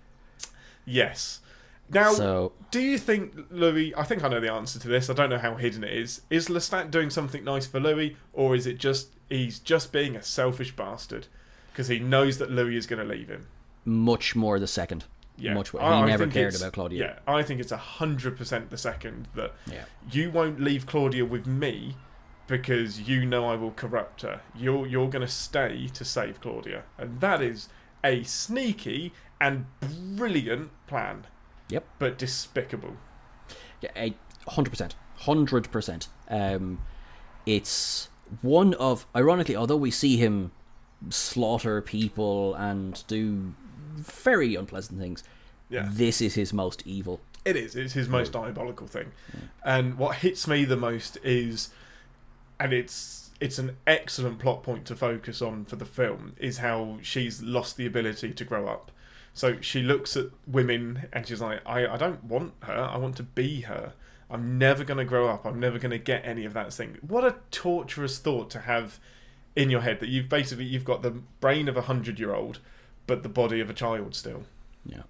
Yes. 0.86 1.40
Now, 1.90 2.14
So- 2.14 2.52
do 2.72 2.82
you 2.82 2.98
think 2.98 3.34
Louis? 3.50 3.94
I 3.96 4.04
think 4.04 4.24
I 4.24 4.28
know 4.28 4.40
the 4.40 4.52
answer 4.52 4.80
to 4.80 4.88
this. 4.88 5.10
I 5.10 5.14
don't 5.14 5.30
know 5.30 5.38
how 5.38 5.56
hidden 5.56 5.84
it 5.84 5.94
is. 5.94 6.22
Is 6.30 6.48
Lestat 6.48 6.92
doing 6.92 7.10
something 7.10 7.44
nice 7.44 7.66
for 7.66 7.80
Louis, 7.80 8.18
or 8.34 8.56
is 8.56 8.66
it 8.68 8.78
just 8.78 9.10
he's 9.30 9.60
just 9.60 9.92
being 9.92 10.16
a 10.16 10.24
selfish 10.24 10.76
bastard 10.76 11.28
because 11.72 11.88
he 11.88 12.00
knows 12.00 12.40
that 12.40 12.52
Louis 12.52 12.76
is 12.78 12.88
going 12.88 13.06
to 13.06 13.14
leave 13.14 13.30
him? 13.30 13.48
Much 13.86 14.36
more 14.36 14.60
the 14.60 14.68
second. 14.68 15.06
Yeah, 15.38 15.54
Much. 15.56 15.74
I- 15.74 15.80
He 15.80 15.84
I 16.04 16.06
never 16.06 16.24
think 16.26 16.34
cared 16.34 16.56
about 16.56 16.74
Claudia. 16.74 17.00
Yeah, 17.28 17.34
I 17.34 17.42
think 17.44 17.60
it's 17.60 17.72
a 17.72 17.78
hundred 17.78 18.38
percent 18.38 18.70
the 18.70 18.78
second 18.78 19.28
that 19.36 19.54
Yeah. 19.72 19.86
you 20.12 20.30
won't 20.32 20.60
leave 20.60 20.86
Claudia 20.86 21.26
with 21.26 21.48
me 21.48 21.96
because 22.48 23.02
you 23.10 23.26
know 23.26 23.48
I 23.50 23.56
will 23.56 23.72
corrupt 23.72 24.22
her. 24.22 24.42
You're 24.56 24.86
you're 24.86 25.10
going 25.10 25.26
to 25.26 25.32
stay 25.32 25.88
to 25.94 26.06
save 26.06 26.40
Claudia, 26.42 26.84
and 26.98 27.20
that 27.22 27.42
is 27.42 27.70
a 28.04 28.24
sneaky 28.24 29.12
and 29.42 29.66
brilliant 30.16 30.70
plan, 30.88 31.26
Yep. 31.70 31.84
but 32.00 32.18
despicable. 32.18 32.98
Yeah, 33.82 33.92
a 33.96 34.14
hundred 34.52 34.70
percent, 34.70 34.96
hundred 35.18 35.72
percent. 35.72 36.10
Um, 36.30 36.80
it's 37.46 38.10
one 38.42 38.74
of 38.76 39.06
ironically, 39.16 39.56
although 39.56 39.78
we 39.78 39.90
see 39.92 40.18
him 40.18 40.52
slaughter 41.10 41.82
people 41.82 42.54
and 42.56 43.04
do 43.08 43.54
very 43.94 44.56
unpleasant 44.56 45.00
things, 45.00 45.24
Yeah. 45.70 45.88
this 45.92 46.22
is 46.22 46.36
his 46.36 46.54
most 46.54 46.84
evil. 46.86 47.22
It 47.46 47.56
is. 47.58 47.76
It's 47.76 47.94
his 47.94 48.08
most 48.08 48.32
diabolical 48.32 48.88
thing. 48.88 49.12
And 49.66 49.98
what 49.98 50.18
hits 50.18 50.48
me 50.48 50.64
the 50.66 50.78
most 50.78 51.18
is, 51.24 51.70
and 52.60 52.72
it's 52.74 53.32
it's 53.42 53.60
an 53.60 53.76
excellent 53.86 54.40
plot 54.40 54.64
point 54.64 54.86
to 54.86 54.96
focus 54.96 55.42
on 55.42 55.66
for 55.66 55.76
the 55.76 55.86
film, 55.86 56.34
is 56.38 56.60
how 56.60 57.00
she's 57.02 57.42
lost 57.42 57.76
the 57.76 57.86
ability 57.86 58.32
to 58.34 58.46
grow 58.46 58.68
up. 58.68 58.92
So 59.34 59.60
she 59.60 59.82
looks 59.82 60.16
at 60.16 60.28
women 60.48 61.08
and 61.12 61.28
she's 61.28 61.42
like, 61.42 61.60
I, 61.66 61.86
I 61.88 61.98
don't 61.98 62.24
want 62.24 62.54
her. 62.62 62.74
I 62.74 62.98
want 62.98 63.18
to 63.18 63.24
be 63.24 63.62
her. 63.62 63.94
I'm 64.30 64.58
never 64.58 64.84
going 64.86 65.00
to 65.00 65.06
grow 65.06 65.28
up. 65.28 65.46
I'm 65.46 65.60
never 65.60 65.78
going 65.80 65.92
to 65.92 65.98
get 65.98 66.24
any 66.26 66.46
of 66.46 66.54
that 66.54 66.72
thing. 66.72 66.98
What 67.02 67.26
a 67.26 67.36
torturous 67.52 68.18
thought 68.20 68.50
to 68.52 68.60
have 68.62 69.00
in 69.56 69.70
your 69.70 69.82
head 69.82 70.00
that 70.00 70.10
you've 70.10 70.30
basically 70.30 70.66
you've 70.66 70.86
got 70.86 71.02
the 71.02 71.12
brain 71.42 71.68
of 71.68 71.76
a 71.76 71.82
hundred 71.82 72.20
year 72.20 72.34
old, 72.34 72.60
but 73.08 73.24
the 73.24 73.30
body 73.30 73.60
of 73.60 73.70
a 73.70 73.74
child 73.74 74.16
still. 74.16 74.44
Yeah, 74.86 75.04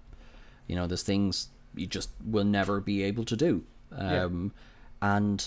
you 0.66 0.76
know, 0.76 0.86
there's 0.86 1.02
things 1.02 1.48
you 1.74 1.86
just 1.86 2.10
will 2.24 2.44
never 2.44 2.80
be 2.80 3.02
able 3.02 3.24
to 3.24 3.36
do. 3.36 3.64
Um, 3.92 4.52
And 5.02 5.46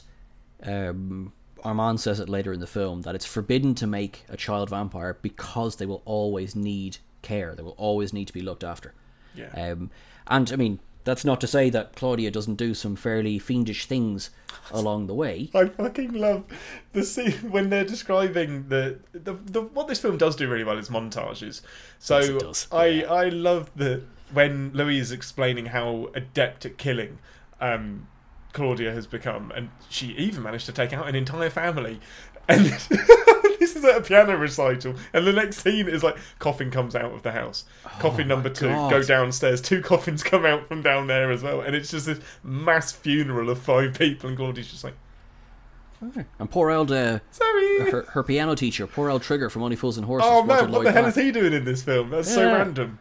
um, 0.64 1.34
Armand 1.64 2.00
says 2.00 2.20
it 2.20 2.30
later 2.30 2.54
in 2.54 2.60
the 2.60 2.68
film 2.68 3.02
that 3.02 3.16
it's 3.16 3.26
forbidden 3.26 3.74
to 3.76 3.88
make 3.88 4.24
a 4.30 4.38
child 4.38 4.70
vampire 4.70 5.18
because 5.22 5.78
they 5.78 5.86
will 5.86 6.04
always 6.06 6.56
need 6.56 6.98
care. 7.22 7.56
They 7.56 7.64
will 7.64 7.76
always 7.78 8.14
need 8.14 8.28
to 8.28 8.34
be 8.34 8.42
looked 8.42 8.64
after. 8.64 8.94
Yeah. 9.36 9.50
Um, 9.50 9.90
and 10.28 10.52
I 10.52 10.56
mean, 10.56 10.80
that's 11.08 11.24
not 11.24 11.40
to 11.40 11.48
say 11.48 11.70
that 11.70 11.96
Claudia 11.96 12.30
doesn't 12.30 12.56
do 12.56 12.74
some 12.74 12.98
fairly 12.98 13.40
fiendish 13.40 13.86
things 13.86 14.30
along 14.72 15.08
the 15.08 15.14
way. 15.14 15.50
I 15.56 15.68
fucking 15.70 16.12
love 16.12 16.46
the 16.92 17.06
scene 17.06 17.32
when 17.50 17.70
they're 17.70 17.86
describing 17.86 18.68
the, 18.68 19.00
the, 19.14 19.34
the 19.34 19.62
what 19.62 19.88
this 19.88 20.02
film 20.02 20.18
does 20.18 20.36
do 20.36 20.50
really 20.50 20.66
well 20.66 20.78
is 20.78 20.90
montages. 20.90 21.62
So 21.98 22.20
Yes, 22.20 22.28
it 22.28 22.40
does, 22.40 22.68
I 22.74 22.86
yeah. 22.88 23.14
I 23.14 23.30
love 23.30 23.72
the 23.74 24.04
when 24.34 24.72
Louis 24.74 25.00
is 25.00 25.14
explaining 25.14 25.68
how 25.68 26.10
adept 26.14 26.66
at 26.66 26.78
killing 26.78 27.20
um, 27.62 28.10
Claudia 28.52 28.92
has 28.92 29.08
become, 29.08 29.50
and 29.56 29.70
she 29.90 30.08
even 30.08 30.44
managed 30.44 30.66
to 30.66 30.74
take 30.74 30.92
out 30.92 31.08
an 31.08 31.16
entire 31.16 31.50
family. 31.50 32.02
And 32.50 32.66
is 33.78 33.86
at 33.86 33.98
a 33.98 34.02
piano 34.02 34.36
recital, 34.38 34.96
and 35.14 35.26
the 35.26 35.34
next 35.34 35.58
scene 35.64 35.88
is 35.88 36.04
like 36.04 36.18
coffin 36.40 36.70
comes 36.72 36.96
out 36.96 37.12
of 37.14 37.24
the 37.24 37.32
house. 37.32 37.66
coffin 38.00 38.28
number 38.28 38.50
two, 38.50 38.68
God. 38.68 38.90
go 38.92 39.04
downstairs. 39.04 39.62
Two 39.62 39.82
coffins 39.84 40.24
come 40.24 40.46
out 40.46 40.68
from 40.68 40.82
down 40.82 41.08
there 41.08 41.32
as 41.32 41.44
well, 41.44 41.62
and 41.62 41.76
it's 41.76 41.92
just 41.92 42.06
this 42.06 42.20
mass 42.44 42.92
funeral 42.92 43.50
of 43.50 43.60
five 43.60 43.98
people, 43.98 44.30
and 44.30 44.38
Claudia's 44.38 44.70
just 44.70 44.84
like, 44.84 44.96
And 46.40 46.50
poor 46.52 46.70
old 46.70 46.92
uh, 46.92 47.20
sorry. 47.32 47.92
her, 47.92 48.04
her 48.10 48.24
piano 48.24 48.56
teacher, 48.56 48.86
poor 48.88 49.10
old 49.10 49.24
Trigger 49.24 49.50
from 49.50 49.64
Only 49.64 49.76
Fools 49.76 49.98
and 49.98 50.06
Horses. 50.06 50.28
Oh 50.30 50.46
Roger 50.46 50.64
man, 50.64 50.72
what 50.72 50.72
Lloyd 50.72 50.86
the 50.88 50.92
hell 50.92 51.04
Wright. 51.04 51.18
is 51.18 51.24
he 51.24 51.32
doing 51.32 51.54
in 51.54 51.66
this 51.66 51.82
film? 51.84 52.10
That's 52.12 52.32
so 52.34 52.46
random. 52.46 53.00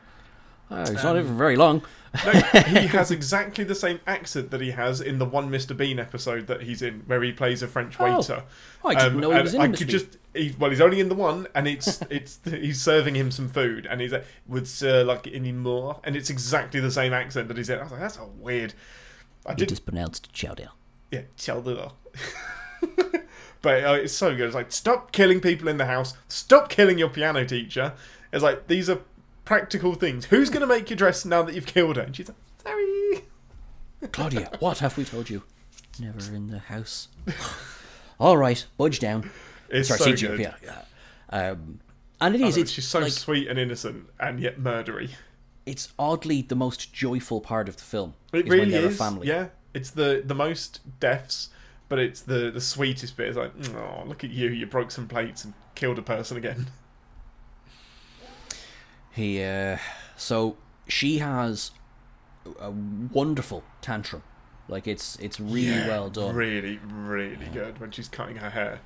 Oh, 0.71 0.81
he's 0.81 1.05
not 1.05 1.17
even 1.17 1.37
very 1.37 1.57
long. 1.57 1.83
No, 2.25 2.33
he 2.33 2.87
has 2.89 3.11
exactly 3.11 3.65
the 3.65 3.75
same 3.75 4.01
accent 4.07 4.51
that 4.51 4.61
he 4.61 4.71
has 4.73 5.01
in 5.01 5.19
the 5.19 5.25
one 5.25 5.51
Mr. 5.51 5.77
Bean 5.77 5.99
episode 5.99 6.47
that 6.47 6.63
he's 6.63 6.83
in, 6.83 7.01
where 7.07 7.23
he 7.23 7.33
plays 7.33 7.63
a 7.63 7.69
French 7.69 7.97
Oh. 7.99 8.17
waiter. 8.17 8.35
Um, 8.37 8.43
Oh, 8.85 8.89
I 8.91 8.95
didn't 8.95 9.21
know 9.21 9.31
he 9.33 9.43
was 9.43 9.55
in 9.55 9.61
I 9.61 9.69
could 9.69 9.89
just, 9.89 10.17
he, 10.35 10.55
well, 10.59 10.71
he's 10.71 10.81
only 10.81 11.01
in 11.01 11.09
the 11.09 11.15
one, 11.15 11.47
and 11.55 11.67
it's 11.67 12.01
it's 12.11 12.39
he's 12.45 12.81
serving 12.81 13.15
him 13.17 13.31
some 13.31 13.49
food, 13.49 13.87
and 13.87 14.01
he's 14.01 14.13
like, 14.13 14.25
"Would 14.47 14.69
sir 14.69 15.03
like 15.05 15.27
any 15.27 15.53
more?" 15.53 16.01
And 16.05 16.15
it's 16.17 16.31
exactly 16.31 16.79
the 16.81 16.91
same 16.91 17.13
accent 17.13 17.49
that 17.49 17.57
he's 17.57 17.69
in. 17.69 17.79
I 17.79 17.83
was 17.83 17.91
like, 17.93 18.01
"That's 18.01 18.17
a 18.19 18.25
weird." 18.27 18.75
I 19.45 19.55
did, 19.55 19.71
is 19.73 19.81
pronounced 19.81 20.33
chowder. 20.33 20.69
yeah, 21.11 21.23
chowder. 21.37 21.91
But 23.63 23.85
uh, 23.85 23.93
it's 23.95 24.13
so 24.13 24.31
good. 24.37 24.47
It's 24.47 24.55
like 24.55 24.71
stop 24.71 25.11
killing 25.11 25.41
people 25.41 25.67
in 25.67 25.77
the 25.77 25.87
house. 25.87 26.15
Stop 26.29 26.69
killing 26.69 26.99
your 26.99 27.09
piano 27.09 27.45
teacher. 27.45 27.95
It's 28.33 28.43
like 28.43 28.69
these 28.69 28.89
are 28.89 29.01
practical 29.47 29.95
things. 29.95 30.27
Who's 30.27 30.51
going 30.51 30.61
to 30.61 30.67
make 30.67 30.91
your 30.91 30.99
dress 30.99 31.25
now 31.25 31.43
that 31.43 31.55
you've 31.55 31.65
killed 31.65 31.97
her? 31.97 32.03
And 32.03 32.15
she's 32.15 32.29
like, 32.29 32.37
sorry. 32.63 33.25
Claudia, 34.13 34.51
what 34.59 34.81
have 34.81 34.99
we 34.99 35.05
told 35.07 35.31
you? 35.31 35.43
Never 35.99 36.35
in 36.35 36.49
the 36.49 36.59
house. 36.59 37.09
All 38.21 38.37
right, 38.37 38.67
budge 38.77 38.99
down. 38.99 39.31
It's 39.71 39.89
Sorry, 39.89 39.99
so 39.99 40.13
CGI, 40.13 40.37
good. 40.37 40.41
yeah, 40.41 40.55
yeah. 40.63 41.51
Um, 41.51 41.81
and 42.21 42.35
it 42.35 42.41
is. 42.43 42.57
Oh, 42.57 42.61
it's 42.61 42.71
she's 42.71 42.87
so 42.87 43.01
like, 43.01 43.13
sweet 43.13 43.49
and 43.49 43.59
innocent 43.59 44.09
and 44.21 44.39
yet 44.39 44.59
murdery. 44.61 45.11
it's 45.65 45.93
oddly 45.99 46.41
the 46.43 46.55
most 46.55 46.93
joyful 46.93 47.41
part 47.41 47.69
of 47.69 47.77
the 47.77 47.83
film. 47.83 48.15
It 48.33 48.45
is 48.47 48.51
when 48.51 48.59
really 48.61 48.71
they're 48.73 48.87
is. 48.87 48.95
A 48.95 48.99
family. 48.99 49.27
Yeah, 49.27 49.49
it's 49.75 49.91
the 49.91 50.23
the 50.25 50.35
most 50.35 50.81
deaths, 51.01 51.49
but 51.89 51.99
it's 51.99 52.21
the 52.21 52.51
the 52.51 52.61
sweetest 52.61 53.17
bit. 53.17 53.29
It's 53.29 53.37
like, 53.37 53.53
oh, 53.75 54.05
look 54.07 54.23
at 54.25 54.31
you! 54.31 54.49
You 54.49 54.67
broke 54.67 54.91
some 54.91 55.09
plates 55.09 55.45
and 55.45 55.53
killed 55.75 55.99
a 55.99 56.03
person 56.03 56.37
again. 56.37 56.67
He. 59.17 59.43
Uh, 59.43 59.79
so 60.17 60.57
she 60.87 61.19
has 61.19 61.73
a 62.61 62.71
wonderful 62.71 63.65
tantrum. 63.81 64.23
Like 64.69 64.87
it's 64.87 65.17
it's 65.17 65.41
really 65.41 65.67
Yeah, 65.69 65.89
well 65.89 66.11
done. 66.11 66.35
Really, 66.35 66.79
really 66.87 67.47
good 67.53 67.81
when 67.81 67.91
she's 67.91 68.09
cutting 68.09 68.37
her 68.37 68.51
hair. 68.51 68.81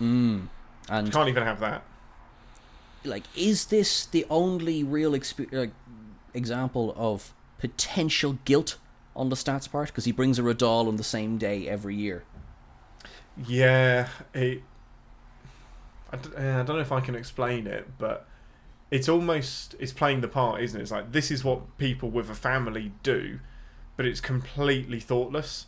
and 0.00 0.48
Can't 0.88 1.28
even 1.28 1.42
have 1.42 1.60
that. 1.60 1.82
like, 3.04 3.24
is 3.36 3.66
this 3.66 4.06
the 4.06 4.24
only 4.30 4.82
real 4.84 5.12
exp- 5.12 5.52
like, 5.52 5.72
example 6.34 6.94
of 6.96 7.32
potential 7.58 8.38
guilt 8.44 8.76
on 9.16 9.30
Lestat's 9.30 9.68
part? 9.68 9.88
Because 9.88 10.04
he 10.04 10.12
brings 10.12 10.38
her 10.38 10.48
a 10.48 10.54
doll 10.54 10.88
on 10.88 10.96
the 10.96 11.04
same 11.04 11.38
day 11.38 11.68
every 11.68 11.94
year. 11.96 12.24
Yeah, 13.46 14.08
it. 14.34 14.62
I 16.12 16.16
d- 16.16 16.36
I 16.36 16.62
don't 16.62 16.68
know 16.76 16.78
if 16.80 16.92
I 16.92 17.00
can 17.00 17.14
explain 17.14 17.66
it, 17.66 17.88
but 17.98 18.26
it's 18.92 19.08
almost 19.08 19.74
it's 19.80 19.92
playing 19.92 20.20
the 20.20 20.28
part, 20.28 20.60
isn't 20.62 20.78
it? 20.78 20.82
It's 20.82 20.92
like 20.92 21.10
this 21.12 21.30
is 21.30 21.42
what 21.42 21.78
people 21.78 22.10
with 22.10 22.28
a 22.30 22.34
family 22.34 22.92
do, 23.02 23.40
but 23.96 24.06
it's 24.06 24.20
completely 24.20 25.00
thoughtless. 25.00 25.66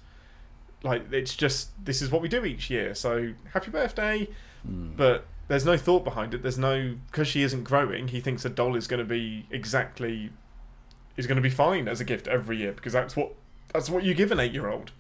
Like 0.83 1.11
it's 1.11 1.35
just 1.35 1.71
this 1.85 2.03
is 2.03 2.11
what 2.13 2.21
we 2.23 2.29
do 2.29 2.45
each 2.45 2.69
year. 2.71 2.95
So 2.95 3.33
happy 3.55 3.71
birthday, 3.71 4.29
but 4.63 5.25
there's 5.49 5.65
no 5.65 5.77
thought 5.79 6.05
behind 6.05 6.35
it. 6.35 6.43
There's 6.43 6.59
no 6.59 6.97
because 7.11 7.27
she 7.27 7.43
isn't 7.43 7.65
growing. 7.65 8.09
He 8.09 8.21
thinks 8.21 8.45
a 8.45 8.51
doll 8.51 8.77
is 8.77 8.87
going 8.87 8.99
to 8.99 9.07
be 9.07 9.47
exactly 9.51 10.31
is 11.17 11.27
going 11.27 11.37
to 11.37 11.43
be 11.43 11.51
fine 11.51 11.89
as 11.89 12.01
a 12.01 12.05
gift 12.05 12.29
every 12.29 12.59
year 12.59 12.73
because 12.73 12.93
that's 12.93 13.17
what 13.17 13.33
that's 13.73 13.89
what 13.89 14.05
you 14.05 14.13
give 14.13 14.31
an 14.33 14.39
eight 14.41 14.53
year 14.53 14.69
old. 14.69 14.93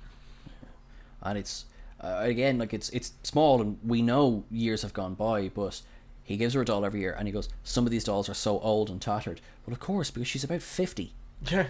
and 1.23 1.37
it's 1.39 1.67
uh, 2.01 2.19
again 2.21 2.57
like 2.59 2.73
it's 2.73 2.89
it's 2.91 3.13
small 3.23 3.61
and 3.61 3.79
we 3.85 4.01
know 4.01 4.45
years 4.51 4.83
have 4.83 4.93
gone 4.95 5.15
by 5.15 5.49
but 5.49 5.83
he 6.25 6.37
gives 6.37 6.55
her 6.55 6.63
a 6.63 6.65
doll 6.65 6.85
every 6.85 7.01
year 7.01 7.15
and 7.19 7.29
he 7.29 7.33
goes 7.33 7.49
some 7.63 7.85
of 7.87 7.91
these 7.93 8.05
dolls 8.05 8.29
are 8.29 8.35
so 8.35 8.59
old 8.61 8.89
and 8.91 9.01
tattered. 9.01 9.41
Well 9.67 9.73
of 9.75 9.81
course 9.81 10.11
because 10.11 10.27
she's 10.29 10.45
about 10.45 10.63
50 10.63 11.13
Yeah, 11.51 11.67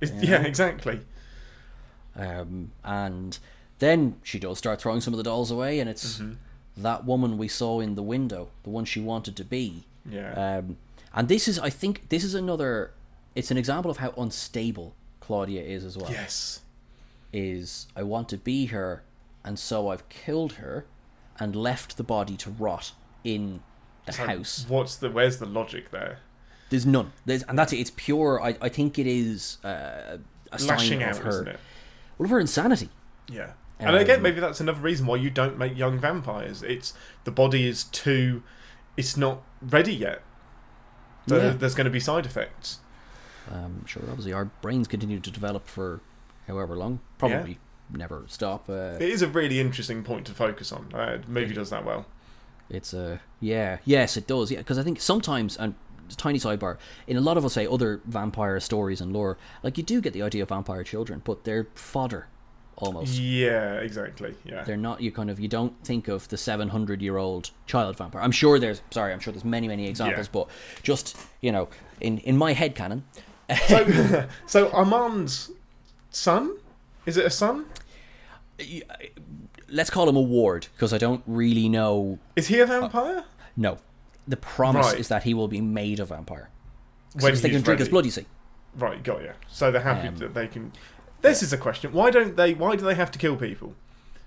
yeah, 0.00 0.42
exactly. 0.42 1.00
um, 2.16 2.72
and 2.84 3.38
then 3.78 4.16
she 4.22 4.38
does 4.38 4.58
start 4.58 4.80
throwing 4.80 5.00
some 5.00 5.12
of 5.14 5.18
the 5.18 5.24
dolls 5.24 5.50
away 5.50 5.78
and 5.80 5.88
it's 5.88 6.20
that 6.76 7.04
woman 7.04 7.38
we 7.38 7.48
saw 7.48 7.80
in 7.80 7.94
the 7.94 8.02
window 8.02 8.48
the 8.64 8.70
one 8.70 8.84
she 8.84 9.00
wanted 9.00 9.36
to 9.36 9.44
be. 9.44 9.84
Yeah. 10.08 10.58
um, 10.58 10.76
and 11.14 11.26
this 11.28 11.48
is 11.48 11.58
i 11.58 11.68
think 11.70 12.08
this 12.10 12.22
is 12.22 12.34
another 12.34 12.92
it's 13.34 13.50
an 13.50 13.56
example 13.56 13.90
of 13.90 13.96
how 13.98 14.10
unstable 14.16 14.94
claudia 15.20 15.62
is 15.62 15.84
as 15.84 15.96
well. 15.96 16.10
Yes. 16.10 16.60
is 17.32 17.86
I 17.96 18.02
want 18.02 18.28
to 18.30 18.36
be 18.38 18.66
her, 18.66 19.02
and 19.44 19.58
so 19.58 19.88
I've 19.88 20.08
killed 20.08 20.54
her 20.54 20.86
and 21.38 21.54
left 21.56 21.96
the 21.96 22.02
body 22.04 22.36
to 22.38 22.50
rot 22.50 22.92
in 23.24 23.60
the 24.06 24.12
So 24.12 24.26
house. 24.26 24.64
What's 24.68 24.96
the 24.96 25.10
where's 25.10 25.38
the 25.38 25.46
logic 25.46 25.90
there? 25.90 26.20
There's 26.70 26.86
none. 26.86 27.12
There's, 27.24 27.42
and 27.44 27.56
that's 27.58 27.72
it. 27.72 27.76
It's 27.78 27.92
pure. 27.94 28.40
I, 28.42 28.56
I 28.60 28.68
think 28.68 28.98
it 28.98 29.06
is 29.06 29.58
uh, 29.64 30.18
a 30.50 30.58
sign 30.58 30.68
Lashing 30.68 31.02
of 31.02 31.08
out, 31.10 31.16
her, 31.18 31.28
isn't 31.30 31.48
it? 31.48 31.60
well, 32.18 32.24
of 32.24 32.30
her 32.30 32.40
insanity. 32.40 32.88
Yeah. 33.28 33.52
And 33.78 33.94
again, 33.94 34.16
Um, 34.16 34.22
maybe 34.22 34.40
that's 34.40 34.58
another 34.60 34.80
reason 34.80 35.06
why 35.06 35.16
you 35.16 35.28
don't 35.30 35.58
make 35.58 35.76
young 35.76 35.98
vampires. 35.98 36.62
It's 36.62 36.94
the 37.24 37.30
body 37.30 37.68
is 37.68 37.84
too, 37.84 38.42
it's 38.96 39.16
not 39.16 39.42
ready 39.60 39.94
yet. 39.94 40.22
Yeah. 41.26 41.50
There's 41.50 41.74
going 41.74 41.84
to 41.84 41.90
be 41.90 42.00
side 42.00 42.24
effects. 42.24 42.78
Um, 43.52 43.84
sure, 43.86 44.02
obviously 44.08 44.32
our 44.32 44.46
brains 44.62 44.88
continue 44.88 45.20
to 45.20 45.30
develop 45.30 45.66
for 45.68 46.00
however 46.48 46.74
long. 46.74 47.00
Probably 47.18 47.58
never 47.90 48.24
stop. 48.28 48.68
Uh, 48.68 48.96
It 48.98 49.02
is 49.10 49.22
a 49.22 49.28
really 49.28 49.60
interesting 49.60 50.02
point 50.02 50.26
to 50.26 50.32
focus 50.32 50.72
on. 50.72 50.88
Uh, 50.94 51.18
the 51.24 51.30
movie 51.30 51.54
does 51.54 51.70
that 51.70 51.84
well. 51.84 52.06
It's 52.70 52.92
a 52.94 53.20
yeah, 53.40 53.78
yes, 53.84 54.16
it 54.16 54.26
does. 54.26 54.50
Yeah, 54.50 54.58
because 54.58 54.78
I 54.78 54.82
think 54.82 55.00
sometimes 55.00 55.56
and 55.56 55.74
tiny 56.16 56.38
sidebar 56.38 56.76
in 57.08 57.16
a 57.16 57.20
lot 57.20 57.36
of 57.36 57.44
us 57.44 57.54
say 57.54 57.66
other 57.66 58.00
vampire 58.04 58.60
stories 58.60 59.00
and 59.00 59.12
lore, 59.12 59.36
like 59.62 59.76
you 59.76 59.82
do 59.84 60.00
get 60.00 60.12
the 60.12 60.22
idea 60.22 60.42
of 60.42 60.48
vampire 60.50 60.84
children, 60.84 61.20
but 61.24 61.44
they're 61.44 61.66
fodder 61.74 62.28
almost. 62.76 63.14
Yeah, 63.18 63.74
exactly. 63.74 64.34
Yeah. 64.44 64.62
They're 64.64 64.76
not 64.76 65.00
you 65.00 65.10
kind 65.10 65.30
of 65.30 65.40
you 65.40 65.48
don't 65.48 65.72
think 65.84 66.08
of 66.08 66.28
the 66.28 66.36
seven 66.36 66.68
hundred 66.68 67.02
year 67.02 67.16
old 67.16 67.50
child 67.66 67.96
vampire. 67.96 68.22
I'm 68.22 68.30
sure 68.32 68.58
there's 68.58 68.82
sorry, 68.90 69.12
I'm 69.12 69.18
sure 69.20 69.32
there's 69.32 69.44
many 69.44 69.66
many 69.66 69.88
examples, 69.88 70.26
Yeah. 70.28 70.32
but 70.32 70.48
just 70.82 71.16
you 71.40 71.50
know 71.52 71.68
in 72.00 72.18
in 72.18 72.36
my 72.36 72.52
head 72.52 72.74
canon, 72.74 73.04
So, 73.68 74.26
so 74.46 74.70
Armand's 74.70 75.50
son, 76.10 76.56
is 77.04 77.16
it 77.16 77.26
a 77.26 77.30
son? 77.30 77.66
Let's 79.68 79.90
call 79.90 80.08
him 80.08 80.16
a 80.16 80.20
ward 80.20 80.68
because 80.74 80.92
I 80.92 80.98
don't 80.98 81.22
really 81.26 81.68
know. 81.68 82.18
Is 82.36 82.48
he 82.48 82.60
a 82.60 82.66
vampire? 82.66 83.24
No, 83.56 83.78
the 84.28 84.36
promise 84.36 84.86
Right. 84.92 85.00
is 85.00 85.08
that 85.08 85.22
he 85.24 85.34
will 85.34 85.48
be 85.48 85.60
made 85.60 86.00
a 86.00 86.04
vampire. 86.04 86.50
When 87.18 87.34
they 87.34 87.50
can 87.50 87.62
drink 87.62 87.80
his 87.80 87.88
blood, 87.88 88.04
you 88.04 88.10
see. 88.10 88.26
Right, 88.76 89.02
got 89.02 89.22
you. 89.22 89.32
So 89.48 89.70
they're 89.70 89.80
happy 89.82 90.08
Um, 90.08 90.16
that 90.18 90.34
they 90.34 90.46
can. 90.48 90.72
This 91.22 91.42
is 91.42 91.52
a 91.52 91.56
question. 91.58 91.92
Why 91.92 92.10
don't 92.10 92.36
they? 92.36 92.52
Why 92.54 92.76
do 92.76 92.84
they 92.84 92.94
have 92.94 93.10
to 93.12 93.18
kill 93.18 93.36
people? 93.36 93.74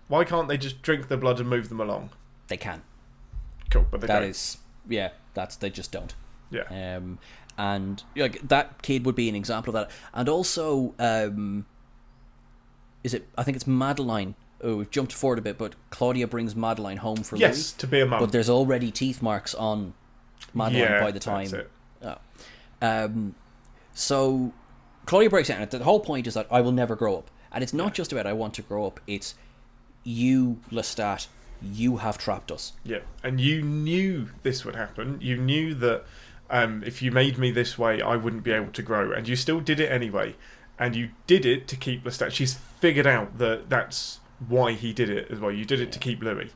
Why 0.08 0.24
can't 0.24 0.48
they 0.48 0.58
just 0.58 0.82
drink 0.82 1.08
their 1.08 1.20
blood 1.20 1.40
and 1.40 1.48
move 1.48 1.70
them 1.70 1.80
along? 1.80 2.10
They 2.48 2.58
can. 2.58 2.82
Cool, 3.70 3.86
but 3.92 4.02
they 4.02 4.08
That 4.08 4.22
don't. 4.22 4.30
is, 4.30 4.58
yeah, 4.88 5.10
that's 5.36 5.56
they 5.56 5.70
just 5.70 5.92
don't. 5.92 6.16
yeah. 6.50 6.96
Um, 6.98 7.20
and 7.60 8.02
like 8.16 8.48
that 8.48 8.82
kid 8.82 9.06
would 9.06 9.16
be 9.16 9.30
an 9.30 9.36
example 9.36 9.76
of 9.76 9.88
that. 9.88 9.92
And 10.14 10.28
also, 10.28 10.96
um, 10.98 11.68
is 13.04 13.14
it? 13.14 13.28
I 13.38 13.44
think 13.44 13.56
it's 13.56 13.68
Madeline. 13.68 14.34
Oh, 14.62 14.78
we've 14.78 14.92
jumped 14.92 15.14
forward 15.14 15.40
a 15.40 15.42
bit, 15.42 15.58
but 15.58 15.76
Claudia 15.90 16.28
brings 16.28 16.56
Madeline 16.56 16.98
home 16.98 17.24
for 17.24 17.38
yes, 17.38 17.72
to 17.74 17.88
be 17.88 17.98
a 17.98 18.02
Louis. 18.02 18.10
mum. 18.10 18.20
But 18.20 18.32
there's 18.32 18.50
already 18.50 18.92
teeth 18.92 19.22
marks 19.22 19.56
on 19.56 19.94
Madeline 20.54 20.84
yeah, 20.84 21.00
by 21.02 21.12
the 21.12 21.20
time. 21.20 21.50
That's 21.50 21.54
it. 21.54 21.72
Oh. 22.02 22.18
Um, 22.82 23.36
so 23.94 24.54
Claudia 25.06 25.30
breaks 25.30 25.48
down. 25.48 25.66
The 25.70 25.84
whole 25.84 26.00
point 26.00 26.28
is 26.28 26.34
that 26.34 26.48
I 26.52 26.62
will 26.62 26.72
never 26.72 26.96
grow 26.96 27.18
up, 27.18 27.32
and 27.52 27.64
it's 27.64 27.74
not 27.74 27.94
just 27.94 28.12
about 28.12 28.28
I 28.28 28.34
want 28.34 28.54
to 28.56 28.62
grow 28.62 28.86
up. 28.86 29.00
It's 29.08 29.36
you, 30.04 30.60
Lestat. 30.72 31.28
You 31.62 31.98
have 31.98 32.18
trapped 32.18 32.52
us. 32.52 32.74
Yeah, 32.84 33.00
and 33.24 33.40
you 33.40 33.62
knew 33.62 34.30
this 34.44 34.64
would 34.64 34.76
happen. 34.76 35.20
You 35.22 35.36
knew 35.36 35.74
that 35.76 36.06
um, 36.50 36.84
if 36.86 37.02
you 37.02 37.12
made 37.12 37.38
me 37.38 37.52
this 37.52 37.78
way, 37.78 38.02
I 38.02 38.16
wouldn't 38.16 38.44
be 38.44 38.52
able 38.52 38.72
to 38.72 38.82
grow, 38.82 39.12
and 39.12 39.28
you 39.28 39.36
still 39.36 39.60
did 39.60 39.80
it 39.80 39.92
anyway. 39.92 40.36
And 40.78 40.96
you 40.96 41.10
did 41.28 41.46
it 41.46 41.68
to 41.68 41.76
keep 41.76 42.06
Lestat. 42.06 42.32
She's 42.32 42.54
figured 42.54 43.06
out 43.06 43.38
that 43.38 43.70
that's 43.70 44.22
why 44.48 44.74
he 44.74 44.94
did 44.94 45.10
it 45.10 45.30
as 45.32 45.40
well. 45.40 45.52
You 45.52 45.66
did 45.66 45.82
it 45.82 45.92
to 45.92 46.00
keep 46.00 46.22
Louis. 46.22 46.52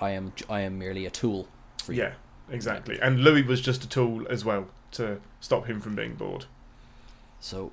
I 0.00 0.10
am. 0.10 0.32
I 0.48 0.60
am 0.60 0.78
merely 0.78 1.06
a 1.06 1.10
tool 1.10 1.48
for 1.82 1.92
you. 1.92 2.02
Yeah, 2.02 2.12
exactly. 2.50 2.98
And 3.00 3.20
Louis 3.20 3.42
was 3.42 3.60
just 3.60 3.84
a 3.84 3.88
tool 3.88 4.26
as 4.28 4.44
well 4.44 4.68
to 4.92 5.20
stop 5.40 5.66
him 5.66 5.80
from 5.80 5.94
being 5.94 6.14
bored. 6.14 6.46
So 7.40 7.72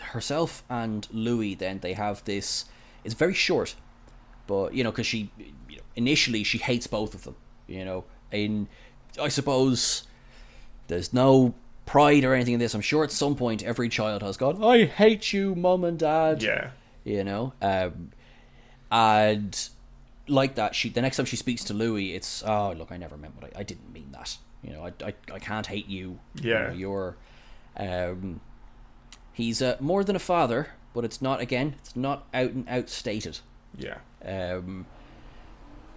herself 0.00 0.62
and 0.68 1.06
Louis 1.10 1.54
then 1.54 1.80
they 1.80 1.94
have 1.94 2.24
this. 2.24 2.66
It's 3.04 3.14
very 3.14 3.34
short, 3.34 3.74
but 4.46 4.74
you 4.74 4.84
know 4.84 4.90
because 4.90 5.06
she 5.06 5.30
you 5.68 5.76
know, 5.76 5.82
initially 5.94 6.44
she 6.44 6.58
hates 6.58 6.86
both 6.86 7.14
of 7.14 7.24
them. 7.24 7.36
You 7.66 7.84
know, 7.84 8.04
in 8.30 8.68
I 9.20 9.28
suppose 9.28 10.06
there's 10.88 11.12
no 11.12 11.54
pride 11.84 12.24
or 12.24 12.34
anything 12.34 12.54
in 12.54 12.60
this. 12.60 12.74
I'm 12.74 12.80
sure 12.80 13.04
at 13.04 13.12
some 13.12 13.36
point 13.36 13.62
every 13.62 13.88
child 13.88 14.22
has 14.22 14.36
gone, 14.36 14.62
"I 14.62 14.84
hate 14.84 15.32
you, 15.32 15.54
mum 15.54 15.84
and 15.84 15.98
dad." 15.98 16.42
Yeah, 16.42 16.70
you 17.04 17.24
know 17.24 17.52
um 17.62 18.10
and 18.90 19.68
like 20.28 20.54
that 20.56 20.74
she 20.74 20.88
the 20.88 21.00
next 21.02 21.16
time 21.16 21.26
she 21.26 21.36
speaks 21.36 21.62
to 21.64 21.72
louis 21.74 22.14
it's 22.14 22.42
oh 22.44 22.72
look 22.76 22.90
i 22.90 22.96
never 22.96 23.16
meant 23.16 23.34
what 23.40 23.44
i, 23.56 23.60
I 23.60 23.62
didn't 23.62 23.92
mean 23.92 24.10
that 24.12 24.36
you 24.62 24.72
know 24.72 24.84
I, 24.84 24.92
I, 25.06 25.14
I 25.34 25.38
can't 25.38 25.66
hate 25.66 25.86
you 25.88 26.18
You 26.40 26.50
Yeah. 26.50 26.66
know, 26.68 26.72
you're 26.72 27.16
um 27.76 28.40
he's 29.32 29.60
uh, 29.62 29.76
more 29.80 30.02
than 30.02 30.16
a 30.16 30.20
father 30.20 30.68
but 30.94 31.04
it's 31.04 31.20
not 31.22 31.40
again 31.40 31.76
it's 31.78 31.94
not 31.94 32.26
out 32.34 32.50
and 32.50 32.68
out 32.68 32.88
stated 32.88 33.38
yeah, 33.78 33.98
um 34.24 34.86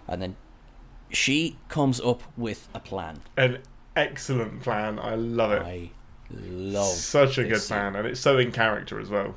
and 0.06 0.20
then 0.20 0.36
she 1.10 1.56
comes 1.68 2.00
up 2.00 2.22
with 2.36 2.68
a 2.74 2.80
plan 2.80 3.20
an 3.36 3.58
excellent 3.96 4.62
plan. 4.62 4.98
I 4.98 5.14
love 5.16 5.50
it. 5.52 5.62
i 5.62 5.90
love 6.30 6.86
Such 6.86 7.38
a 7.38 7.44
good 7.44 7.60
scene. 7.60 7.76
plan, 7.76 7.96
and 7.96 8.06
it's 8.06 8.20
so 8.20 8.38
in 8.38 8.52
character 8.52 9.00
as 9.00 9.08
well. 9.10 9.34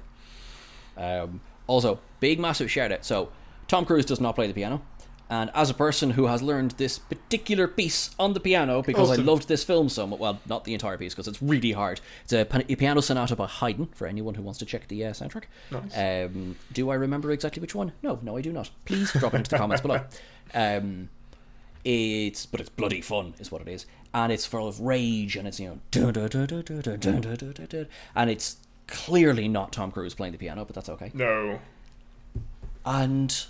Um, 0.95 1.41
also, 1.65 1.99
big 2.19 2.39
massive 2.39 2.69
shout 2.69 2.91
out. 2.91 3.03
So, 3.03 3.29
Tom 3.67 3.85
Cruise 3.85 4.05
does 4.05 4.21
not 4.21 4.35
play 4.35 4.47
the 4.47 4.53
piano. 4.53 4.81
And 5.29 5.49
as 5.55 5.69
a 5.69 5.73
person 5.73 6.11
who 6.11 6.27
has 6.27 6.43
learned 6.43 6.71
this 6.71 6.99
particular 6.99 7.67
piece 7.67 8.11
on 8.19 8.33
the 8.33 8.39
piano 8.39 8.83
because 8.83 9.09
awesome. 9.09 9.23
I 9.23 9.31
loved 9.31 9.47
this 9.47 9.63
film 9.63 9.89
so 9.89 10.05
much, 10.05 10.19
well, 10.19 10.39
not 10.45 10.63
the 10.63 10.73
entire 10.73 10.97
piece 10.97 11.13
because 11.13 11.27
it's 11.27 11.41
really 11.41 11.71
hard. 11.71 12.01
It's 12.23 12.33
a, 12.33 12.45
pan- 12.45 12.65
a, 12.69 12.75
piano 12.75 13.01
sonata 13.01 13.35
by 13.35 13.47
Haydn 13.47 13.87
for 13.95 14.05
anyone 14.05 14.35
who 14.35 14.43
wants 14.43 14.59
to 14.59 14.65
check 14.65 14.87
the 14.89 15.05
uh, 15.05 15.11
soundtrack. 15.11 15.45
Nice. 15.71 16.27
Um, 16.27 16.55
do 16.71 16.89
I 16.91 16.95
remember 16.95 17.31
exactly 17.31 17.61
which 17.61 17.73
one? 17.73 17.93
No, 18.03 18.19
no, 18.21 18.37
I 18.37 18.41
do 18.41 18.51
not. 18.51 18.69
Please 18.85 19.11
drop 19.13 19.33
it 19.33 19.37
into 19.37 19.49
the 19.49 19.57
comments 19.57 19.81
below. 19.81 20.01
Um, 20.53 21.09
it's 21.83 22.45
but 22.45 22.61
it's 22.61 22.69
bloody 22.69 23.01
fun 23.01 23.33
is 23.39 23.51
what 23.51 23.61
it 23.61 23.67
is, 23.67 23.85
and 24.13 24.31
it's 24.31 24.45
full 24.45 24.67
of 24.67 24.79
rage 24.79 25.35
and 25.35 25.47
it's 25.47 25.59
you 25.59 25.67
know 25.67 25.79
and 28.15 28.29
it's 28.29 28.57
clearly 28.87 29.47
not 29.47 29.71
Tom 29.71 29.91
Cruise 29.91 30.13
playing 30.13 30.33
the 30.33 30.37
piano, 30.37 30.63
but 30.63 30.75
that's 30.75 30.89
okay. 30.89 31.11
No. 31.13 31.59
And 32.85 33.45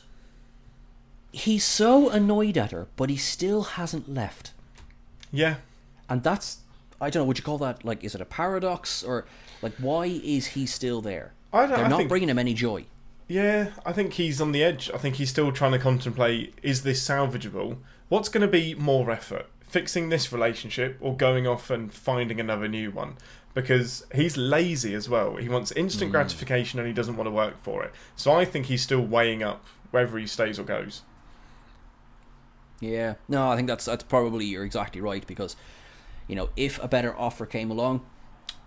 he's 1.34 1.66
so 1.66 2.10
annoyed 2.10 2.58
at 2.58 2.72
her, 2.72 2.88
but 2.96 3.10
he 3.10 3.18
still 3.18 3.64
hasn't 3.64 4.14
left, 4.14 4.54
Yeah. 5.32 5.56
and 6.08 6.24
that's 6.24 6.60
I 7.02 7.10
don't 7.10 7.24
know. 7.24 7.28
Would 7.28 7.38
you 7.38 7.44
call 7.44 7.58
that 7.58 7.84
like 7.84 8.02
is 8.04 8.16
it 8.16 8.22
a 8.22 8.26
paradox 8.26 9.04
or 9.04 9.26
like 9.62 9.74
why 9.78 10.06
is 10.06 10.48
he 10.48 10.66
still 10.66 11.02
there? 11.02 11.34
I 11.52 11.62
don't- 11.66 11.72
They're 11.72 11.86
I 11.86 11.90
not 11.90 11.98
think- 11.98 12.10
bringing 12.10 12.30
him 12.30 12.40
any 12.40 12.54
joy. 12.54 12.86
Yeah, 13.28 13.72
I 13.86 13.94
think 13.94 14.14
he's 14.14 14.40
on 14.40 14.52
the 14.52 14.64
edge. 14.64 14.90
I 14.94 14.98
think 14.98 15.16
he's 15.16 15.30
still 15.30 15.52
trying 15.52 15.72
to 15.74 15.80
contemplate 15.80 16.54
is 16.62 16.84
this 16.84 17.06
salvageable? 17.06 17.78
What's 18.10 18.30
going 18.30 18.42
to 18.42 18.48
be 18.48 18.76
more 18.76 19.10
effort? 19.12 19.48
Fixing 19.68 20.10
this 20.10 20.32
relationship 20.32 20.98
or 21.02 21.18
going 21.18 21.48
off 21.48 21.70
and 21.70 21.92
finding 21.92 22.40
another 22.40 22.68
new 22.68 22.92
one? 22.92 23.18
Because 23.54 24.06
he's 24.14 24.38
lazy 24.38 24.94
as 24.94 25.10
well. 25.10 25.36
He 25.38 25.50
wants 25.50 25.72
instant 25.72 26.10
hmm. 26.10 26.14
gratification 26.14 26.80
and 26.80 26.88
he 26.88 26.94
doesn't 26.94 27.18
want 27.18 27.28
to 27.28 27.32
work 27.32 27.62
for 27.62 27.84
it. 27.84 27.92
So 28.16 28.32
I 28.34 28.46
think 28.46 28.68
he's 28.68 28.82
still 28.82 29.02
weighing 29.02 29.42
up 29.44 29.66
whether 29.92 30.18
he 30.18 30.28
stays 30.28 30.58
or 30.60 30.64
goes. 30.64 31.02
Yeah, 32.80 33.16
no, 33.28 33.50
I 33.50 33.56
think 33.56 33.68
that's 33.68 33.86
that's 33.86 34.04
probably 34.04 34.46
you're 34.46 34.66
exactly 34.66 35.00
right 35.02 35.26
because, 35.26 35.56
you 36.28 36.36
know, 36.36 36.50
if 36.58 36.82
a 36.84 36.88
better 36.88 37.18
offer 37.18 37.46
came 37.46 37.72
along, 37.72 38.06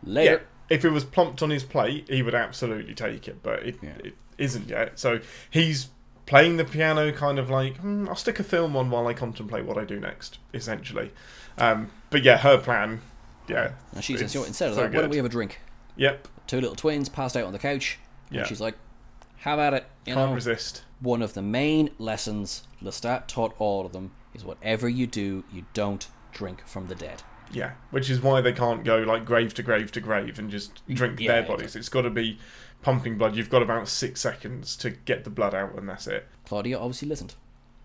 later. 0.02 0.32
Yeah, 0.70 0.74
if 0.76 0.84
it 0.84 0.90
was 0.90 1.04
plumped 1.04 1.42
on 1.42 1.50
his 1.50 1.64
plate, 1.64 2.07
he 2.09 2.22
would 2.22 2.34
absolutely 2.34 2.94
take 2.94 3.28
it, 3.28 3.42
but 3.42 3.62
it, 3.62 3.78
Yeah. 3.82 3.90
it 4.04 4.14
isn't 4.38 4.68
yet. 4.68 4.98
So 4.98 5.20
he's 5.50 5.88
playing 6.24 6.57
the 6.57 6.64
piano, 6.64 7.12
kind 7.12 7.38
of 7.38 7.50
like, 7.50 7.76
hmm, 7.76 8.09
I'll 8.09 8.16
stick 8.16 8.40
a 8.40 8.42
film 8.44 8.74
on 8.76 8.90
while 8.90 9.07
I 9.07 9.12
contemplate 9.14 9.64
what 9.64 9.78
I 9.78 9.84
do 9.84 10.00
next, 10.00 10.38
essentially. 10.54 11.12
Um, 11.59 11.90
but 12.11 12.22
yeah, 12.24 12.38
her 12.38 12.59
plan, 12.59 13.00
yeah. 13.48 13.72
And 13.94 14.02
she 14.02 14.16
says, 14.16 14.34
instead 14.34 14.70
of 14.70 14.74
so 14.76 14.80
that, 14.82 14.92
why 14.92 15.00
don't 15.02 15.11
we 15.11 15.16
have 15.18 15.26
a 15.26 15.30
drink? 15.30 15.61
Yep, 15.96 16.28
Two 16.46 16.61
little 16.61 16.76
twins 16.76 17.09
passed 17.09 17.36
out 17.36 17.44
on 17.44 17.52
the 17.52 17.59
couch. 17.59 17.98
Yeah. 18.30 18.40
And 18.40 18.48
she's 18.48 18.61
like, 18.61 18.74
how 19.47 19.55
about 19.55 19.74
it? 19.74 19.86
You 20.05 20.14
can't 20.14 20.30
know, 20.30 20.34
resist. 20.34 20.82
one 21.01 21.22
of 21.22 21.34
the 21.34 21.42
main 21.42 21.90
lessons 21.99 22.64
Lestat 22.82 23.26
taught 23.28 23.55
all 23.59 23.86
of 23.86 23.92
them 23.92 24.11
is 24.34 24.44
whatever 24.44 24.88
you 24.88 25.07
do, 25.07 25.44
you 25.53 25.64
don't 25.72 26.09
drink 26.32 26.66
from 26.66 26.88
the 26.88 26.94
dead. 26.94 27.22
Yeah, 27.53 27.72
which 27.92 28.11
is 28.11 28.20
why 28.20 28.40
they 28.40 28.53
can't 28.53 28.82
go 28.84 28.99
like 28.99 29.24
grave 29.24 29.55
to 29.55 29.62
grave 29.62 29.92
to 29.92 30.01
grave 30.01 30.38
and 30.40 30.51
just 30.51 30.84
drink 30.88 31.20
Yeah, 31.20 31.32
their 31.32 31.42
bodies. 31.44 31.76
It's 31.76 31.88
got 31.88 32.03
to 32.03 32.11
be 32.11 32.38
pumping 32.82 33.16
blood. 33.18 33.36
You've 33.36 33.49
got 33.51 33.62
about 33.62 33.88
six 33.88 34.20
seconds 34.20 34.74
to 34.78 34.90
get 34.90 35.22
the 35.22 35.30
blood 35.30 35.55
out, 35.55 35.74
and 35.78 35.88
that's 35.88 36.09
it. 36.09 36.26
Claudia 36.44 36.76
obviously 36.78 37.07
listened. 37.09 37.34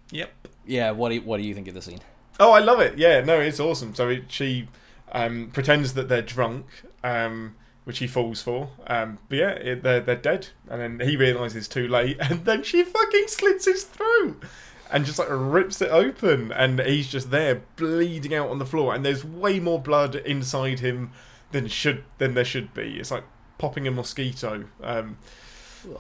Yep. 0.09 0.47
Yeah, 0.65 0.91
what 0.91 1.09
do 1.09 1.15
you, 1.15 1.21
what 1.21 1.37
do 1.37 1.43
you 1.43 1.53
think 1.53 1.67
of 1.67 1.75
the 1.75 1.81
scene? 1.81 1.99
Oh, 2.39 2.51
I 2.51 2.59
love 2.59 2.79
it. 2.79 2.97
Yeah, 2.97 3.21
no, 3.21 3.39
it's 3.39 3.59
awesome. 3.59 3.93
So 3.93 4.09
it, 4.09 4.23
she 4.29 4.67
um, 5.11 5.51
pretends 5.53 5.93
that 5.93 6.09
they're 6.09 6.21
drunk, 6.23 6.65
um, 7.03 7.55
which 7.91 7.99
he 7.99 8.07
falls 8.07 8.41
for. 8.41 8.69
Um, 8.87 9.17
but 9.27 9.37
yeah, 9.37 9.49
it, 9.49 9.83
they're 9.83 9.99
they're 9.99 10.15
dead, 10.15 10.47
and 10.69 10.79
then 10.79 11.05
he 11.09 11.17
realizes 11.17 11.67
too 11.67 11.89
late, 11.89 12.15
and 12.21 12.45
then 12.45 12.63
she 12.63 12.83
fucking 12.83 13.25
slits 13.27 13.65
his 13.65 13.83
throat. 13.83 14.41
And 14.89 15.05
just 15.05 15.19
like 15.19 15.27
rips 15.29 15.81
it 15.81 15.91
open, 15.91 16.53
and 16.53 16.79
he's 16.79 17.09
just 17.11 17.31
there 17.31 17.63
bleeding 17.75 18.33
out 18.33 18.49
on 18.49 18.59
the 18.59 18.65
floor. 18.65 18.95
And 18.95 19.03
there's 19.05 19.25
way 19.25 19.59
more 19.59 19.77
blood 19.77 20.15
inside 20.15 20.79
him 20.79 21.11
than 21.51 21.67
should 21.67 22.05
than 22.17 22.33
there 22.33 22.45
should 22.45 22.73
be. 22.73 22.97
It's 22.97 23.11
like 23.11 23.25
popping 23.57 23.85
a 23.87 23.91
mosquito. 23.91 24.65
Um, 24.81 25.17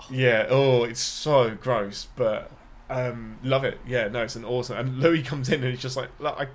yeah. 0.09 0.45
Oh, 0.49 0.85
it's 0.85 1.01
so 1.01 1.55
gross, 1.55 2.07
but 2.15 2.51
um, 2.89 3.37
love 3.43 3.65
it. 3.65 3.79
Yeah. 3.85 4.07
No, 4.07 4.23
it's 4.23 4.37
an 4.37 4.45
awesome. 4.45 4.77
And 4.77 4.99
Louis 4.99 5.23
comes 5.23 5.49
in 5.49 5.55
and 5.61 5.71
he's 5.71 5.81
just 5.81 5.97
like, 5.97 6.09
Look, 6.19 6.37
I, 6.39 6.47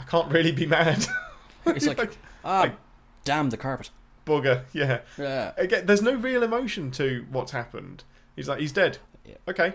I 0.00 0.02
can't 0.04 0.32
really 0.32 0.52
be 0.52 0.66
mad. 0.66 1.06
It's 1.64 1.86
like, 1.86 2.16
ah, 2.44 2.62
like- 2.62 2.76
damn 3.24 3.50
the 3.50 3.56
carpet. 3.56 3.90
Bugger. 4.26 4.64
Yeah. 4.72 5.00
Yeah. 5.18 5.52
Again, 5.56 5.86
there's 5.86 6.02
no 6.02 6.14
real 6.14 6.42
emotion 6.42 6.90
to 6.92 7.26
what's 7.30 7.52
happened. 7.52 8.04
He's 8.36 8.48
like, 8.48 8.60
he's 8.60 8.72
dead. 8.72 8.98
Yeah. 9.26 9.34
Okay. 9.48 9.74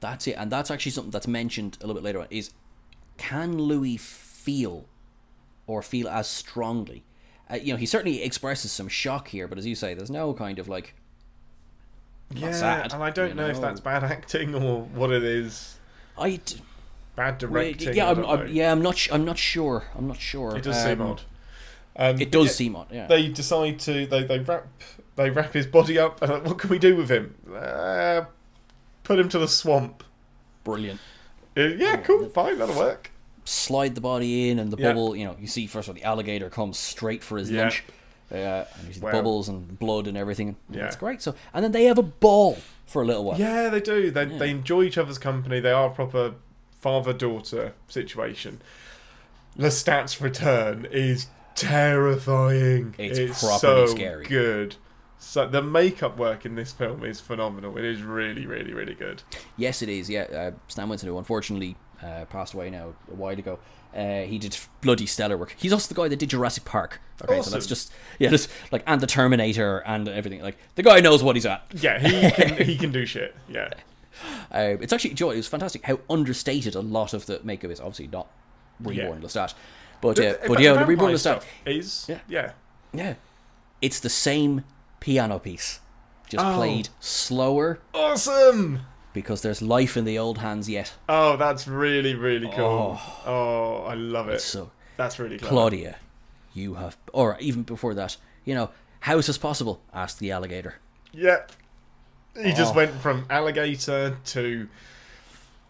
That's 0.00 0.26
it, 0.26 0.32
and 0.38 0.50
that's 0.50 0.70
actually 0.70 0.92
something 0.92 1.10
that's 1.10 1.28
mentioned 1.28 1.76
a 1.82 1.86
little 1.86 2.00
bit 2.00 2.04
later 2.04 2.20
on. 2.20 2.26
Is 2.30 2.50
can 3.18 3.58
Louis 3.58 3.98
feel, 3.98 4.86
or 5.66 5.82
feel 5.82 6.08
as 6.08 6.26
strongly? 6.26 7.04
Uh, 7.50 7.56
you 7.56 7.72
know, 7.74 7.76
he 7.76 7.84
certainly 7.84 8.22
expresses 8.22 8.72
some 8.72 8.88
shock 8.88 9.28
here, 9.28 9.46
but 9.46 9.58
as 9.58 9.66
you 9.66 9.74
say, 9.74 9.92
there's 9.92 10.10
no 10.10 10.32
kind 10.32 10.58
of 10.58 10.68
like. 10.68 10.94
Yeah. 12.34 12.52
sad, 12.52 12.92
and 12.94 13.02
I 13.02 13.10
don't 13.10 13.30
you 13.30 13.34
know, 13.34 13.48
if 13.48 13.60
that's 13.60 13.80
bad 13.80 14.04
acting 14.16 14.54
or 14.54 14.82
what 14.84 15.10
it 15.10 15.22
is. 15.24 15.76
I. 16.16 16.36
d- 16.36 16.62
Bad 17.16 17.36
directing. 17.38 17.94
yeah, 17.94 18.08
I'm, 18.10 18.24
I'm, 18.24 18.48
yeah, 18.48 18.70
I'm 18.72 18.80
not. 18.80 18.96
sh- 18.96 19.08
I'm 19.12 19.24
not 19.26 19.36
sure. 19.36 19.84
I'm 19.96 20.06
not 20.06 20.18
sure. 20.20 20.56
It 20.56 20.62
does 20.62 20.80
seem 20.82 21.02
Um, 21.02 21.08
odd. 21.10 21.22
Um, 22.00 22.18
It 22.20 22.32
does 22.32 22.46
yeah, 22.46 22.52
seem 22.52 22.76
odd. 22.76 22.86
Yeah. 22.90 23.06
They 23.06 23.28
decide 23.28 23.78
to 23.80 24.06
they 24.06 24.24
they 24.24 24.38
wrap 24.40 24.66
they 25.16 25.28
wrap 25.30 25.52
his 25.52 25.66
body 25.66 25.98
up. 25.98 26.22
And 26.22 26.32
like, 26.32 26.44
what 26.46 26.58
can 26.58 26.70
we 26.70 26.78
do 26.78 26.96
with 26.96 27.10
him? 27.10 27.34
Uh, 27.54 28.22
put 29.04 29.18
him 29.18 29.28
to 29.28 29.38
the 29.38 29.46
swamp. 29.48 30.02
Brilliant. 30.64 30.98
Uh, 31.56 31.62
yeah, 31.62 31.96
cool, 31.98 32.26
fine, 32.30 32.58
that'll 32.58 32.76
work. 32.78 33.10
Slide 33.44 33.94
the 33.94 34.00
body 34.00 34.48
in, 34.50 34.58
and 34.58 34.72
the 34.72 34.76
Yeah. 34.80 34.88
bubble. 34.88 35.14
You 35.14 35.26
know, 35.26 35.36
you 35.38 35.46
see 35.46 35.66
first 35.66 35.88
of 35.88 35.94
all 35.94 36.00
the 36.00 36.04
alligator 36.06 36.48
comes 36.48 36.78
straight 36.78 37.22
for 37.22 37.36
his 37.36 37.50
Yeah. 37.50 37.62
lunch. 37.62 37.84
Yeah, 38.32 38.64
and 38.78 38.86
you 38.88 38.94
see 38.94 39.00
the 39.00 39.06
Wow. 39.06 39.12
bubbles 39.12 39.48
and 39.48 39.78
blood 39.78 40.06
and 40.06 40.16
everything. 40.16 40.56
Yeah. 40.70 40.86
It's 40.86 40.96
great. 40.96 41.20
So, 41.20 41.34
and 41.52 41.62
then 41.64 41.72
they 41.72 41.84
have 41.84 41.98
a 41.98 42.02
ball 42.02 42.58
for 42.86 43.02
a 43.02 43.04
little 43.04 43.24
while. 43.24 43.38
Yeah, 43.38 43.68
they 43.68 43.80
do. 43.80 44.10
They 44.10 44.24
they 44.24 44.50
enjoy 44.50 44.84
each 44.84 44.96
other's 44.96 45.18
company. 45.18 45.60
They 45.60 45.72
are 45.72 45.88
a 45.90 45.94
proper 45.94 46.34
father 46.78 47.12
daughter 47.12 47.72
situation. 47.88 48.62
Lestat's 49.58 50.20
return 50.20 50.86
is 50.90 51.26
terrifying. 51.60 52.94
It's 52.98 53.40
so 53.40 53.48
properly 53.48 53.86
scary. 53.88 54.24
good. 54.26 54.76
So 55.18 55.46
the 55.46 55.62
makeup 55.62 56.16
work 56.16 56.46
in 56.46 56.54
this 56.54 56.72
film 56.72 57.04
is 57.04 57.20
phenomenal. 57.20 57.76
It 57.76 57.84
is 57.84 58.02
really, 58.02 58.46
really, 58.46 58.72
really 58.72 58.94
good. 58.94 59.22
Yes, 59.56 59.82
it 59.82 59.88
is. 59.90 60.08
Yeah, 60.08 60.22
uh, 60.22 60.50
Stan 60.68 60.88
Winston, 60.88 61.10
who 61.10 61.18
unfortunately 61.18 61.76
uh, 62.02 62.24
passed 62.26 62.54
away 62.54 62.70
now 62.70 62.94
a 63.10 63.14
while 63.14 63.38
ago, 63.38 63.58
uh, 63.94 64.22
he 64.22 64.38
did 64.38 64.56
bloody 64.80 65.04
stellar 65.04 65.36
work. 65.36 65.54
He's 65.58 65.72
also 65.74 65.92
the 65.92 66.00
guy 66.00 66.08
that 66.08 66.18
did 66.18 66.30
Jurassic 66.30 66.64
Park. 66.64 67.00
Okay, 67.22 67.42
so 67.42 67.50
that's 67.50 67.66
just 67.66 67.92
yeah, 68.18 68.30
just 68.30 68.48
like 68.72 68.82
and 68.86 69.00
the 69.02 69.06
Terminator 69.06 69.78
and 69.84 70.08
everything. 70.08 70.40
Like 70.40 70.56
the 70.76 70.82
guy 70.82 71.00
knows 71.00 71.22
what 71.22 71.36
he's 71.36 71.44
at. 71.44 71.64
Yeah, 71.74 71.98
he 71.98 72.30
can 72.30 72.64
he 72.64 72.76
can 72.78 72.90
do 72.98 73.04
shit. 73.04 73.34
Yeah. 73.48 73.68
Uh, 74.50 74.76
it's 74.80 74.92
actually 74.92 75.12
Joy. 75.14 75.32
It 75.32 75.36
was 75.36 75.48
fantastic 75.48 75.84
how 75.84 76.00
understated 76.08 76.74
a 76.74 76.80
lot 76.80 77.12
of 77.12 77.26
the 77.26 77.40
makeup 77.44 77.70
is. 77.70 77.78
Obviously 77.80 78.06
not 78.06 78.28
reborn 78.80 79.20
Yeah. 79.20 79.26
Lestat, 79.26 79.52
but 80.00 80.18
uh, 80.18 80.22
In 80.22 80.36
but 80.48 80.60
yeah, 80.60 80.74
the 80.74 80.84
reborn 80.86 81.16
stuff 81.18 81.46
is 81.66 82.06
Yeah. 82.08 82.18
yeah. 82.28 82.52
Yeah, 82.92 83.14
it's 83.80 84.00
the 84.00 84.08
same 84.08 84.64
piano 85.00 85.38
piece, 85.38 85.80
just 86.28 86.44
Oh. 86.44 86.54
played 86.56 86.88
slower 87.00 87.78
Awesome. 87.94 88.80
because 89.12 89.42
there's 89.42 89.62
life 89.62 89.96
in 89.96 90.04
the 90.04 90.18
old 90.18 90.38
hands 90.38 90.68
yet. 90.68 90.94
Oh, 91.08 91.36
that's 91.36 91.66
really 91.68 92.14
really 92.14 92.48
cool. 92.54 92.98
Oh, 93.26 93.84
I 93.88 93.94
love 93.94 94.28
it. 94.28 94.40
So 94.40 94.70
That's 94.96 95.18
really 95.18 95.38
clever. 95.38 95.54
Claudia, 95.54 95.96
you 96.52 96.74
have, 96.74 96.96
or 97.12 97.36
even 97.40 97.62
before 97.62 97.94
that, 97.94 98.16
you 98.44 98.54
know, 98.54 98.70
how 99.00 99.18
is 99.18 99.26
this 99.26 99.38
possible? 99.38 99.80
asked 99.94 100.18
the 100.18 100.30
alligator. 100.30 100.74
Yep. 101.12 101.52
He 102.42 102.52
just 102.52 102.72
Oh. 102.74 102.76
went 102.76 102.92
from 103.00 103.24
alligator 103.30 104.16
to 104.26 104.68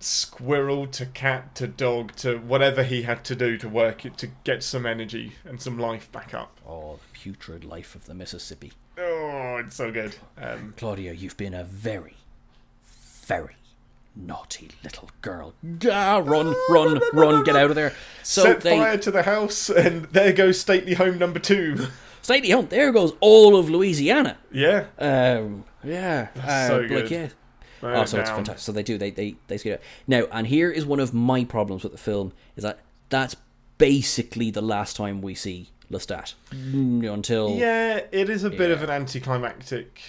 squirrel 0.00 0.86
to 0.86 1.04
cat 1.06 1.54
to 1.54 1.66
dog 1.66 2.16
to 2.16 2.38
whatever 2.38 2.82
he 2.82 3.02
had 3.02 3.22
to 3.24 3.36
do 3.36 3.56
to 3.58 3.68
work 3.68 4.04
it 4.06 4.16
to 4.18 4.28
get 4.44 4.62
some 4.62 4.86
energy 4.86 5.32
and 5.44 5.60
some 5.60 5.78
life 5.78 6.10
back 6.10 6.32
up. 6.34 6.58
Oh, 6.66 6.98
the 7.12 7.18
putrid 7.18 7.64
life 7.64 7.94
of 7.94 8.06
the 8.06 8.14
Mississippi. 8.14 8.72
Oh, 8.98 9.56
it's 9.64 9.76
so 9.76 9.90
good. 9.92 10.16
Um, 10.40 10.74
Claudia, 10.76 11.12
you've 11.12 11.36
been 11.36 11.54
a 11.54 11.64
very, 11.64 12.16
very 13.26 13.56
naughty 14.16 14.70
little 14.82 15.10
girl. 15.22 15.54
Ah, 15.90 16.20
run, 16.24 16.54
run, 16.68 17.00
run, 17.12 17.44
get 17.44 17.56
out 17.56 17.70
of 17.70 17.76
there. 17.76 17.92
So 18.22 18.42
set 18.42 18.60
they 18.62 18.78
fire 18.78 18.98
to 18.98 19.10
the 19.10 19.22
house, 19.22 19.68
and 19.70 20.04
there 20.06 20.32
goes 20.32 20.58
stately 20.60 20.94
home 20.94 21.18
number 21.18 21.38
two. 21.38 21.86
stately 22.22 22.50
home. 22.50 22.66
There 22.68 22.92
goes 22.92 23.12
all 23.20 23.56
of 23.56 23.70
Louisiana. 23.70 24.38
yeah. 24.52 24.86
Um, 24.98 25.64
yeah, 25.82 26.28
uh, 26.42 26.68
so 26.68 26.78
like, 26.80 26.88
good. 26.88 27.10
yeah. 27.10 27.28
Burn 27.80 27.96
Oh, 27.96 28.04
so 28.04 28.20
it's 28.20 28.30
fantastic. 28.30 28.60
So 28.60 28.72
they 28.72 28.82
do. 28.82 28.98
They 28.98 29.10
they 29.10 29.36
they 29.46 29.58
skate 29.58 29.74
it. 29.74 29.82
Now, 30.06 30.24
and 30.32 30.46
here 30.46 30.70
is 30.70 30.84
one 30.84 31.00
of 31.00 31.14
my 31.14 31.44
problems 31.44 31.82
with 31.82 31.92
the 31.92 31.98
film 31.98 32.32
is 32.56 32.62
that 32.62 32.80
that's 33.08 33.36
basically 33.78 34.50
the 34.50 34.62
last 34.62 34.96
time 34.96 35.22
we 35.22 35.34
see 35.34 35.68
Lestat 35.90 36.34
Mm, 36.52 37.12
until 37.12 37.56
Yeah, 37.56 38.02
it 38.12 38.28
is 38.28 38.44
a 38.44 38.50
bit 38.50 38.70
of 38.70 38.82
an 38.82 38.90
anticlimactic. 38.90 40.00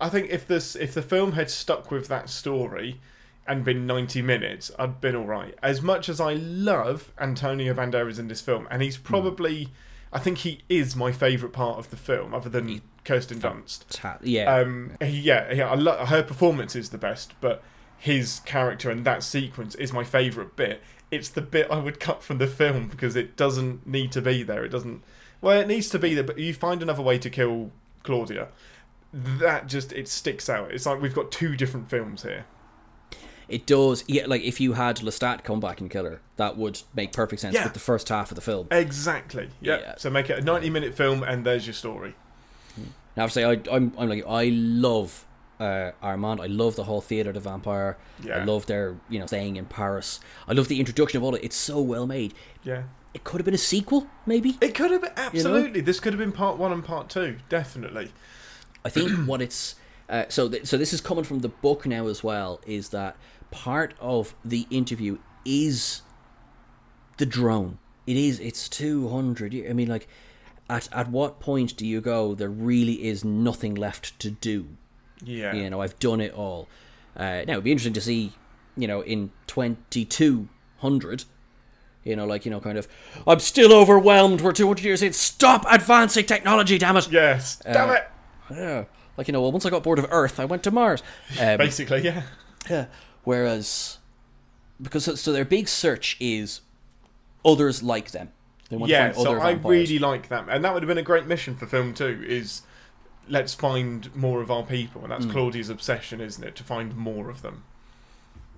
I 0.00 0.08
think 0.08 0.30
if 0.30 0.46
this 0.46 0.74
if 0.76 0.94
the 0.94 1.02
film 1.02 1.32
had 1.32 1.50
stuck 1.50 1.90
with 1.90 2.08
that 2.08 2.28
story, 2.30 3.00
and 3.46 3.64
been 3.64 3.86
90 3.86 4.22
minutes, 4.22 4.70
I'd 4.78 5.00
been 5.00 5.16
all 5.16 5.26
right. 5.26 5.54
As 5.62 5.82
much 5.82 6.08
as 6.08 6.20
I 6.20 6.34
love 6.34 7.12
Antonio 7.18 7.74
Banderas 7.74 8.18
in 8.18 8.28
this 8.28 8.40
film, 8.40 8.68
and 8.70 8.82
he's 8.82 8.96
probably, 8.96 9.68
I 10.12 10.18
think 10.18 10.38
he 10.38 10.60
is 10.68 10.94
my 10.94 11.12
favourite 11.12 11.52
part 11.52 11.78
of 11.78 11.90
the 11.90 11.96
film, 11.96 12.34
other 12.34 12.48
than 12.48 12.82
Kirsten 13.04 13.40
Dunst. 13.40 13.84
Ta- 13.90 14.18
yeah. 14.22 14.54
Um, 14.54 14.92
yeah, 15.00 15.52
yeah, 15.52 15.70
I 15.70 15.74
lo- 15.74 16.04
her 16.04 16.22
performance 16.22 16.76
is 16.76 16.90
the 16.90 16.98
best, 16.98 17.34
but 17.40 17.62
his 17.98 18.40
character 18.40 18.90
and 18.90 19.04
that 19.04 19.22
sequence 19.22 19.74
is 19.76 19.92
my 19.92 20.04
favourite 20.04 20.56
bit. 20.56 20.82
It's 21.10 21.28
the 21.28 21.42
bit 21.42 21.68
I 21.70 21.78
would 21.78 22.00
cut 22.00 22.22
from 22.22 22.38
the 22.38 22.46
film 22.46 22.88
because 22.88 23.16
it 23.16 23.36
doesn't 23.36 23.86
need 23.86 24.12
to 24.12 24.22
be 24.22 24.42
there. 24.42 24.64
It 24.64 24.70
doesn't. 24.70 25.02
Well, 25.40 25.60
it 25.60 25.66
needs 25.68 25.88
to 25.90 25.98
be 25.98 26.14
there, 26.14 26.24
but 26.24 26.38
you 26.38 26.54
find 26.54 26.82
another 26.82 27.02
way 27.02 27.18
to 27.18 27.28
kill 27.28 27.70
Claudia. 28.02 28.48
That 29.12 29.66
just 29.66 29.92
it 29.92 30.08
sticks 30.08 30.48
out. 30.48 30.72
It's 30.72 30.86
like 30.86 31.02
we've 31.02 31.14
got 31.14 31.30
two 31.30 31.54
different 31.56 31.90
films 31.90 32.22
here. 32.22 32.46
It 33.48 33.66
does, 33.66 34.04
yeah. 34.06 34.24
Like 34.26 34.40
if 34.42 34.60
you 34.60 34.72
had 34.72 34.96
Lestat 34.98 35.44
come 35.44 35.60
back 35.60 35.80
and 35.82 35.90
kill 35.90 36.04
her, 36.06 36.20
that 36.36 36.56
would 36.56 36.80
make 36.94 37.12
perfect 37.12 37.42
sense 37.42 37.54
Yeah. 37.54 37.64
with 37.64 37.74
the 37.74 37.78
first 37.80 38.08
half 38.08 38.30
of 38.30 38.36
the 38.36 38.40
film. 38.40 38.68
Exactly. 38.70 39.50
Yeah. 39.60 39.80
Yeah. 39.80 39.94
So 39.98 40.08
make 40.08 40.30
it 40.30 40.38
a 40.38 40.40
ninety-minute 40.42 40.94
film, 40.94 41.22
and 41.22 41.44
there's 41.44 41.66
your 41.66 41.74
story. 41.74 42.14
Now, 43.16 43.22
I 43.22 43.24
have 43.24 43.30
to 43.30 43.34
say, 43.34 43.44
I, 43.44 43.60
I'm, 43.74 43.92
I'm 43.98 44.08
like, 44.08 44.24
I 44.26 44.48
love 44.48 45.26
uh, 45.60 45.92
Armand. 46.02 46.40
I 46.40 46.46
love 46.46 46.76
the 46.76 46.84
whole 46.84 47.00
Theatre 47.00 47.32
de 47.32 47.40
Vampire. 47.40 47.96
Yeah. 48.22 48.38
I 48.38 48.44
love 48.44 48.66
their, 48.66 48.96
you 49.08 49.18
know, 49.18 49.26
staying 49.26 49.56
in 49.56 49.66
Paris. 49.66 50.20
I 50.48 50.52
love 50.52 50.68
the 50.68 50.80
introduction 50.80 51.18
of 51.18 51.24
all 51.24 51.34
it. 51.34 51.44
It's 51.44 51.56
so 51.56 51.80
well 51.80 52.06
made. 52.06 52.34
Yeah. 52.64 52.84
It 53.14 53.24
could 53.24 53.40
have 53.40 53.44
been 53.44 53.54
a 53.54 53.58
sequel, 53.58 54.06
maybe. 54.24 54.56
It 54.60 54.74
could 54.74 54.90
have 54.90 55.02
been 55.02 55.12
absolutely. 55.16 55.82
This 55.82 56.00
could 56.00 56.14
have 56.14 56.18
been 56.18 56.32
part 56.32 56.56
one 56.56 56.72
and 56.72 56.82
part 56.84 57.10
two. 57.10 57.36
Definitely. 57.48 58.10
I 58.84 58.88
think 58.88 59.10
what 59.26 59.42
it's 59.42 59.76
uh, 60.08 60.24
so 60.28 60.48
th- 60.48 60.66
so 60.66 60.76
this 60.76 60.92
is 60.92 61.00
coming 61.00 61.24
from 61.24 61.40
the 61.40 61.48
book 61.48 61.86
now 61.86 62.06
as 62.06 62.24
well 62.24 62.60
is 62.66 62.88
that 62.88 63.16
part 63.50 63.94
of 64.00 64.34
the 64.44 64.66
interview 64.70 65.18
is 65.44 66.02
the 67.18 67.26
drone. 67.26 67.78
It 68.06 68.16
is 68.16 68.40
it's 68.40 68.68
200 68.68 69.54
I 69.68 69.72
mean 69.74 69.88
like 69.88 70.08
at 70.74 70.88
at 70.92 71.08
what 71.08 71.38
point 71.40 71.76
do 71.76 71.86
you 71.86 72.00
go 72.00 72.34
there 72.34 72.48
really 72.50 73.04
is 73.04 73.24
nothing 73.24 73.74
left 73.74 74.18
to 74.20 74.30
do? 74.30 74.66
Yeah. 75.24 75.54
You 75.54 75.70
know, 75.70 75.80
I've 75.80 75.98
done 75.98 76.20
it 76.20 76.32
all. 76.34 76.68
Uh, 77.16 77.42
now 77.46 77.52
it'd 77.54 77.64
be 77.64 77.70
interesting 77.72 77.92
to 77.94 78.00
see, 78.00 78.32
you 78.76 78.88
know, 78.88 79.02
in 79.02 79.30
2200 79.46 81.24
you 82.04 82.16
know, 82.16 82.26
like, 82.26 82.44
you 82.44 82.50
know, 82.50 82.58
kind 82.58 82.76
of, 82.78 82.88
I'm 83.28 83.38
still 83.38 83.72
overwhelmed. 83.72 84.40
We're 84.40 84.50
200 84.50 84.82
years 84.84 85.02
in. 85.04 85.12
Stop 85.12 85.64
advancing 85.70 86.26
technology, 86.26 86.76
damn 86.76 86.96
it. 86.96 87.08
Yes. 87.12 87.58
Damn 87.64 87.90
Uh, 87.90 87.92
it. 87.92 88.10
Yeah. 88.50 88.84
Like, 89.16 89.28
you 89.28 89.32
know, 89.32 89.40
well, 89.40 89.52
once 89.52 89.64
I 89.64 89.70
got 89.70 89.84
bored 89.84 90.00
of 90.00 90.06
Earth, 90.10 90.40
I 90.40 90.44
went 90.44 90.64
to 90.64 90.72
Mars. 90.72 91.00
Um, 91.40 91.58
Basically, 91.58 92.00
yeah. 92.02 92.22
yeah. 92.68 92.86
Whereas, 93.22 93.98
because 94.80 95.04
so, 95.04 95.14
so 95.14 95.32
their 95.32 95.44
big 95.44 95.68
search 95.68 96.16
is 96.18 96.62
others 97.44 97.84
like 97.84 98.10
them. 98.10 98.32
They 98.72 98.78
want 98.78 98.88
Yeah. 98.90 99.08
to 99.08 99.12
find 99.14 99.22
So 99.24 99.30
other 99.32 99.40
I 99.40 99.52
vampires. 99.52 99.70
really 99.90 99.98
like 99.98 100.28
that, 100.28 100.46
and 100.48 100.64
that 100.64 100.72
would 100.72 100.82
have 100.82 100.88
been 100.88 100.96
a 100.96 101.02
great 101.02 101.26
mission 101.26 101.54
for 101.54 101.66
film 101.66 101.92
two. 101.92 102.24
Is 102.26 102.62
let's 103.28 103.52
find 103.52 104.14
more 104.16 104.40
of 104.40 104.50
our 104.50 104.62
people, 104.62 105.02
and 105.02 105.12
that's 105.12 105.26
Hmm. 105.26 105.30
Claudia's 105.30 105.68
obsession, 105.68 106.22
isn't 106.22 106.42
it? 106.42 106.56
To 106.56 106.64
find 106.64 106.96
more 106.96 107.28
of 107.28 107.42
them, 107.42 107.64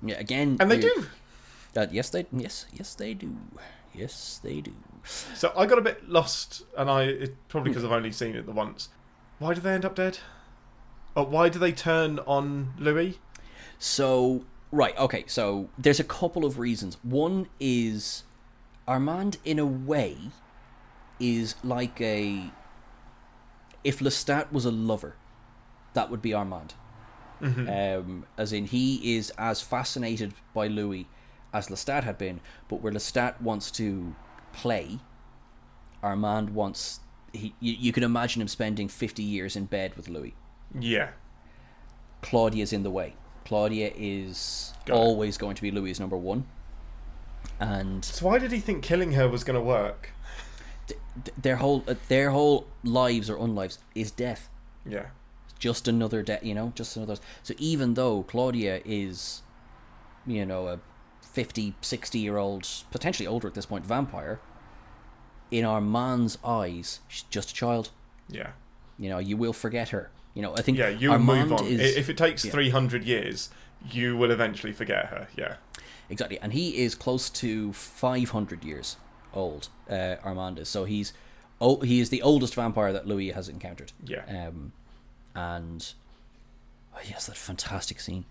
Yeah, 0.02 0.14
again. 0.20 0.56
and 0.60 0.70
they 0.70 0.78
do. 0.78 1.06
Uh, 1.76 1.88
yes, 1.90 2.10
they. 2.10 2.26
Yes, 2.32 2.66
yes, 2.72 2.94
they 2.94 3.12
do. 3.12 3.36
Yes, 3.92 4.38
they 4.42 4.60
do. 4.60 4.72
So 5.34 5.52
I 5.56 5.66
got 5.66 5.78
a 5.78 5.82
bit 5.82 6.08
lost, 6.08 6.62
and 6.78 6.88
I 6.88 7.02
it, 7.02 7.48
probably 7.48 7.70
because 7.72 7.82
I've 7.84 7.90
only 7.90 8.12
seen 8.12 8.36
it 8.36 8.46
the 8.46 8.52
once. 8.52 8.88
Why 9.40 9.52
do 9.52 9.60
they 9.60 9.72
end 9.74 9.84
up 9.84 9.96
dead? 9.96 10.18
Oh, 11.16 11.24
why 11.24 11.48
do 11.48 11.58
they 11.58 11.72
turn 11.72 12.20
on 12.20 12.74
Louis? 12.78 13.18
So 13.80 14.44
right, 14.70 14.96
okay. 14.96 15.24
So 15.26 15.70
there's 15.76 15.98
a 15.98 16.04
couple 16.04 16.44
of 16.44 16.60
reasons. 16.60 16.98
One 17.02 17.48
is 17.58 18.22
Armand, 18.86 19.38
in 19.44 19.58
a 19.58 19.66
way, 19.66 20.16
is 21.18 21.54
like 21.62 22.00
a. 22.00 22.50
If 23.82 23.98
Lestat 24.00 24.50
was 24.52 24.64
a 24.64 24.70
lover, 24.70 25.16
that 25.94 26.10
would 26.10 26.22
be 26.22 26.32
Armand. 26.32 26.74
Um, 27.42 28.24
as 28.38 28.54
in, 28.54 28.66
he 28.66 29.16
is 29.18 29.28
as 29.36 29.60
fascinated 29.60 30.32
by 30.54 30.66
Louis 30.66 31.06
as 31.52 31.68
Lestat 31.68 32.02
had 32.04 32.16
been, 32.16 32.40
but 32.68 32.80
where 32.80 32.90
Lestat 32.92 33.38
wants 33.40 33.70
to 33.72 34.14
play, 34.54 34.98
Armand 36.02 36.50
wants. 36.50 37.00
He, 37.34 37.54
you, 37.60 37.74
you 37.78 37.92
can 37.92 38.02
imagine 38.02 38.40
him 38.40 38.48
spending 38.48 38.88
50 38.88 39.22
years 39.22 39.56
in 39.56 39.66
bed 39.66 39.94
with 39.96 40.08
Louis. 40.08 40.34
Yeah. 40.78 41.10
Claudia's 42.22 42.72
in 42.72 42.82
the 42.82 42.90
way. 42.90 43.14
Claudia 43.44 43.92
is 43.94 44.72
Got 44.86 44.94
it. 44.94 44.98
always 44.98 45.36
going 45.36 45.56
to 45.56 45.60
be 45.62 45.70
Louis' 45.70 46.00
number 46.00 46.16
one. 46.16 46.46
And 47.60 48.04
So 48.04 48.26
why 48.26 48.38
did 48.38 48.52
he 48.52 48.60
think 48.60 48.82
killing 48.82 49.12
her 49.12 49.28
was 49.28 49.44
going 49.44 49.58
to 49.58 49.64
work? 49.64 50.10
th- 50.86 50.98
th- 51.24 51.36
their 51.40 51.56
whole 51.56 51.84
uh, 51.88 51.94
their 52.08 52.30
whole 52.30 52.66
lives 52.82 53.30
or 53.30 53.36
unlives 53.36 53.78
is 53.94 54.10
death. 54.10 54.48
Yeah. 54.86 55.06
Just 55.58 55.88
another 55.88 56.22
death, 56.22 56.42
you 56.44 56.54
know, 56.54 56.72
just 56.74 56.96
another. 56.96 57.16
So 57.42 57.54
even 57.58 57.94
though 57.94 58.22
Claudia 58.24 58.80
is, 58.84 59.42
you 60.26 60.44
know, 60.44 60.66
a 60.66 60.80
50, 61.22 61.74
60 61.80 62.18
year 62.18 62.36
old, 62.36 62.68
potentially 62.90 63.26
older 63.26 63.48
at 63.48 63.54
this 63.54 63.66
point, 63.66 63.86
vampire, 63.86 64.40
in 65.50 65.64
Armand's 65.64 66.36
eyes, 66.44 67.00
she's 67.08 67.22
just 67.30 67.50
a 67.50 67.54
child. 67.54 67.90
Yeah. 68.28 68.50
You 68.98 69.08
know, 69.08 69.18
you 69.18 69.36
will 69.36 69.52
forget 69.52 69.88
her. 69.90 70.10
You 70.34 70.42
know, 70.42 70.54
I 70.54 70.60
think 70.62 70.76
Yeah. 70.76 70.88
You 70.88 71.12
Armand 71.12 71.50
move 71.50 71.60
on. 71.60 71.66
is 71.66 71.96
if 71.96 72.08
it 72.10 72.18
takes 72.18 72.44
yeah. 72.44 72.50
three 72.50 72.70
hundred 72.70 73.04
years, 73.04 73.50
you 73.90 74.16
will 74.16 74.30
eventually 74.32 74.72
forget 74.72 75.06
her. 75.06 75.28
Yeah. 75.36 75.56
Exactly, 76.08 76.38
and 76.40 76.52
he 76.52 76.78
is 76.78 76.94
close 76.94 77.30
to 77.30 77.72
500 77.72 78.64
years 78.64 78.96
old. 79.32 79.68
Uh, 79.88 80.16
Armand 80.22 80.58
is 80.58 80.68
so 80.68 80.84
he's 80.84 81.12
oh 81.60 81.80
he 81.80 82.00
is 82.00 82.10
the 82.10 82.22
oldest 82.22 82.54
vampire 82.54 82.92
that 82.92 83.06
Louis 83.06 83.30
has 83.30 83.48
encountered. 83.48 83.92
Yeah. 84.04 84.24
Um, 84.28 84.72
and 85.34 85.92
oh, 86.94 87.00
yes, 87.08 87.26
that 87.26 87.36
fantastic 87.36 88.00
scene. 88.00 88.24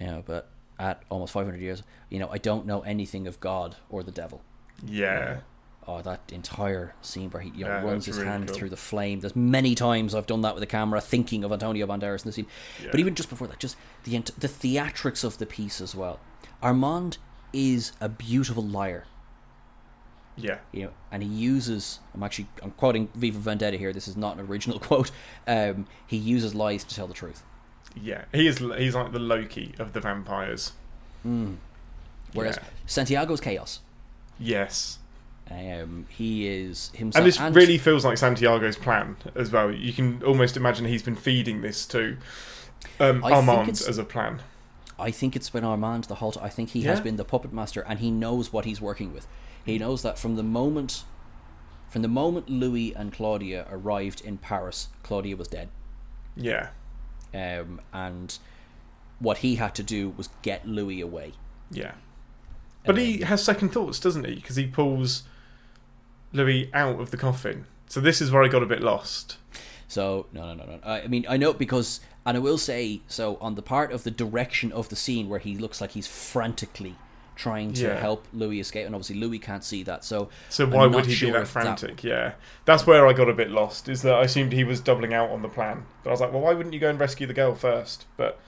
You 0.00 0.06
know, 0.06 0.22
but 0.26 0.48
at 0.78 1.02
almost 1.10 1.32
500 1.32 1.60
years, 1.60 1.82
you 2.08 2.18
know, 2.18 2.28
I 2.30 2.38
don't 2.38 2.66
know 2.66 2.80
anything 2.80 3.26
of 3.26 3.40
God 3.40 3.76
or 3.90 4.02
the 4.02 4.12
devil. 4.12 4.42
Yeah. 4.86 5.40
Oh, 5.90 6.02
that 6.02 6.20
entire 6.30 6.94
scene 7.00 7.30
where 7.30 7.40
he 7.42 7.48
you 7.54 7.64
know, 7.64 7.70
Yeah, 7.70 7.82
runs 7.82 8.04
his 8.04 8.16
really 8.18 8.28
hand 8.28 8.48
cool. 8.48 8.56
through 8.58 8.68
the 8.68 8.76
flame. 8.76 9.20
There's 9.20 9.34
many 9.34 9.74
times 9.74 10.14
I've 10.14 10.26
done 10.26 10.42
that 10.42 10.54
with 10.54 10.60
the 10.60 10.66
camera, 10.66 11.00
thinking 11.00 11.44
of 11.44 11.50
Antonio 11.50 11.86
Banderas 11.86 12.24
in 12.24 12.28
the 12.28 12.32
scene. 12.32 12.46
But 12.90 13.00
even 13.00 13.14
just 13.14 13.30
before 13.30 13.46
that, 13.48 13.58
just 13.58 13.76
the 14.04 14.14
ent- 14.14 14.38
the 14.38 14.48
theatrics 14.48 15.24
of 15.24 15.38
the 15.38 15.46
piece 15.46 15.80
as 15.80 15.94
well. 15.94 16.20
Armand 16.62 17.16
is 17.54 17.92
a 18.02 18.08
beautiful 18.10 18.62
liar, 18.62 19.06
Yeah. 20.36 20.58
you 20.72 20.84
know, 20.84 20.90
and 21.10 21.22
he 21.22 21.28
uses. 21.30 22.00
I'm 22.14 22.22
actually 22.22 22.48
I'm 22.62 22.72
quoting 22.72 23.08
V 23.14 23.30
for 23.30 23.38
Vendetta 23.38 23.78
here. 23.78 23.94
This 23.94 24.08
is 24.08 24.16
not 24.16 24.36
an 24.38 24.46
original 24.46 24.78
quote. 24.88 25.10
Um, 25.46 25.86
he 26.06 26.18
uses 26.18 26.54
lies 26.54 26.84
to 26.84 26.94
tell 26.94 27.06
the 27.06 27.14
truth. 27.14 27.42
Yeah. 27.98 28.26
He 28.32 28.46
is. 28.46 28.58
He's 28.58 28.94
like 28.94 29.12
the 29.12 29.18
Loki 29.18 29.74
of 29.78 29.94
the 29.94 30.00
vampires. 30.00 30.72
Whereas 31.24 32.56
Yeah. 32.56 32.64
Santiago's 32.86 33.40
chaos. 33.40 33.80
Yes. 34.38 34.98
Um, 35.50 36.06
he 36.10 36.46
is 36.46 36.90
himself. 36.94 37.24
And 37.24 37.26
this 37.26 37.40
really 37.56 37.78
feels 37.78 38.04
like 38.04 38.18
Santiago's 38.18 38.76
plan 38.76 39.16
as 39.34 39.50
well. 39.50 39.70
You 39.72 39.92
can 39.92 40.22
almost 40.22 40.56
imagine 40.56 40.84
he's 40.84 41.02
been 41.02 41.16
feeding 41.16 41.62
this 41.62 41.86
to 41.86 42.18
um, 43.00 43.24
Armand 43.24 43.70
as 43.70 43.96
a 43.98 44.04
plan. 44.04 44.42
I 44.98 45.10
think 45.10 45.36
it's 45.36 45.48
been 45.48 45.64
Armand 45.64 46.04
the 46.04 46.16
whole 46.16 46.32
time. 46.32 46.44
I 46.44 46.48
think 46.48 46.70
he 46.70 46.82
has 46.82 47.00
been 47.00 47.16
the 47.16 47.24
puppet 47.24 47.52
master, 47.52 47.80
and 47.82 48.00
he 48.00 48.10
knows 48.10 48.52
what 48.52 48.64
he's 48.64 48.80
working 48.80 49.12
with. 49.14 49.26
He 49.64 49.78
knows 49.78 50.02
that 50.02 50.18
from 50.18 50.36
the 50.36 50.42
moment, 50.42 51.04
from 51.88 52.02
the 52.02 52.08
moment 52.08 52.50
Louis 52.50 52.94
and 52.94 53.12
Claudia 53.12 53.66
arrived 53.70 54.20
in 54.20 54.38
Paris, 54.38 54.88
Claudia 55.02 55.36
was 55.36 55.48
dead, 55.48 55.68
Yeah. 56.36 56.70
um, 57.32 57.80
and 57.92 58.36
what 59.18 59.38
he 59.38 59.54
had 59.54 59.74
to 59.76 59.82
do 59.82 60.10
was 60.10 60.28
get 60.42 60.66
Louis 60.66 61.00
away. 61.00 61.32
Yeah. 61.70 61.92
But 62.84 62.96
he 62.98 63.18
has 63.18 63.42
second 63.44 63.70
thoughts, 63.70 64.00
doesn't 64.00 64.24
he? 64.24 64.36
Because 64.36 64.56
he 64.56 64.66
pulls 64.66 65.24
Louis 66.32 66.70
out 66.74 67.00
of 67.00 67.10
the 67.10 67.16
coffin. 67.16 67.66
So 67.88 68.00
this 68.00 68.20
is 68.20 68.30
where 68.30 68.42
I 68.42 68.48
got 68.48 68.62
a 68.62 68.66
bit 68.66 68.82
lost. 68.82 69.38
So 69.88 70.26
no, 70.32 70.54
no, 70.54 70.64
no, 70.64 70.64
no. 70.76 70.78
I 70.84 71.02
I 71.02 71.06
mean, 71.08 71.24
I 71.28 71.36
know 71.38 71.52
because, 71.52 72.00
and 72.26 72.36
I 72.36 72.40
will 72.40 72.58
say, 72.58 73.00
so 73.08 73.36
on 73.40 73.54
the 73.54 73.62
part 73.62 73.92
of 73.92 74.04
the 74.04 74.10
direction 74.10 74.70
of 74.72 74.88
the 74.90 74.96
scene 74.96 75.28
where 75.28 75.38
he 75.40 75.56
looks 75.56 75.80
like 75.80 75.92
he's 75.92 76.06
frantically 76.06 76.96
trying 77.36 77.72
to 77.72 77.82
Yeah. 77.84 78.00
help 78.00 78.26
Louis 78.32 78.58
escape, 78.60 78.84
and 78.84 78.94
obviously 78.94 79.16
Louis 79.16 79.38
can't 79.38 79.62
see 79.64 79.82
that. 79.84 80.04
So 80.04 80.28
So 80.48 80.66
why 80.66 80.86
would 80.86 81.06
he 81.06 81.14
sure 81.14 81.28
be 81.28 81.38
that 81.38 81.46
frantic? 81.48 82.02
Yeah. 82.04 82.32
That's 82.64 82.84
where 82.86 83.06
I 83.06 83.12
got 83.12 83.28
a 83.28 83.32
bit 83.32 83.50
lost, 83.50 83.88
is 83.88 84.02
that 84.02 84.14
I 84.14 84.24
assumed 84.24 84.52
he 84.52 84.64
was 84.64 84.80
doubling 84.80 85.14
out 85.14 85.30
on 85.30 85.42
the 85.42 85.48
plan. 85.48 85.84
But 86.02 86.10
I 86.10 86.12
was 86.12 86.20
like, 86.20 86.32
well, 86.32 86.42
why 86.42 86.52
wouldn't 86.52 86.74
you 86.74 86.80
go 86.80 86.90
and 86.90 86.98
rescue 87.00 87.26
the 87.28 87.34
girl 87.34 87.54
first? 87.54 88.06
But 88.16 88.40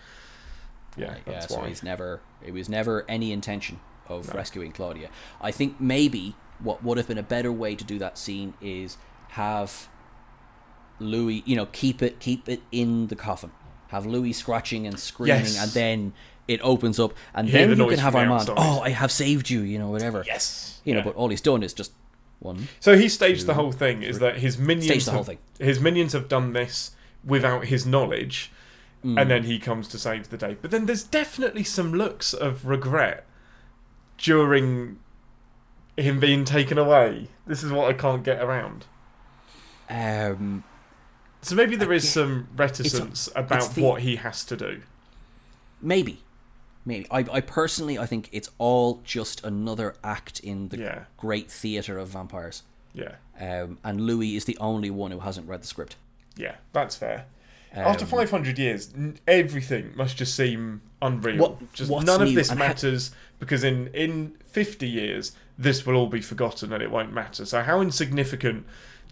yeah, 0.96 1.06
Uh, 1.06 1.10
yeah, 1.14 1.32
that's 1.32 1.48
so 1.54 1.60
why. 1.60 1.68
he's 1.68 1.82
never 1.82 2.20
it 2.44 2.52
was 2.52 2.68
never 2.68 3.04
any 3.08 3.32
intention 3.32 3.78
of 4.08 4.34
rescuing 4.34 4.72
Claudia. 4.72 5.08
I 5.40 5.52
think 5.52 5.80
maybe 5.80 6.34
what 6.62 6.82
would 6.84 6.98
have 6.98 7.08
been 7.08 7.18
a 7.18 7.22
better 7.22 7.50
way 7.52 7.74
to 7.74 7.84
do 7.84 7.98
that 7.98 8.18
scene 8.18 8.54
is 8.60 8.96
have 9.30 9.88
Louis, 10.98 11.42
you 11.46 11.56
know, 11.56 11.66
keep 11.66 12.02
it 12.02 12.20
keep 12.20 12.48
it 12.48 12.60
in 12.72 13.06
the 13.08 13.16
coffin. 13.16 13.50
Have 13.88 14.06
Louis 14.06 14.32
scratching 14.32 14.86
and 14.86 14.98
screaming 14.98 15.42
Yes. 15.44 15.62
and 15.62 15.70
then 15.72 16.12
it 16.46 16.60
opens 16.62 16.98
up, 16.98 17.12
and 17.34 17.48
hear 17.48 17.66
then 17.66 17.78
the 17.78 17.84
you 17.84 17.90
can 17.90 17.98
have 18.00 18.12
from 18.12 18.26
the 18.28 18.32
Armand. 18.32 18.50
Oh, 18.56 18.80
I 18.80 18.90
have 18.90 19.12
saved 19.12 19.50
you, 19.50 19.60
you 19.60 19.78
know, 19.78 19.88
whatever. 19.90 20.24
Yes. 20.26 20.80
You 20.84 20.94
know, 20.94 20.98
Yeah. 21.00 21.04
but 21.04 21.14
all 21.14 21.28
he's 21.28 21.40
done 21.40 21.62
is 21.62 21.72
just 21.72 21.92
one. 22.40 22.68
So 22.80 22.96
he 22.98 23.08
staged 23.08 23.46
the 23.46 23.54
whole 23.54 23.70
thing. 23.72 24.02
Is 24.02 24.18
that 24.18 24.38
his 24.38 24.58
minions? 24.58 24.86
Staged 24.86 25.06
the 25.06 25.10
whole 25.12 25.18
have- 25.20 25.26
thing. 25.26 25.38
His 25.58 25.78
minions 25.80 26.12
have 26.12 26.28
done 26.28 26.52
this 26.52 26.92
without 27.24 27.66
his 27.66 27.86
knowledge, 27.86 28.50
Hmm. 29.02 29.16
and 29.18 29.30
then 29.30 29.44
he 29.44 29.58
comes 29.58 29.86
to 29.88 29.98
save 29.98 30.28
the 30.30 30.36
day. 30.36 30.56
But 30.60 30.70
then 30.72 30.86
there's 30.86 31.04
definitely 31.04 31.64
some 31.64 31.92
looks 31.94 32.32
of 32.34 32.66
regret 32.66 33.26
during 34.18 34.98
him 36.02 36.18
being 36.20 36.44
taken 36.44 36.78
away. 36.78 37.28
This 37.46 37.62
is 37.62 37.72
what 37.72 37.88
I 37.88 37.92
can't 37.94 38.22
get 38.24 38.42
around. 38.42 38.86
Um, 39.88 40.64
So 41.42 41.54
maybe 41.54 41.74
there 41.76 41.92
is 41.92 42.10
some 42.10 42.48
reticence 42.54 43.28
about 43.34 43.58
it's 43.58 43.68
the- 43.68 43.82
what 43.82 44.02
he 44.02 44.16
has 44.16 44.44
to 44.44 44.56
do. 44.56 44.82
maybe, 45.80 46.22
maybe. 46.84 47.06
I, 47.10 47.24
I 47.32 47.40
personally, 47.40 47.98
I 47.98 48.04
think 48.06 48.28
it's 48.32 48.50
all 48.58 49.00
just 49.04 49.42
another 49.44 49.94
act 50.04 50.40
in 50.40 50.68
the 50.68 50.78
Yeah. 50.78 51.04
great 51.16 51.50
theater 51.50 51.96
of 51.98 52.08
vampires. 52.08 52.62
Yeah, 52.92 53.14
Um, 53.40 53.78
and 53.84 54.00
Louis 54.02 54.36
is 54.36 54.44
the 54.44 54.58
only 54.58 54.90
one 54.90 55.10
who 55.12 55.20
hasn't 55.20 55.48
read 55.48 55.62
the 55.62 55.66
script. 55.66 55.96
yeah, 56.36 56.56
that's 56.72 56.96
fair. 56.96 57.26
After 57.74 58.04
Um, 58.04 58.10
500 58.10 58.58
years, 58.58 58.92
everything 59.28 59.92
must 59.94 60.16
just 60.16 60.34
seem 60.34 60.80
unreal. 61.00 61.36
What- 61.38 61.72
just 61.72 61.90
none 61.90 62.20
of 62.22 62.34
this 62.34 62.50
and 62.50 62.58
ha- 62.60 62.66
matters 62.68 63.12
because 63.38 63.62
in 63.64 63.86
in 63.94 64.32
50 64.44 64.88
years, 64.88 65.32
this 65.56 65.86
will 65.86 65.94
all 65.94 66.08
be 66.08 66.20
forgotten 66.20 66.72
and 66.72 66.82
it 66.82 66.90
won't 66.90 67.12
matter. 67.12 67.44
So 67.44 67.62
how 67.62 67.80
insignificant 67.80 68.66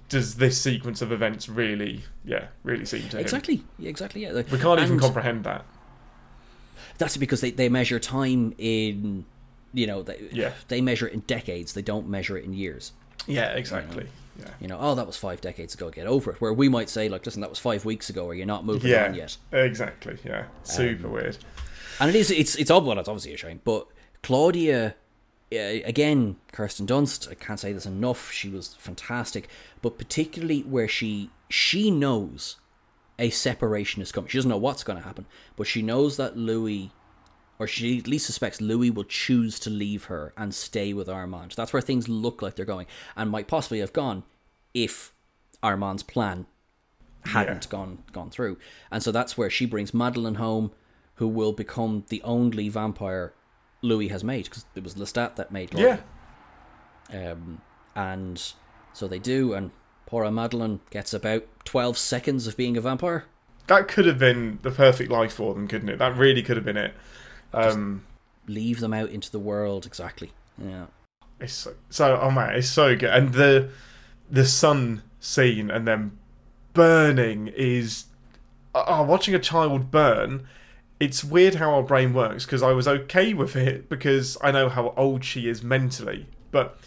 does 0.09 0.37
this 0.37 0.61
sequence 0.61 1.03
of 1.03 1.13
events 1.13 1.49
really, 1.49 2.05
yeah, 2.25 2.49
really 2.65 2.85
seem 2.85 3.03
to 3.11 3.17
him? 3.19 3.21
Exactly. 3.21 3.63
Yeah, 3.79 3.91
exactly. 3.91 4.23
Yeah. 4.23 4.33
We 4.51 4.59
can't 4.59 4.81
even 4.81 4.99
comprehend 4.99 5.45
that. 5.45 5.65
That's 6.99 7.17
because 7.17 7.41
they, 7.41 7.51
they 7.53 7.69
measure 7.69 7.99
time 8.01 8.55
in, 8.59 9.25
you 9.73 9.87
know, 9.87 10.03
they, 10.03 10.29
Yeah. 10.33 10.53
they 10.69 10.81
measure 10.81 11.07
it 11.07 11.13
in 11.15 11.21
decades. 11.21 11.75
They 11.75 11.83
don't 11.83 12.09
measure 12.09 12.37
it 12.37 12.45
in 12.45 12.55
years. 12.55 12.93
Yeah, 13.27 13.53
exactly. 13.53 14.07
Yeah. 14.39 14.47
You 14.61 14.69
know, 14.69 14.79
oh, 14.81 14.95
that 14.95 15.07
was 15.07 15.17
five 15.17 15.41
decades 15.41 15.75
ago. 15.75 15.91
Get 15.91 16.07
over 16.07 16.31
it. 16.33 16.41
Where 16.41 16.53
we 16.53 16.69
might 16.69 16.89
say, 16.89 17.09
like, 17.09 17.27
listen, 17.27 17.41
that 17.41 17.51
was 17.51 17.59
five 17.59 17.85
weeks 17.85 18.09
ago, 18.09 18.25
or 18.27 18.35
you're 18.35 18.47
not 18.47 18.65
moving 18.65 18.91
Yeah, 18.91 19.07
on 19.07 19.15
yet. 19.15 19.37
exactly. 19.53 20.17
Yeah, 20.25 20.45
super 20.63 21.07
Um, 21.09 21.13
weird. 21.13 21.39
And 22.01 22.09
it 22.09 22.15
is, 22.17 22.31
it's, 22.31 22.55
it's 22.57 22.71
odd. 22.71 22.85
Well, 22.85 22.99
it's 22.99 23.09
obviously 23.09 23.35
a 23.35 23.37
shame. 23.37 23.61
But 23.65 23.89
Claudia, 24.23 24.95
again, 25.51 26.37
Kirsten 26.53 26.87
Dunst. 26.87 27.29
I 27.31 27.35
can't 27.35 27.59
say 27.59 27.73
this 27.73 27.87
enough. 27.87 28.31
She 28.31 28.49
was 28.49 28.75
fantastic. 28.79 29.49
But 29.83 29.99
particularly 29.99 30.61
where 30.63 30.89
she 30.89 31.31
she 31.49 31.91
knows 31.91 32.57
a 33.19 33.31
separation 33.31 34.03
is 34.03 34.13
coming. 34.13 34.29
She 34.29 34.39
doesn't 34.39 34.51
know 34.51 34.57
what's 34.59 34.85
going 34.85 34.99
to 34.99 35.05
happen, 35.05 35.27
but 35.57 35.67
she 35.67 35.83
knows 35.83 36.17
that 36.19 36.37
Louis, 36.37 36.93
or 37.59 37.67
she 37.67 37.99
at 37.99 38.07
least 38.07 38.27
suspects 38.27 38.61
Louis 38.61 38.91
will 38.91 39.05
choose 39.05 39.59
to 39.61 39.71
leave 39.71 40.05
her 40.05 40.33
and 40.37 40.55
stay 40.55 40.93
with 40.93 41.09
Armand. 41.09 41.53
That's 41.57 41.73
where 41.73 41.83
things 41.83 42.09
look 42.09 42.41
like 42.43 42.55
they're 42.55 42.65
going, 42.65 42.87
and 43.17 43.31
might 43.31 43.49
possibly 43.49 43.81
have 43.81 43.93
gone 43.93 44.23
if 44.75 45.13
Armand's 45.63 46.03
plan 46.03 46.47
hadn't 47.25 47.65
Yeah. 47.65 47.71
gone 47.71 47.99
gone 48.13 48.31
through. 48.31 48.59
And 48.91 49.03
so 49.03 49.11
that's 49.13 49.37
where 49.37 49.51
she 49.51 49.67
brings 49.67 49.93
Madeline 49.93 50.37
home, 50.37 50.71
who 51.17 51.27
will 51.27 51.53
become 51.53 52.05
the 52.09 52.23
only 52.23 52.69
vampire 52.69 53.35
Louis 53.83 54.09
has 54.09 54.23
made 54.25 54.45
because 54.45 54.65
it 54.75 54.83
was 54.85 54.95
Lestat 54.95 55.37
that 55.37 55.51
made 55.53 55.73
Yeah, 55.77 55.99
Um, 57.13 57.61
and 57.97 58.53
so 58.93 59.09
they 59.09 59.19
do, 59.19 59.55
and 59.55 59.71
poor 60.07 60.31
Madeline 60.31 60.81
gets 60.91 61.13
about 61.15 61.45
twelve 61.65 61.99
seconds 61.99 62.47
of 62.47 62.57
being 62.57 62.77
a 62.77 62.81
vampire. 62.81 63.25
that 63.67 63.87
could 63.87 64.07
have 64.07 64.19
been 64.19 64.59
the 64.63 64.71
perfect 64.71 65.11
life 65.11 65.35
for 65.35 65.53
them, 65.53 65.69
couldn't 65.69 65.91
it? 65.91 65.99
That 65.99 66.17
really 66.17 66.43
could 66.43 66.57
have 66.57 66.65
been 66.65 66.79
it. 66.79 66.95
Um, 67.53 68.05
Leave 68.47 68.81
them 68.81 68.95
out 68.95 69.11
into 69.11 69.31
the 69.31 69.39
world 69.39 69.87
exactly. 69.87 70.33
Yeah. 70.63 70.87
It's 71.41 71.53
so, 71.53 71.75
so 71.91 72.19
oh 72.21 72.31
man, 72.31 72.55
it's 72.57 72.69
so 72.69 72.97
good, 72.97 73.11
and 73.11 73.33
the 73.33 73.71
the 74.31 74.45
sun 74.45 75.03
scene 75.21 75.71
and 75.71 75.87
then 75.87 76.19
burning 76.75 77.49
is 77.49 78.05
oh, 78.75 79.03
watching 79.03 79.35
a 79.35 79.39
child 79.39 79.91
burn. 79.91 80.47
It's 81.01 81.23
weird 81.23 81.57
how 81.57 81.75
our 81.75 81.83
brain 81.83 82.13
works 82.13 82.45
because 82.45 82.63
I 82.63 82.73
was 82.73 82.89
okay 82.89 83.33
with 83.33 83.55
it 83.55 83.89
because 83.89 84.37
I 84.43 84.51
know 84.51 84.69
how 84.69 84.93
old 84.97 85.25
she 85.25 85.49
is 85.49 85.63
mentally. 85.63 86.27
But 86.51 86.79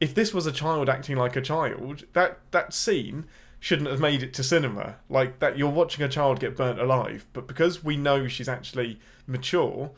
if 0.00 0.14
this 0.14 0.32
was 0.32 0.46
a 0.46 0.52
child 0.52 0.88
acting 0.88 1.16
like 1.16 1.36
a 1.36 1.42
child, 1.42 2.04
that 2.14 2.38
that 2.50 2.72
scene 2.72 3.26
shouldn't 3.60 3.90
have 3.90 4.00
made 4.00 4.22
it 4.22 4.32
to 4.34 4.42
cinema. 4.42 4.96
Like 5.08 5.40
that, 5.40 5.58
you're 5.58 5.68
watching 5.68 6.04
a 6.04 6.08
child 6.08 6.40
get 6.40 6.56
burnt 6.56 6.80
alive, 6.80 7.26
but 7.32 7.46
because 7.46 7.84
we 7.84 7.96
know 7.96 8.28
she's 8.28 8.48
actually 8.48 9.00
mature, 9.28 9.90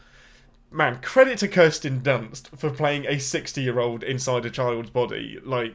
man, 0.70 1.00
credit 1.00 1.38
to 1.38 1.48
Kirsten 1.48 2.00
Dunst 2.00 2.48
for 2.58 2.70
playing 2.70 3.06
a 3.06 3.18
60 3.18 3.62
year 3.62 3.78
old 3.78 4.02
inside 4.02 4.44
a 4.44 4.50
child's 4.50 4.90
body. 4.90 5.38
Like, 5.44 5.74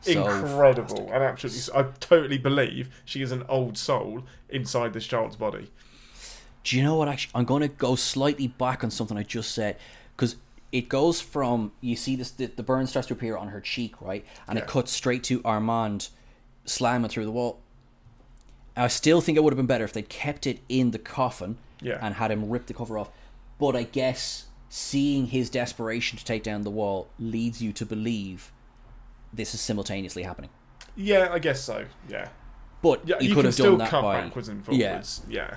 So 0.00 0.26
incredible. 0.26 1.10
And 1.12 1.22
absolutely, 1.22 1.74
I 1.74 1.82
totally 2.00 2.38
believe 2.38 2.88
she 3.04 3.22
is 3.22 3.32
an 3.32 3.44
old 3.48 3.76
soul 3.76 4.24
inside 4.48 4.92
this 4.92 5.06
child's 5.06 5.36
body. 5.36 5.70
Do 6.62 6.76
you 6.78 6.82
know 6.82 6.94
what? 6.96 7.08
Actually, 7.08 7.32
I'm 7.34 7.44
going 7.44 7.62
to 7.62 7.68
go 7.68 7.94
slightly 7.94 8.46
back 8.48 8.82
on 8.84 8.90
something 8.90 9.18
I 9.18 9.22
just 9.22 9.52
said 9.52 9.76
because 10.16 10.36
it 10.72 10.88
goes 10.88 11.20
from 11.20 11.72
you 11.82 11.94
see 11.94 12.16
this 12.16 12.30
the, 12.30 12.46
the 12.46 12.62
burn 12.62 12.86
starts 12.86 13.08
to 13.08 13.14
appear 13.14 13.36
on 13.36 13.48
her 13.48 13.60
cheek, 13.60 14.00
right, 14.00 14.24
and 14.48 14.56
Yeah. 14.56 14.64
it 14.64 14.68
cuts 14.68 14.90
straight 14.90 15.22
to 15.24 15.42
Armand 15.44 16.08
slamming 16.64 17.10
through 17.10 17.26
the 17.26 17.30
wall. 17.30 17.60
I 18.76 18.88
still 18.88 19.20
think 19.20 19.36
it 19.38 19.44
would 19.44 19.52
have 19.52 19.56
been 19.58 19.66
better 19.66 19.84
if 19.84 19.92
they'd 19.92 20.08
kept 20.08 20.46
it 20.46 20.60
in 20.68 20.90
the 20.90 20.98
coffin 20.98 21.58
Yeah. 21.84 21.98
and 22.02 22.14
had 22.14 22.30
him 22.30 22.50
rip 22.50 22.66
the 22.66 22.74
cover 22.74 22.98
off. 22.98 23.10
But 23.58 23.76
I 23.76 23.84
guess 23.84 24.46
seeing 24.68 25.26
his 25.26 25.48
desperation 25.50 26.18
to 26.18 26.24
take 26.24 26.42
down 26.42 26.62
the 26.62 26.70
wall 26.70 27.08
leads 27.18 27.62
you 27.62 27.72
to 27.74 27.86
believe 27.86 28.50
this 29.32 29.54
is 29.54 29.60
simultaneously 29.60 30.24
happening. 30.24 30.50
Yeah, 30.96 31.28
I 31.30 31.38
guess 31.38 31.62
so. 31.62 31.86
Yeah. 32.08 32.28
But 32.82 33.06
Yeah, 33.06 33.16
you, 33.20 33.28
you, 33.28 33.34
could 33.34 33.44
have 33.44 33.54
still 33.54 33.72
done 33.72 33.78
that 33.78 33.90
cut 33.90 34.02
by 34.02 34.20
backwards 34.20 34.48
and 34.48 34.64
Yeah. 34.70 34.88
forwards. 34.90 35.22
Yeah. 35.28 35.56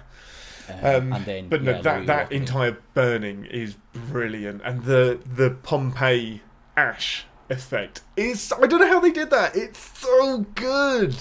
Um, 0.70 1.14
and 1.14 1.26
then, 1.26 1.48
but 1.50 1.64
no, 1.64 1.72
yeah, 1.72 1.82
that 1.82 2.06
that 2.08 2.20
walking 2.24 2.36
in. 2.36 2.44
entire 2.44 2.78
burning 2.94 3.46
is 3.46 3.78
brilliant, 3.94 4.62
and 4.66 4.84
the 4.84 5.18
the 5.26 5.52
Pompeii 5.52 6.42
ash 6.76 7.26
effect 7.50 8.02
is. 8.18 8.52
I 8.52 8.68
don't 8.68 8.82
know 8.82 8.88
how 8.88 9.00
they 9.00 9.12
did 9.12 9.30
that. 9.30 9.56
It's 9.56 9.80
so 9.80 10.40
good. 10.56 11.16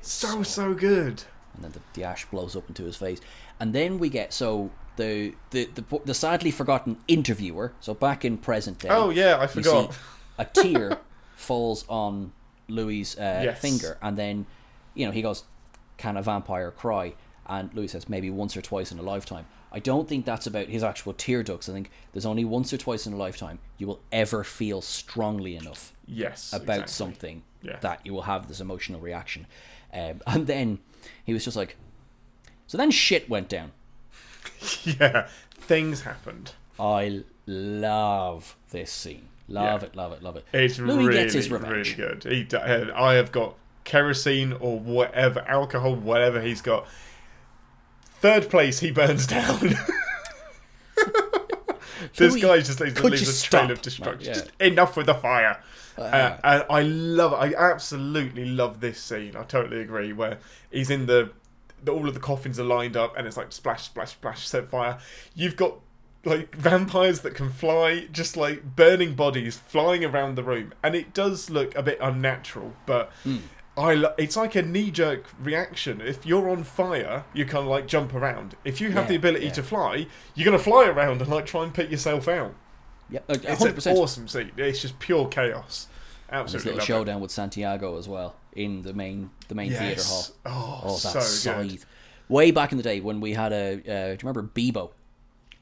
So 0.00 0.44
so 0.44 0.74
good. 0.74 1.24
and 1.54 1.64
then 1.64 1.72
the, 1.72 1.80
the 1.94 2.04
ash 2.04 2.24
blows 2.26 2.54
up 2.54 2.68
into 2.68 2.84
his 2.84 2.96
face, 2.96 3.20
and 3.60 3.72
then 3.74 3.98
we 3.98 4.08
get 4.08 4.32
so 4.32 4.70
the 4.96 5.34
the 5.50 5.66
the, 5.74 5.84
the 6.04 6.14
sadly 6.14 6.50
forgotten 6.50 6.98
interviewer. 7.08 7.72
So 7.80 7.94
back 7.94 8.24
in 8.24 8.38
present 8.38 8.78
day, 8.78 8.88
Oh 8.90 9.10
yeah, 9.10 9.38
I 9.38 9.46
forgot. 9.46 9.92
see 9.92 9.98
a 10.38 10.44
tear 10.44 10.98
falls 11.36 11.84
on 11.88 12.32
Louis' 12.68 13.16
uh, 13.18 13.40
Yes. 13.44 13.60
finger, 13.60 13.98
and 14.02 14.16
then 14.16 14.46
you 14.94 15.06
know 15.06 15.12
he 15.12 15.22
goes, 15.22 15.44
"Can 15.98 16.16
a 16.16 16.22
vampire 16.22 16.70
cry?" 16.70 17.14
And 17.48 17.72
Louis 17.74 17.88
says, 17.88 18.08
"Maybe 18.08 18.30
once 18.30 18.56
or 18.56 18.62
twice 18.62 18.90
in 18.90 18.98
a 18.98 19.02
lifetime." 19.02 19.46
I 19.72 19.78
don't 19.80 20.08
think 20.08 20.24
that's 20.24 20.46
about 20.46 20.68
his 20.68 20.82
actual 20.82 21.12
tear 21.12 21.42
ducts. 21.42 21.68
I 21.68 21.72
think 21.74 21.90
there's 22.12 22.24
only 22.24 22.44
once 22.46 22.72
or 22.72 22.78
twice 22.78 23.06
in 23.06 23.12
a 23.12 23.16
lifetime 23.16 23.58
you 23.76 23.86
will 23.86 24.00
ever 24.10 24.42
feel 24.42 24.80
strongly 24.80 25.54
enough 25.54 25.92
Yes. 26.06 26.52
about 26.52 26.62
exactly. 26.84 26.92
something 26.92 27.42
Yeah. 27.62 27.76
that 27.80 28.00
you 28.04 28.14
will 28.14 28.22
have 28.22 28.48
this 28.48 28.60
emotional 28.60 29.00
reaction. 29.00 29.46
Um, 29.92 30.22
and 30.26 30.46
then 30.46 30.78
he 31.24 31.34
was 31.34 31.44
just 31.44 31.56
like, 31.58 31.76
so 32.66 32.76
then 32.78 32.90
shit 32.90 33.28
went 33.28 33.48
down. 33.48 33.72
Yeah, 34.84 35.28
things 35.52 36.02
happened. 36.02 36.52
I 36.78 37.22
love 37.46 38.56
this 38.70 38.90
scene. 38.90 39.28
Love 39.48 39.82
Yeah. 39.82 39.88
it, 39.88 39.96
love 39.96 40.12
it, 40.12 40.22
love 40.22 40.36
it. 40.36 40.44
It's 40.52 40.78
Louis 40.78 41.06
really 41.06 41.22
gets 41.22 41.34
his 41.34 41.50
really 41.50 41.92
good. 41.94 42.24
He, 42.24 42.46
uh, 42.56 42.86
I 42.94 43.14
have 43.14 43.30
got 43.32 43.54
kerosene 43.84 44.52
or 44.54 44.78
whatever 44.80 45.40
alcohol, 45.48 45.94
whatever 45.94 46.40
he's 46.40 46.60
got. 46.62 46.86
Third 48.20 48.48
place, 48.50 48.80
he 48.80 48.90
burns 48.90 49.26
down. 49.36 49.60
this 52.16 52.32
Louis, 52.32 52.40
guy 52.40 52.58
just 52.60 52.80
leaves, 52.80 53.00
leaves 53.02 53.42
a 53.44 53.46
trail 53.46 53.70
of 53.70 53.82
destruction. 53.82 54.34
Yeah. 54.60 54.66
Enough 54.66 54.96
with 54.96 55.06
the 55.06 55.14
fire. 55.14 55.60
Uh, 55.98 56.36
and 56.44 56.64
I 56.68 56.82
love. 56.82 57.32
I 57.32 57.54
absolutely 57.54 58.46
love 58.46 58.80
this 58.80 59.00
scene. 59.00 59.34
I 59.36 59.44
totally 59.44 59.80
agree. 59.80 60.12
Where 60.12 60.38
he's 60.70 60.90
in 60.90 61.06
the, 61.06 61.30
the 61.86 61.92
all 61.92 62.06
of 62.06 62.12
the 62.14 62.20
coffins 62.20 62.60
are 62.60 62.64
lined 62.64 62.96
up, 62.96 63.16
and 63.16 63.26
it's 63.26 63.36
like 63.38 63.52
splash, 63.52 63.84
splash, 63.84 64.10
splash, 64.12 64.46
set 64.46 64.68
fire. 64.68 64.98
You've 65.34 65.56
got 65.56 65.78
like 66.24 66.54
vampires 66.54 67.20
that 67.20 67.34
can 67.34 67.50
fly, 67.50 68.08
just 68.12 68.36
like 68.36 68.76
burning 68.76 69.14
bodies 69.14 69.56
flying 69.56 70.04
around 70.04 70.34
the 70.34 70.42
room, 70.42 70.74
and 70.82 70.94
it 70.94 71.14
does 71.14 71.48
look 71.50 71.74
a 71.74 71.82
bit 71.82 71.98
unnatural, 72.00 72.74
but. 72.84 73.10
I 73.78 73.92
lo- 73.92 74.14
it's 74.16 74.38
like 74.38 74.54
a 74.54 74.62
knee 74.62 74.90
jerk 74.90 75.26
reaction. 75.38 76.00
If 76.00 76.24
you're 76.24 76.48
on 76.48 76.64
fire, 76.64 77.24
you 77.34 77.44
kind 77.44 77.64
of 77.64 77.66
like 77.66 77.86
jump 77.86 78.14
around. 78.14 78.54
If 78.64 78.80
you 78.80 78.92
have 78.92 79.04
Yeah, 79.04 79.08
the 79.08 79.16
ability 79.16 79.44
yeah. 79.48 79.52
to 79.52 79.62
fly, 79.62 80.06
you're 80.34 80.46
going 80.46 80.56
to 80.56 80.64
fly 80.64 80.86
around 80.86 81.20
and 81.20 81.30
like 81.30 81.44
try 81.44 81.62
and 81.62 81.74
put 81.74 81.90
yourself 81.90 82.26
out. 82.26 82.54
Yeah, 83.10 83.20
uh, 83.28 83.36
It's 83.42 83.84
an 83.84 83.94
awesome 83.94 84.28
scene. 84.28 84.52
It's 84.56 84.80
just 84.80 84.98
pure 84.98 85.28
chaos. 85.28 85.88
This 85.88 86.32
Absolutely 86.32 86.70
little 86.70 86.78
love 86.78 86.86
showdown 86.86 87.20
with 87.20 87.30
Santiago 87.30 87.98
as 87.98 88.08
well 88.08 88.36
in 88.56 88.82
the 88.82 88.92
main 88.92 89.30
the 89.48 89.54
main 89.54 89.72
it. 89.72 89.78
theater 89.78 90.02
hall. 90.02 90.18
Yes. 90.26 90.32
Oh, 90.46 90.80
Oh, 90.84 90.96
so 90.96 91.08
that 91.08 91.14
good. 91.14 91.22
scythe! 91.70 91.86
Way 92.28 92.50
back 92.50 92.72
in 92.72 92.78
the 92.78 92.82
day 92.84 93.00
when 93.00 93.20
we 93.20 93.32
had 93.34 93.52
a, 93.52 93.74
uh, 93.74 93.76
do 93.76 93.90
you 94.12 94.18
remember 94.22 94.42
Bebo? 94.42 94.90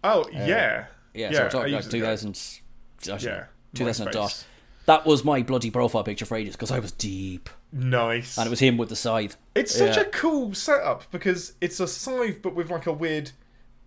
Oh 0.02 0.26
yeah, 0.32 0.86
Uh, 0.88 0.92
Yeah, 1.14 1.32
so 1.32 1.42
we're 1.42 1.50
talking 1.50 1.72
like 1.72 1.80
ages 1.80 1.90
two 1.90 1.98
Yeah, 1.98 3.44
two 3.74 3.84
thousand 3.84 4.10
dot. 4.12 4.44
That 4.86 5.06
was 5.06 5.24
my 5.24 5.42
bloody 5.42 5.70
profile 5.70 6.04
picture 6.04 6.26
for 6.26 6.36
ages 6.36 6.56
because 6.56 6.70
I 6.70 6.78
was 6.78 6.92
deep, 6.92 7.48
Nice. 7.72 8.36
and 8.36 8.46
it 8.46 8.50
was 8.50 8.60
him 8.60 8.76
with 8.76 8.90
the 8.90 8.96
scythe. 8.96 9.36
It's 9.54 9.74
such 9.74 9.96
Yeah. 9.96 10.02
a 10.02 10.04
cool 10.06 10.52
setup 10.54 11.10
because 11.10 11.54
it's 11.60 11.80
a 11.80 11.86
scythe 11.86 12.42
but 12.42 12.54
with 12.54 12.70
like 12.70 12.86
a 12.86 12.92
weird 12.92 13.30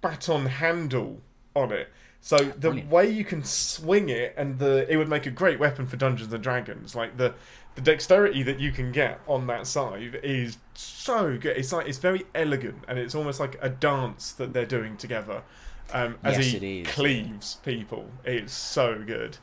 baton 0.02 0.46
handle 0.48 1.22
on 1.56 1.72
it. 1.72 1.90
So 2.20 2.38
the 2.38 2.54
Brilliant. 2.56 2.90
way 2.90 3.10
you 3.12 3.24
can 3.24 3.44
swing 3.44 4.10
it 4.10 4.34
and 4.38 4.58
the 4.60 4.92
it 4.92 4.98
would 4.98 5.08
make 5.08 5.26
a 5.28 5.32
great 5.32 5.60
weapon 5.60 5.86
for 5.86 5.98
Dungeons 5.98 6.34
and 6.34 6.44
Dragons. 6.44 6.96
Like 6.96 7.18
the 7.18 7.36
the 7.78 7.82
dexterity 7.84 8.42
that 8.42 8.60
you 8.60 8.72
can 8.72 8.92
get 8.92 9.20
on 9.28 9.46
that 9.46 9.68
scythe 9.68 10.16
is 10.24 10.58
so 10.74 11.38
good. 11.38 11.56
It's 11.56 11.72
like 11.72 11.88
it's 11.88 12.00
very 12.00 12.26
elegant 12.34 12.84
and 12.88 12.98
it's 12.98 13.14
almost 13.14 13.40
like 13.40 13.56
a 13.62 13.70
dance 13.70 14.32
that 14.34 14.52
they're 14.52 14.66
doing 14.66 14.98
together. 14.98 15.44
Um, 15.94 16.16
as 16.24 16.38
Yes, 16.38 16.46
he 16.48 16.58
it 16.58 16.82
is, 16.88 16.94
cleaves 16.94 17.56
people. 17.64 18.10
It's 18.26 18.52
so 18.54 19.04
good. 19.06 19.38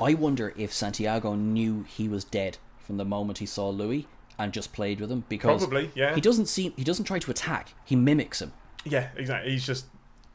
I 0.00 0.14
wonder 0.14 0.54
if 0.56 0.72
Santiago 0.72 1.34
knew 1.34 1.82
he 1.88 2.08
was 2.08 2.22
dead 2.24 2.58
from 2.78 2.98
the 2.98 3.04
moment 3.04 3.38
he 3.38 3.46
saw 3.46 3.68
Louis 3.68 4.06
and 4.38 4.52
just 4.52 4.72
played 4.72 5.00
with 5.00 5.10
him 5.10 5.24
because 5.28 5.62
Probably, 5.62 5.90
yeah. 5.96 6.14
he 6.14 6.20
doesn't 6.20 6.46
seem 6.46 6.72
he 6.76 6.84
doesn't 6.84 7.04
try 7.06 7.18
to 7.18 7.30
attack. 7.32 7.74
He 7.84 7.96
mimics 7.96 8.40
him. 8.40 8.52
Yeah, 8.84 9.08
exactly. 9.16 9.50
He's 9.50 9.66
just 9.66 9.86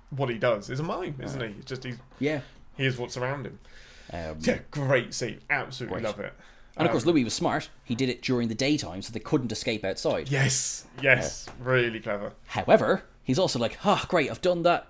what 0.10 0.28
he 0.28 0.38
does. 0.38 0.70
Is 0.70 0.82
a 0.82 0.84
mime, 0.84 1.16
isn't 1.24 1.40
he? 1.40 1.48
It's 1.60 1.66
just 1.66 1.86
he's 1.86 1.96
Yeah. 2.20 2.42
here's 2.76 2.98
what's 2.98 3.16
around 3.16 3.46
him. 3.48 3.60
Um, 4.12 4.36
Yeah, 4.42 4.60
great 4.70 5.14
scene. 5.14 5.40
Absolutely 5.50 6.02
Great. 6.02 6.06
love 6.06 6.20
it. 6.20 6.34
And 6.78 6.86
of 6.86 6.92
course, 6.92 7.04
Um, 7.06 7.12
Louis 7.12 7.24
was 7.24 7.34
smart. 7.34 7.70
He 7.84 7.96
did 7.96 8.08
it 8.10 8.22
during 8.22 8.48
the 8.50 8.56
daytime, 8.56 9.02
so 9.02 9.12
they 9.12 9.20
couldn't 9.20 9.52
escape 9.52 9.84
outside. 9.84 10.30
Yes, 10.30 10.86
yes, 11.02 11.48
really 11.60 12.00
clever. 12.00 12.34
However, 12.48 13.04
he's 13.24 13.40
also 13.40 13.58
like, 13.60 13.78
"Ah, 13.84 14.06
great, 14.08 14.30
I've 14.30 14.42
done 14.42 14.64
that. 14.64 14.88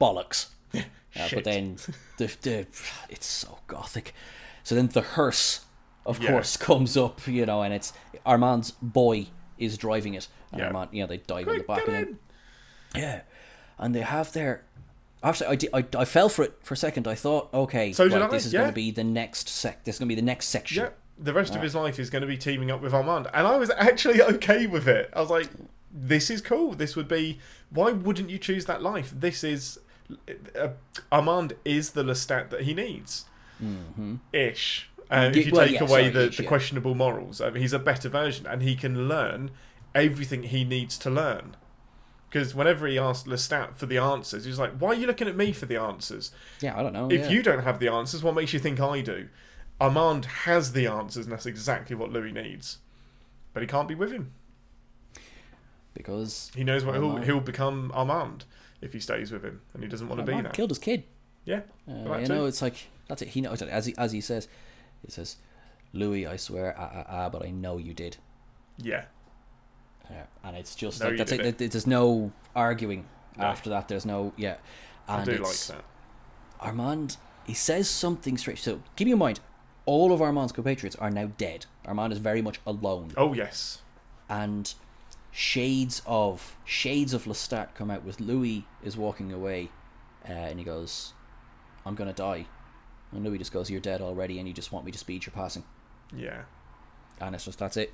Bollocks." 0.00 0.46
Uh, 0.74 1.28
but 1.34 1.44
then 1.44 1.76
the, 2.18 2.34
the 2.42 2.66
it's 3.10 3.26
so 3.26 3.58
gothic. 3.66 4.14
So 4.64 4.74
then 4.74 4.88
the 4.88 5.02
hearse, 5.02 5.60
of 6.06 6.22
Yeah. 6.22 6.30
course, 6.30 6.56
comes 6.68 6.96
up, 6.96 7.26
you 7.26 7.44
know, 7.46 7.62
and 7.62 7.72
it's 7.74 7.92
Armand's 8.24 8.70
boy 8.72 9.26
is 9.58 9.76
driving 9.78 10.14
it, 10.14 10.26
and 10.50 10.60
Yeah. 10.60 10.66
Armand, 10.68 10.88
you 10.92 11.02
know, 11.02 11.06
they 11.06 11.18
dive 11.18 11.46
in 11.48 11.58
the 11.58 11.64
back, 11.64 11.86
and 11.86 11.96
in. 11.96 12.18
yeah, 12.96 13.20
and 13.78 13.94
they 13.94 14.00
have 14.00 14.32
their. 14.32 14.64
Actually, 15.24 15.46
I, 15.46 15.54
did, 15.54 15.70
I, 15.72 15.84
I 16.00 16.04
fell 16.04 16.28
for 16.28 16.42
it 16.42 16.58
for 16.64 16.74
a 16.74 16.76
second. 16.76 17.06
I 17.06 17.14
thought, 17.14 17.48
okay, 17.54 17.92
So 17.92 18.08
right, 18.08 18.28
this 18.28 18.44
is 18.44 18.52
yeah. 18.52 18.60
going 18.62 18.70
to 18.72 18.74
be 18.74 18.90
the 18.90 19.04
next 19.04 19.48
sec. 19.48 19.84
This 19.84 19.94
is 19.94 19.98
going 20.00 20.08
to 20.08 20.14
be 20.16 20.20
the 20.20 20.26
next 20.26 20.46
section. 20.48 20.82
Yeah, 20.84 20.90
the 21.22 21.32
rest 21.32 21.54
of 21.54 21.62
his 21.62 21.74
life 21.74 21.98
is 21.98 22.10
going 22.10 22.22
to 22.22 22.28
be 22.28 22.36
teaming 22.36 22.70
up 22.70 22.82
with 22.82 22.92
Armand, 22.92 23.28
and 23.32 23.46
I 23.46 23.56
was 23.56 23.70
actually 23.70 24.20
okay 24.34 24.66
with 24.66 24.88
it. 24.88 25.10
I 25.14 25.20
was 25.20 25.30
like, 25.30 25.48
"This 25.92 26.30
is 26.30 26.40
cool. 26.40 26.74
This 26.74 26.96
would 26.96 27.08
be. 27.08 27.38
Why 27.70 27.92
wouldn't 27.92 28.28
you 28.28 28.38
choose 28.38 28.66
that 28.66 28.82
life? 28.82 29.12
This 29.14 29.44
is 29.44 29.78
uh, 30.58 30.68
Armand 31.10 31.54
is 31.64 31.90
the 31.90 32.02
Lestat 32.02 32.50
that 32.50 32.62
he 32.62 32.74
needs, 32.74 33.26
ish. 34.32 34.88
Uh, 35.10 35.30
if 35.34 35.46
you 35.46 35.52
well, 35.52 35.66
take 35.66 35.74
yeah, 35.74 35.82
away 35.82 35.88
sorry, 35.88 36.08
the, 36.08 36.28
ish, 36.28 36.36
the 36.38 36.42
yeah. 36.42 36.48
questionable 36.48 36.94
morals, 36.94 37.40
I 37.40 37.50
mean, 37.50 37.62
he's 37.62 37.72
a 37.72 37.78
better 37.78 38.08
version, 38.08 38.46
and 38.46 38.62
he 38.62 38.74
can 38.74 39.08
learn 39.08 39.50
everything 39.94 40.44
he 40.44 40.64
needs 40.64 40.96
to 40.98 41.10
learn. 41.10 41.56
Because 42.28 42.54
whenever 42.54 42.86
he 42.86 42.98
asked 42.98 43.26
Lestat 43.26 43.76
for 43.76 43.84
the 43.84 43.98
answers, 43.98 44.46
he's 44.46 44.58
like, 44.58 44.72
"Why 44.78 44.88
are 44.88 44.94
you 44.94 45.06
looking 45.06 45.28
at 45.28 45.36
me 45.36 45.52
for 45.52 45.66
the 45.66 45.76
answers? 45.76 46.32
Yeah, 46.60 46.78
I 46.78 46.82
don't 46.82 46.94
know. 46.94 47.10
If 47.10 47.22
yeah. 47.22 47.30
you 47.30 47.42
don't 47.42 47.62
have 47.62 47.78
the 47.78 47.88
answers, 47.88 48.22
what 48.22 48.34
makes 48.34 48.52
you 48.52 48.58
think 48.58 48.80
I 48.80 49.02
do? 49.02 49.28
Armand 49.82 50.24
has 50.24 50.72
the 50.72 50.86
answers, 50.86 51.26
and 51.26 51.32
that's 51.32 51.46
exactly 51.46 51.96
what 51.96 52.10
Louis 52.12 52.32
needs. 52.32 52.78
But 53.52 53.62
he 53.62 53.66
can't 53.66 53.88
be 53.88 53.94
with 53.94 54.12
him. 54.12 54.32
because 55.94 56.50
He 56.54 56.64
knows 56.64 56.84
what 56.84 56.94
he'll, 56.94 57.16
he'll 57.18 57.40
become 57.40 57.90
Armand 57.94 58.44
if 58.80 58.92
he 58.92 59.00
stays 59.00 59.30
with 59.32 59.42
him, 59.44 59.60
and 59.74 59.82
he 59.82 59.88
doesn't 59.88 60.08
want 60.08 60.20
to 60.20 60.24
be 60.24 60.32
Armand 60.32 60.46
that. 60.46 60.54
killed 60.54 60.70
his 60.70 60.78
kid. 60.78 61.04
Yeah, 61.44 61.60
Uh, 61.88 62.18
you 62.18 62.26
too. 62.26 62.34
know, 62.34 62.46
it's 62.46 62.62
like 62.62 62.76
that's 63.08 63.22
it. 63.22 63.28
He 63.28 63.40
knows 63.40 63.60
as 63.62 63.86
he 63.86 63.94
as 63.98 64.12
he 64.12 64.20
says. 64.20 64.46
He 65.04 65.10
says, 65.10 65.36
"Louis, 65.92 66.24
I 66.26 66.36
swear, 66.36 66.74
ah 66.78 66.90
ah 66.94 67.04
ah, 67.08 67.28
but 67.28 67.44
I 67.44 67.50
know 67.50 67.78
you 67.78 67.92
did." 67.94 68.16
yeah, 68.78 69.04
Yeah, 70.08 70.26
and 70.44 70.56
it's 70.56 70.74
just 70.76 71.00
No, 71.00 71.08
like 71.08 71.18
that's 71.18 71.32
it. 71.32 71.60
it. 71.60 71.70
There's 71.72 71.86
no 71.86 72.30
arguing 72.54 73.06
No. 73.36 73.44
after 73.44 73.70
that. 73.70 73.88
There's 73.88 74.06
no 74.06 74.32
yeah. 74.36 74.56
I 75.08 75.24
do 75.24 75.32
like 75.38 75.56
that. 75.66 75.84
Armand. 76.60 77.16
He 77.44 77.54
says 77.54 77.90
something 77.90 78.38
strange. 78.38 78.62
So 78.62 78.80
keep 78.94 79.08
in 79.08 79.18
mind, 79.18 79.40
all 79.86 80.12
of 80.12 80.22
Armand's 80.22 80.52
compatriots 80.52 80.96
are 80.96 81.10
now 81.10 81.30
dead. 81.38 81.66
Armand 81.84 82.12
is 82.12 82.18
very 82.18 82.42
much 82.42 82.60
alone, 82.66 83.12
Oh 83.16 83.32
yes, 83.32 83.80
and 84.28 84.72
shades 85.30 86.02
of 86.06 86.56
shades 86.64 87.14
of 87.14 87.24
Lestat 87.24 87.74
come 87.74 87.90
out 87.90 88.04
with 88.04 88.20
Louis 88.20 88.66
is 88.82 88.96
walking 88.96 89.32
away, 89.32 89.70
uh, 90.28 90.32
and 90.32 90.58
he 90.58 90.64
goes, 90.64 91.12
"I'm 91.84 91.94
gonna 91.94 92.12
die," 92.12 92.46
and 93.10 93.24
Louis 93.24 93.38
just 93.38 93.52
goes, 93.52 93.70
"You're 93.70 93.80
dead 93.80 94.00
already, 94.00 94.38
and 94.38 94.46
you 94.46 94.54
just 94.54 94.72
want 94.72 94.84
me 94.84 94.92
to 94.92 94.98
speed 94.98 95.26
your 95.26 95.32
passing." 95.32 95.64
yeah, 96.14 96.42
and 97.20 97.34
it's 97.34 97.44
just 97.46 97.58
that's 97.58 97.76
it. 97.76 97.92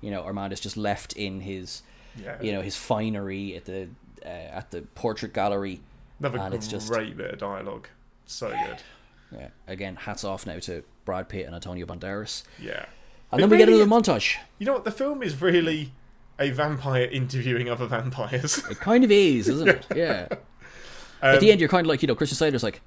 You 0.00 0.10
know, 0.10 0.22
Armand 0.22 0.52
is 0.52 0.60
just 0.60 0.76
left 0.76 1.12
in 1.14 1.40
his, 1.40 1.82
yeah. 2.16 2.40
you 2.40 2.52
know, 2.52 2.62
his 2.62 2.76
finery 2.76 3.56
at 3.56 3.64
the 3.64 3.88
uh, 4.24 4.28
at 4.28 4.70
the 4.70 4.82
portrait 4.82 5.32
gallery. 5.32 5.80
Another 6.20 6.38
and 6.38 6.50
great 6.50 6.58
it's 6.58 6.68
just- 6.68 6.90
bit 6.90 7.32
of 7.32 7.38
dialogue. 7.38 7.88
So 8.26 8.50
good. 8.50 8.82
Yeah, 9.30 9.48
again, 9.66 9.96
hats 9.96 10.24
off 10.24 10.46
now 10.46 10.58
to 10.60 10.82
Brad 11.08 11.26
Pitt 11.30 11.46
and 11.46 11.54
Antonio 11.54 11.86
Banderas. 11.86 12.42
Yeah. 12.60 12.84
And 13.32 13.40
It 13.40 13.42
then 13.42 13.48
we 13.50 13.56
get 13.56 13.66
really 13.68 13.80
into 13.80 13.88
the 13.88 14.12
montage. 14.12 14.36
You 14.58 14.66
know 14.66 14.74
what? 14.74 14.84
The 14.84 14.90
film 14.90 15.22
is 15.22 15.40
really 15.40 15.92
a 16.38 16.50
vampire 16.50 17.04
interviewing 17.06 17.70
other 17.70 17.86
vampires. 17.86 18.58
It 18.70 18.78
kind 18.78 19.04
of 19.04 19.10
is, 19.10 19.48
isn't 19.48 19.68
it? 19.68 19.86
Yeah. 19.96 20.28
Um, 20.30 21.34
At 21.34 21.40
the 21.40 21.50
end, 21.50 21.60
you're 21.60 21.68
kind 21.70 21.86
of 21.86 21.88
like, 21.88 22.02
you 22.02 22.08
know, 22.08 22.14
Christian 22.14 22.36
Slater's 22.36 22.62
like, 22.62 22.82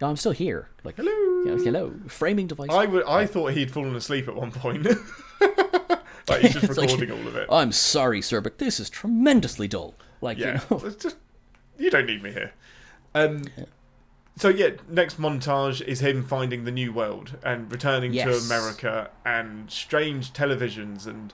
"No, 0.00 0.08
I'm 0.08 0.16
still 0.16 0.32
here." 0.32 0.68
Like, 0.82 0.96
Hello. 0.96 1.44
Yeah, 1.46 1.62
hello. 1.64 1.94
Framing 2.08 2.48
device. 2.48 2.70
I 2.70 2.86
would. 2.86 3.04
I 3.06 3.24
thought 3.24 3.52
he'd 3.52 3.70
fallen 3.70 3.94
asleep 3.94 4.26
at 4.26 4.34
one 4.34 4.50
point. 4.50 4.84
like 6.28 6.40
he's 6.42 6.52
just 6.54 6.64
It's 6.64 6.76
like- 6.76 6.90
recording 6.90 7.12
all 7.12 7.26
of 7.28 7.36
it. 7.36 7.46
I'm 7.50 7.70
sorry, 7.70 8.20
sir, 8.20 8.40
but 8.40 8.58
this 8.58 8.80
is 8.80 8.90
tremendously 8.90 9.68
dull. 9.68 9.94
Like, 10.20 10.38
Yeah, 10.38 10.60
you 10.70 10.76
know, 10.78 10.90
just 10.90 11.16
you 11.78 11.88
don't 11.90 12.06
need 12.06 12.20
me 12.22 12.32
here. 12.32 12.52
Um, 13.14 13.44
so 14.38 14.48
yeah, 14.48 14.70
next 14.88 15.20
montage 15.20 15.80
is 15.82 16.00
him 16.00 16.24
finding 16.24 16.64
the 16.64 16.70
new 16.70 16.92
world 16.92 17.36
and 17.42 17.70
returning 17.70 18.12
to 18.12 18.36
America 18.36 19.10
and 19.24 19.70
strange 19.70 20.32
televisions 20.32 21.06
and 21.06 21.32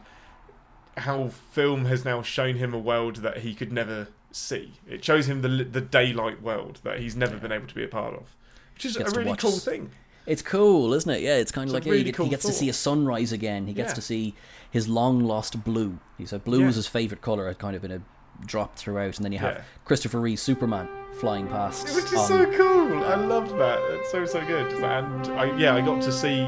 how 0.96 1.28
film 1.28 1.86
has 1.86 2.04
now 2.04 2.22
shown 2.22 2.56
him 2.56 2.72
a 2.72 2.78
world 2.78 3.16
that 3.16 3.38
he 3.38 3.54
could 3.54 3.72
never 3.72 4.08
see. 4.30 4.74
It 4.88 5.04
shows 5.04 5.28
him 5.28 5.42
the 5.42 5.48
the 5.64 5.80
daylight 5.80 6.42
world 6.42 6.80
that 6.84 7.00
he's 7.00 7.16
never 7.16 7.36
been 7.36 7.52
able 7.52 7.66
to 7.66 7.74
be 7.74 7.84
a 7.84 7.88
part 7.88 8.14
of, 8.14 8.34
which 8.74 8.84
is 8.86 8.96
a 8.96 9.04
really 9.10 9.36
cool 9.36 9.50
thing. 9.52 9.90
It's 10.26 10.40
cool, 10.40 10.94
isn't 10.94 11.10
it? 11.10 11.20
Yeah, 11.20 11.36
it's 11.36 11.52
kind 11.52 11.68
of 11.68 11.74
It's 11.74 11.84
like 11.84 11.86
yeah, 11.86 11.92
really 11.92 12.04
he, 12.06 12.12
cool 12.12 12.24
he 12.26 12.30
gets 12.30 12.46
to 12.46 12.52
see 12.52 12.70
a 12.70 12.72
sunrise 12.72 13.30
again. 13.30 13.66
He 13.66 13.74
gets 13.74 13.90
Yeah. 13.90 13.94
to 13.96 14.00
see 14.00 14.34
his 14.70 14.88
long 14.88 15.20
lost 15.20 15.62
blue. 15.64 15.98
He 16.16 16.24
said 16.24 16.44
blue 16.44 16.60
Yeah. 16.60 16.66
was 16.66 16.76
his 16.76 16.86
favorite 16.86 17.20
color. 17.20 17.48
It 17.50 17.58
kind 17.58 17.76
of 17.76 17.82
been 17.82 17.92
a 17.92 18.00
drop 18.46 18.76
throughout, 18.76 19.16
and 19.16 19.24
then 19.24 19.32
you 19.32 19.38
have 19.38 19.54
Yeah. 19.56 19.62
Christopher 19.84 20.20
Reeve 20.20 20.38
Superman 20.38 20.88
flying 21.14 21.46
past. 21.48 21.84
Which 21.94 22.06
is 22.06 22.14
on- 22.14 22.26
so 22.28 22.46
cool. 22.56 23.04
I 23.04 23.14
loved 23.14 23.56
that. 23.58 23.78
It's 23.92 24.10
so 24.10 24.24
so 24.26 24.44
good. 24.44 24.72
And 24.82 25.26
I, 25.38 25.56
yeah, 25.56 25.74
I 25.74 25.80
got 25.80 26.02
to 26.02 26.12
see 26.12 26.46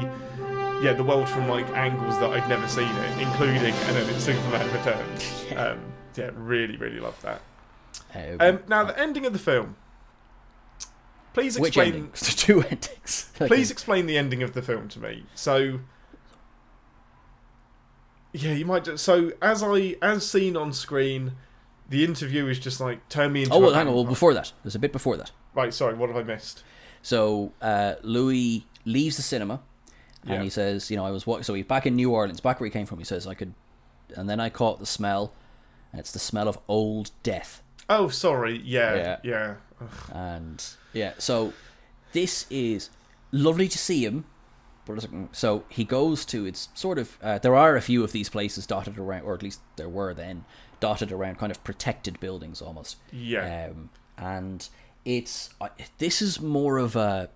yeah 0.81 0.93
the 0.93 1.03
world 1.03 1.27
from 1.27 1.47
like 1.47 1.67
angles 1.71 2.19
that 2.19 2.29
I'd 2.31 2.47
never 2.49 2.67
seen 2.67 2.89
it, 2.89 3.21
including 3.21 3.73
and 3.73 3.95
then 3.95 4.09
in 4.09 4.19
Superman 4.19 4.71
Returns. 4.73 5.33
Um, 5.57 5.79
yeah, 6.15 6.29
really 6.35 6.77
really 6.77 6.99
loved 6.99 7.21
that. 7.23 7.41
Uh, 8.13 8.37
Um, 8.39 8.59
now 8.67 8.83
the 8.83 8.99
ending 8.99 9.25
of 9.25 9.33
the 9.33 9.39
film. 9.39 9.75
Please 11.33 11.59
which 11.59 11.77
explain. 11.77 12.09
There's 12.13 12.35
two 12.35 12.61
endings. 12.63 13.31
Please 13.35 13.69
explain 13.71 14.07
the 14.07 14.17
ending 14.17 14.41
of 14.43 14.53
the 14.53 14.61
film 14.61 14.87
to 14.89 14.99
me. 14.99 15.25
So. 15.35 15.79
Yeah, 18.33 18.51
you 18.53 18.65
might. 18.65 18.83
Just, 18.83 19.03
so 19.03 19.31
as 19.41 19.63
I 19.63 19.95
as 20.01 20.29
seen 20.29 20.55
on 20.57 20.73
screen, 20.73 21.33
the 21.89 22.03
interview 22.03 22.47
is 22.47 22.59
just 22.59 22.79
like 22.79 23.07
turn 23.09 23.31
me 23.33 23.43
into. 23.43 23.53
Oh 23.53 23.57
a 23.57 23.61
well, 23.61 23.73
hang 23.73 23.87
on. 23.87 23.93
Well, 23.93 24.03
before 24.03 24.33
that, 24.33 24.51
there's 24.63 24.75
a 24.75 24.79
bit 24.79 24.91
before 24.91 25.17
that. 25.17 25.31
Right, 25.53 25.73
sorry. 25.73 25.93
What 25.95 26.09
have 26.09 26.17
I 26.17 26.23
missed? 26.23 26.63
So 27.01 27.53
uh, 27.61 27.95
Louis 28.03 28.65
leaves 28.85 29.15
the 29.17 29.21
cinema, 29.23 29.61
and 30.23 30.31
Yeah. 30.35 30.43
he 30.43 30.49
says, 30.49 30.89
"You 30.91 30.97
know, 30.97 31.05
I 31.05 31.11
was 31.11 31.25
walking. 31.25 31.43
So 31.43 31.53
he's 31.53 31.65
back 31.65 31.85
in 31.85 31.95
New 31.95 32.11
Orleans, 32.11 32.39
back 32.41 32.59
where 32.59 32.65
he 32.67 32.71
came 32.71 32.85
from. 32.85 32.97
He 32.99 33.05
says, 33.05 33.25
I 33.27 33.33
could, 33.33 33.53
and 34.15 34.29
then 34.29 34.39
I 34.39 34.49
caught 34.49 34.79
the 34.79 34.85
smell, 34.85 35.33
and 35.91 35.99
it's 35.99 36.11
the 36.11 36.19
smell 36.19 36.47
of 36.47 36.57
old 36.67 37.11
death. 37.23 37.61
Oh, 37.89 38.09
sorry. 38.09 38.57
Yeah, 38.65 38.95
Yeah. 38.95 39.17
yeah. 39.23 39.53
And 40.11 40.63
yeah, 40.93 41.13
so 41.17 41.53
this 42.11 42.45
is 42.49 42.89
lovely 43.31 43.67
to 43.67 43.77
see 43.77 44.03
him. 44.05 44.25
But 44.85 44.93
it's 44.93 45.07
like, 45.11 45.29
so 45.33 45.63
he 45.69 45.83
goes 45.83 46.23
to 46.25 46.45
it's 46.45 46.69
sort 46.73 46.97
of 46.97 47.17
uh, 47.21 47.37
there 47.39 47.55
are 47.55 47.75
a 47.75 47.81
few 47.81 48.03
of 48.03 48.11
these 48.13 48.29
places 48.29 48.65
dotted 48.65 48.97
around, 48.97 49.23
or 49.23 49.33
at 49.33 49.43
least 49.43 49.59
there 49.75 49.89
were 49.89 50.13
then 50.13 50.45
dotted 50.79 51.11
around, 51.11 51.37
kind 51.37 51.51
of 51.51 51.63
protected 51.63 52.19
buildings 52.19 52.61
almost. 52.61 52.97
Yeah. 53.11 53.69
Um, 53.71 53.89
and 54.17 54.67
it's 55.05 55.49
uh, 55.61 55.69
this 55.97 56.21
is 56.21 56.41
more 56.41 56.77
of 56.77 56.95
a. 56.95 57.29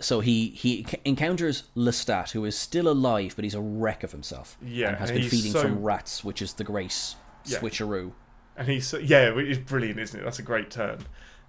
So 0.00 0.20
he 0.20 0.48
he 0.48 0.84
encounters 1.04 1.64
Lestat, 1.76 2.32
who 2.32 2.44
is 2.44 2.58
still 2.58 2.88
alive, 2.88 3.34
but 3.36 3.44
he's 3.44 3.54
a 3.54 3.60
wreck 3.60 4.02
of 4.02 4.10
himself. 4.12 4.56
Yeah, 4.62 4.88
and 4.88 4.96
has 4.96 5.10
and 5.10 5.20
been 5.20 5.28
feeding 5.28 5.52
so- 5.52 5.62
from 5.62 5.82
rats, 5.82 6.24
which 6.24 6.42
is 6.42 6.54
the 6.54 6.64
great 6.64 7.14
Yeah. 7.46 7.58
switcheroo. 7.58 8.12
And 8.56 8.68
he's 8.68 8.86
so- 8.86 8.98
yeah, 8.98 9.32
it's 9.36 9.58
brilliant, 9.58 9.98
isn't 10.00 10.18
it? 10.20 10.24
That's 10.24 10.38
a 10.38 10.42
great 10.42 10.70
turn. 10.70 10.98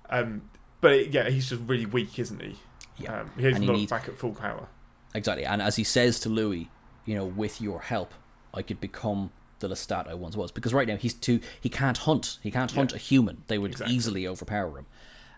Um, 0.09 0.49
but 0.81 0.91
it, 0.91 1.13
yeah, 1.13 1.29
he's 1.29 1.49
just 1.49 1.61
really 1.67 1.85
weak, 1.85 2.17
isn't 2.19 2.41
he? 2.41 2.57
Yeah. 2.97 3.21
Um, 3.21 3.31
he's 3.37 3.57
he 3.57 3.65
not 3.65 3.75
needs- 3.75 3.89
back 3.91 4.07
at 4.07 4.17
full 4.17 4.33
power. 4.33 4.67
Exactly. 5.15 5.45
And 5.45 5.61
as 5.61 5.75
he 5.77 5.83
says 5.83 6.19
to 6.21 6.29
Louis, 6.29 6.69
you 7.05 7.15
know, 7.15 7.25
with 7.25 7.61
your 7.61 7.81
help, 7.81 8.13
I 8.53 8.61
could 8.61 8.79
become 8.81 9.31
the 9.59 9.67
Lestat 9.69 10.07
I 10.07 10.13
once 10.13 10.35
was. 10.35 10.51
Because 10.51 10.73
right 10.73 10.87
now 10.87 10.95
he's 10.97 11.13
too 11.13 11.39
he 11.59 11.69
can't 11.69 11.97
hunt. 11.99 12.39
He 12.43 12.51
can't 12.51 12.71
hunt 12.71 12.93
a 12.93 12.97
human. 12.97 13.43
They 13.47 13.57
would 13.57 13.71
Exactly. 13.71 13.95
easily 13.95 14.27
overpower 14.27 14.79
him. 14.79 14.85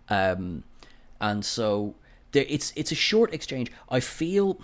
Um 0.10 0.64
and 1.20 1.44
so 1.46 1.96
there 2.32 2.46
it's 2.48 2.74
it's 2.76 2.92
a 2.92 2.96
short 2.96 3.34
exchange. 3.34 3.72
I 3.90 4.00
feel 4.00 4.60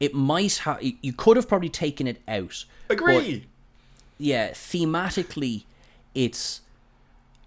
it 0.00 0.14
might 0.14 0.56
have 0.58 0.80
you 0.82 1.12
could 1.12 1.36
have 1.36 1.48
probably 1.48 1.68
taken 1.68 2.06
it 2.06 2.20
out. 2.26 2.64
Agree. 2.90 3.46
yeah, 4.18 4.50
thematically, 4.50 5.64
it's 6.14 6.60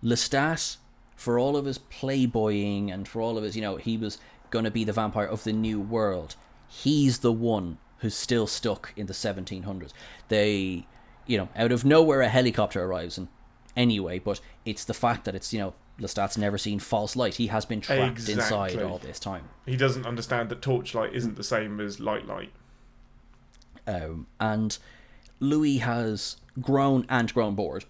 Lestat 0.03 0.77
for 1.15 1.39
all 1.39 1.55
of 1.57 1.65
his 1.65 1.77
playboying 1.77 2.91
and 2.91 3.07
for 3.07 3.21
all 3.21 3.37
of 3.37 3.43
his, 3.43 3.55
you 3.55 3.61
know, 3.61 3.77
he 3.77 3.97
was 3.97 4.17
going 4.51 4.65
to 4.65 4.71
be 4.71 4.83
the 4.83 4.93
vampire 4.93 5.25
of 5.25 5.43
the 5.43 5.53
new 5.53 5.79
world. 5.79 6.35
He's 6.67 7.19
the 7.19 7.31
one 7.31 7.77
who's 7.99 8.15
still 8.15 8.47
stuck 8.47 8.93
in 8.95 9.07
the 9.07 9.13
1700s. 9.13 9.91
They, 10.27 10.85
you 11.25 11.37
know, 11.37 11.49
out 11.55 11.71
of 11.71 11.85
nowhere 11.85 12.21
a 12.21 12.29
helicopter 12.29 12.83
arrives 12.83 13.17
and 13.17 13.27
anyway, 13.75 14.19
but 14.19 14.39
it's 14.65 14.83
the 14.83 14.93
fact 14.93 15.25
that 15.25 15.35
it's, 15.35 15.53
you 15.53 15.59
know, 15.59 15.73
Lestat's 15.99 16.37
never 16.37 16.57
seen 16.57 16.79
false 16.79 17.15
light. 17.15 17.35
He 17.35 17.47
has 17.47 17.65
been 17.65 17.79
trapped 17.81 18.27
inside 18.27 18.81
all 18.81 18.97
this 18.97 19.17
time. 19.19 19.47
He 19.65 19.77
doesn't 19.77 20.05
understand 20.05 20.49
that 20.49 20.61
torchlight 20.61 21.13
isn't 21.13 21.37
the 21.37 21.43
same 21.43 21.79
as 21.79 21.99
light 21.99 22.25
light. 22.27 22.51
um, 23.87 24.27
and 24.39 24.77
Louis 25.39 25.77
has 25.77 26.37
grown 26.59 27.05
and 27.09 27.33
grown 27.33 27.55
bored. 27.55 27.85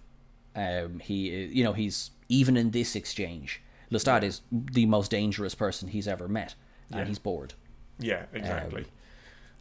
Um, 0.54 1.00
he, 1.00 1.46
you 1.46 1.64
know, 1.64 1.72
he's 1.72 2.10
even 2.28 2.56
in 2.56 2.70
this 2.70 2.94
exchange. 2.96 3.62
Lestat 3.90 4.22
is 4.22 4.40
the 4.52 4.86
most 4.86 5.10
dangerous 5.10 5.54
person 5.54 5.88
he's 5.88 6.08
ever 6.08 6.28
met, 6.28 6.54
and 6.90 7.00
Yeah. 7.00 7.04
he's 7.06 7.18
bored, 7.18 7.54
Yeah, 7.98 8.26
exactly. 8.32 8.86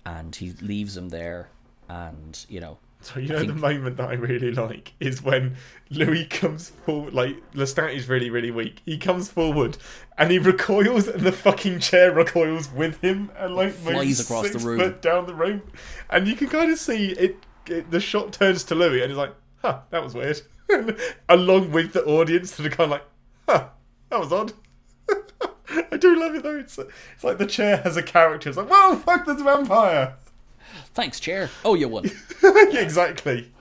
And 0.06 0.36
he 0.36 0.52
leaves 0.61 0.95
him 0.95 1.10
there, 1.10 1.49
and 1.90 2.45
you 2.49 2.60
know, 2.60 2.77
So 3.02 3.19
you 3.19 3.30
know 3.30 3.40
think- 3.40 3.53
the 3.53 3.60
moment 3.60 3.98
that 3.98 4.10
I 4.10 4.14
really 4.14 4.52
like 4.52 4.94
is 4.99 5.22
when 5.23 5.56
Louis 5.90 6.26
comes 6.26 6.69
forward. 6.69 7.14
Like 7.14 7.36
Lestat 7.53 7.94
is 7.95 8.07
really 8.10 8.30
really 8.30 8.52
weak. 8.52 8.82
He 8.86 8.98
comes 8.98 9.30
forward 9.30 9.77
and 10.18 10.32
he 10.32 10.40
recoils, 10.40 11.07
and 11.07 11.22
the 11.22 11.32
fucking 11.32 11.80
chair 11.80 12.11
recoils 12.11 12.72
with 12.72 13.02
him, 13.02 13.32
and 13.38 13.56
like 13.56 13.73
Flies 13.73 14.19
across 14.19 14.49
the 14.52 14.60
room. 14.60 14.80
foot 14.80 15.02
down 15.02 15.26
the 15.27 15.36
room, 15.36 15.61
and 16.10 16.27
you 16.27 16.36
can 16.36 16.48
kind 16.49 16.72
of 16.72 16.80
see 16.80 17.11
it, 17.11 17.38
it. 17.68 17.91
The 17.91 17.99
shot 17.99 18.34
turns 18.34 18.64
to 18.65 18.76
Louis, 18.76 19.02
and 19.02 19.11
he's 19.11 19.18
like, 19.18 19.34
"Huh, 19.57 19.80
that 19.91 20.03
was 20.03 20.14
weird." 20.14 20.41
Along 21.30 21.72
with 21.72 21.94
the 21.94 22.03
audience, 22.06 22.52
that 22.56 22.65
are 22.65 22.69
kind 22.69 22.86
of 22.86 22.90
like, 22.91 23.06
"Huh, 23.48 23.68
that 24.10 24.19
was 24.19 24.32
odd." 24.34 24.53
I 25.92 25.98
do 25.98 26.20
love 26.20 26.36
it 26.36 26.44
though. 26.44 26.58
It's 26.58 26.78
it's 26.78 27.24
like 27.24 27.38
the 27.38 27.46
chair 27.46 27.78
has 27.78 27.98
a 27.98 28.04
character. 28.04 28.50
It's 28.50 28.58
like, 28.58 28.70
"Whoa, 28.70 28.96
fuck, 28.98 29.26
there's 29.26 29.42
a 29.42 29.44
vampire." 29.44 30.16
thanks, 30.94 31.20
chair. 31.20 31.50
Oh, 31.64 31.76
you 31.76 31.88
won. 31.88 32.10
yeah, 32.44 32.80
exactly. 32.80 33.52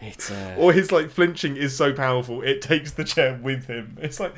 It's 0.00 0.30
uh, 0.30 0.54
or 0.56 0.72
his 0.72 0.92
like 0.92 1.10
flinching 1.10 1.56
is 1.56 1.76
so 1.76 1.92
powerful 1.92 2.42
it 2.42 2.62
takes 2.62 2.92
the 2.92 3.04
chair 3.04 3.38
with 3.42 3.66
him. 3.66 3.98
It's 4.00 4.20
like 4.20 4.34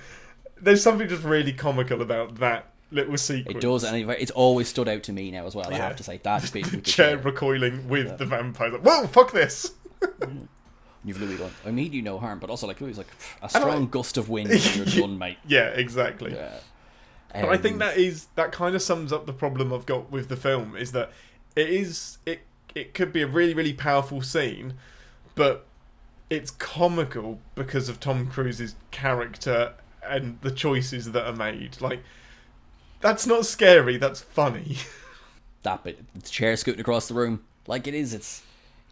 there's 0.61 0.83
something 0.83 1.09
just 1.09 1.25
really 1.25 1.53
comical 1.53 2.01
about 2.01 2.37
that 2.37 2.73
little 2.91 3.17
sequence. 3.19 3.57
it 3.57 3.61
does, 3.61 3.85
and 3.85 4.11
it's 4.11 4.31
always 4.31 4.69
stood 4.69 4.89
out 4.89 5.03
to 5.05 5.13
me 5.13 5.31
now 5.31 5.47
as 5.47 5.55
well. 5.55 5.71
I 5.73 5.77
have 5.77 5.97
to 5.97 6.03
say 6.03 6.19
that 6.23 6.51
bit 6.53 6.65
the 6.71 6.81
chair 6.81 7.17
chair. 7.17 7.19
recoiling 7.19 7.89
with 7.89 8.19
the 8.19 8.25
vampire. 8.25 8.71
Like, 8.71 8.83
Whoa, 8.83 9.07
fuck 9.07 9.33
this! 9.33 9.73
You've 11.05 11.21
Louis 11.21 11.37
going. 11.37 11.53
I 11.65 11.71
mean 11.71 11.93
you 11.93 12.03
no 12.03 12.19
harm, 12.19 12.39
but 12.39 12.51
also 12.51 12.67
like 12.67 12.81
Louis 12.81 12.99
like 12.99 13.07
a 13.43 13.49
strong 13.49 13.89
gust 13.89 14.17
of 14.17 14.29
wind, 14.35 14.51
and 14.51 14.77
you're 14.77 14.87
done, 14.87 15.19
mate. 15.19 15.39
Yeah, 15.47 15.69
exactly. 15.69 16.35
Yeah. 16.35 16.59
But 17.33 17.51
I 17.51 17.57
think 17.59 17.75
Um, 17.75 17.79
that 17.81 17.97
is 17.99 18.27
that 18.37 18.53
kind 18.53 18.75
of 18.75 18.83
sums 18.83 19.13
up 19.13 19.27
the 19.27 19.33
problem 19.33 19.73
I've 19.73 19.87
got 19.87 20.11
with 20.11 20.29
the 20.29 20.37
film 20.37 20.77
is 20.77 20.93
that 20.93 21.13
it 21.55 21.69
is 21.69 22.19
it 22.27 22.41
it 22.75 22.95
could 22.95 23.13
be 23.13 23.23
a 23.23 23.27
really 23.27 23.55
really 23.55 23.73
powerful 23.75 24.23
scene, 24.23 24.75
but 25.35 25.67
it's 26.31 26.51
comical 26.51 27.39
because 27.55 27.89
of 27.89 28.01
Tom 28.01 28.27
Cruise's 28.29 28.75
character 28.91 29.75
and 30.03 30.39
the 30.43 30.51
choices 30.51 31.13
that 31.13 31.27
are 31.27 31.35
made. 31.35 31.81
Like 31.81 32.03
that's 33.01 33.27
not 33.27 33.47
scary, 33.47 33.97
that's 33.99 34.21
funny. 34.21 34.77
that 35.63 35.85
bit 35.85 36.01
the 36.15 36.29
chair 36.29 36.57
scooting 36.57 36.81
across 36.81 37.09
the 37.09 37.15
room 37.15 37.45
like 37.67 37.87
it 37.87 37.95
is 37.95 38.15
it's 38.15 38.43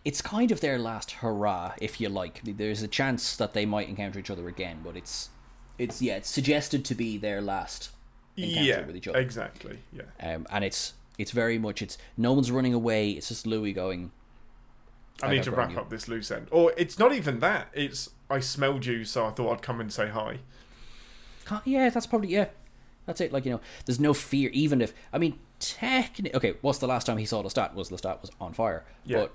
it's 0.06 0.22
kind 0.22 0.50
of 0.52 0.60
their 0.60 0.78
last 0.78 1.10
hurrah 1.20 1.72
if 1.80 2.00
you 2.00 2.08
like 2.08 2.40
there's 2.44 2.80
a 2.82 2.88
chance 2.88 3.34
that 3.36 3.52
they 3.54 3.66
might 3.66 3.88
encounter 3.88 4.18
each 4.20 4.30
other 4.30 4.46
again 4.48 4.78
but 4.84 4.96
it's 4.96 5.30
it's 5.78 6.00
yeah 6.00 6.16
it's 6.16 6.30
suggested 6.30 6.84
to 6.84 6.94
be 6.94 7.18
their 7.18 7.40
last 7.42 7.90
encounter 8.36 8.62
yeah, 8.64 8.86
with 8.86 8.96
each 8.96 9.08
other 9.08 9.18
exactly. 9.18 9.78
Yeah. 9.92 10.04
um, 10.34 10.46
and 10.50 10.64
it's 10.64 10.94
it's 11.18 11.32
very 11.32 11.58
much 11.58 11.82
it's 11.82 11.98
no 12.16 12.32
one's 12.32 12.50
running 12.50 12.72
away 12.72 13.10
it's 13.10 13.28
just 13.28 13.46
louis 13.46 13.72
going 13.72 14.12
I 15.22 15.26
I've 15.26 15.32
need 15.32 15.42
to 15.44 15.50
wrap 15.50 15.72
you. 15.72 15.78
up 15.78 15.88
this 15.88 16.08
loose 16.08 16.30
end. 16.30 16.46
Or 16.50 16.74
it's 16.76 16.98
not 16.98 17.14
even 17.14 17.40
that. 17.40 17.68
It's 17.72 18.10
I 18.28 18.38
smelled 18.40 18.84
you, 18.84 19.02
so 19.06 19.24
I 19.24 19.30
thought 19.30 19.50
I'd 19.50 19.62
come 19.62 19.80
and 19.80 19.90
say 19.90 20.08
hi. 20.08 20.40
Yeah 21.64 21.88
that's 21.88 22.06
probably 22.06 22.28
yeah 22.28 22.48
that's 23.06 23.20
it 23.20 23.32
like 23.32 23.44
you 23.46 23.52
know 23.52 23.60
there's 23.86 24.00
no 24.00 24.12
fear 24.12 24.50
even 24.52 24.82
if 24.82 24.92
i 25.12 25.18
mean 25.18 25.38
technically 25.60 26.34
okay 26.34 26.54
what's 26.60 26.78
the 26.80 26.86
last 26.88 27.06
time 27.06 27.16
he 27.18 27.24
saw 27.24 27.42
lestat 27.42 27.72
was 27.74 27.88
lestat 27.90 28.20
was 28.20 28.30
on 28.40 28.52
fire 28.52 28.84
Yeah. 29.04 29.18
but 29.20 29.32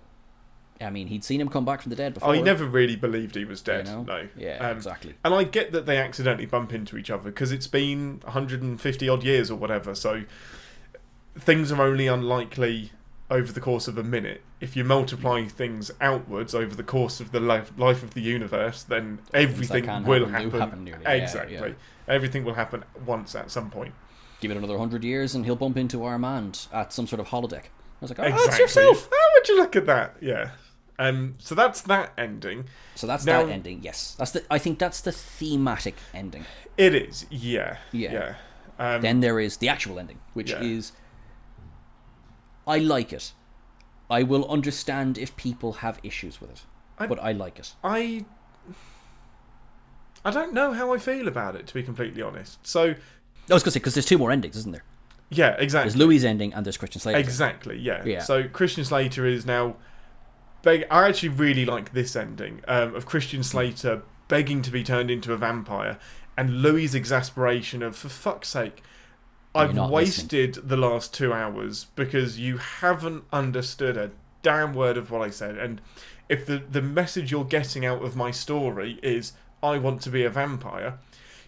I 0.82 0.90
mean, 0.90 1.08
he'd 1.08 1.24
seen 1.24 1.40
him 1.40 1.49
come 1.49 1.66
back 1.66 1.82
from 1.82 1.90
the 1.90 1.95
dead 1.95 2.14
before. 2.14 2.34
I 2.34 2.41
never 2.41 2.66
really 2.66 2.95
believed 2.95 3.36
he 3.36 3.45
was 3.45 3.62
dead. 3.62 3.88
You 3.88 3.94
know? 3.94 4.03
No. 4.03 4.28
Yeah, 4.38 4.70
Um, 4.70 4.76
exactly. 4.78 5.16
And 5.24 5.34
I 5.34 5.44
get 5.44 5.72
that 5.72 5.86
they 5.86 5.98
accidentally 5.98 6.45
bump 6.45 6.74
into 6.74 6.98
each 6.98 7.10
other 7.10 7.30
because 7.30 7.52
it's 7.52 7.68
been 7.68 8.20
150 8.24 9.10
odd 9.10 9.24
years 9.24 9.52
or 9.52 9.56
whatever. 9.56 9.94
So 9.95 10.24
things 11.38 11.72
are 11.72 11.82
only 11.82 12.08
unlikely 12.08 12.91
over 13.30 13.52
the 13.52 13.62
course 13.62 13.88
of 13.88 13.98
a 13.98 14.03
minute. 14.03 14.41
If 14.60 14.76
you 14.76 14.84
multiply 14.84 15.45
things 15.45 15.90
outwards 16.02 16.53
over 16.53 16.76
the 16.76 16.84
course 16.84 17.20
of 17.20 17.32
the 17.32 17.40
life, 17.40 17.72
life 17.78 18.03
of 18.03 18.14
the 18.14 18.22
universe, 18.22 18.84
then 18.84 19.20
everything 19.34 19.86
will 20.03 20.28
happen 20.28 20.30
happen. 20.30 20.60
happen 20.60 20.84
nearly, 20.84 21.03
yeah, 21.03 21.12
exactly. 21.12 21.53
yeah. 21.56 21.74
Everything 22.08 22.44
will 22.44 22.56
happen 22.56 22.84
once 23.06 23.34
at 23.34 23.49
some 23.49 23.70
point. 23.70 23.94
Give 24.41 24.52
it 24.52 24.58
another 24.58 24.78
hundred 24.78 25.03
years, 25.03 25.34
and 25.34 25.45
he'll 25.45 25.56
bump 25.56 25.78
into 25.78 26.03
Armand 26.03 26.68
at 26.74 26.91
some 26.91 27.08
sort 27.08 27.20
of 27.20 27.28
holodeck. 27.28 27.66
I 27.66 27.70
was 28.02 28.10
like, 28.10 28.20
oh, 28.20 28.24
exactly. 28.24 28.48
that's 28.48 28.60
yourself. 28.60 29.10
How 29.10 29.28
would 29.36 29.48
you 29.48 29.58
look 29.58 29.76
at 29.76 29.86
that? 29.86 30.16
Yeah. 30.20 30.52
Um, 31.02 31.36
so 31.40 31.56
that's 31.56 31.82
that 31.84 32.14
ending. 32.18 32.65
So 32.95 33.07
that's 33.07 33.26
Now- 33.26 33.44
that 33.45 33.52
ending. 33.52 33.82
Yes, 33.82 34.15
that's 34.18 34.32
the. 34.32 34.44
I 34.52 34.57
think 34.60 34.78
that's 34.80 35.02
the 35.02 35.11
thematic 35.11 35.95
ending. 36.14 36.45
It 36.78 36.94
is. 36.95 37.26
Yeah. 37.30 37.78
Yeah. 37.91 38.11
Yeah. 38.14 38.36
Um, 38.95 39.02
Then 39.02 39.19
there 39.19 39.40
is 39.40 39.57
the 39.57 39.69
actual 39.69 39.99
ending, 39.99 40.19
which 40.34 40.52
Yeah. 40.52 40.61
is. 40.61 40.91
I 42.68 42.78
like 42.78 43.11
it. 43.14 43.34
I 44.10 44.23
will 44.23 44.48
understand 44.49 45.18
if 45.18 45.36
people 45.38 45.73
have 45.73 45.99
issues 46.03 46.40
with 46.41 46.52
it, 46.52 46.61
I- 46.99 47.07
but 47.07 47.19
I 47.19 47.32
like 47.32 47.57
it. 47.60 47.73
I 47.84 48.26
I 50.23 50.30
don't 50.32 50.53
know 50.53 50.73
how 50.73 50.94
I 50.94 50.98
feel 50.99 51.28
about 51.28 51.56
it 51.56 51.65
to 51.68 51.73
be 51.73 51.82
completely 51.84 52.22
honest. 52.22 52.65
So 52.65 52.94
I 53.49 53.53
was 53.53 53.64
gonna 53.64 53.72
say 53.72 53.80
because 53.80 53.95
there's 53.95 54.06
two 54.06 54.18
more 54.18 54.32
endings, 54.32 54.56
isn't 54.57 54.72
there? 54.72 54.84
yeah, 55.34 55.56
exactly. 55.57 55.90
There's. 55.90 55.95
Louis' 55.99 56.26
ending 56.26 56.53
and 56.53 56.65
there's 56.65 56.78
Christian 56.78 57.02
Slater. 57.02 57.18
Exactly, 57.18 57.78
yeah. 57.80 58.03
Yeah. 58.06 58.22
So 58.22 58.48
Christian 58.49 58.84
Slater 58.84 59.26
is 59.26 59.45
now 59.45 59.78
beg- 60.63 60.88
I 60.89 61.07
actually 61.07 61.29
really 61.29 61.65
like 61.65 61.93
this 61.93 62.15
ending 62.15 62.61
um, 62.67 62.95
of 62.95 63.05
Christian 63.05 63.43
Slater 63.43 64.03
begging 64.27 64.61
to 64.61 64.71
be 64.71 64.83
turned 64.83 65.11
into 65.11 65.33
a 65.33 65.38
vampire 65.38 65.97
and 66.38 66.61
Louis' 66.61 66.95
exasperation 66.95 67.83
of 67.83 67.95
for 67.95 68.09
fuck's 68.09 68.49
sake 68.49 68.81
I've 69.53 69.77
wasted 69.89 70.53
the 70.63 70.77
last 70.77 71.13
2 71.13 71.33
hours 71.33 71.88
because 71.95 72.39
you 72.39 72.57
haven't 72.57 73.25
understood 73.33 73.97
a 73.97 74.11
damn 74.41 74.73
word 74.73 74.95
of 74.95 75.11
what 75.11 75.21
I 75.21 75.29
said 75.29 75.57
and 75.57 75.81
if 76.29 76.45
the 76.45 76.59
the 76.59 76.81
message 76.81 77.31
you're 77.31 77.43
getting 77.43 77.85
out 77.85 78.01
of 78.01 78.15
my 78.15 78.31
story 78.31 78.99
is 79.03 79.33
I 79.61 79.77
want 79.77 80.01
to 80.03 80.09
be 80.09 80.23
a 80.23 80.29
vampire 80.29 80.97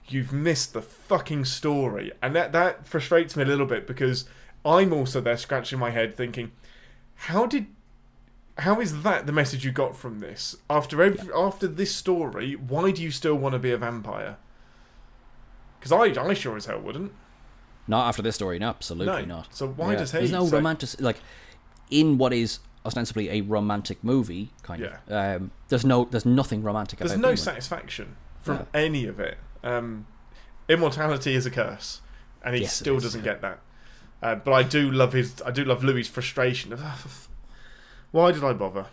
you've 0.07 0.34
missed 0.34 0.73
the 0.73 0.81
fucking 0.81 1.45
story. 1.45 2.11
And 2.22 2.35
that, 2.35 2.52
that 2.52 2.85
frustrates 2.85 3.35
me 3.35 3.44
a 3.44 3.45
little 3.48 3.65
bit 3.65 3.88
because 3.88 4.26
I'm 4.65 4.94
also 4.94 5.22
there 5.22 5.38
scratching 5.38 5.80
my 5.80 5.91
head 5.91 6.15
thinking, 6.15 6.52
how 7.15 7.45
did. 7.45 7.68
How 8.60 8.80
is 8.80 9.02
that 9.04 9.26
the 9.26 9.32
message 9.32 9.66
you 9.66 9.72
got 9.72 9.96
from 9.96 10.20
this? 10.20 10.56
After 10.70 11.02
every, 11.02 11.30
after 11.36 11.68
this 11.68 11.94
story, 11.96 12.54
why 12.56 12.92
do 12.92 13.02
you 13.02 13.10
still 13.12 13.36
want 13.36 13.54
to 13.54 13.60
be 13.60 13.72
a 13.72 13.78
vampire? 13.78 14.38
Because 15.80 15.92
I, 15.92 16.22
I 16.24 16.34
sure 16.34 16.56
as 16.56 16.66
hell 16.68 16.80
wouldn't. 16.80 17.12
Not 17.88 18.08
after 18.08 18.22
this 18.22 18.36
story, 18.36 18.60
no, 18.60 18.70
absolutely 18.70 19.26
No. 19.26 19.38
not. 19.38 19.56
So 19.56 19.68
why 19.68 19.96
does 19.96 20.12
he? 20.12 20.20
There's 20.20 20.32
no 20.32 20.46
So- 20.46 20.56
romantic 20.58 21.02
like 21.02 21.18
in 21.90 22.18
what 22.18 22.32
is 22.32 22.60
ostensibly 22.86 23.30
a 23.30 23.42
romantic 23.42 24.04
movie, 24.04 24.52
kind 24.62 24.84
of. 24.84 24.94
Um, 25.12 25.52
there's 25.70 25.86
no, 25.86 26.06
there's 26.06 26.26
nothing 26.26 26.64
romantic 26.64 27.00
There's 27.00 27.12
about. 27.12 27.22
no 27.22 27.28
being 27.30 27.32
one. 27.32 27.38
satisfaction 27.38 28.16
from 28.42 28.58
Yeah. 28.58 28.66
any 28.82 29.06
of 29.08 29.20
it. 29.20 29.38
Um, 29.64 30.06
immortality 30.70 31.34
is 31.36 31.46
a 31.46 31.52
curse, 31.52 32.02
and 32.44 32.56
he 32.56 32.62
Yes, 32.62 32.74
still 32.76 33.00
doesn't 33.00 33.24
yeah. 33.26 33.32
get 33.34 33.42
that. 33.42 33.60
Uh, 34.22 34.36
but 34.36 34.54
I 34.54 34.64
do 34.64 34.90
love 34.92 35.12
his. 35.14 35.42
I 35.46 35.52
do 35.52 35.66
love 35.66 35.84
Louis' 35.84 36.08
frustration 36.08 36.72
of. 36.72 36.82
"Ah, 36.84 36.98
Why 38.14 38.31
did 38.31 38.44
I 38.44 38.53
bother? 38.53 38.85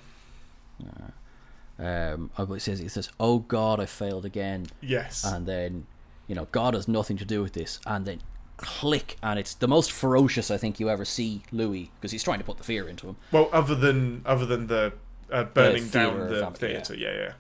Um, 1.79 2.31
oh, 2.37 2.53
it 2.53 2.61
says 2.61 2.81
it 2.81 2.91
says, 2.91 3.11
"Oh 3.19 3.39
God, 3.39 3.81
I 3.81 3.87
failed 3.87 4.25
again," 4.27 4.67
Yes. 4.83 5.25
and 5.25 5.47
then 5.47 5.87
you 6.27 6.35
know 6.35 6.47
God 6.53 6.75
has 6.75 6.87
nothing 6.89 7.17
to 7.19 7.25
do 7.25 7.41
with 7.43 7.53
this, 7.55 7.81
and 7.87 8.05
then 8.05 8.21
click, 8.59 9.17
and 9.23 9.39
it's 9.39 9.55
the 9.55 9.69
most 9.69 9.91
ferocious 9.91 10.51
I 10.51 10.59
think 10.59 10.79
you 10.79 10.91
ever 10.91 11.05
see 11.07 11.43
Louis 11.53 11.91
because 11.95 12.13
he's 12.13 12.23
trying 12.23 12.39
to 12.39 12.45
put 12.45 12.59
the 12.59 12.65
fear 12.65 12.87
into 12.89 13.07
him. 13.09 13.17
well, 13.33 13.49
other 13.53 13.75
than 13.75 14.23
other 14.27 14.45
than 14.45 14.67
the 14.67 14.93
uh, 15.31 15.45
burning 15.45 15.89
down 15.89 16.19
the 16.29 16.41
vamp- 16.41 16.59
theatre, 16.59 16.95
yeah, 16.95 17.13
yeah. 17.15 17.33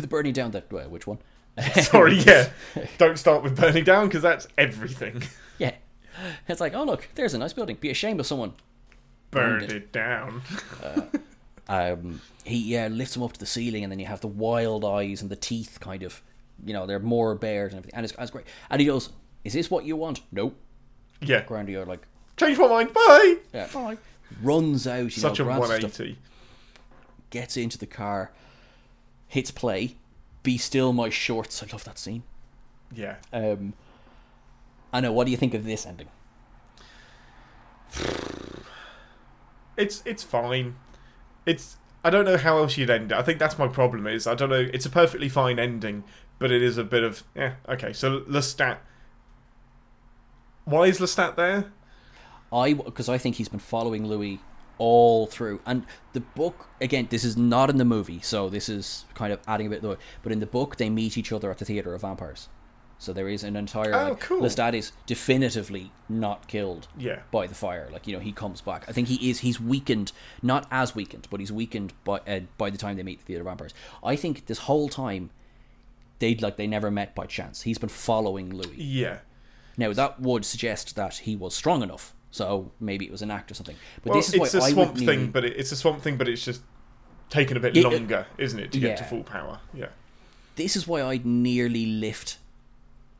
the 0.00 0.06
burning 0.06 0.32
down 0.32 0.52
that 0.52 0.70
well, 0.70 0.88
which 0.88 1.06
one? 1.06 1.18
Sorry, 1.82 2.18
yeah. 2.18 2.50
Don't 2.98 3.18
start 3.18 3.42
with 3.42 3.56
burning 3.56 3.82
down 3.82 4.06
because 4.06 4.22
that's 4.22 4.46
everything. 4.56 5.24
yeah, 5.58 5.74
it's 6.46 6.60
like, 6.60 6.74
oh 6.74 6.84
look, 6.84 7.08
there's 7.16 7.34
a 7.34 7.38
nice 7.38 7.52
building. 7.52 7.76
Be 7.80 7.90
ashamed 7.90 8.20
of 8.20 8.26
someone. 8.26 8.54
Burn 9.30 9.60
Burned 9.60 9.72
it. 9.72 9.76
it 9.76 9.92
down. 9.92 10.42
um, 11.68 12.20
he 12.44 12.56
yeah 12.74 12.88
lifts 12.88 13.14
him 13.16 13.22
up 13.22 13.32
to 13.34 13.40
the 13.40 13.46
ceiling, 13.46 13.82
and 13.82 13.92
then 13.92 13.98
you 13.98 14.06
have 14.06 14.20
the 14.20 14.26
wild 14.28 14.84
eyes 14.84 15.20
and 15.20 15.30
the 15.30 15.36
teeth, 15.36 15.78
kind 15.80 16.02
of, 16.02 16.22
you 16.64 16.72
know, 16.72 16.86
they're 16.86 16.98
more 16.98 17.34
bared 17.34 17.72
and 17.72 17.78
everything, 17.78 17.96
and 17.96 18.04
it's, 18.04 18.14
it's 18.18 18.30
great. 18.30 18.46
And 18.70 18.80
he 18.80 18.86
goes, 18.86 19.10
"Is 19.44 19.52
this 19.52 19.70
what 19.70 19.84
you 19.84 19.96
want?" 19.96 20.20
Nope. 20.32 20.56
yeah. 21.20 21.42
Grandy 21.42 21.76
are 21.76 21.84
like, 21.84 22.06
Change 22.38 22.56
my 22.58 22.68
mind. 22.68 22.92
Bye. 22.94 23.36
yeah, 23.52 23.66
bye. 23.72 23.98
Runs 24.42 24.86
out, 24.86 25.04
you 25.04 25.10
Such 25.10 25.40
know, 25.40 25.48
a 25.48 25.54
stuff, 25.54 25.60
180. 25.60 26.18
gets 27.30 27.56
into 27.56 27.78
the 27.78 27.86
car, 27.86 28.30
hits 29.26 29.50
play. 29.50 29.96
Be 30.42 30.56
still, 30.56 30.92
my 30.92 31.10
shorts. 31.10 31.62
I 31.62 31.66
love 31.72 31.84
that 31.84 31.98
scene. 31.98 32.22
Yeah. 32.94 33.16
Um, 33.32 33.74
I 34.92 35.00
know. 35.00 35.12
What 35.12 35.24
do 35.24 35.30
you 35.32 35.36
think 35.36 35.52
of 35.52 35.64
this 35.64 35.84
ending? 35.84 36.08
It's 39.78 40.02
it's 40.04 40.22
fine. 40.22 40.76
It's 41.46 41.78
I 42.04 42.10
don't 42.10 42.24
know 42.24 42.36
how 42.36 42.58
else 42.58 42.76
you'd 42.76 42.90
end 42.90 43.12
it. 43.12 43.18
I 43.18 43.22
think 43.22 43.38
that's 43.38 43.58
my 43.58 43.68
problem. 43.68 44.06
Is 44.06 44.26
I 44.26 44.34
don't 44.34 44.50
know. 44.50 44.68
It's 44.74 44.84
a 44.84 44.90
perfectly 44.90 45.28
fine 45.28 45.58
ending, 45.58 46.04
but 46.38 46.50
it 46.50 46.62
is 46.62 46.76
a 46.76 46.84
bit 46.84 47.04
of 47.04 47.22
yeah. 47.34 47.54
Okay, 47.68 47.92
so 47.92 48.20
Lestat. 48.22 48.78
Why 50.64 50.86
is 50.86 50.98
Lestat 50.98 51.36
there? 51.36 51.72
I 52.52 52.74
because 52.74 53.08
I 53.08 53.18
think 53.18 53.36
he's 53.36 53.48
been 53.48 53.60
following 53.60 54.04
Louis 54.06 54.40
all 54.78 55.26
through, 55.26 55.60
and 55.64 55.86
the 56.12 56.20
book 56.20 56.68
again. 56.80 57.06
This 57.10 57.24
is 57.24 57.36
not 57.36 57.70
in 57.70 57.78
the 57.78 57.84
movie, 57.84 58.20
so 58.20 58.48
this 58.48 58.68
is 58.68 59.04
kind 59.14 59.32
of 59.32 59.40
adding 59.46 59.68
a 59.68 59.70
bit. 59.70 59.82
Though, 59.82 59.96
but 60.22 60.32
in 60.32 60.40
the 60.40 60.46
book, 60.46 60.76
they 60.76 60.90
meet 60.90 61.16
each 61.16 61.32
other 61.32 61.50
at 61.50 61.58
the 61.58 61.64
theater 61.64 61.94
of 61.94 62.02
vampires. 62.02 62.48
So 63.00 63.12
there 63.12 63.28
is 63.28 63.44
an 63.44 63.54
entire. 63.54 63.94
Oh, 63.94 64.08
like, 64.10 64.20
cool. 64.20 64.40
Lestat 64.40 64.74
is 64.74 64.90
definitively 65.06 65.92
not 66.08 66.48
killed. 66.48 66.88
Yeah. 66.98 67.20
By 67.30 67.46
the 67.46 67.54
fire, 67.54 67.88
like 67.92 68.06
you 68.08 68.12
know, 68.14 68.18
he 68.20 68.32
comes 68.32 68.60
back. 68.60 68.84
I 68.88 68.92
think 68.92 69.06
he 69.08 69.30
is. 69.30 69.40
He's 69.40 69.60
weakened, 69.60 70.10
not 70.42 70.66
as 70.70 70.94
weakened, 70.96 71.28
but 71.30 71.38
he's 71.38 71.52
weakened 71.52 71.92
by 72.04 72.18
uh, 72.26 72.40
by 72.56 72.70
the 72.70 72.78
time 72.78 72.96
they 72.96 73.04
meet 73.04 73.24
the 73.26 73.36
other 73.36 73.44
vampires. 73.44 73.72
I 74.02 74.16
think 74.16 74.46
this 74.46 74.58
whole 74.58 74.88
time, 74.88 75.30
they'd 76.18 76.42
like 76.42 76.56
they 76.56 76.66
never 76.66 76.90
met 76.90 77.14
by 77.14 77.26
chance. 77.26 77.62
He's 77.62 77.78
been 77.78 77.88
following 77.88 78.50
Louis. 78.52 78.74
Yeah. 78.76 79.18
Now 79.76 79.92
that 79.92 80.20
would 80.20 80.44
suggest 80.44 80.96
that 80.96 81.18
he 81.18 81.36
was 81.36 81.54
strong 81.54 81.84
enough, 81.84 82.12
so 82.32 82.72
maybe 82.80 83.04
it 83.04 83.12
was 83.12 83.22
an 83.22 83.30
act 83.30 83.52
or 83.52 83.54
something. 83.54 83.76
But 84.02 84.10
Well, 84.10 84.18
this 84.18 84.28
is 84.28 84.34
it's 84.34 84.54
why 84.54 84.60
a 84.60 84.62
I 84.64 84.72
swamp 84.72 84.98
thing, 84.98 85.30
but 85.30 85.44
it, 85.44 85.56
it's 85.56 85.70
a 85.70 85.76
swamp 85.76 86.02
thing, 86.02 86.16
but 86.16 86.28
it's 86.28 86.44
just 86.44 86.62
taken 87.30 87.56
a 87.56 87.60
bit 87.60 87.76
Yeah, 87.76 87.84
uh, 87.86 87.90
longer, 87.90 88.26
isn't 88.38 88.58
it, 88.58 88.72
to 88.72 88.80
get 88.80 88.96
to 88.96 89.04
full 89.04 89.22
power? 89.22 89.60
Yeah. 89.72 89.90
this 90.56 90.74
is 90.74 90.88
why 90.88 91.02
I'd 91.04 91.24
nearly 91.24 91.86
lift 91.86 92.38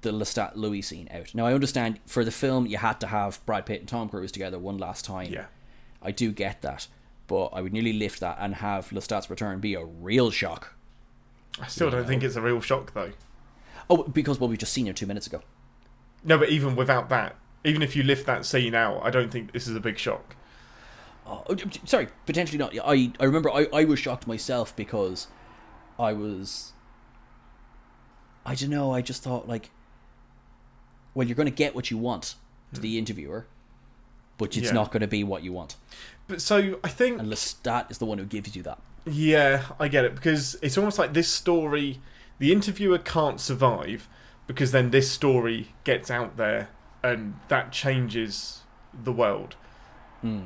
the 0.02 0.12
Lestat 0.12 0.52
Louis 0.54 0.82
scene 0.82 1.08
out. 1.12 1.34
Now 1.34 1.46
I 1.46 1.54
understand 1.54 1.98
for 2.06 2.24
the 2.24 2.30
film 2.30 2.66
you 2.66 2.76
had 2.78 3.00
to 3.00 3.08
have 3.08 3.44
Brad 3.46 3.66
Pitt 3.66 3.80
and 3.80 3.88
Tom 3.88 4.08
Cruise 4.08 4.32
together 4.32 4.58
one 4.58 4.78
last 4.78 5.04
time. 5.04 5.32
Yeah. 5.32 5.46
I 6.00 6.12
do 6.12 6.30
get 6.30 6.62
that, 6.62 6.86
but 7.26 7.46
I 7.46 7.60
would 7.60 7.72
nearly 7.72 7.92
lift 7.92 8.20
that 8.20 8.38
and 8.40 8.56
have 8.56 8.90
Lestat's 8.90 9.28
return 9.28 9.58
be 9.60 9.74
a 9.74 9.84
real 9.84 10.30
shock. 10.30 10.74
I 11.60 11.66
still 11.66 11.90
don't 11.90 12.06
think 12.06 12.22
it's 12.22 12.36
a 12.36 12.40
real 12.40 12.60
shock 12.60 12.94
though. 12.94 13.12
Oh, 13.90 14.04
because 14.04 14.38
well, 14.38 14.48
we've 14.48 14.58
just 14.58 14.72
seen 14.72 14.86
him 14.86 14.94
two 14.94 15.06
minutes 15.06 15.26
ago. 15.26 15.42
No, 16.22 16.38
but 16.38 16.50
even 16.50 16.76
without 16.76 17.08
that, 17.08 17.36
even 17.64 17.82
if 17.82 17.96
you 17.96 18.02
lift 18.02 18.26
that 18.26 18.44
scene 18.44 18.74
out, 18.74 19.00
I 19.02 19.10
don't 19.10 19.30
think 19.30 19.52
this 19.52 19.66
is 19.66 19.74
a 19.74 19.80
big 19.80 19.98
shock. 19.98 20.36
Oh, 21.26 21.44
oh, 21.48 21.56
sorry, 21.84 22.08
potentially 22.26 22.58
not. 22.58 22.74
I 22.84 23.12
I 23.18 23.24
remember 23.24 23.50
I, 23.50 23.66
I 23.72 23.84
was 23.84 23.98
shocked 23.98 24.26
myself 24.26 24.74
because 24.76 25.26
I 25.98 26.12
was 26.12 26.72
I 28.46 28.54
don't 28.54 28.70
know, 28.70 28.92
I 28.92 29.02
just 29.02 29.22
thought 29.22 29.48
like 29.48 29.70
well 31.14 31.26
you're 31.26 31.36
gonna 31.36 31.51
get 31.51 31.74
what 31.74 31.90
you 31.90 31.98
want 31.98 32.35
to 32.74 32.80
the 32.80 32.98
interviewer, 32.98 33.47
but 34.36 34.56
it's 34.56 34.66
Yeah. 34.68 34.72
not 34.72 34.90
gonna 34.93 35.06
be 35.09 35.24
what 35.24 35.43
you 35.43 35.52
want. 35.52 35.76
But 36.26 36.43
so 36.43 36.78
I 36.85 36.89
think 36.89 37.18
And 37.20 37.28
Lestat 37.32 37.90
is 37.90 37.98
the 37.98 38.05
one 38.06 38.18
who 38.18 38.24
gives 38.26 38.55
you 38.55 38.62
that. 38.64 38.78
Yeah, 39.06 39.64
I 39.80 39.89
get 39.89 40.05
it 40.05 40.14
because 40.14 40.56
it's 40.60 40.76
almost 40.76 40.98
like 40.98 41.14
this 41.14 41.28
story, 41.28 42.01
the 42.39 42.52
interviewer 42.52 42.98
can't 42.98 43.40
survive 43.40 44.06
because 44.47 44.70
then 44.72 44.90
this 44.90 45.10
story 45.10 45.68
gets 45.85 46.10
out 46.10 46.36
there 46.36 46.68
and 47.02 47.35
that 47.48 47.72
changes 47.72 48.60
the 48.93 49.12
world. 49.12 49.56
Hmm. 50.20 50.40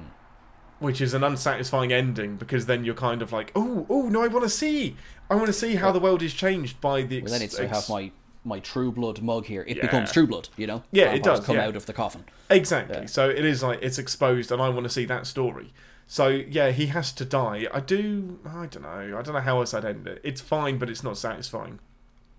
Which 0.78 1.00
is 1.00 1.14
an 1.14 1.22
unsatisfying 1.24 1.92
ending 1.92 2.36
because 2.36 2.66
then 2.66 2.84
you're 2.84 2.94
kind 2.94 3.22
of 3.22 3.32
like, 3.32 3.50
oh, 3.54 3.86
oh 3.88 4.08
no, 4.08 4.22
I 4.22 4.26
want 4.28 4.44
to 4.44 4.48
see, 4.50 4.96
I 5.30 5.34
want 5.34 5.46
to 5.46 5.52
see 5.52 5.76
how 5.76 5.92
the 5.92 6.00
world 6.00 6.22
is 6.22 6.34
changed 6.34 6.80
by 6.80 7.02
the. 7.02 7.18
Ex- 7.18 7.24
Well 7.30 7.32
then 7.38 7.42
it's 7.42 7.58
ex- 7.58 7.72
have 7.72 7.88
my 7.88 8.10
my 8.44 8.58
true 8.60 8.90
blood 8.92 9.22
mug 9.22 9.46
here. 9.46 9.64
It 9.66 9.76
Yeah. 9.76 9.82
becomes 9.82 10.12
true 10.12 10.26
blood, 10.26 10.48
you 10.56 10.66
know? 10.66 10.82
Yeah, 10.90 11.12
it 11.12 11.22
does, 11.22 11.40
come 11.40 11.56
yeah. 11.56 11.66
out 11.66 11.76
of 11.76 11.86
the 11.86 11.92
coffin. 11.92 12.24
Exactly. 12.50 13.06
So 13.06 13.28
it 13.28 13.44
is 13.44 13.62
like 13.62 13.78
it's 13.82 13.98
exposed, 13.98 14.50
and 14.52 14.60
I 14.60 14.68
want 14.68 14.84
to 14.84 14.90
see 14.90 15.04
that 15.06 15.26
story. 15.26 15.72
So 16.06 16.28
yeah, 16.28 16.70
he 16.70 16.86
has 16.86 17.12
to 17.12 17.24
die. 17.24 17.66
I 17.72 17.80
do. 17.80 18.38
I 18.44 18.66
don't 18.66 18.82
know. 18.82 19.16
I 19.18 19.22
don't 19.22 19.34
know 19.34 19.40
how 19.40 19.60
else 19.60 19.72
I'd 19.74 19.84
end 19.84 20.06
it. 20.06 20.20
It's 20.22 20.40
fine, 20.40 20.78
but 20.78 20.90
it's 20.90 21.02
not 21.02 21.16
satisfying. 21.16 21.78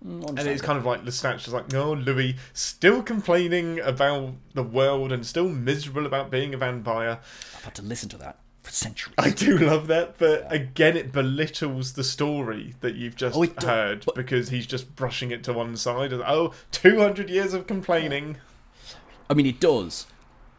Mm, 0.06 0.28
and 0.28 0.40
it's 0.40 0.60
kind 0.60 0.78
of 0.78 0.84
like 0.84 1.02
Lestat's 1.02 1.44
just 1.44 1.54
like, 1.54 1.72
no, 1.72 1.94
Louis, 1.94 2.36
still 2.52 3.02
complaining 3.02 3.80
about 3.80 4.34
the 4.52 4.62
world 4.62 5.12
and 5.12 5.24
still 5.26 5.48
miserable 5.48 6.04
about 6.04 6.30
being 6.30 6.52
a 6.52 6.58
vampire. 6.58 7.20
I've 7.56 7.64
had 7.64 7.74
to 7.76 7.82
listen 7.82 8.10
to 8.10 8.18
that 8.18 8.38
for 8.64 8.72
centuries. 8.72 9.14
I 9.18 9.30
do 9.30 9.58
love 9.58 9.86
that, 9.88 10.18
but 10.18 10.50
again, 10.52 10.96
it 10.96 11.12
belittles 11.12 11.92
the 11.92 12.02
story 12.04 12.74
that 12.80 12.94
you've 12.94 13.14
just 13.16 13.36
Oh, 13.36 13.46
heard 13.64 14.04
but- 14.06 14.14
because 14.14 14.48
he's 14.48 14.66
just 14.66 14.96
brushing 14.96 15.30
it 15.30 15.44
to 15.44 15.52
one 15.52 15.76
side. 15.76 16.12
Oh, 16.12 16.52
200 16.72 17.28
years 17.30 17.54
of 17.54 17.66
complaining. 17.66 18.38
I 19.30 19.34
mean 19.34 19.46
it 19.46 19.60
does, 19.60 20.06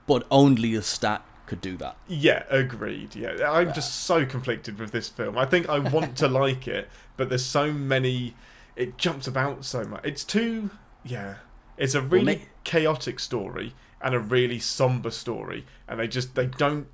but 0.07 0.25
only 0.31 0.71
Lestat 0.73 1.21
could 1.47 1.61
do 1.61 1.77
that. 1.77 1.97
Yeah, 2.07 2.43
agreed. 2.49 3.15
Yeah, 3.15 3.51
I'm 3.51 3.73
just 3.73 4.03
so 4.05 4.25
conflicted 4.25 4.79
with 4.79 4.91
this 4.91 5.09
film. 5.09 5.37
I 5.37 5.45
think 5.45 5.67
I 5.69 5.79
want 5.79 6.15
to 6.17 6.27
like 6.43 6.67
it, 6.67 6.87
but 7.17 7.29
there's 7.29 7.45
so 7.45 7.71
many. 7.71 8.35
It 8.75 8.97
jumps 8.97 9.27
about 9.27 9.65
so 9.65 9.83
much. 9.83 10.01
It's 10.03 10.23
too. 10.23 10.69
Yeah, 11.03 11.35
it's 11.77 11.93
a 11.95 12.01
really 12.01 12.25
may- 12.25 12.41
chaotic 12.63 13.19
story 13.19 13.73
and 14.01 14.13
a 14.15 14.19
really 14.19 14.57
somber 14.59 15.11
story, 15.11 15.65
and 15.87 15.99
they 15.99 16.07
just 16.07 16.33
they 16.35 16.47
don't 16.47 16.87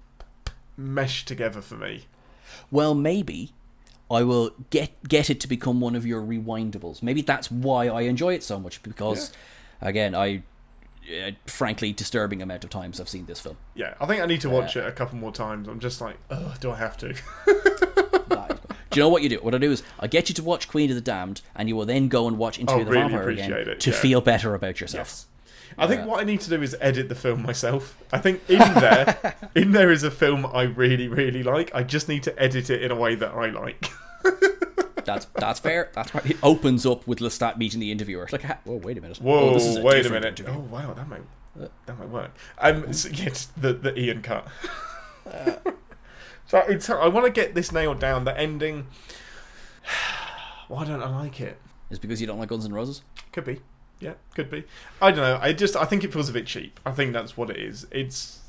mesh 0.78 1.26
together 1.26 1.62
for 1.62 1.76
me. 1.76 2.06
well 2.72 2.94
maybe 2.94 3.52
I 4.10 4.24
will 4.24 4.52
get 4.70 5.08
get 5.08 5.30
it 5.30 5.40
to 5.42 5.48
become 5.48 5.80
one 5.80 5.96
of 5.96 6.06
your 6.06 6.22
rewindables. 6.22 7.02
Maybe 7.02 7.22
that's 7.22 7.50
why 7.50 7.88
I 7.88 8.02
enjoy 8.02 8.34
it 8.34 8.44
so 8.44 8.60
much 8.60 8.84
because, 8.84 9.32
again, 9.80 10.14
I 10.14 10.44
uh, 11.10 11.32
frankly 11.46 11.94
disturbing 11.94 12.42
amount 12.42 12.66
of 12.66 12.70
times 12.70 13.00
I've 13.00 13.08
seen 13.08 13.26
this 13.26 13.40
film. 13.40 13.56
Yeah, 13.74 13.94
I 14.02 14.06
think 14.08 14.22
I 14.22 14.26
need 14.26 14.42
to 14.42 14.50
watch 14.50 14.76
it 14.76 14.86
a 14.86 14.92
couple 14.92 15.18
more 15.18 15.32
times. 15.32 15.70
I'm 15.70 15.80
just 15.80 16.02
like, 16.02 16.18
oh, 16.30 16.56
do 16.60 16.72
I 16.72 16.76
have 16.76 16.98
to? 16.98 17.16
Do 18.90 19.00
you 19.00 19.06
know 19.06 19.10
what 19.10 19.24
you 19.24 19.30
do? 19.30 19.38
What 19.38 19.56
I 19.56 19.58
do 19.58 19.72
is 19.72 19.84
I 20.02 20.08
get 20.08 20.28
you 20.28 20.36
to 20.36 20.44
watch 20.44 20.68
Queen 20.68 20.90
of 20.90 20.96
the 20.96 21.02
Damned, 21.02 21.42
and 21.56 21.70
you 21.70 21.78
will 21.78 21.86
then 21.86 22.10
go 22.10 22.28
and 22.28 22.38
watch 22.38 22.60
Into 22.60 22.74
Oh, 22.74 22.80
the 22.84 22.92
really 22.92 23.04
Vampire 23.04 23.30
again 23.30 23.52
it, 23.54 23.80
to 23.80 23.90
yeah. 23.90 23.96
feel 23.96 24.20
better 24.20 24.54
about 24.54 24.82
yourself. 24.82 25.08
Yes. 25.08 25.26
I 25.78 25.88
think 25.88 26.06
what 26.06 26.20
I 26.20 26.24
need 26.24 26.42
to 26.42 26.50
do 26.50 26.62
is 26.62 26.76
edit 26.82 27.10
the 27.10 27.16
film 27.16 27.42
myself. 27.44 27.98
I 28.12 28.18
think 28.20 28.42
in 28.50 28.60
there, 28.60 29.36
in 29.56 29.72
there 29.72 29.92
is 29.92 30.04
a 30.04 30.12
film 30.12 30.46
I 30.46 30.64
really, 30.64 31.08
really 31.08 31.44
like. 31.44 31.74
I 31.74 31.84
just 31.84 32.08
need 32.08 32.24
to 32.24 32.42
edit 32.42 32.70
it 32.70 32.82
in 32.84 32.92
a 32.92 32.96
way 32.96 33.16
that 33.16 33.32
I 33.34 33.48
like. 33.50 33.90
That's 35.06 35.26
that's 35.34 35.60
fair. 35.60 35.90
That's 35.94 36.14
right. 36.14 36.26
It 36.30 36.38
opens 36.44 36.86
up 36.86 37.08
with 37.08 37.20
Lestat 37.20 37.58
meeting 37.58 37.80
the 37.80 37.92
interviewer. 37.92 38.24
It's 38.24 38.32
like, 38.34 38.44
whoa, 38.66 38.76
wait 38.76 39.00
a 39.00 39.02
minute. 39.02 39.18
Whoa, 39.18 39.50
Oh, 39.50 39.54
this 39.56 39.66
is 39.66 39.80
wait 39.80 40.06
a 40.06 40.10
minute. 40.12 40.40
interview. 40.40 40.54
Oh 40.54 40.60
wow, 40.60 40.94
that 40.94 41.08
might 41.10 41.24
that 41.56 41.98
might 41.98 42.10
work. 42.10 42.32
Um, 42.60 42.94
so, 42.94 43.10
yeah, 43.10 43.34
the 43.58 43.74
the 43.74 44.00
Ian 44.00 44.22
cut. 44.22 44.48
so 46.48 46.60
it's, 46.70 46.88
I 46.90 47.08
want 47.08 47.26
to 47.26 47.32
get 47.32 47.56
this 47.56 47.72
nailed 47.72 48.00
down. 48.00 48.26
The 48.26 48.38
ending. 48.38 48.86
Why 50.68 50.86
don't 50.86 51.02
I 51.02 51.10
like 51.10 51.42
it? 51.42 51.58
It's 51.90 52.00
because 52.00 52.22
you 52.22 52.28
don't 52.28 52.38
like 52.40 52.50
Guns 52.50 52.66
N' 52.66 52.72
Roses. 52.74 53.02
Could 53.32 53.46
be. 53.46 53.60
Yeah, 54.02 54.14
could 54.36 54.50
be. 54.50 54.66
I 55.02 55.12
don't 55.12 55.20
know. 55.22 55.40
I 55.42 55.54
just 55.54 55.76
I 55.78 55.86
think 55.86 56.04
it 56.04 56.12
feels 56.12 56.28
a 56.28 56.34
bit 56.34 56.48
cheap. 56.48 56.80
I 56.86 56.92
think 56.92 57.14
that's 57.14 57.38
what 57.38 57.50
it 57.50 57.58
is. 57.58 57.88
It's 57.92 58.40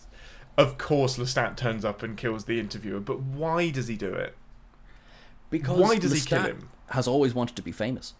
of 0.58 0.78
course 0.78 1.16
Lestat 1.18 1.56
turns 1.56 1.84
up 1.84 2.02
and 2.02 2.16
kills 2.16 2.46
the 2.46 2.58
interviewer, 2.58 3.00
but 3.00 3.20
why 3.20 3.70
does 3.70 3.86
he 3.86 3.96
do 3.96 4.12
it? 4.14 4.34
Because 5.50 5.78
Why 5.78 5.96
does 5.98 6.12
he 6.12 6.20
kill 6.20 6.40
Lestat 6.40 6.46
him? 6.46 6.68
Has 6.88 7.06
always 7.06 7.34
wanted 7.34 7.56
to 7.56 7.62
be 7.62 7.72
famous. 7.72 8.14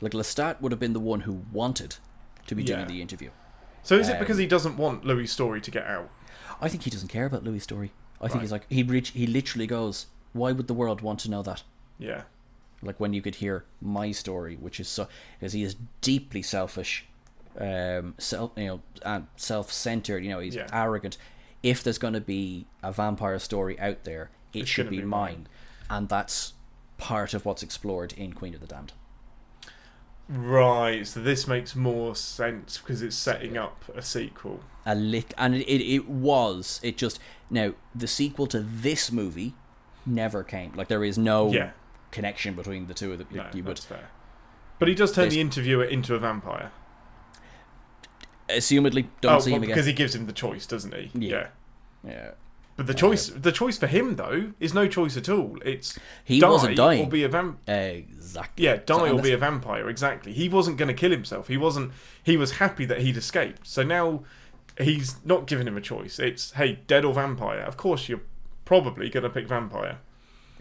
Like 0.00 0.12
Lestat 0.12 0.60
would 0.60 0.72
have 0.72 0.80
been 0.80 0.92
the 0.92 1.00
one 1.00 1.20
who 1.20 1.42
wanted 1.52 1.96
to 2.48 2.54
be 2.54 2.62
Yeah. 2.64 2.76
doing 2.76 2.88
the 2.88 3.00
interview. 3.00 3.30
So 3.84 3.96
is 3.96 4.08
it 4.08 4.18
because 4.18 4.36
Um, 4.36 4.40
he 4.42 4.46
doesn't 4.46 4.76
want 4.76 5.04
Louis' 5.04 5.26
story 5.28 5.60
to 5.60 5.70
get 5.70 5.86
out? 5.86 6.10
I 6.60 6.68
think 6.68 6.82
he 6.82 6.90
doesn't 6.90 7.08
care 7.08 7.26
about 7.26 7.44
Louis' 7.44 7.60
story. 7.60 7.92
I 8.20 8.24
think 8.26 8.34
Right. 8.36 8.40
he's 8.42 8.52
like 8.52 8.66
he 8.68 8.82
reach, 8.82 9.10
he 9.10 9.26
literally 9.26 9.66
goes, 9.66 10.06
"Why 10.32 10.50
would 10.52 10.66
the 10.68 10.74
world 10.74 11.00
want 11.00 11.20
to 11.20 11.30
know 11.30 11.42
that?" 11.42 11.62
Yeah. 11.98 12.22
Like 12.82 12.98
when 12.98 13.12
you 13.12 13.22
could 13.22 13.36
hear 13.36 13.64
my 13.80 14.10
story, 14.12 14.56
which 14.56 14.80
is 14.80 14.88
so 14.88 15.06
because 15.38 15.52
he 15.52 15.62
is 15.62 15.76
deeply 16.00 16.42
selfish, 16.42 17.04
um, 17.58 18.14
self 18.18 18.52
you 18.56 18.66
know, 18.66 18.80
and 19.04 19.26
self-centered. 19.36 20.24
You 20.24 20.30
know, 20.30 20.40
he's 20.40 20.54
Yeah. 20.56 20.66
arrogant. 20.72 21.16
If 21.62 21.84
there's 21.84 21.98
going 21.98 22.14
to 22.14 22.20
be 22.20 22.66
a 22.82 22.90
vampire 22.92 23.38
story 23.38 23.78
out 23.78 24.02
there, 24.04 24.30
it 24.52 24.66
should 24.66 24.90
be, 24.90 24.98
be 24.98 25.04
mine, 25.04 25.46
and 25.88 26.08
that's 26.08 26.54
part 26.98 27.34
of 27.34 27.44
what's 27.44 27.62
explored 27.62 28.12
in 28.14 28.32
Queen 28.32 28.54
of 28.54 28.60
the 28.60 28.66
Damned. 28.66 28.92
Right, 30.28 31.06
so 31.06 31.20
this 31.20 31.46
makes 31.46 31.74
more 31.76 32.14
sense 32.14 32.78
because 32.78 33.02
it's 33.02 33.16
setting 33.16 33.56
up 33.58 33.84
a 33.94 34.02
sequel. 34.02 34.60
a 34.86 34.94
lick, 34.94 35.34
and 35.36 35.54
it, 35.54 35.68
it 35.68 36.08
was 36.08 36.80
it 36.82 36.96
just 36.96 37.18
now 37.50 37.74
the 37.94 38.06
sequel 38.06 38.46
to 38.48 38.60
this 38.60 39.12
movie 39.12 39.54
never 40.06 40.42
came 40.42 40.72
like 40.74 40.88
there 40.88 41.04
is 41.04 41.16
no 41.18 41.52
Yeah. 41.52 41.70
Connection 42.12 42.54
between 42.54 42.86
the 42.86 42.94
two 42.94 43.10
of 43.10 43.18
them 43.18 43.26
No, 43.32 43.46
you 43.52 43.64
would 43.64 43.78
fair. 43.80 44.10
But 44.78 44.88
he 44.88 44.94
does 44.94 45.12
turn 45.12 45.28
the 45.28 45.40
interviewer 45.40 45.84
into 45.84 46.14
a 46.14 46.18
vampire. 46.18 46.70
assumedly 48.48 49.06
don't 49.20 49.34
oh, 49.34 49.38
see 49.40 49.50
well, 49.50 49.56
him 49.56 49.62
again 49.64 49.74
because 49.74 49.86
he 49.86 49.92
gives 49.92 50.14
him 50.14 50.26
the 50.26 50.32
choice, 50.32 50.66
doesn't 50.66 50.94
he? 50.94 51.10
Yeah. 51.14 51.48
yeah 52.06 52.32
But 52.76 52.86
the 52.86 52.92
uh, 52.92 52.96
choice, 52.96 53.28
the 53.28 53.52
choice 53.52 53.78
for 53.78 53.86
him 53.86 54.16
though, 54.16 54.52
is 54.60 54.74
no 54.74 54.86
choice 54.86 55.16
at 55.16 55.28
all. 55.28 55.58
It's 55.64 55.98
He 56.24 56.38
die 56.38 56.48
wasn't 56.48 56.76
dying. 56.76 57.04
or 57.04 57.08
be 57.08 57.24
a 57.24 57.28
vamp. 57.28 57.60
exactly 57.68 58.64
Yeah, 58.64 58.76
die 58.84 59.10
or 59.10 59.22
be 59.22 59.32
a 59.32 59.38
vampire. 59.38 59.88
Exactly. 59.88 60.32
He 60.32 60.48
wasn't 60.48 60.76
going 60.76 60.88
to 60.88 60.94
kill 60.94 61.10
himself. 61.10 61.48
He 61.48 61.56
wasn't. 61.56 61.92
He 62.22 62.36
was 62.36 62.52
happy 62.52 62.84
that 62.86 63.00
he'd 63.00 63.16
escaped. 63.16 63.66
So 63.66 63.82
now 63.82 64.24
he's 64.78 65.16
not 65.24 65.46
giving 65.46 65.66
him 65.66 65.76
a 65.76 65.80
choice. 65.80 66.18
It's 66.18 66.52
hey, 66.52 66.80
dead 66.86 67.04
or 67.04 67.14
vampire. 67.14 67.60
Of 67.60 67.76
course, 67.76 68.08
you're 68.08 68.22
probably 68.64 69.10
going 69.10 69.24
to 69.24 69.30
pick 69.30 69.46
vampire. 69.46 69.98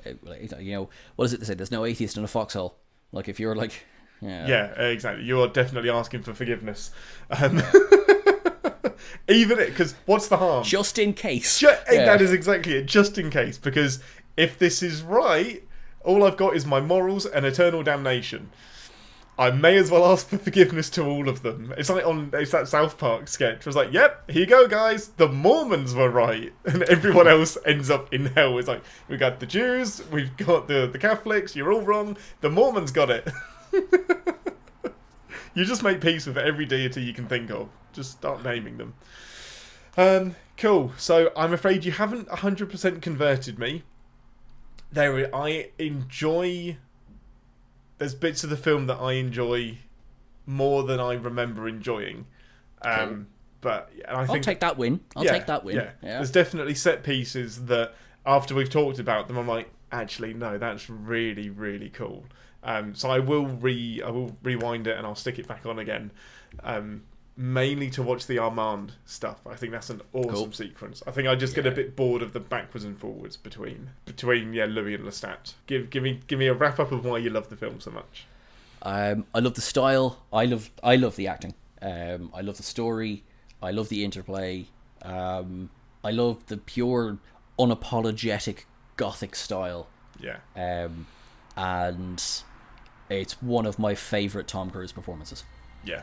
Uh, 0.05 0.57
you 0.59 0.73
know 0.73 0.89
what 1.15 1.25
is 1.25 1.33
it 1.33 1.39
they 1.39 1.45
say 1.45 1.53
there's 1.53 1.71
no 1.71 1.85
atheist 1.85 2.17
in 2.17 2.23
a 2.23 2.27
foxhole 2.27 2.77
like 3.11 3.27
if 3.27 3.39
you're 3.39 3.55
like 3.55 3.85
yeah, 4.21 4.47
Yeah, 4.47 4.65
exactly. 4.83 5.25
You 5.25 5.41
are 5.41 5.47
definitely 5.47 5.89
asking 5.89 6.21
for 6.21 6.33
forgiveness. 6.35 6.91
Um, 7.31 7.59
even 9.27 9.57
because 9.57 9.95
what's 10.05 10.27
the 10.27 10.37
harm? 10.37 10.63
just 10.63 10.99
in 10.99 11.13
case 11.13 11.59
Ju- 11.59 11.67
Yeah. 11.91 12.05
That 12.05 12.21
is 12.21 12.31
exactly 12.31 12.73
it. 12.75 12.85
Just 12.85 13.17
in 13.17 13.29
case, 13.29 13.57
because 13.57 13.99
if 14.37 14.57
this 14.59 14.83
is 14.83 15.01
right, 15.01 15.63
all 16.03 16.23
I've 16.23 16.37
got 16.37 16.55
is 16.55 16.65
my 16.65 16.79
morals 16.79 17.25
and 17.25 17.45
eternal 17.45 17.83
damnation. 17.83 18.49
I 19.41 19.49
may 19.49 19.75
as 19.77 19.89
well 19.89 20.05
ask 20.05 20.27
for 20.27 20.37
forgiveness 20.37 20.87
to 20.91 21.03
all 21.03 21.27
of 21.27 21.41
them. 21.41 21.73
It's 21.75 21.89
like 21.89 22.05
on 22.05 22.29
it's 22.31 22.51
that 22.51 22.67
South 22.67 22.99
Park 22.99 23.27
sketch. 23.27 23.61
It 23.61 23.65
was 23.65 23.75
like, 23.75 23.91
"Yep, 23.91 24.29
here 24.29 24.41
you 24.41 24.45
go, 24.45 24.67
guys. 24.67 25.07
The 25.07 25.27
Mormons 25.27 25.95
were 25.95 26.11
right, 26.11 26.53
and 26.65 26.83
everyone 26.83 27.27
else 27.35 27.57
ends 27.65 27.89
up 27.89 28.13
in 28.13 28.27
hell." 28.27 28.59
It's 28.59 28.67
like 28.67 28.83
we 29.09 29.17
got 29.17 29.39
the 29.39 29.47
Jews, 29.47 30.03
we've 30.11 30.37
got 30.37 30.67
the 30.67 30.85
the 30.85 30.99
Catholics. 30.99 31.55
You're 31.55 31.73
all 31.73 31.81
wrong. 31.81 32.17
The 32.41 32.51
Mormons 32.51 32.91
got 32.91 33.09
it. 33.09 33.27
you 35.55 35.65
just 35.65 35.81
make 35.81 36.01
peace 36.01 36.27
with 36.27 36.37
every 36.37 36.67
deity 36.67 37.01
you 37.01 37.13
can 37.13 37.25
think 37.25 37.49
of. 37.49 37.67
Just 37.93 38.11
start 38.11 38.43
naming 38.43 38.77
them. 38.77 38.93
Um, 39.97 40.35
cool. 40.55 40.93
So 40.97 41.31
I'm 41.35 41.51
afraid 41.51 41.83
you 41.83 41.93
haven't 41.93 42.27
100% 42.27 43.01
converted 43.01 43.57
me. 43.57 43.81
There, 44.91 45.35
I 45.35 45.71
enjoy. 45.79 46.77
There's 48.01 48.15
bits 48.15 48.43
of 48.43 48.49
the 48.49 48.57
film 48.57 48.87
that 48.87 48.97
I 48.97 49.13
enjoy 49.13 49.77
more 50.47 50.81
than 50.81 50.99
I 50.99 51.13
remember 51.13 51.67
enjoying. 51.67 52.25
Um, 52.81 52.97
Cool. 53.07 53.25
But 53.61 53.91
and 54.07 54.17
I 54.17 54.21
I'll 54.21 54.39
take 54.39 54.61
that 54.61 54.75
win 54.75 55.01
I'll 55.15 55.23
yeah, 55.23 55.33
take 55.33 55.45
that 55.45 55.63
win 55.63 55.75
Yeah. 55.75 55.91
yeah, 56.01 56.17
There's 56.17 56.31
definitely 56.31 56.73
set 56.73 57.03
pieces 57.03 57.67
that 57.67 57.93
after 58.25 58.55
we've 58.55 58.71
talked 58.71 58.97
about 58.97 59.27
them, 59.27 59.37
I'm 59.37 59.47
like, 59.47 59.69
actually, 59.91 60.33
no, 60.33 60.57
that's 60.57 60.89
really, 60.89 61.51
really 61.51 61.89
cool. 61.89 62.25
Um, 62.63 62.95
so 62.95 63.11
I 63.11 63.19
will 63.19 63.45
re 63.45 64.01
I 64.03 64.09
will 64.09 64.35
rewind 64.41 64.87
it 64.87 64.97
and 64.97 65.05
I'll 65.05 65.13
stick 65.13 65.37
it 65.37 65.47
back 65.47 65.67
on 65.67 65.77
again. 65.77 66.09
Um, 66.63 67.03
mainly 67.41 67.89
to 67.89 68.03
watch 68.03 68.27
the 68.27 68.37
Armand 68.37 68.93
stuff. 69.05 69.39
I 69.47 69.55
think 69.55 69.71
that's 69.71 69.89
an 69.89 70.01
awesome 70.13 70.29
Cool. 70.31 70.51
sequence. 70.51 71.01
I 71.07 71.11
think 71.11 71.27
I 71.27 71.35
just 71.35 71.55
get 71.55 71.65
a 71.65 71.71
bit 71.71 71.95
bored 71.95 72.21
of 72.21 72.33
the 72.33 72.39
backwards 72.39 72.85
and 72.85 72.97
forwards 72.97 73.35
between 73.35 73.89
between 74.05 74.53
yeah 74.53 74.65
Louis 74.65 74.93
and 74.95 75.03
Lestat. 75.03 75.53
Give 75.67 75.89
give 75.89 76.03
me 76.03 76.19
give 76.27 76.37
me 76.39 76.47
a 76.47 76.53
wrap 76.53 76.79
up 76.79 76.91
of 76.91 77.03
why 77.03 77.17
you 77.17 77.29
love 77.31 77.49
the 77.49 77.55
film 77.57 77.79
so 77.79 77.91
much. 77.91 78.25
Um, 78.83 79.25
I 79.33 79.39
love 79.39 79.55
the 79.55 79.61
style. 79.61 80.23
I 80.31 80.45
love 80.45 80.69
I 80.83 80.95
love 80.95 81.15
the 81.15 81.27
acting. 81.27 81.53
Um, 81.81 82.31
I 82.33 82.41
love 82.41 82.57
the 82.57 82.63
story. 82.63 83.23
I 83.61 83.71
love 83.71 83.89
the 83.89 84.03
interplay. 84.05 84.67
Um, 85.01 85.69
I 86.03 86.11
love 86.11 86.45
the 86.47 86.57
pure, 86.57 87.17
unapologetic 87.59 88.65
gothic 88.97 89.35
style. 89.35 89.87
Yeah. 90.19 90.37
Um, 90.55 91.07
and 91.57 92.23
it's 93.09 93.41
one 93.41 93.65
of 93.65 93.77
my 93.79 93.95
favorite 93.95 94.47
Tom 94.47 94.69
Cruise 94.69 94.91
performances. 94.91 95.43
Yeah. 95.83 96.01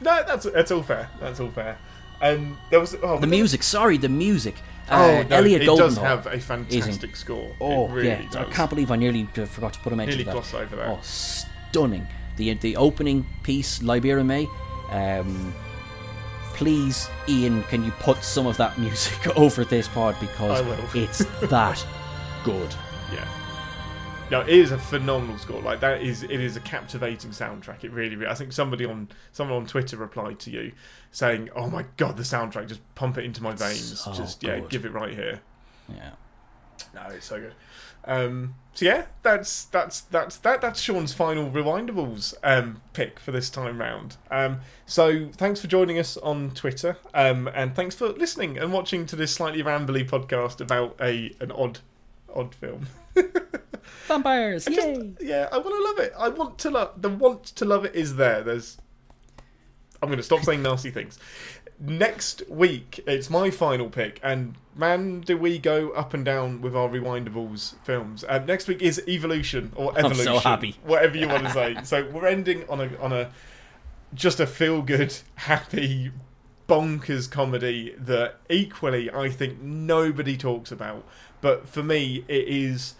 No, 0.00 0.22
that's 0.26 0.44
that's 0.44 0.70
all 0.70 0.82
fair. 0.82 1.08
That's 1.20 1.40
all 1.40 1.50
fair. 1.50 1.78
Um, 2.20 2.58
there 2.70 2.80
was 2.80 2.94
oh, 3.02 3.18
The 3.18 3.26
music, 3.26 3.62
sorry, 3.62 3.98
the 3.98 4.08
music. 4.08 4.54
Oh, 4.90 5.18
Uh, 5.18 5.22
no, 5.24 5.36
Elliot 5.36 5.62
it 5.62 5.66
does 5.66 5.96
have 5.98 6.26
a 6.26 6.38
fantastic 6.38 7.16
score. 7.16 7.54
Oh 7.60 7.88
really 7.88 8.08
yeah, 8.08 8.24
I 8.36 8.44
can't 8.44 8.70
believe 8.70 8.90
I 8.90 8.96
nearly 8.96 9.28
uh, 9.36 9.44
forgot 9.46 9.72
to 9.74 9.80
put 9.80 9.92
a 9.92 9.96
mention 9.96 10.18
Nearly 10.18 10.32
glossed 10.32 10.54
over 10.54 10.76
that. 10.76 10.88
Oh, 10.88 11.00
stunning! 11.02 12.06
The 12.36 12.54
the 12.54 12.76
opening 12.76 13.26
piece, 13.42 13.82
Libera 13.82 14.24
Me. 14.24 14.48
Um, 14.90 15.52
please, 16.54 17.08
Ian, 17.28 17.62
can 17.64 17.84
you 17.84 17.90
put 18.00 18.22
some 18.22 18.46
of 18.46 18.56
that 18.58 18.78
music 18.86 19.36
over 19.36 19.64
this 19.64 19.88
part 19.88 20.18
because 20.20 20.64
it's 20.94 21.18
that 21.48 21.84
good. 22.44 22.74
Yeah. 23.12 23.24
No, 24.30 24.40
it 24.40 24.48
is 24.48 24.72
a 24.72 24.78
phenomenal 24.78 25.38
score. 25.38 25.60
Like 25.60 25.80
that 25.80 26.02
is 26.02 26.24
it 26.24 26.30
is 26.32 26.56
a 26.56 26.60
captivating 26.60 27.30
soundtrack. 27.30 27.84
It 27.84 27.92
really, 27.92 28.16
really 28.16 28.30
I 28.30 28.34
think 28.34 28.52
somebody 28.52 28.84
on 28.84 29.08
someone 29.32 29.58
on 29.58 29.66
Twitter 29.66 29.96
replied 29.96 30.40
to 30.40 30.50
you 30.50 30.72
saying, 31.12 31.50
"Oh 31.54 31.68
my 31.68 31.84
god, 31.96 32.16
the 32.16 32.24
soundtrack 32.24 32.68
just 32.68 32.80
pump 32.94 33.18
it 33.18 33.24
into 33.24 33.42
my 33.42 33.52
veins. 33.52 34.00
So 34.00 34.12
just 34.12 34.42
yeah, 34.42 34.58
good. 34.58 34.70
give 34.70 34.84
it 34.84 34.92
right 34.92 35.14
here." 35.14 35.40
Yeah. 35.88 36.10
No, 36.94 37.02
it's 37.10 37.26
so 37.26 37.40
good. 37.40 37.54
Um, 38.04 38.54
so 38.72 38.84
yeah, 38.84 39.06
that's 39.22 39.64
that's 39.66 40.02
that's 40.02 40.36
that 40.38 40.60
that's 40.60 40.80
Sean's 40.80 41.12
final 41.12 41.50
rewindables 41.50 42.34
um, 42.42 42.82
pick 42.92 43.18
for 43.18 43.32
this 43.32 43.50
time 43.50 43.80
round. 43.80 44.16
Um, 44.30 44.60
so 44.86 45.28
thanks 45.32 45.60
for 45.60 45.66
joining 45.66 45.98
us 45.98 46.16
on 46.16 46.50
Twitter, 46.50 46.96
um, 47.14 47.48
and 47.54 47.74
thanks 47.74 47.94
for 47.94 48.08
listening 48.08 48.58
and 48.58 48.72
watching 48.72 49.06
to 49.06 49.16
this 49.16 49.32
slightly 49.32 49.62
rambly 49.62 50.08
podcast 50.08 50.60
about 50.60 50.96
a 51.00 51.34
an 51.40 51.52
odd 51.52 51.80
odd 52.36 52.54
film. 52.54 52.86
Vampires! 54.06 54.66
I 54.66 54.72
just- 54.74 55.00
yeah, 55.20 55.48
I 55.52 55.58
want 55.58 55.74
to 55.76 55.82
love 55.84 55.98
it. 56.06 56.12
I 56.18 56.28
want 56.28 56.58
to 56.58 56.70
love 56.70 57.00
the 57.00 57.08
want 57.08 57.44
to 57.46 57.64
love 57.64 57.84
it 57.84 57.94
is 57.94 58.16
there. 58.16 58.42
There's. 58.42 58.78
I'm 60.02 60.08
going 60.08 60.18
to 60.18 60.22
stop 60.22 60.42
saying 60.44 60.62
nasty 60.62 60.90
things. 60.90 61.18
Next 61.80 62.42
week, 62.48 63.00
it's 63.06 63.28
my 63.30 63.50
final 63.50 63.88
pick, 63.88 64.20
and 64.22 64.54
man, 64.74 65.20
do 65.20 65.36
we 65.36 65.58
go 65.58 65.90
up 65.90 66.14
and 66.14 66.24
down 66.24 66.60
with 66.62 66.74
our 66.76 66.88
rewindables 66.88 67.74
films. 67.84 68.24
Uh, 68.24 68.38
next 68.38 68.66
week 68.68 68.80
is 68.82 69.02
Evolution 69.08 69.72
or 69.76 69.90
I'm 69.92 70.06
Evolution, 70.06 70.24
so 70.24 70.38
happy. 70.38 70.76
whatever 70.84 71.16
you 71.16 71.28
want 71.28 71.44
to 71.44 71.52
say. 71.52 71.76
So 71.84 72.08
we're 72.10 72.26
ending 72.26 72.68
on 72.68 72.80
a 72.80 72.96
on 72.98 73.12
a 73.12 73.30
just 74.14 74.40
a 74.40 74.46
feel 74.46 74.80
good, 74.82 75.14
happy, 75.34 76.12
bonkers 76.68 77.30
comedy 77.30 77.94
that 77.98 78.36
equally 78.48 79.10
I 79.10 79.28
think 79.30 79.60
nobody 79.60 80.36
talks 80.36 80.72
about. 80.72 81.06
But 81.40 81.68
for 81.68 81.82
me, 81.82 82.24
it 82.28 82.48
is 82.48 82.94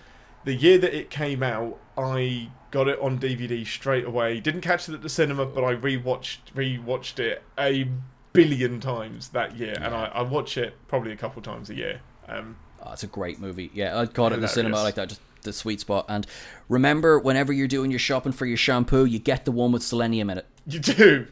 the 0.45 0.55
year 0.55 0.79
that 0.79 0.95
it 0.95 1.11
came 1.11 1.43
out. 1.43 1.79
I 1.97 2.51
got 2.71 2.89
it 2.89 2.99
on 3.01 3.19
DVD 3.19 3.67
straight 3.67 4.05
away. 4.05 4.41
Didn't 4.41 4.61
catch 4.61 4.89
it 4.89 4.95
at 4.95 5.03
the 5.03 5.09
cinema, 5.09 5.47
but 5.47 5.65
I 5.65 5.75
rewatched 5.75 6.39
rewatched 6.55 7.19
it 7.19 7.43
a 7.59 7.89
billion 8.33 8.81
times 8.81 9.31
that 9.31 9.57
year, 9.57 9.75
and 9.81 9.95
I, 9.95 10.07
I 10.07 10.23
watch 10.23 10.59
it 10.59 10.75
probably 10.89 11.13
a 11.13 11.17
couple 11.17 11.41
times 11.43 11.71
a 11.71 11.75
year. 11.75 12.01
Um, 12.29 12.57
Oh, 12.83 12.93
it's 12.93 13.03
a 13.03 13.09
great 13.09 13.41
movie. 13.41 13.71
Yeah, 13.75 13.99
I 13.99 14.07
caught 14.07 14.33
it 14.33 14.37
in 14.37 14.41
the 14.43 14.49
cinema 14.49 14.77
like 14.77 14.95
that, 14.95 15.09
just 15.09 15.21
the 15.43 15.53
sweet 15.53 15.81
spot. 15.81 16.05
And 16.09 16.27
remember, 16.69 17.19
whenever 17.19 17.53
you're 17.53 17.67
doing 17.67 17.91
your 17.91 17.99
shopping 17.99 18.33
for 18.33 18.47
your 18.47 18.57
shampoo, 18.57 19.05
you 19.05 19.19
get 19.19 19.45
the 19.45 19.51
one 19.51 19.73
with 19.73 19.83
selenium 19.83 20.31
in 20.31 20.39
it. 20.39 20.47
You 20.67 20.79
do. 20.79 21.27